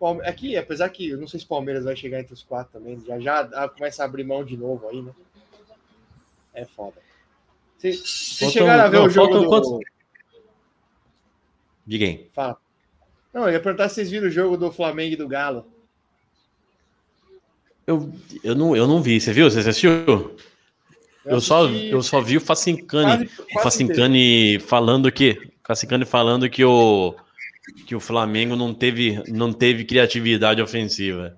Palme- 0.00 0.26
Aqui, 0.26 0.56
apesar 0.56 0.88
que 0.88 1.10
eu 1.10 1.18
não 1.18 1.28
sei 1.28 1.38
se 1.38 1.46
o 1.46 1.48
Palmeiras 1.48 1.84
vai 1.84 1.94
chegar 1.94 2.18
entre 2.20 2.32
os 2.34 2.42
quatro 2.42 2.72
também. 2.72 2.98
Já 3.06 3.20
já 3.20 3.68
começa 3.68 4.02
a 4.02 4.06
abrir 4.06 4.24
mão 4.24 4.42
de 4.44 4.56
novo 4.56 4.88
aí, 4.88 5.02
né? 5.02 5.12
É 6.54 6.64
foda. 6.64 6.96
Vocês 7.78 7.98
chegaram 8.52 8.84
a 8.84 8.88
ver 8.88 8.96
não, 8.98 9.06
o 9.06 9.10
jogo 9.10 9.32
faltam 9.32 9.42
do... 9.42 9.48
quantos? 9.48 9.86
Diga 11.86 12.04
aí. 12.06 12.30
Fala. 12.34 12.56
Não, 13.32 13.42
eu 13.46 13.52
ia 13.52 13.60
perguntar 13.60 13.88
se 13.88 13.96
vocês 13.96 14.10
viram 14.10 14.26
o 14.26 14.30
jogo 14.30 14.56
do 14.56 14.72
Flamengo 14.72 15.12
e 15.14 15.16
do 15.16 15.28
Galo. 15.28 15.66
Eu, 17.86 18.12
eu, 18.44 18.54
não, 18.54 18.76
eu 18.76 18.86
não 18.86 19.02
vi. 19.02 19.20
Você 19.20 19.32
viu? 19.32 19.50
Você 19.50 19.60
assistiu? 19.60 20.36
Eu, 21.24 21.40
só, 21.40 21.64
assisti 21.66 21.88
eu 21.88 22.02
só 22.02 22.20
vi 22.20 22.36
o 22.36 22.40
Facincani. 22.40 23.26
quase- 23.28 23.42
O 23.42 23.46
quase 23.46 23.62
Facincani 23.62 24.58
falando 24.60 25.10
que. 25.12 25.50
Facincani 25.66 26.04
falando 26.04 26.48
que 26.48 26.64
o. 26.64 27.14
Que 27.86 27.94
o 27.94 28.00
Flamengo 28.00 28.56
não 28.56 28.74
teve, 28.74 29.22
não 29.28 29.52
teve 29.52 29.84
criatividade 29.84 30.62
ofensiva. 30.62 31.36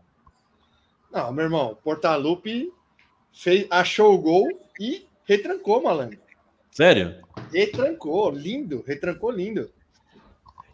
Não, 1.13 1.33
meu 1.33 1.45
irmão, 1.45 1.77
Portalupe 1.83 2.73
fez, 3.33 3.67
achou 3.71 4.15
o 4.15 4.19
gol 4.19 4.49
e 4.81 5.07
retrancou, 5.25 5.83
malandro. 5.83 6.19
Sério? 6.71 7.17
Retrancou, 7.53 8.31
lindo, 8.31 8.83
retrancou 8.87 9.31
lindo. 9.31 9.71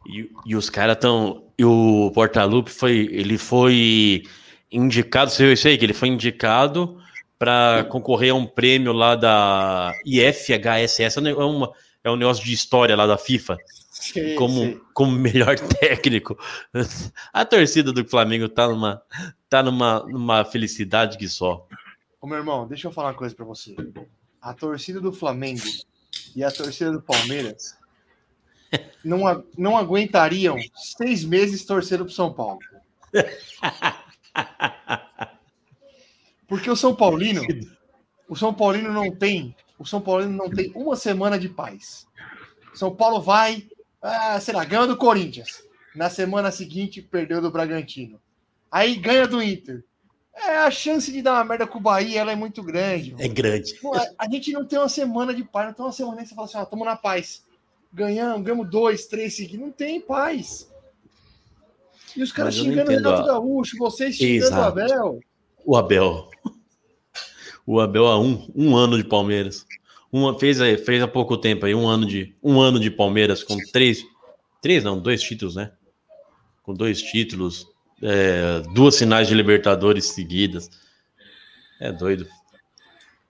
E, 0.06 0.30
e 0.46 0.56
os 0.56 0.70
caras 0.70 0.96
estão. 0.96 1.44
E 1.58 1.64
o 1.64 2.10
Portalupe 2.14 2.70
foi. 2.70 3.08
Ele 3.10 3.36
foi 3.36 4.22
indicado. 4.70 5.30
Você 5.30 5.44
viu 5.44 5.52
isso 5.52 5.66
aí? 5.66 5.76
Que 5.76 5.84
ele 5.84 5.92
foi 5.92 6.08
indicado 6.08 7.00
para 7.38 7.84
concorrer 7.84 8.32
a 8.32 8.36
um 8.36 8.46
prêmio 8.46 8.92
lá 8.92 9.14
da 9.14 9.92
IFHSS. 10.06 11.16
É, 11.18 11.34
uma, 11.34 11.72
é 12.04 12.10
um 12.10 12.16
negócio 12.16 12.44
de 12.44 12.52
história 12.52 12.96
lá 12.96 13.06
da 13.06 13.18
FIFA. 13.18 13.56
Sei, 14.00 14.34
como, 14.36 14.60
sei. 14.60 14.80
como 14.94 15.12
melhor 15.12 15.58
técnico. 15.80 16.38
A 17.32 17.44
torcida 17.44 17.92
do 17.92 18.04
Flamengo 18.04 18.48
tá 18.48 18.68
numa, 18.68 19.02
tá 19.48 19.62
numa, 19.62 20.04
numa 20.04 20.44
felicidade 20.44 21.18
que 21.18 21.28
só. 21.28 21.66
Ô, 22.20 22.26
meu 22.26 22.38
irmão, 22.38 22.66
deixa 22.66 22.86
eu 22.86 22.92
falar 22.92 23.08
uma 23.08 23.14
coisa 23.14 23.34
pra 23.34 23.44
você. 23.44 23.74
A 24.40 24.54
torcida 24.54 25.00
do 25.00 25.12
Flamengo 25.12 25.64
e 26.34 26.44
a 26.44 26.50
torcida 26.50 26.92
do 26.92 27.02
Palmeiras 27.02 27.76
não, 29.04 29.44
não 29.56 29.76
aguentariam 29.76 30.56
seis 30.74 31.24
meses 31.24 31.64
torcendo 31.64 32.04
pro 32.04 32.14
São 32.14 32.32
Paulo. 32.32 32.60
Porque 36.46 36.70
o 36.70 36.76
São 36.76 36.94
Paulino, 36.94 37.42
o 38.28 38.36
São 38.36 38.54
Paulino 38.54 38.92
não 38.92 39.10
tem, 39.10 39.54
o 39.78 39.84
São 39.84 40.00
Paulino 40.00 40.32
não 40.32 40.48
tem 40.48 40.72
uma 40.74 40.96
semana 40.96 41.38
de 41.38 41.48
paz. 41.48 42.06
São 42.74 42.94
Paulo 42.94 43.20
vai, 43.20 43.66
ah, 44.02 44.38
sei 44.40 44.54
lá, 44.54 44.64
ganha 44.64 44.86
do 44.86 44.96
Corinthians. 44.96 45.62
Na 45.94 46.08
semana 46.10 46.50
seguinte, 46.50 47.02
perdeu 47.02 47.40
do 47.40 47.50
Bragantino. 47.50 48.20
Aí 48.70 48.94
ganha 48.96 49.26
do 49.26 49.42
Inter. 49.42 49.84
É, 50.34 50.58
a 50.58 50.70
chance 50.70 51.10
de 51.10 51.20
dar 51.20 51.32
uma 51.34 51.44
merda 51.44 51.66
com 51.66 51.78
o 51.78 51.82
Bahia 51.82 52.20
ela 52.20 52.30
é 52.30 52.36
muito 52.36 52.62
grande. 52.62 53.14
É 53.18 53.26
grande. 53.26 53.74
Pô, 53.74 53.94
a, 53.94 54.06
a 54.18 54.30
gente 54.30 54.52
não 54.52 54.64
tem 54.64 54.78
uma 54.78 54.88
semana 54.88 55.34
de 55.34 55.42
paz, 55.42 55.66
não 55.66 55.74
tem 55.74 55.84
uma 55.84 55.92
semana 55.92 56.22
que 56.22 56.28
você 56.28 56.34
fala 56.34 56.46
assim, 56.46 56.58
ó, 56.58 56.64
tamo 56.64 56.84
na 56.84 56.94
paz. 56.94 57.44
Ganhamos, 57.92 58.42
ganhamos 58.42 58.70
dois, 58.70 59.06
três 59.06 59.34
seguidos. 59.34 59.66
Não 59.66 59.72
tem 59.72 60.00
paz. 60.00 60.70
E 62.16 62.22
os 62.22 62.30
caras 62.30 62.54
xingando 62.54 62.90
o 62.90 62.94
Renato 62.94 63.22
a- 63.22 63.26
Gaúcho, 63.26 63.76
vocês 63.78 64.14
xingando 64.16 64.44
o 64.44 64.48
Exato. 64.48 64.80
Abel. 64.80 65.20
O 65.64 65.76
Abel. 65.76 66.30
O 67.70 67.80
Abel 67.80 68.06
há 68.06 68.18
um, 68.18 68.50
um 68.56 68.74
ano 68.74 68.96
de 68.96 69.04
Palmeiras. 69.04 69.66
Uma, 70.10 70.38
fez, 70.38 70.58
fez 70.84 71.02
há 71.02 71.08
pouco 71.08 71.36
tempo 71.36 71.66
aí, 71.66 71.74
um 71.74 71.86
ano 71.86 72.06
de, 72.06 72.34
um 72.42 72.60
ano 72.60 72.80
de 72.80 72.90
Palmeiras 72.90 73.42
com 73.42 73.56
três. 73.72 74.04
Três, 74.62 74.82
não, 74.82 74.98
dois 74.98 75.22
títulos, 75.22 75.54
né? 75.54 75.70
Com 76.62 76.74
dois 76.74 77.00
títulos, 77.00 77.66
é, 78.02 78.62
duas 78.74 78.98
finais 78.98 79.28
de 79.28 79.34
Libertadores 79.34 80.06
seguidas. 80.06 80.70
É 81.80 81.92
doido. 81.92 82.26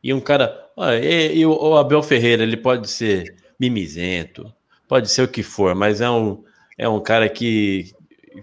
E 0.02 0.14
um 0.14 0.20
cara. 0.20 0.66
E, 1.02 1.38
e 1.38 1.46
o, 1.46 1.52
o 1.52 1.76
Abel 1.76 2.02
Ferreira, 2.02 2.42
ele 2.42 2.56
pode 2.56 2.88
ser 2.88 3.34
mimizento, 3.58 4.52
pode 4.86 5.10
ser 5.10 5.22
o 5.22 5.28
que 5.28 5.42
for, 5.42 5.74
mas 5.74 6.00
é 6.00 6.08
um, 6.08 6.44
é 6.76 6.88
um 6.88 7.00
cara 7.00 7.28
que, 7.28 7.92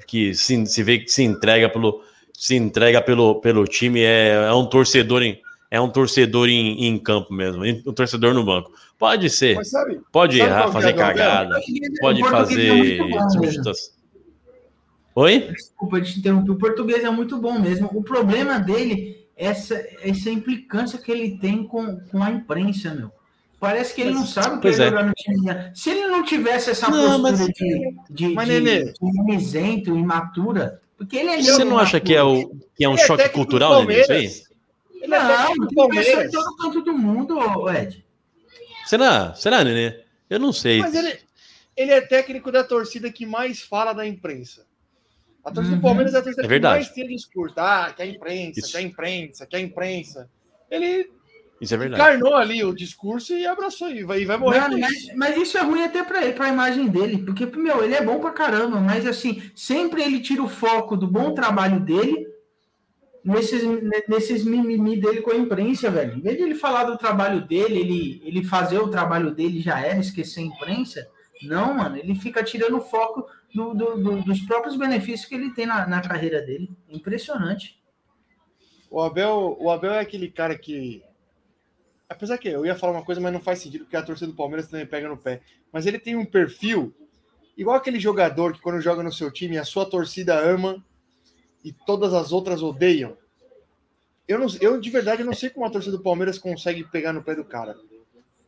que 0.05 0.33
se, 0.33 0.65
se 0.65 0.83
vê 0.83 0.99
que 0.99 1.09
se 1.09 1.23
entrega 1.23 1.69
pelo, 1.69 2.03
se 2.33 2.55
entrega 2.55 3.01
pelo, 3.01 3.39
pelo 3.39 3.65
time, 3.65 4.01
é, 4.01 4.33
é 4.33 4.53
um 4.53 4.65
torcedor 4.65 5.23
em, 5.23 5.41
é 5.71 5.79
um 5.81 5.89
torcedor 5.89 6.47
em, 6.49 6.85
em 6.85 6.97
campo 6.97 7.33
mesmo, 7.33 7.63
um 7.65 7.93
torcedor 7.93 8.33
no 8.33 8.43
banco. 8.45 8.71
Pode 8.97 9.29
ser, 9.29 9.55
Mas 9.55 9.69
sabe, 9.69 9.99
pode 10.11 10.37
sabe 10.37 10.49
errar, 10.49 10.67
é 10.69 10.71
fazer 10.71 10.89
Abel? 10.89 11.05
cagada, 11.05 11.61
pode 11.99 12.21
é 12.21 12.29
fazer 12.29 12.73
muito 12.73 12.97
bom 13.03 13.09
mesmo. 13.09 13.29
substituição. 13.31 13.95
Oi? 15.15 15.39
Desculpa 15.51 16.01
te 16.01 16.19
interromper. 16.19 16.51
O 16.51 16.55
português 16.57 17.03
é 17.03 17.09
muito 17.09 17.37
bom 17.37 17.57
mesmo. 17.59 17.89
O 17.93 18.03
problema 18.03 18.59
dele 18.59 19.25
é 19.37 19.45
essa, 19.47 19.75
essa 20.01 20.29
implicância 20.29 20.99
que 20.99 21.09
ele 21.11 21.37
tem 21.37 21.63
com, 21.63 21.97
com 22.11 22.21
a 22.21 22.29
imprensa, 22.29 22.93
meu. 22.93 23.11
Parece 23.57 23.95
que 23.95 24.01
ele 24.01 24.11
não 24.11 24.25
sabe 24.25 24.57
o 24.57 24.59
que 24.59 24.67
é 24.67 24.71
é. 24.71 24.73
jogar 24.73 25.05
no 25.05 25.13
time. 25.13 25.45
Se 25.73 25.89
ele 25.89 26.07
não 26.07 26.23
tivesse 26.23 26.69
essa 26.69 26.89
Não, 26.89 27.21
postura 27.21 27.31
mas- 27.37 27.47
de, 27.47 27.95
de, 28.09 28.27
Mas, 28.29 28.47
de, 28.47 28.59
Nenê. 28.59 28.85
de 28.91 28.93
mimizento, 29.01 29.95
imatura, 29.97 30.81
porque 30.97 31.15
ele 31.15 31.29
é 31.29 31.41
Você 31.41 31.63
não 31.63 31.79
acha 31.79 31.99
que 31.99 32.13
é, 32.13 32.21
o, 32.21 32.49
que 32.75 32.83
é 32.83 32.89
um 32.89 32.93
Ele 32.93 33.01
é 33.01 33.05
choque 33.07 33.29
cultural, 33.29 33.85
né? 33.85 34.01
Isso 34.01 34.11
aí? 34.11 34.29
Ele 35.05 35.15
é 35.15 35.19
Não, 35.19 35.27
tem 35.27 35.37
pessoa 35.55 35.67
em 35.71 35.75
Palmeiras. 35.75 36.31
todo 36.31 36.55
canto 36.57 36.81
do 36.81 36.93
mundo, 36.97 37.69
Ed. 37.69 38.05
Será? 38.85 39.33
Será, 39.33 39.63
Nenê? 39.63 40.03
Eu 40.29 40.39
não 40.39 40.51
sei. 40.51 40.79
Mas 40.79 40.93
ele, 40.95 41.19
ele 41.77 41.91
é 41.91 42.01
técnico 42.01 42.51
da 42.51 42.63
torcida 42.63 43.11
que 43.11 43.25
mais 43.25 43.61
fala 43.61 43.93
da 43.93 44.05
imprensa. 44.05 44.65
A 45.43 45.51
torcida 45.51 45.75
Uhum. 45.75 45.81
do 45.81 45.85
Palmeiras 45.85 46.13
é 46.13 46.17
a 46.17 46.21
torcida 46.23 46.43
É 46.43 46.47
verdade. 46.47 46.79
que 46.83 46.85
mais 46.85 46.95
tem 46.95 47.15
discurso. 47.15 47.53
Ah, 47.57 47.93
que 47.95 48.01
a 48.01 48.05
imprensa, 48.05 48.59
Isso. 48.59 48.71
que 48.71 48.77
a 48.77 48.81
imprensa, 48.81 49.45
que 49.45 49.55
a 49.55 49.59
imprensa. 49.59 50.29
Ele 50.71 51.11
Isso 51.61 51.73
é 51.73 51.77
verdade. 51.77 52.01
encarnou 52.01 52.35
ali 52.35 52.63
o 52.63 52.73
discurso 52.73 53.33
e 53.33 53.45
abraçou 53.45 53.89
e 53.91 54.03
vai, 54.03 54.21
e 54.21 54.25
vai 54.25 54.37
morrer 54.37 54.61
Mano, 54.61 54.79
mas, 54.79 54.91
isso. 54.91 55.11
mas 55.15 55.37
isso 55.37 55.57
é 55.57 55.61
ruim 55.61 55.83
até 55.83 56.03
pra, 56.03 56.23
ele, 56.23 56.33
pra 56.33 56.49
imagem 56.49 56.87
dele, 56.87 57.19
porque, 57.19 57.45
meu, 57.45 57.83
ele 57.83 57.93
é 57.93 58.03
bom 58.03 58.19
pra 58.19 58.31
caramba, 58.31 58.79
mas 58.79 59.05
assim, 59.05 59.41
sempre 59.55 60.01
ele 60.03 60.19
tira 60.19 60.41
o 60.41 60.49
foco 60.49 60.97
do 60.97 61.05
bom 61.07 61.33
trabalho 61.35 61.79
dele 61.79 62.27
nesses, 63.25 63.63
nesses 64.07 64.45
mimimi 64.45 65.01
dele 65.01 65.21
com 65.21 65.31
a 65.31 65.35
imprensa, 65.35 65.89
velho. 65.89 66.15
Em 66.15 66.21
vez 66.21 66.37
de 66.37 66.43
ele 66.43 66.53
falar 66.53 66.83
do 66.83 66.97
trabalho 66.97 67.45
dele, 67.45 67.79
ele, 67.79 68.21
ele 68.23 68.43
fazer 68.43 68.77
o 68.77 68.91
trabalho 68.91 69.33
dele 69.33 69.59
já 69.59 69.79
era, 69.79 69.99
esquecer 69.99 70.41
a 70.41 70.43
imprensa, 70.43 71.09
Não, 71.41 71.73
mano, 71.73 71.97
ele 71.97 72.13
fica 72.13 72.43
tirando 72.43 72.79
foco 72.79 73.27
do, 73.53 73.73
do, 73.73 73.97
do, 73.97 74.21
dos 74.21 74.39
próprios 74.41 74.77
benefícios 74.77 75.27
que 75.27 75.33
ele 75.33 75.53
tem 75.53 75.65
na, 75.65 75.87
na 75.87 76.01
carreira 76.01 76.41
dele. 76.41 76.69
Impressionante. 76.87 77.81
O 78.91 79.01
Abel, 79.01 79.57
o 79.59 79.71
Abel 79.71 79.93
é 79.93 79.99
aquele 79.99 80.29
cara 80.29 80.55
que. 80.55 81.03
Apesar 82.07 82.37
que 82.37 82.47
eu 82.47 82.63
ia 82.63 82.75
falar 82.75 82.93
uma 82.93 83.03
coisa, 83.03 83.19
mas 83.19 83.33
não 83.33 83.41
faz 83.41 83.59
sentido, 83.59 83.85
porque 83.85 83.97
a 83.97 84.03
torcida 84.03 84.27
do 84.27 84.37
Palmeiras 84.37 84.67
também 84.67 84.85
pega 84.85 85.09
no 85.09 85.17
pé. 85.17 85.41
Mas 85.73 85.87
ele 85.87 85.97
tem 85.97 86.15
um 86.15 86.23
perfil 86.23 86.93
igual 87.57 87.75
aquele 87.75 87.99
jogador 87.99 88.53
que, 88.53 88.61
quando 88.61 88.79
joga 88.79 89.01
no 89.01 89.11
seu 89.11 89.31
time, 89.31 89.57
a 89.57 89.65
sua 89.65 89.89
torcida 89.89 90.37
ama 90.39 90.85
e 91.65 91.73
todas 91.73 92.13
as 92.13 92.31
outras 92.31 92.61
odeiam. 92.61 93.17
Eu, 94.27 94.37
não, 94.37 94.47
eu 94.61 94.79
de 94.79 94.89
verdade 94.91 95.23
não 95.23 95.33
sei 95.33 95.49
como 95.49 95.65
a 95.65 95.69
torcida 95.69 95.97
do 95.97 96.03
Palmeiras 96.03 96.37
consegue 96.37 96.83
pegar 96.83 97.11
no 97.11 97.23
pé 97.23 97.33
do 97.33 97.43
cara. 97.43 97.75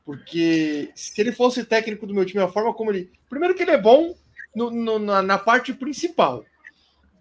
Porque 0.05 0.91
se 0.95 1.19
ele 1.19 1.31
fosse 1.31 1.65
técnico 1.65 2.05
do 2.05 2.13
meu 2.13 2.23
time, 2.25 2.41
a 2.41 2.47
forma 2.47 2.73
como 2.75 2.91
ele. 2.91 3.11
Primeiro, 3.27 3.55
que 3.55 3.63
ele 3.63 3.71
é 3.71 3.81
bom 3.81 4.15
no, 4.55 4.69
no, 4.69 4.99
na, 4.99 5.21
na, 5.23 5.37
parte 5.37 5.73
principal, 5.73 6.45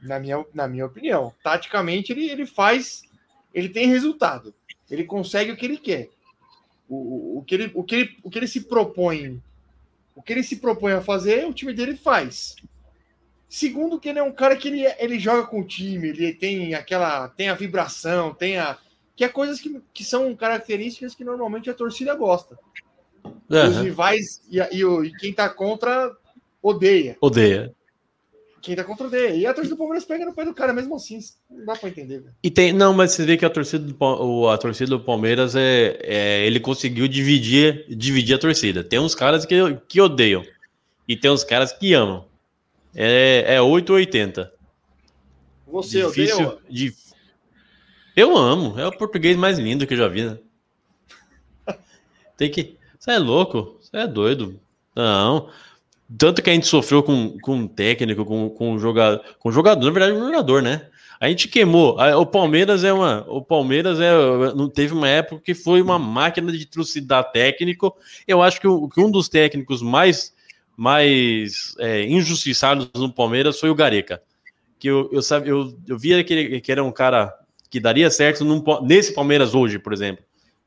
na 0.02 0.20
minha, 0.20 0.44
na 0.52 0.68
minha 0.68 0.85
opinião. 0.85 1.32
Taticamente, 1.43 2.12
ele, 2.12 2.31
ele 2.31 2.47
faz. 2.47 3.02
Ele 3.55 3.70
tem 3.70 3.89
resultado. 3.89 4.55
Ele 4.90 5.02
consegue 5.02 5.51
o 5.51 5.56
que 5.56 5.64
ele 5.64 5.78
quer. 5.78 6.10
O, 6.89 6.94
o, 6.94 7.39
o, 7.39 7.43
que, 7.43 7.55
ele, 7.55 7.73
o, 7.74 7.82
que, 7.82 7.94
ele, 7.97 8.16
o 8.23 8.31
que 8.31 8.39
ele 8.39 8.47
se 8.47 8.60
propõe. 8.60 9.43
O 10.14 10.23
que 10.23 10.32
ele 10.32 10.43
se 10.43 10.56
propõe 10.56 10.93
a 10.93 11.01
fazer, 11.01 11.47
o 11.47 11.55
time 11.55 11.73
dele 11.73 11.97
faz. 11.97 12.55
Segundo, 13.48 14.01
que 14.01 14.09
ele 14.09 14.18
é 14.18 14.23
um 14.23 14.32
cara 14.32 14.56
que 14.56 14.68
ele, 14.68 14.85
ele 14.98 15.18
joga 15.18 15.47
com 15.47 15.60
o 15.60 15.66
time, 15.66 16.09
ele 16.09 16.32
tem 16.32 16.74
aquela. 16.74 17.28
tem 17.28 17.48
a 17.48 17.55
vibração, 17.55 18.35
tem 18.35 18.59
a. 18.59 18.77
Que 19.14 19.24
é 19.24 19.28
coisas 19.28 19.60
que, 19.60 19.81
que 19.94 20.05
são 20.05 20.35
características 20.35 21.14
que 21.14 21.24
normalmente 21.24 21.70
a 21.70 21.74
torcida 21.74 22.14
gosta. 22.14 22.59
Uhum. 23.24 23.70
Os 23.70 23.77
rivais 23.78 24.43
e, 24.51 24.59
e, 24.59 24.82
e, 24.82 25.12
quem 25.18 25.32
tá 25.32 25.48
contra 25.48 26.12
odeia. 26.60 27.16
Odeia. 27.20 27.73
Quem 28.60 28.74
tá 28.74 28.82
contra 28.82 29.06
odeia. 29.06 29.35
E 29.35 29.47
a 29.47 29.55
torcida 29.55 29.77
do 29.77 29.78
Palmeiras 29.78 30.05
pega 30.05 30.24
no 30.24 30.35
pé 30.35 30.44
do 30.44 30.52
cara 30.52 30.73
mesmo 30.73 30.97
assim. 30.97 31.20
Não 31.48 31.64
dá 31.64 31.77
pra 31.77 31.89
entender. 31.89 32.24
E 32.43 32.51
tem. 32.51 32.73
Não, 32.73 32.93
mas 32.93 33.12
você 33.12 33.24
vê 33.24 33.36
que 33.36 33.44
a 33.44 33.51
torcida 33.51 33.85
do, 33.85 34.48
a 34.48 34.59
torcida 34.59 34.90
do 34.90 35.01
Palmeiras 35.01 35.55
é, 35.55 35.98
é. 36.02 36.47
Ele 36.47 36.59
conseguiu 36.59 37.06
dividir, 37.06 37.86
dividir 37.89 38.35
a 38.35 38.39
torcida. 38.39 38.82
Tem 38.82 38.98
uns 38.98 39.14
caras 39.14 39.47
que, 39.47 39.55
que 39.89 40.01
odeiam. 40.01 40.43
E 41.06 41.16
tem 41.16 41.31
uns 41.31 41.44
caras 41.44 41.73
que 41.73 41.94
amam. 41.94 42.27
É, 42.98 43.56
é 43.56 43.60
880. 43.60 44.51
Você 45.66 46.06
Difícil, 46.06 46.47
odeia? 46.47 46.59
De... 46.70 46.94
Eu 48.16 48.35
amo. 48.35 48.81
É 48.81 48.86
o 48.86 48.97
português 48.97 49.36
mais 49.36 49.59
lindo 49.59 49.86
que 49.86 49.93
eu 49.93 49.98
já 49.98 50.09
vi, 50.09 50.24
né? 50.24 50.39
Tem 52.39 52.51
que. 52.51 52.78
Você 52.98 53.10
é 53.10 53.18
louco? 53.18 53.78
Você 53.81 53.98
é 53.98 54.06
doido? 54.06 54.59
Não. 54.94 55.51
Tanto 56.16 56.40
que 56.40 56.48
a 56.48 56.55
gente 56.55 56.66
sofreu 56.66 57.02
com, 57.02 57.36
com 57.40 57.56
um 57.56 57.68
técnico, 57.68 58.24
com, 58.24 58.48
com 58.48 58.78
jogador. 58.78 59.23
Com 59.39 59.52
jogador, 59.52 59.85
na 59.85 59.90
verdade, 59.90 60.16
um 60.16 60.27
jogador, 60.27 60.62
né? 60.62 60.89
A 61.20 61.28
gente 61.28 61.48
queimou. 61.48 61.98
O 61.98 62.27
Palmeiras 62.27 62.82
é 62.82 62.93
uma. 62.93 63.27
O 63.28 63.43
Palmeiras 63.43 64.01
é. 64.01 64.10
Não 64.55 64.70
teve 64.70 64.94
uma 64.94 65.09
época 65.09 65.43
que 65.44 65.55
foi 65.55 65.82
uma 65.82 65.98
máquina 65.98 66.51
de 66.51 66.64
trucidar 66.64 67.31
técnico. 67.31 67.94
Eu 68.27 68.43
acho 68.43 68.60
que, 68.60 68.68
que 68.94 69.01
um 69.01 69.10
dos 69.10 69.28
técnicos 69.28 69.82
mais 69.82 70.35
mais 70.76 71.74
é, 71.78 72.02
injustiçados 72.02 72.90
no 72.94 73.12
Palmeiras 73.12 73.58
foi 73.58 73.70
o 73.70 73.74
Gareca. 73.74 74.22
Que 74.78 74.88
eu, 74.88 75.08
eu, 75.10 75.22
sabe, 75.22 75.48
eu, 75.48 75.76
eu 75.88 75.98
via 75.98 76.22
que, 76.22 76.34
ele, 76.34 76.60
que 76.60 76.70
era 76.70 76.84
um 76.84 76.92
cara 76.92 77.34
que 77.70 77.80
daria 77.80 78.10
certo 78.10 78.44
num, 78.44 78.62
nesse 78.82 79.14
Palmeiras 79.14 79.54
hoje, 79.54 79.78
por 79.78 79.92
exemplo. 79.92 80.24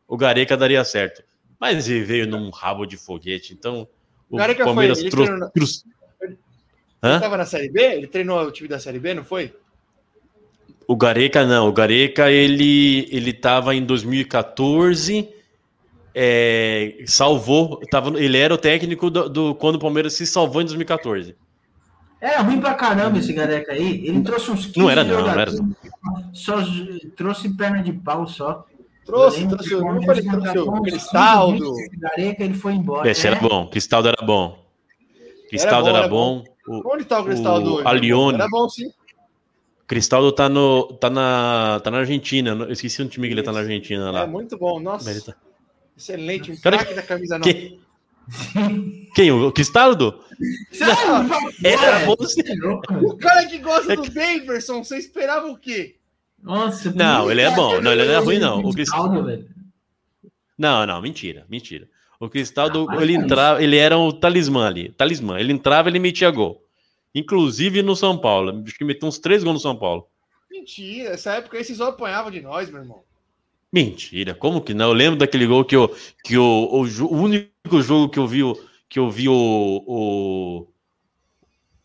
O 0.08 0.18
Gareca 0.18 0.58
daria 0.58 0.84
certo. 0.84 1.24
Mas 1.60 1.88
ele 1.88 2.04
veio 2.04 2.28
num 2.28 2.50
rabo 2.50 2.86
de 2.86 2.98
foguete. 2.98 3.54
Então, 3.54 3.88
o 4.30 4.38
Gareca 4.38 4.64
Palmeiras 4.64 5.00
foi, 5.00 5.10
trouxe. 5.10 5.84
Na... 7.02 7.10
Ele 7.10 7.16
estava 7.16 7.38
na 7.38 7.46
Série 7.46 7.70
B? 7.70 7.82
Ele 7.82 8.08
treinou 8.08 8.42
o 8.42 8.52
time 8.52 8.68
da 8.68 8.80
Série 8.80 9.00
B, 9.00 9.14
não 9.14 9.24
foi? 9.24 9.54
O 10.88 10.96
Gareca 10.96 11.46
não. 11.46 11.70
O 11.70 11.74
Gareca 11.74 12.32
ele 12.32 13.08
ele 13.12 13.30
estava 13.30 13.76
em 13.76 13.86
2014 13.86 15.30
é, 16.14 17.04
salvou, 17.06 17.80
tava, 17.90 18.20
ele 18.20 18.38
era 18.38 18.54
o 18.54 18.58
técnico 18.58 19.10
do, 19.10 19.30
do, 19.30 19.56
quando 19.56 19.76
o 19.76 19.80
Palmeiras 19.80 20.14
se 20.14 20.26
salvou 20.26 20.62
em 20.62 20.66
2014. 20.66 21.36
É 22.22 22.38
ruim 22.38 22.60
pra 22.60 22.74
caramba 22.74 23.18
esse 23.18 23.32
Gareca 23.32 23.72
aí. 23.72 24.06
Ele 24.06 24.22
trouxe 24.22 24.52
uns 24.52 24.66
15 24.66 24.80
Não 24.80 24.90
era 24.90 25.04
não, 25.04 25.22
não 25.22 25.30
era 25.30 25.52
Só 26.34 26.58
trouxe 27.16 27.56
perna 27.56 27.82
de 27.82 27.94
pau 27.94 28.28
só. 28.28 28.66
Trouxe, 29.06 29.48
trouxe, 29.48 29.76
não 29.76 30.04
falei 30.04 30.24
trouxe 30.24 30.60
o 30.60 30.82
Cristaldo. 30.82 31.74
Gareca, 31.94 32.44
ele 32.44 32.54
foi 32.54 32.74
embora. 32.74 33.10
Esse 33.10 33.26
é. 33.26 33.32
era 33.32 33.40
bom, 33.40 33.68
Cristaldo 33.68 34.10
era 34.10 34.26
bom. 34.26 34.60
Cristaldo 35.50 35.90
era 35.90 36.08
bom. 36.08 36.44
Era 36.68 36.74
bom. 36.74 36.90
O, 36.90 36.94
Onde 36.94 37.06
tá 37.06 37.20
o 37.20 37.24
Cristaldo 37.24 37.76
hoje? 37.76 37.88
Alione. 37.88 38.36
Era 38.36 38.48
bom, 38.48 38.70
sim. 38.70 38.92
Cristaldo 39.88 40.32
tá, 40.32 40.48
no, 40.48 40.84
tá, 40.94 41.10
na, 41.10 41.82
tá 41.84 41.90
na 41.90 42.00
Argentina. 42.00 42.52
Eu 42.52 42.72
esqueci 42.72 43.02
o 43.02 43.08
time 43.08 43.28
que 43.28 43.34
ele 43.34 43.42
tá 43.42 43.52
na 43.52 43.60
Argentina 43.60 44.12
lá. 44.12 44.22
É 44.22 44.28
muito 44.28 44.56
bom, 44.56 44.80
nossa. 44.80 45.36
Excelente, 46.00 46.50
um 46.50 46.56
Cara, 46.56 46.78
craque 46.78 46.94
da 46.94 47.02
camisa 47.02 47.38
9. 47.38 47.54
Que... 47.54 47.80
Quem? 49.14 49.32
O 49.32 49.52
Cristaldo? 49.52 50.24
Era 51.62 52.06
bom 52.06 52.16
O 53.04 53.18
cara 53.18 53.46
que 53.46 53.58
gosta 53.58 53.98
do 53.98 54.10
Daverson, 54.10 54.82
você 54.82 54.98
esperava 54.98 55.48
o 55.48 55.58
quê? 55.58 55.98
Nossa, 56.42 56.94
não, 56.94 57.30
ele 57.30 57.42
é 57.42 57.54
bom. 57.54 57.82
Não, 57.82 57.92
ele 57.92 58.06
não 58.06 58.14
é 58.14 58.18
ruim, 58.20 58.40
não. 58.40 58.62
O 58.62 58.74
Cristaldo, 58.74 59.26
velho. 59.26 59.46
Não, 60.58 60.86
não, 60.86 61.02
mentira, 61.02 61.46
mentira. 61.50 61.90
O 62.18 62.30
Cristaldo, 62.30 62.88
ah, 62.90 63.02
ele 63.02 63.14
entrava, 63.14 63.62
ele 63.62 63.76
era 63.76 63.98
o 63.98 64.14
talismã 64.14 64.68
ali. 64.68 64.92
Talismã. 64.94 65.38
Ele 65.38 65.52
entrava, 65.52 65.90
ele 65.90 66.00
metia 66.00 66.32
gol. 66.32 66.64
Inclusive 67.14 67.82
no 67.82 67.96
São 67.96 68.18
Paulo. 68.18 68.64
Acho 68.66 68.78
que 68.78 68.86
meteu 68.86 69.08
uns 69.08 69.20
três 69.20 69.44
gols 69.44 69.56
no 69.56 69.60
São 69.60 69.76
Paulo. 69.76 70.08
Mentira, 70.50 71.10
essa 71.10 71.34
época 71.34 71.58
aí 71.58 71.64
vocês 71.64 71.78
só 71.78 71.90
apanhavam 71.90 72.32
de 72.32 72.42
nós, 72.42 72.70
meu 72.70 72.82
irmão. 72.82 73.04
Mentira, 73.72 74.34
como 74.34 74.62
que 74.62 74.74
não? 74.74 74.88
Eu 74.88 74.94
lembro 74.94 75.20
daquele 75.20 75.46
gol 75.46 75.64
que, 75.64 75.76
eu, 75.76 75.96
que 76.24 76.38
o, 76.38 76.44
o, 76.44 76.82
o 76.82 77.22
único 77.22 77.82
jogo 77.82 78.10
que 78.10 78.18
eu 78.18 78.28
vi, 78.28 78.42
que 78.88 78.98
eu 78.98 79.12
vi 79.12 79.30
o, 79.30 79.34
o, 79.86 80.68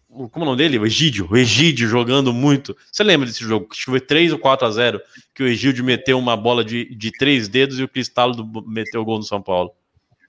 o, 0.08 0.28
Como 0.30 0.44
é 0.44 0.48
o 0.48 0.50
nome 0.52 0.56
dele? 0.56 0.78
O 0.78 0.86
Egídio. 0.86 1.28
O 1.30 1.36
Egídio 1.36 1.86
jogando 1.86 2.32
muito. 2.32 2.74
Você 2.90 3.04
lembra 3.04 3.26
desse 3.26 3.44
jogo? 3.44 3.68
Que 3.68 3.82
foi 3.82 4.00
3 4.00 4.32
ou 4.32 4.38
4 4.38 4.66
a 4.66 4.70
0 4.70 5.00
que 5.34 5.42
o 5.42 5.46
Egídio 5.46 5.84
meteu 5.84 6.18
uma 6.18 6.36
bola 6.36 6.64
de, 6.64 6.86
de 6.94 7.12
três 7.12 7.48
dedos 7.48 7.78
e 7.78 7.82
o 7.82 7.88
Cristaldo 7.88 8.48
meteu 8.66 9.02
o 9.02 9.04
gol 9.04 9.18
no 9.18 9.24
São 9.24 9.42
Paulo. 9.42 9.72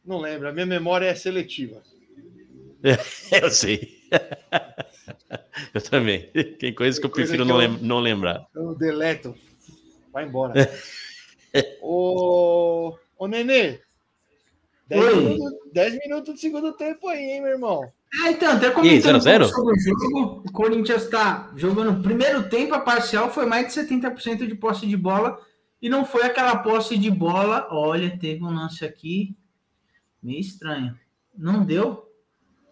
Não 0.06 0.20
lembro, 0.20 0.50
a 0.50 0.52
minha 0.52 0.66
memória 0.66 1.06
é 1.06 1.16
seletiva. 1.16 1.82
É, 2.84 2.98
eu 3.42 3.50
sei. 3.50 4.04
eu 5.74 5.82
também. 5.82 6.30
Tem 6.60 6.74
coisas 6.74 7.00
que 7.00 7.06
eu 7.06 7.10
prefiro 7.10 7.46
que 7.46 7.52
eu, 7.52 7.70
não, 7.70 7.78
não 7.80 8.00
lembrar. 8.00 8.46
Eu 8.54 8.76
deleto. 8.76 9.34
Vai 10.12 10.26
embora. 10.26 10.54
ô, 11.82 12.98
ô 13.18 13.28
Nenê, 13.28 13.80
10 14.88 15.16
minutos, 15.18 15.60
10 15.74 16.00
minutos 16.00 16.34
de 16.36 16.40
segundo 16.40 16.74
tempo 16.74 17.08
aí, 17.08 17.32
hein, 17.32 17.42
meu 17.42 17.52
irmão? 17.52 17.92
Ah, 18.24 18.32
então, 18.32 18.54
até 18.54 18.70
comentando 18.70 19.20
zero, 19.20 19.46
sobre 19.48 19.76
o 19.76 19.80
jogo, 19.80 20.44
o 20.46 20.52
Corinthians 20.52 21.04
está 21.04 21.52
jogando 21.56 22.02
primeiro 22.02 22.48
tempo, 22.50 22.74
a 22.74 22.80
parcial 22.80 23.32
foi 23.32 23.46
mais 23.46 23.68
de 23.68 23.82
70% 23.82 24.48
de 24.48 24.56
posse 24.56 24.86
de 24.86 24.96
bola 24.96 25.40
e 25.82 25.90
não 25.90 26.06
foi 26.06 26.24
aquela 26.24 26.56
posse 26.58 26.98
de 26.98 27.12
bola. 27.12 27.68
Olha, 27.72 28.18
teve 28.18 28.44
um 28.44 28.54
lance 28.54 28.86
aqui 28.86 29.36
meio 30.22 30.40
estranho. 30.40 30.98
Não 31.38 31.66
deu? 31.66 32.10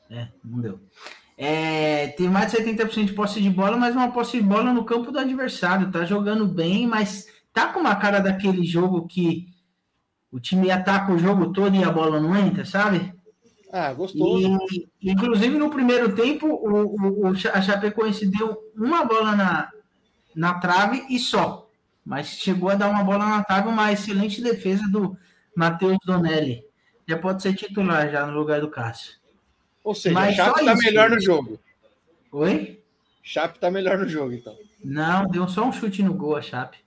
É, 0.10 0.27
não 0.43 0.61
deu. 0.61 0.80
É, 1.38 2.07
tem 2.10 2.30
mais 2.30 2.51
de 2.51 2.60
70% 2.60 3.05
de 3.05 3.14
posse 3.14 3.41
de 3.41 3.49
bola, 3.49 3.76
mas 3.76 3.95
uma 3.95 4.11
posse 4.11 4.38
de 4.38 4.43
bola 4.43 4.72
no 4.72 4.85
campo 4.85 5.11
do 5.11 5.19
adversário. 5.19 5.91
Tá 5.91 6.05
jogando 6.05 6.45
bem, 6.45 6.88
mas 6.88 7.27
tá 7.53 7.67
com 7.67 7.80
uma 7.80 7.95
cara 7.95 8.19
daquele 8.19 8.65
jogo 8.65 9.07
que 9.07 9.47
o 10.31 10.39
time 10.39 10.71
ataca 10.71 11.13
o 11.13 11.19
jogo 11.19 11.53
todo 11.53 11.75
e 11.75 11.84
a 11.84 11.91
bola 11.91 12.19
não 12.19 12.35
entra, 12.35 12.65
sabe? 12.65 13.13
Ah, 13.71 13.93
gostoso. 13.93 14.57
E, 14.71 15.11
inclusive 15.11 15.57
no 15.57 15.69
primeiro 15.69 16.13
tempo, 16.15 16.47
o, 16.47 17.27
o, 17.27 17.27
a 17.27 17.61
Chapecoense 17.61 18.25
deu 18.27 18.57
uma 18.75 19.05
bola 19.05 19.35
na, 19.35 19.71
na 20.35 20.55
trave 20.55 21.05
e 21.09 21.19
só. 21.19 21.69
Mas 22.05 22.27
chegou 22.27 22.69
a 22.69 22.75
dar 22.75 22.89
uma 22.89 23.03
bola 23.03 23.25
na 23.25 23.43
trave, 23.43 23.69
uma 23.69 23.91
excelente 23.91 24.41
defesa 24.41 24.84
do 24.91 25.17
Matheus 25.55 25.97
Donelli. 26.05 26.63
Já 27.07 27.17
pode 27.17 27.41
ser 27.41 27.53
titular 27.53 28.09
já 28.09 28.25
no 28.25 28.38
lugar 28.38 28.59
do 28.61 28.69
Cássio. 28.69 29.13
Ou 29.84 29.93
seja, 29.93 30.13
Mas 30.13 30.34
o 30.34 30.38
Chape 30.38 30.65
tá 30.65 30.75
melhor 30.75 31.09
no 31.09 31.19
jogo. 31.19 31.59
Oi? 32.31 32.81
Chape 33.21 33.59
tá 33.59 33.71
melhor 33.71 33.97
no 33.97 34.07
jogo, 34.07 34.34
então. 34.34 34.55
Não, 34.84 35.27
deu 35.27 35.47
só 35.47 35.65
um 35.65 35.71
chute 35.71 36.01
no 36.03 36.13
gol 36.13 36.35
a 36.35 36.41
Chape. 36.41 36.82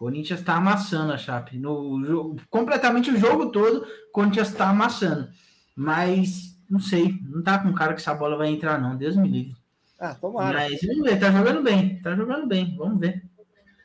Corinthians 0.00 0.40
está 0.40 0.54
amassando 0.54 1.12
a 1.12 1.18
Chape. 1.18 1.58
No 1.58 2.02
jogo, 2.02 2.40
completamente 2.48 3.10
o 3.10 3.18
jogo 3.18 3.50
todo, 3.50 3.86
Corinthians 4.14 4.48
está 4.48 4.70
amassando. 4.70 5.28
Mas, 5.76 6.58
não 6.70 6.80
sei, 6.80 7.18
não 7.20 7.42
tá 7.42 7.58
com 7.58 7.74
cara 7.74 7.92
que 7.92 8.00
essa 8.00 8.14
bola 8.14 8.34
vai 8.34 8.48
entrar, 8.48 8.80
não. 8.80 8.96
Deus 8.96 9.14
me 9.14 9.28
livre. 9.28 9.54
Ah, 9.98 10.14
tomara. 10.14 10.60
Mas 10.60 10.80
vamos 10.80 11.02
ver, 11.02 11.20
tá 11.20 11.30
jogando 11.30 11.62
bem. 11.62 12.00
Tá 12.00 12.16
jogando 12.16 12.46
bem, 12.46 12.74
vamos 12.78 12.98
ver. 12.98 13.22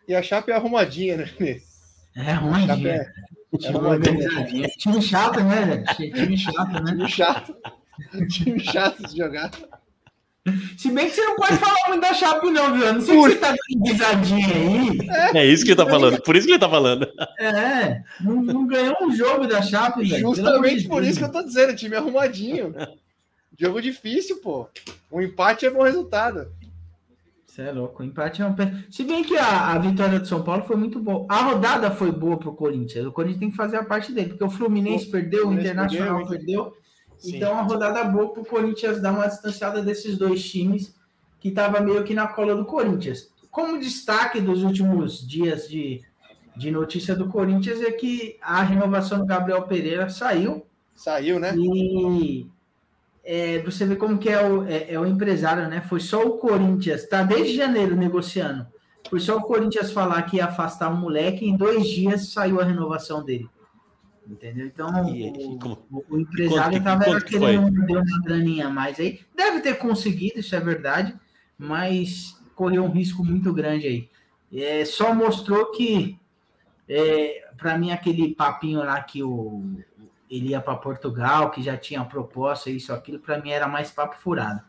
E 0.07 0.15
a 0.15 0.23
Chape 0.23 0.51
é 0.51 0.55
arrumadinha, 0.55 1.17
né? 1.17 1.25
É 2.15 2.31
arrumadinha. 2.31 2.87
É, 2.87 3.11
é 3.61 3.67
arrumadinha. 3.67 4.69
Time 4.77 5.01
chato, 5.01 5.43
né? 5.43 5.83
Time 5.97 6.37
chato, 6.37 6.81
né? 6.81 6.91
Time 6.93 7.09
chato. 7.09 7.55
time 8.31 8.59
chato 8.61 9.03
de 9.03 9.17
jogar. 9.17 9.51
Se 10.77 10.91
bem 10.91 11.09
que 11.09 11.15
você 11.15 11.23
não 11.23 11.35
pode 11.35 11.57
falar 11.57 11.87
muito 11.87 12.01
da 12.01 12.13
Chape, 12.13 12.51
não, 12.51 12.73
viu? 12.73 12.85
Eu 12.85 12.93
não 12.93 13.01
sei 13.01 13.15
se 13.15 13.21
você 13.21 13.35
tá 13.35 13.47
dando 13.47 13.85
risadinha 13.87 14.47
aí. 14.47 14.99
É 15.33 15.45
isso 15.45 15.63
que 15.63 15.71
ele 15.71 15.77
tá 15.77 15.87
falando. 15.87 16.21
Por 16.21 16.35
isso 16.35 16.45
que 16.45 16.53
ele 16.53 16.59
tá 16.59 16.69
falando. 16.69 17.07
É, 17.39 18.03
não, 18.21 18.43
não 18.43 18.67
ganhou 18.67 18.95
um 19.01 19.15
jogo 19.15 19.47
da 19.47 19.61
Chape, 19.61 20.07
velho. 20.07 20.21
Justamente 20.21 20.83
de 20.83 20.87
por 20.87 21.03
isso 21.03 21.17
que 21.17 21.25
eu 21.25 21.31
tô 21.31 21.41
dizendo, 21.43 21.75
time 21.75 21.95
arrumadinho. 21.95 22.75
Jogo 23.57 23.81
difícil, 23.81 24.37
pô. 24.41 24.67
Um 25.11 25.21
empate 25.21 25.65
é 25.65 25.69
bom 25.71 25.81
resultado. 25.81 26.47
Você 27.47 27.61
é 27.61 27.71
louco, 27.71 28.03
o 28.03 28.05
empate 28.05 28.41
é 28.41 28.45
um 28.45 28.53
pé. 28.53 28.71
Se 28.91 29.03
bem 29.03 29.23
que 29.23 29.37
a, 29.37 29.71
a 29.71 29.79
vitória 29.79 30.19
do 30.19 30.27
São 30.27 30.43
Paulo 30.43 30.63
foi 30.63 30.75
muito 30.75 30.99
boa. 30.99 31.25
A 31.29 31.41
rodada 31.41 31.89
foi 31.89 32.11
boa 32.11 32.37
pro 32.37 32.53
Corinthians. 32.53 33.05
O 33.05 33.13
Corinthians 33.13 33.39
tem 33.39 33.49
que 33.49 33.55
fazer 33.55 33.77
a 33.77 33.83
parte 33.85 34.11
dele, 34.11 34.29
porque 34.29 34.43
o 34.43 34.49
Fluminense 34.49 35.09
perdeu, 35.09 35.47
o 35.47 35.53
Internacional 35.53 36.27
perdeu, 36.27 36.65
perdeu. 36.65 36.84
Sim. 37.17 37.37
Então, 37.37 37.57
a 37.57 37.61
rodada 37.61 38.03
boa 38.03 38.33
pro 38.33 38.45
Corinthians 38.45 39.01
dar 39.01 39.11
uma 39.11 39.27
distanciada 39.27 39.81
desses 39.81 40.17
dois 40.17 40.43
times 40.43 40.95
que 41.39 41.51
tava 41.51 41.79
meio 41.79 42.03
que 42.03 42.13
na 42.13 42.27
cola 42.27 42.55
do 42.55 42.65
Corinthians. 42.65 43.29
Como 43.51 43.79
destaque 43.79 44.41
dos 44.41 44.63
últimos 44.63 45.25
dias 45.25 45.67
de, 45.67 46.01
de 46.57 46.71
notícia 46.71 47.15
do 47.15 47.29
Corinthians 47.29 47.81
é 47.81 47.91
que 47.91 48.37
a 48.41 48.61
renovação 48.63 49.19
do 49.19 49.25
Gabriel 49.25 49.61
Pereira 49.63 50.09
saiu. 50.09 50.65
Saiu, 50.95 51.39
né? 51.39 51.53
E 51.55 52.47
é, 53.23 53.59
você 53.63 53.85
vê 53.85 53.95
como 53.95 54.17
que 54.17 54.29
é 54.29 54.41
o, 54.41 54.63
é, 54.65 54.93
é 54.93 54.99
o 54.99 55.05
empresário, 55.05 55.67
né? 55.67 55.81
Foi 55.81 55.99
só 55.99 56.23
o 56.25 56.37
Corinthians, 56.37 57.07
tá 57.07 57.23
desde 57.23 57.55
janeiro 57.55 57.95
negociando. 57.95 58.67
Foi 59.09 59.19
só 59.19 59.37
o 59.37 59.41
Corinthians 59.41 59.91
falar 59.91 60.21
que 60.23 60.37
ia 60.37 60.45
afastar 60.45 60.89
o 60.89 60.97
moleque, 60.97 61.45
em 61.45 61.55
dois 61.55 61.87
dias 61.87 62.29
saiu 62.29 62.59
a 62.59 62.63
renovação 62.63 63.23
dele. 63.23 63.49
Entendeu? 64.27 64.65
Então, 64.65 65.07
E- 65.13 65.29
o, 65.29 65.59
como- 65.59 65.85
o- 66.09 66.19
empresário 66.19 66.73
quanto- 66.81 66.83
tava 66.83 67.05
quanto 67.05 67.25
que 67.25 67.37
querendo 67.37 67.85
dar 67.85 68.01
uma 68.01 68.21
graninha 68.23 68.67
a 68.67 68.69
mais 68.69 68.99
aí. 68.99 69.19
Deve 69.35 69.59
ter 69.61 69.75
conseguido, 69.77 70.39
isso 70.39 70.55
é 70.55 70.59
verdade, 70.59 71.13
mas 71.57 72.35
correu 72.55 72.83
um 72.85 72.89
risco 72.91 73.23
muito 73.23 73.53
grande 73.53 73.85
aí. 73.87 74.09
É, 74.53 74.83
só 74.85 75.13
mostrou 75.13 75.71
que, 75.71 76.17
é, 76.89 77.47
para 77.57 77.77
mim, 77.77 77.91
aquele 77.91 78.33
papinho 78.33 78.79
lá 78.79 78.99
que 79.01 79.21
o, 79.21 79.63
ele 80.29 80.49
ia 80.49 80.61
para 80.61 80.75
Portugal, 80.75 81.51
que 81.51 81.61
já 81.61 81.77
tinha 81.77 82.03
proposta, 82.03 82.69
isso, 82.69 82.91
aquilo, 82.93 83.19
para 83.19 83.39
mim 83.39 83.51
era 83.51 83.67
mais 83.67 83.91
papo 83.91 84.15
furado. 84.17 84.61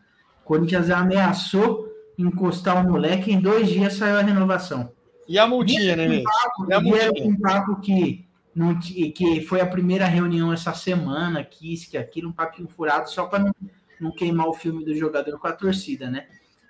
O 0.43 0.45
Corinthians 0.45 0.89
ameaçou 0.89 1.87
encostar 2.17 2.83
o 2.85 2.89
moleque, 2.91 3.31
em 3.31 3.39
dois 3.39 3.69
dias 3.69 3.93
saiu 3.95 4.17
a 4.17 4.21
renovação. 4.21 4.91
E 5.27 5.37
a 5.37 5.45
multinha, 5.47 5.95
né? 5.95 6.07
E 6.07 6.09
a 6.17 6.19
E 6.19 6.23
era 6.69 6.81
multinha? 6.81 7.27
um 7.29 7.35
papo 7.39 7.79
que, 7.81 8.26
não, 8.57 8.79
que 8.79 9.41
foi 9.41 9.61
a 9.61 9.67
primeira 9.67 10.07
reunião 10.07 10.51
essa 10.51 10.73
semana, 10.73 11.43
que 11.43 11.71
isso, 11.71 11.91
que 11.91 11.95
aquilo, 11.95 12.29
um 12.29 12.33
papinho 12.33 12.67
furado, 12.67 13.07
só 13.07 13.27
para 13.27 13.37
não, 13.37 13.55
não 14.01 14.11
queimar 14.11 14.47
o 14.47 14.53
filme 14.53 14.83
do 14.83 14.95
jogador 14.95 15.37
com 15.37 15.47
a 15.47 15.51
torcida, 15.53 16.09
né? 16.09 16.27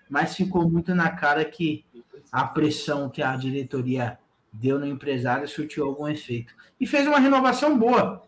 Mas 0.09 0.35
ficou 0.35 0.69
muito 0.69 0.93
na 0.93 1.09
cara 1.11 1.45
que 1.45 1.85
a 2.29 2.43
pressão 2.43 3.09
que 3.09 3.21
a 3.21 3.37
diretoria 3.37 4.19
deu 4.51 4.77
no 4.77 4.85
empresário 4.85 5.47
surtiu 5.47 5.85
algum 5.85 6.09
efeito. 6.09 6.53
E 6.77 6.85
fez 6.85 7.07
uma 7.07 7.19
renovação 7.19 7.79
boa. 7.79 8.21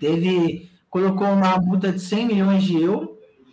Teve, 0.00 0.68
colocou 0.90 1.28
uma 1.28 1.56
multa 1.58 1.92
de 1.92 2.00
100 2.00 2.26
milhões 2.26 2.64
de 2.64 2.82
euros, 2.82 3.10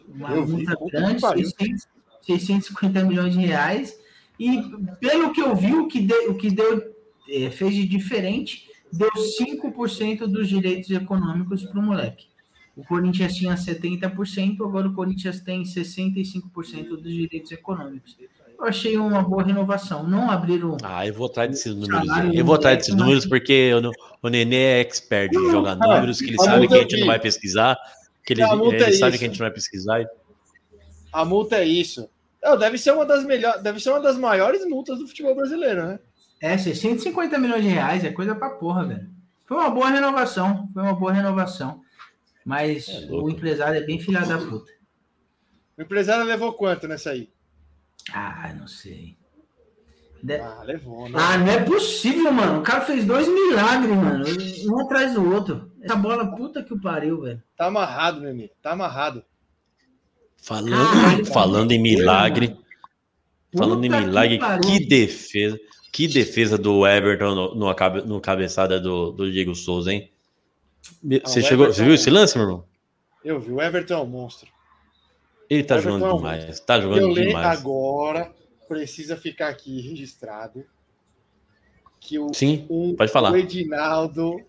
uma 0.07 0.31
Eu 0.31 0.43
vi, 0.43 0.53
multa 0.53 0.75
que 0.75 0.89
grande, 0.89 1.21
pariu. 1.21 1.45
600, 1.45 1.87
650 2.23 3.03
milhões 3.03 3.33
de 3.33 3.45
reais. 3.45 3.95
E 4.39 4.59
pelo 4.99 5.31
que 5.31 5.41
eu 5.41 5.55
vi, 5.55 5.75
o 5.75 5.87
que 5.87 6.01
deu, 6.01 6.31
o 6.31 6.35
que 6.35 6.49
deu 6.49 6.95
eh, 7.29 7.51
fez 7.51 7.75
de 7.75 7.87
diferente, 7.87 8.68
deu 8.91 9.09
5% 9.11 10.27
dos 10.27 10.47
direitos 10.47 10.89
econômicos 10.91 11.63
para 11.63 11.79
o 11.79 11.83
moleque. 11.83 12.27
O 12.75 12.83
Corinthians 12.83 13.35
tinha 13.35 13.55
70%, 13.55 14.65
agora 14.65 14.87
o 14.87 14.93
Corinthians 14.93 15.41
tem 15.41 15.63
65% 15.63 16.89
dos 16.89 17.13
direitos 17.13 17.51
econômicos. 17.51 18.15
Eu 18.57 18.65
achei 18.65 18.97
uma 18.97 19.21
boa 19.21 19.43
renovação. 19.43 20.07
Não 20.07 20.29
abriram. 20.29 20.77
Ah, 20.83 21.07
eu 21.07 21.13
vou 21.13 21.27
atrás 21.27 21.49
desses 21.49 21.73
números. 21.73 22.09
Aí. 22.09 22.37
Eu 22.37 22.45
vou 22.45 22.55
atrás 22.55 22.77
desses 22.77 22.93
moleque, 22.93 23.07
números 23.07 23.25
porque 23.25 23.71
o, 23.73 24.27
o 24.27 24.29
Nenê 24.29 24.55
é 24.55 24.79
expert 24.81 25.33
em 25.33 25.51
jogar 25.51 25.75
números, 25.75 26.19
que 26.19 26.27
ele 26.27 26.41
a 26.41 26.43
sabe 26.43 26.59
multa 26.59 26.67
que 26.67 26.73
a 26.73 26.77
eu 26.77 26.89
gente 26.89 26.99
não 26.99 27.07
vai 27.07 27.19
pesquisar, 27.19 27.77
que 28.25 28.33
ele, 28.33 28.43
ele 28.43 28.83
é 28.83 28.91
sabe 28.91 29.17
que 29.17 29.25
a 29.25 29.27
gente 29.27 29.39
não 29.39 29.45
vai 29.45 29.51
pesquisar. 29.51 30.05
A 31.11 31.25
multa 31.25 31.55
é 31.57 31.65
isso. 31.65 32.09
Não, 32.43 32.57
deve 32.57 32.77
ser 32.77 32.91
uma 32.91 33.05
das 33.05 33.25
melhores, 33.25 33.61
deve 33.61 33.79
ser 33.79 33.89
uma 33.89 33.99
das 33.99 34.17
maiores 34.17 34.65
multas 34.65 34.99
do 34.99 35.07
futebol 35.07 35.35
brasileiro, 35.35 35.85
né? 35.85 35.99
É, 36.41 36.57
650 36.57 37.37
milhões 37.37 37.61
de 37.63 37.69
reais 37.69 38.03
é 38.03 38.11
coisa 38.11 38.33
pra 38.35 38.49
porra, 38.51 38.85
velho. 38.85 39.09
Foi 39.45 39.57
uma 39.57 39.69
boa 39.69 39.89
renovação. 39.89 40.69
Foi 40.73 40.81
uma 40.83 40.93
boa 40.95 41.11
renovação. 41.11 41.81
Mas 42.45 42.87
É 42.87 43.07
o 43.11 43.29
empresário 43.29 43.81
é 43.81 43.85
bem 43.85 43.99
filha 43.99 44.21
da 44.21 44.37
puta. 44.37 44.71
O 45.77 45.81
empresário 45.81 46.23
levou 46.25 46.53
quanto 46.53 46.87
nessa 46.87 47.11
aí? 47.11 47.29
Ah, 48.13 48.53
não 48.57 48.67
sei. 48.67 49.17
De- 50.21 50.35
Ah, 50.39 50.61
levou, 50.63 51.07
né? 51.09 51.17
Ah, 51.19 51.37
não 51.37 51.47
é 51.47 51.63
possível, 51.63 52.31
mano. 52.31 52.59
O 52.59 52.63
cara 52.63 52.81
fez 52.81 53.05
dois 53.05 53.27
milagres, 53.27 53.95
mano. 53.95 54.25
Um 54.67 54.79
atrás 54.81 55.13
do 55.13 55.31
outro. 55.33 55.71
Essa 55.81 55.95
bola, 55.95 56.35
puta 56.35 56.63
que 56.63 56.73
o 56.73 56.81
pariu, 56.81 57.21
velho. 57.21 57.41
Tá 57.55 57.67
amarrado, 57.67 58.19
meu 58.21 58.31
amigo. 58.31 58.53
Tá 58.61 58.71
amarrado. 58.71 59.23
Falando, 60.41 60.71
Caralho, 60.71 61.25
falando 61.25 61.71
em 61.71 61.79
milagre, 61.81 62.57
falando 63.57 63.83
em 63.85 63.89
que 63.91 63.97
milagre, 63.97 64.39
pariu. 64.39 64.61
que 64.61 64.85
defesa, 64.85 65.59
que 65.99 66.07
defesa 66.07 66.57
do 66.57 66.87
Everton 66.87 67.35
no, 67.35 67.55
no, 67.55 68.05
no 68.05 68.21
cabeçada 68.21 68.79
do, 68.79 69.11
do 69.11 69.29
Diego 69.29 69.53
Souza, 69.53 69.91
hein? 69.91 70.09
Você 71.03 71.39
o 71.39 71.43
chegou, 71.43 71.65
Everton- 71.65 71.73
você 71.73 71.83
viu 71.83 71.93
esse 71.93 72.09
lance, 72.09 72.37
meu 72.37 72.47
irmão? 72.47 72.65
Eu 73.23 73.39
vi, 73.39 73.51
o 73.51 73.61
Everton 73.61 73.93
é 73.95 73.97
um 73.97 74.05
monstro. 74.05 74.49
Ele 75.49 75.61
tá 75.63 75.75
Everton 75.75 75.89
é 75.97 75.99
jogando 75.99 76.13
um 76.13 76.17
demais, 76.17 76.59
tá 76.61 76.77
Eu 76.77 76.81
jogando 76.83 77.07
leio 77.09 77.27
demais. 77.27 77.59
agora, 77.59 78.31
precisa 78.67 79.17
ficar 79.17 79.49
aqui 79.49 79.81
registrado 79.81 80.63
que 81.99 82.17
o, 82.17 82.33
Sim, 82.33 82.65
o- 82.69 82.95
pode 82.95 83.11
falar. 83.11 83.31
o 83.33 83.35
Edinaldo, 83.37 84.39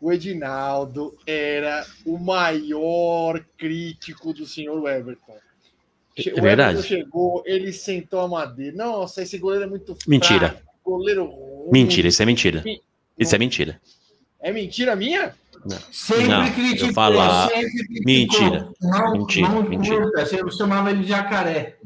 o 0.00 0.10
Edinaldo 0.10 1.14
era 1.26 1.84
o 2.06 2.16
maior 2.18 3.44
crítico 3.58 4.32
do 4.32 4.46
senhor 4.46 4.88
Everton. 4.88 5.36
É 6.16 6.40
verdade. 6.40 6.76
O 6.76 6.78
Everton 6.78 6.82
chegou, 6.82 7.42
ele 7.44 7.74
sentou 7.74 8.20
a 8.20 8.28
madeira. 8.28 8.74
Nossa, 8.74 9.20
esse 9.20 9.36
goleiro 9.36 9.64
é 9.64 9.68
muito 9.68 9.94
fraco, 9.94 10.08
Mentira. 10.08 10.62
Goleiro 10.84 11.24
ruim. 11.26 11.70
Mentira, 11.72 12.08
isso 12.08 12.22
é 12.22 12.26
mentira. 12.26 12.62
Isso 13.18 13.34
é 13.34 13.38
mentira. 13.38 13.80
É 14.40 14.52
mentira 14.52 14.94
minha? 14.94 15.34
Sempre 15.90 16.28
Não, 16.28 16.46
eu 16.46 16.52
criticou. 16.52 16.92
falar- 16.92 17.48
sempre 17.48 17.70
criticou. 17.86 18.04
Mentira. 18.04 18.68
Não, 18.82 19.12
Mentira, 19.12 19.48
não 19.48 19.62
mentira. 19.62 20.10
Você 20.26 20.50
chamava 20.56 20.90
ele 20.90 21.02
de 21.02 21.08
jacaré. 21.08 21.76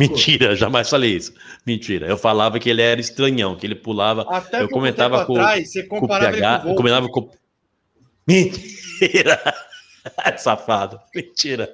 Mentira, 0.00 0.56
jamais 0.56 0.88
falei 0.88 1.14
isso. 1.14 1.32
Mentira. 1.66 2.06
Eu 2.08 2.16
falava 2.16 2.58
que 2.58 2.68
ele 2.70 2.80
era 2.82 3.00
estranhão, 3.00 3.54
que 3.54 3.66
ele 3.66 3.74
pulava. 3.76 4.22
Até 4.28 4.62
Eu 4.62 4.68
comentava 4.68 5.24
com- 5.26 5.36
atrás, 5.36 5.70
você 5.70 5.82
com 5.84 5.98
o 5.98 6.08
PH, 6.08 6.60
com 6.60 6.68
o 6.68 6.70
eu 6.72 6.74
comentava 6.74 7.08
com. 7.08 7.30
Mentira! 8.26 9.38
Safado, 10.38 10.98
mentira. 11.14 11.72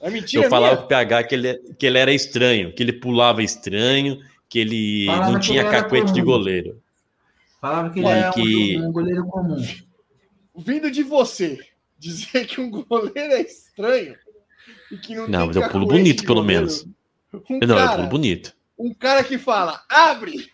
É 0.00 0.10
mentira 0.10 0.44
eu 0.46 0.50
falava 0.50 0.72
minha? 0.74 0.78
com 0.78 0.84
o 0.86 0.88
PH 0.88 1.24
que 1.24 1.34
ele, 1.34 1.58
que 1.78 1.86
ele 1.86 1.98
era 1.98 2.12
estranho, 2.12 2.72
que 2.72 2.82
ele 2.82 2.92
pulava 2.94 3.42
estranho, 3.42 4.18
que 4.52 4.58
ele 4.58 5.06
Falava 5.06 5.32
não 5.32 5.40
tinha 5.40 5.64
cacuete 5.70 6.12
de 6.12 6.20
goleiro. 6.20 6.78
Falava 7.58 7.88
que 7.88 8.00
ele 8.00 8.06
Olha 8.06 8.16
era 8.18 8.28
um- 8.28 8.32
que- 8.34 8.78
um, 8.78 8.92
goleiro 8.92 9.24
comum. 9.26 9.66
Vindo 10.54 10.90
de 10.90 11.02
você, 11.02 11.58
dizer 11.98 12.46
que 12.46 12.60
um 12.60 12.70
goleiro 12.70 13.32
é 13.32 13.40
estranho 13.40 14.14
e 14.90 14.98
que 14.98 15.14
não, 15.14 15.26
Não, 15.26 15.38
tem 15.38 15.46
mas 15.46 15.56
eu 15.56 15.62
pulo 15.62 15.86
cacuete 15.86 15.88
bonito, 16.02 16.24
pelo 16.26 16.40
goleiro. 16.42 16.60
menos. 16.64 16.86
Um 17.32 17.66
Não, 17.66 17.78
eu 17.78 17.86
cara, 17.86 17.96
pulo 17.96 18.08
bonito. 18.08 18.54
um 18.78 18.92
cara 18.92 19.24
que 19.24 19.38
fala, 19.38 19.82
abre! 19.88 20.52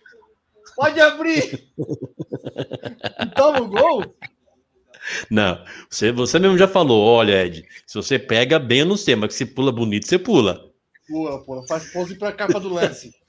Pode 0.77 1.01
abrir! 1.01 1.69
e 1.77 3.27
toma 3.35 3.63
o 3.63 3.67
gol? 3.69 4.15
Não, 5.29 5.65
você, 5.91 6.13
você 6.13 6.39
mesmo 6.39 6.57
já 6.57 6.69
falou, 6.69 7.05
olha, 7.05 7.45
Ed, 7.45 7.65
se 7.85 7.95
você 7.97 8.17
pega 8.17 8.61
bem, 8.61 8.81
eu 8.81 8.87
não 8.87 8.97
sei, 8.97 9.17
mas 9.17 9.31
que 9.31 9.35
se 9.35 9.47
pula 9.47 9.73
bonito, 9.73 10.07
você 10.07 10.21
pula. 10.21 10.71
Pula, 11.09 11.43
pula, 11.45 11.67
faz 11.67 11.91
pose 11.93 12.15
pra 12.17 12.31
capa 12.31 12.61
do 12.61 12.69
lance. 12.69 13.13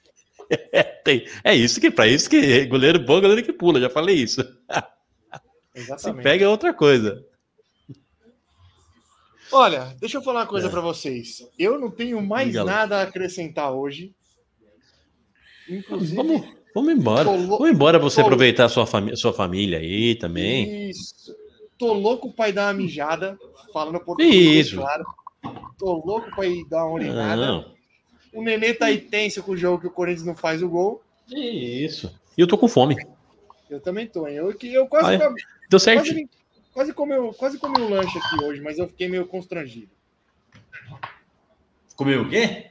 É, 0.71 0.83
tem, 0.83 1.27
é 1.43 1.55
isso 1.55 1.79
que, 1.79 1.91
para 1.91 2.07
isso 2.07 2.29
que 2.29 2.65
goleiro 2.65 2.99
bom, 2.99 3.17
é 3.17 3.21
goleiro 3.21 3.43
que 3.43 3.53
pula, 3.53 3.79
já 3.79 3.89
falei 3.89 4.15
isso. 4.15 4.41
Se 4.43 5.81
Exatamente. 5.81 6.23
pega 6.23 6.45
é 6.45 6.47
outra 6.47 6.73
coisa. 6.73 7.23
Olha, 9.51 9.95
deixa 9.99 10.17
eu 10.17 10.21
falar 10.21 10.41
uma 10.41 10.47
coisa 10.47 10.67
É. 10.67 10.69
pra 10.69 10.81
vocês. 10.81 11.47
Eu 11.57 11.79
não 11.79 11.89
tenho 11.89 12.21
mais 12.21 12.53
nada 12.53 12.97
a 12.99 13.03
acrescentar 13.03 13.71
hoje. 13.71 14.13
Inclusive, 15.67 16.15
Vamos, 16.15 16.47
vamos 16.73 16.93
embora. 16.93 17.25
Tô 17.25 17.37
Vamos 17.37 17.69
embora 17.69 17.99
você 17.99 18.17
tô- 18.17 18.21
aproveitar 18.27 18.65
a 18.65 18.69
sua, 18.69 18.85
fami 18.85 19.15
sua 19.17 19.33
família 19.33 19.79
aí 19.79 20.15
também. 20.15 20.89
Isso. 20.89 21.35
Tô 21.77 21.93
louco 21.93 22.33
pra 22.33 22.49
ir 22.49 22.53
dar 22.53 22.67
uma 22.67 22.73
mijada, 22.73 23.37
falando 23.73 23.99
português, 23.99 24.67
Isso. 24.67 24.75
claro. 24.77 25.03
Tô 25.77 25.93
louco 26.05 26.29
pra 26.35 26.45
ir 26.45 26.67
dar 26.67 26.85
uma 26.85 26.93
urinada. 26.93 27.35
Não, 27.35 27.75
O 28.33 28.41
Nenê 28.43 28.73
tá 28.73 28.87
aí 28.87 28.99
tenso 28.99 29.41
com 29.43 29.51
o 29.53 29.57
jogo 29.57 29.81
que 29.81 29.87
o 29.87 29.91
Corinthians 29.91 30.25
não 30.25 30.35
faz 30.35 30.61
o 30.61 30.69
gol. 30.69 31.01
isso. 31.31 32.13
E 32.37 32.41
eu 32.41 32.47
tô 32.47 32.57
com 32.57 32.67
fome. 32.67 32.95
Eu 33.69 33.79
também 33.79 34.07
tô, 34.07 34.27
hein? 34.27 34.35
Eu, 34.35 34.53
que- 34.53 34.73
eu 34.73 34.87
quase, 34.87 35.09
Ah, 35.09 35.13
é? 35.13 35.17
Deu 35.19 35.79
quase, 35.79 35.83
certo. 35.83 36.29
quase 36.73 36.93
comi, 36.93 37.33
quase 37.37 37.57
comi 37.59 37.79
um 37.81 37.89
lanche 37.89 38.17
aqui 38.17 38.43
hoje, 38.43 38.61
mas 38.61 38.77
eu 38.79 38.87
fiquei 38.87 39.07
meio 39.07 39.25
constrangido. 39.27 39.89
Comeu 41.95 42.21
o 42.23 42.29
quê? 42.29 42.39
Quase 42.39 42.65
vim 42.65 42.69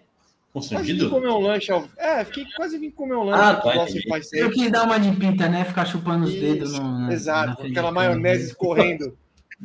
Constrangido? 0.53 1.11
comer 1.11 1.29
um 1.29 1.39
lanche. 1.41 1.71
Ao... 1.71 1.85
É, 1.99 2.25
fiquei 2.25 2.47
quase 2.57 2.79
vim 2.79 2.91
comer 2.91 3.15
um 3.15 3.25
lanche. 3.25 3.43
Ah, 3.43 3.55
tá, 3.57 3.87
Eu 4.33 4.51
quis 4.51 4.71
dar 4.73 4.85
uma 4.85 4.99
de 4.99 5.15
pinta, 5.17 5.49
né? 5.49 5.65
Ficar 5.65 5.85
chupando 5.85 6.25
os 6.25 6.33
dedos 6.35 6.73
Isso, 6.73 6.83
no. 6.83 6.99
na- 7.01 7.13
Exato, 7.13 7.63
aquela 7.67 7.93
maionese 7.93 8.47
escorrendo. 8.49 9.17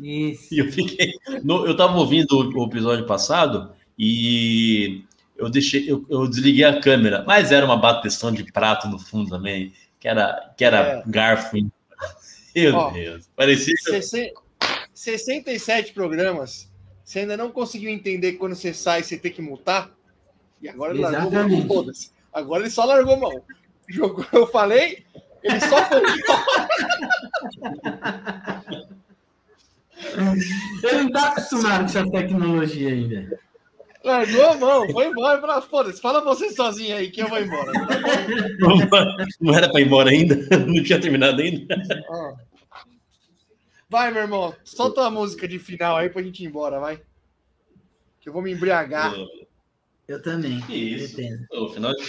Isso. 0.01 0.53
E 0.53 0.59
eu 0.59 0.71
fiquei. 0.71 1.13
no- 1.43 1.65
eu 1.65 1.75
tava 1.75 1.97
ouvindo 1.97 2.31
o, 2.33 2.61
o 2.61 2.65
episódio 2.67 3.05
passado 3.07 3.71
e 3.97 5.03
eu 5.43 5.49
deixei, 5.49 5.89
eu, 5.89 6.05
eu 6.09 6.27
desliguei 6.27 6.63
a 6.63 6.79
câmera, 6.79 7.23
mas 7.25 7.51
era 7.51 7.65
uma 7.65 7.77
bateção 7.77 8.31
de 8.31 8.43
prato 8.51 8.87
no 8.87 8.99
fundo 8.99 9.29
também, 9.29 9.73
que 9.99 10.07
era, 10.07 10.53
que 10.57 10.65
era 10.65 10.77
É. 10.77 11.03
garfo. 11.05 11.55
Meu 12.55 12.75
Ó, 12.75 12.91
Deus. 12.91 13.29
Parecia. 13.35 13.75
60 13.77 14.41
67 14.93 15.93
programas. 15.93 16.71
Você 17.03 17.19
ainda 17.19 17.35
não 17.35 17.51
conseguiu 17.51 17.89
entender 17.89 18.33
que 18.33 18.37
quando 18.37 18.55
você 18.55 18.73
sai, 18.73 19.03
você 19.03 19.17
tem 19.17 19.31
que 19.31 19.41
multar? 19.41 19.91
E 20.61 20.69
agora 20.69 20.93
ele 20.93 21.01
largou 21.01 21.31
mão. 21.31 21.67
Foda-se. 21.67 22.11
Agora 22.31 22.63
ele 22.63 22.69
só 22.69 22.85
largou 22.85 23.17
mão. 23.17 23.41
Jogou, 23.89 24.25
eu 24.31 24.47
falei, 24.47 25.03
ele 25.43 25.59
só 25.59 25.83
foi. 25.89 26.01
Ele 30.83 31.03
não 31.03 31.11
tá 31.11 31.29
acostumado 31.29 31.79
com 31.79 31.85
essa 31.99 32.11
tecnologia 32.11 32.89
ainda. 32.89 33.39
Largou 34.03 34.45
a 34.45 34.57
mão, 34.57 34.89
foi 34.89 35.07
embora. 35.07 35.39
Falou, 35.41 35.61
Foda-se, 35.61 36.01
fala 36.01 36.21
você 36.21 36.51
sozinho 36.51 36.95
aí 36.95 37.09
que 37.11 37.21
eu 37.21 37.27
vou 37.29 37.39
embora. 37.39 37.71
Não 39.39 39.53
era 39.53 39.69
para 39.69 39.81
ir 39.81 39.85
embora 39.85 40.09
ainda? 40.09 40.35
Não 40.67 40.83
tinha 40.83 40.99
terminado 40.99 41.41
ainda? 41.41 41.75
Ó. 42.09 42.33
Vai, 43.89 44.11
meu 44.11 44.23
irmão, 44.23 44.55
solta 44.63 45.05
a 45.05 45.11
música 45.11 45.47
de 45.47 45.59
final 45.59 45.97
aí 45.97 46.09
pra 46.09 46.21
gente 46.23 46.43
ir 46.43 46.47
embora, 46.47 46.79
vai. 46.79 46.99
Que 48.19 48.29
eu 48.29 48.33
vou 48.33 48.41
me 48.41 48.51
embriagar. 48.51 49.13
Eu 50.07 50.21
também. 50.21 50.59
Que 50.61 50.73
isso? 50.75 51.15
O 51.51 51.69
final 51.69 51.93
de. 51.95 52.03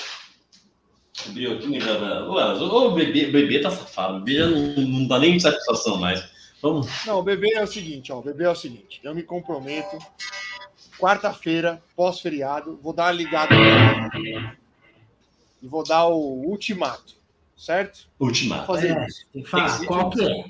Aqui, 1.46 1.80
já 1.80 1.96
dá- 1.96 2.24
O 2.28 2.90
bebê, 2.92 3.26
o 3.26 3.32
bebê 3.32 3.60
tá 3.60 3.70
safado. 3.70 4.16
O 4.16 4.20
bebê 4.20 4.38
já 4.38 4.46
não, 4.48 4.60
não 4.82 5.06
dá 5.06 5.18
nem 5.18 5.38
satisfação 5.38 5.96
mais. 5.98 6.24
Vamos. 6.60 6.88
Não, 7.06 7.18
o 7.18 7.22
bebê 7.22 7.52
é 7.54 7.62
o 7.62 7.66
seguinte, 7.66 8.10
ó. 8.10 8.18
O 8.18 8.22
bebê 8.22 8.44
é 8.44 8.50
o 8.50 8.54
seguinte. 8.54 9.00
Eu 9.04 9.14
me 9.14 9.22
comprometo. 9.22 9.98
Quarta-feira, 11.04 11.82
pós-feriado, 11.94 12.80
vou 12.82 12.94
dar 12.94 13.04
uma 13.04 13.12
ligada 13.12 13.54
e 15.62 15.68
vou 15.68 15.84
dar 15.84 16.06
o 16.06 16.16
ultimato, 16.48 17.14
certo? 17.54 18.08
Vou 18.18 18.28
Ultimato. 18.28 18.66
fazer 18.66 18.96
É, 18.96 19.06
isso. 19.06 19.26
tem 19.30 19.42
que 19.42 19.50
falar. 19.50 19.78
Tem. 19.80 19.86
Qual 19.86 20.08
que 20.08 20.24
é? 20.24 20.44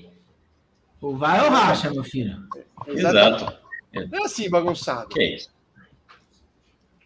O 1.01 1.17
vai 1.17 1.45
ou 1.45 1.51
racha, 1.51 1.91
meu 1.91 2.05
filho? 2.05 2.41
Exato. 2.87 3.53
Não 3.93 4.21
é 4.21 4.23
assim, 4.25 4.49
bagunçado. 4.49 5.09
Que 5.09 5.21
é 5.21 5.35
isso? 5.35 5.51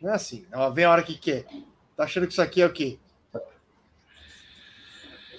Não 0.03 0.11
é 0.11 0.15
assim. 0.15 0.45
Ela 0.53 0.69
vem 0.69 0.85
a 0.85 0.91
hora 0.91 1.03
que 1.03 1.15
quer. 1.17 1.47
Tá 1.97 2.05
achando 2.05 2.27
que 2.27 2.35
isso 2.35 2.43
aqui 2.43 2.61
é 2.61 2.67
o 2.67 2.73
quê? 2.73 2.99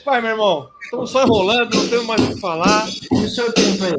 Vai, 0.03 0.19
meu 0.19 0.31
irmão. 0.31 0.67
Estamos 0.83 1.11
só 1.11 1.23
enrolando, 1.25 1.75
não 1.75 1.87
temos 1.87 2.07
mais 2.07 2.21
o 2.23 2.33
que 2.33 2.41
falar. 2.41 2.89
E 2.89 3.15
o 3.23 3.29
seu 3.29 3.53
tempo 3.53 3.83
aí? 3.83 3.93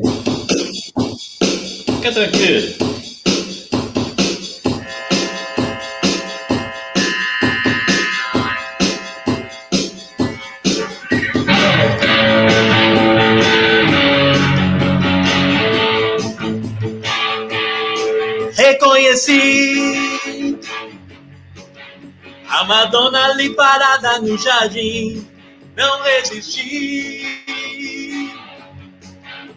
Fica 1.94 2.12
tranquilo. 2.12 2.99
A 22.60 22.64
Madonna 22.64 23.30
ali 23.30 23.50
parada 23.54 24.18
no 24.20 24.36
jardim. 24.36 25.26
Não 25.76 26.02
resisti. 26.02 27.40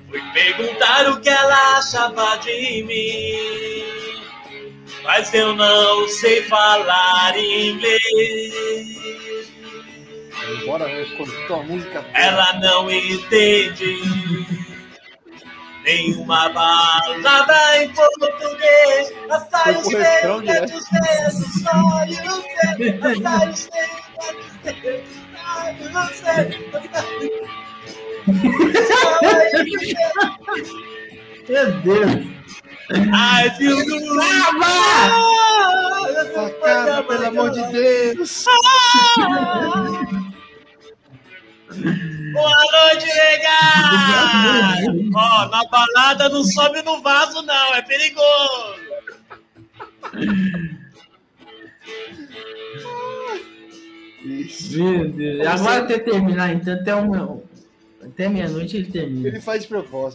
Fui 0.09 0.21
perguntar 0.33 1.09
o 1.09 1.19
que 1.19 1.29
ela 1.29 1.77
achava 1.77 2.37
de 2.37 2.83
mim. 2.83 3.83
Mas 5.03 5.33
eu 5.33 5.53
não 5.53 6.07
sei 6.07 6.43
falar 6.43 7.37
inglês. 7.37 8.53
Bora, 10.65 10.85
cortou 11.17 11.59
a 11.59 11.63
música. 11.63 12.05
Ela 12.13 12.53
não 12.53 12.89
entende 12.89 14.01
nenhuma 15.83 16.49
palavra 16.53 17.83
em 17.83 17.93
português. 17.93 19.13
As 19.29 19.47
Foi 19.63 19.73
pro 19.75 19.89
refrão 19.89 20.39
saios 20.39 20.47
direto. 20.47 20.75
os 20.75 20.85
dedos, 20.89 21.65
olhos 21.73 22.17
dedos, 22.77 23.03
as 23.03 23.17
saios 23.21 23.69
dedos, 24.63 25.09
olhos 25.57 25.93
Meu 31.49 31.67
Deus. 31.81 32.33
I 32.89 33.49
feel 33.57 33.77
good. 33.85 34.19
Ah, 36.35 36.49
cara, 36.61 37.03
pelo 37.03 37.25
amor 37.27 37.49
de 37.51 37.61
Deus. 37.71 38.45
Boa 42.33 42.63
noite, 42.71 43.05
legal! 43.05 44.01
Ó, 45.15 45.47
na 45.49 45.63
balada 45.65 46.29
não 46.29 46.43
sobe 46.43 46.81
no 46.81 47.01
vaso, 47.01 47.41
não, 47.43 47.75
é 47.75 47.81
perigoso. 47.83 48.83
Meu 54.71 55.09
Deus. 55.09 55.47
Agora 55.47 55.83
até 55.83 55.99
terminar, 55.99 56.53
então, 56.53 56.73
até, 56.73 56.95
uma, 56.95 57.41
até 58.01 58.29
meia-noite 58.29 58.77
ele 58.77 58.91
termina. 58.91 59.27
Ele 59.27 59.41
faz 59.41 59.63
de 59.63 59.67
propósito. 59.67 60.11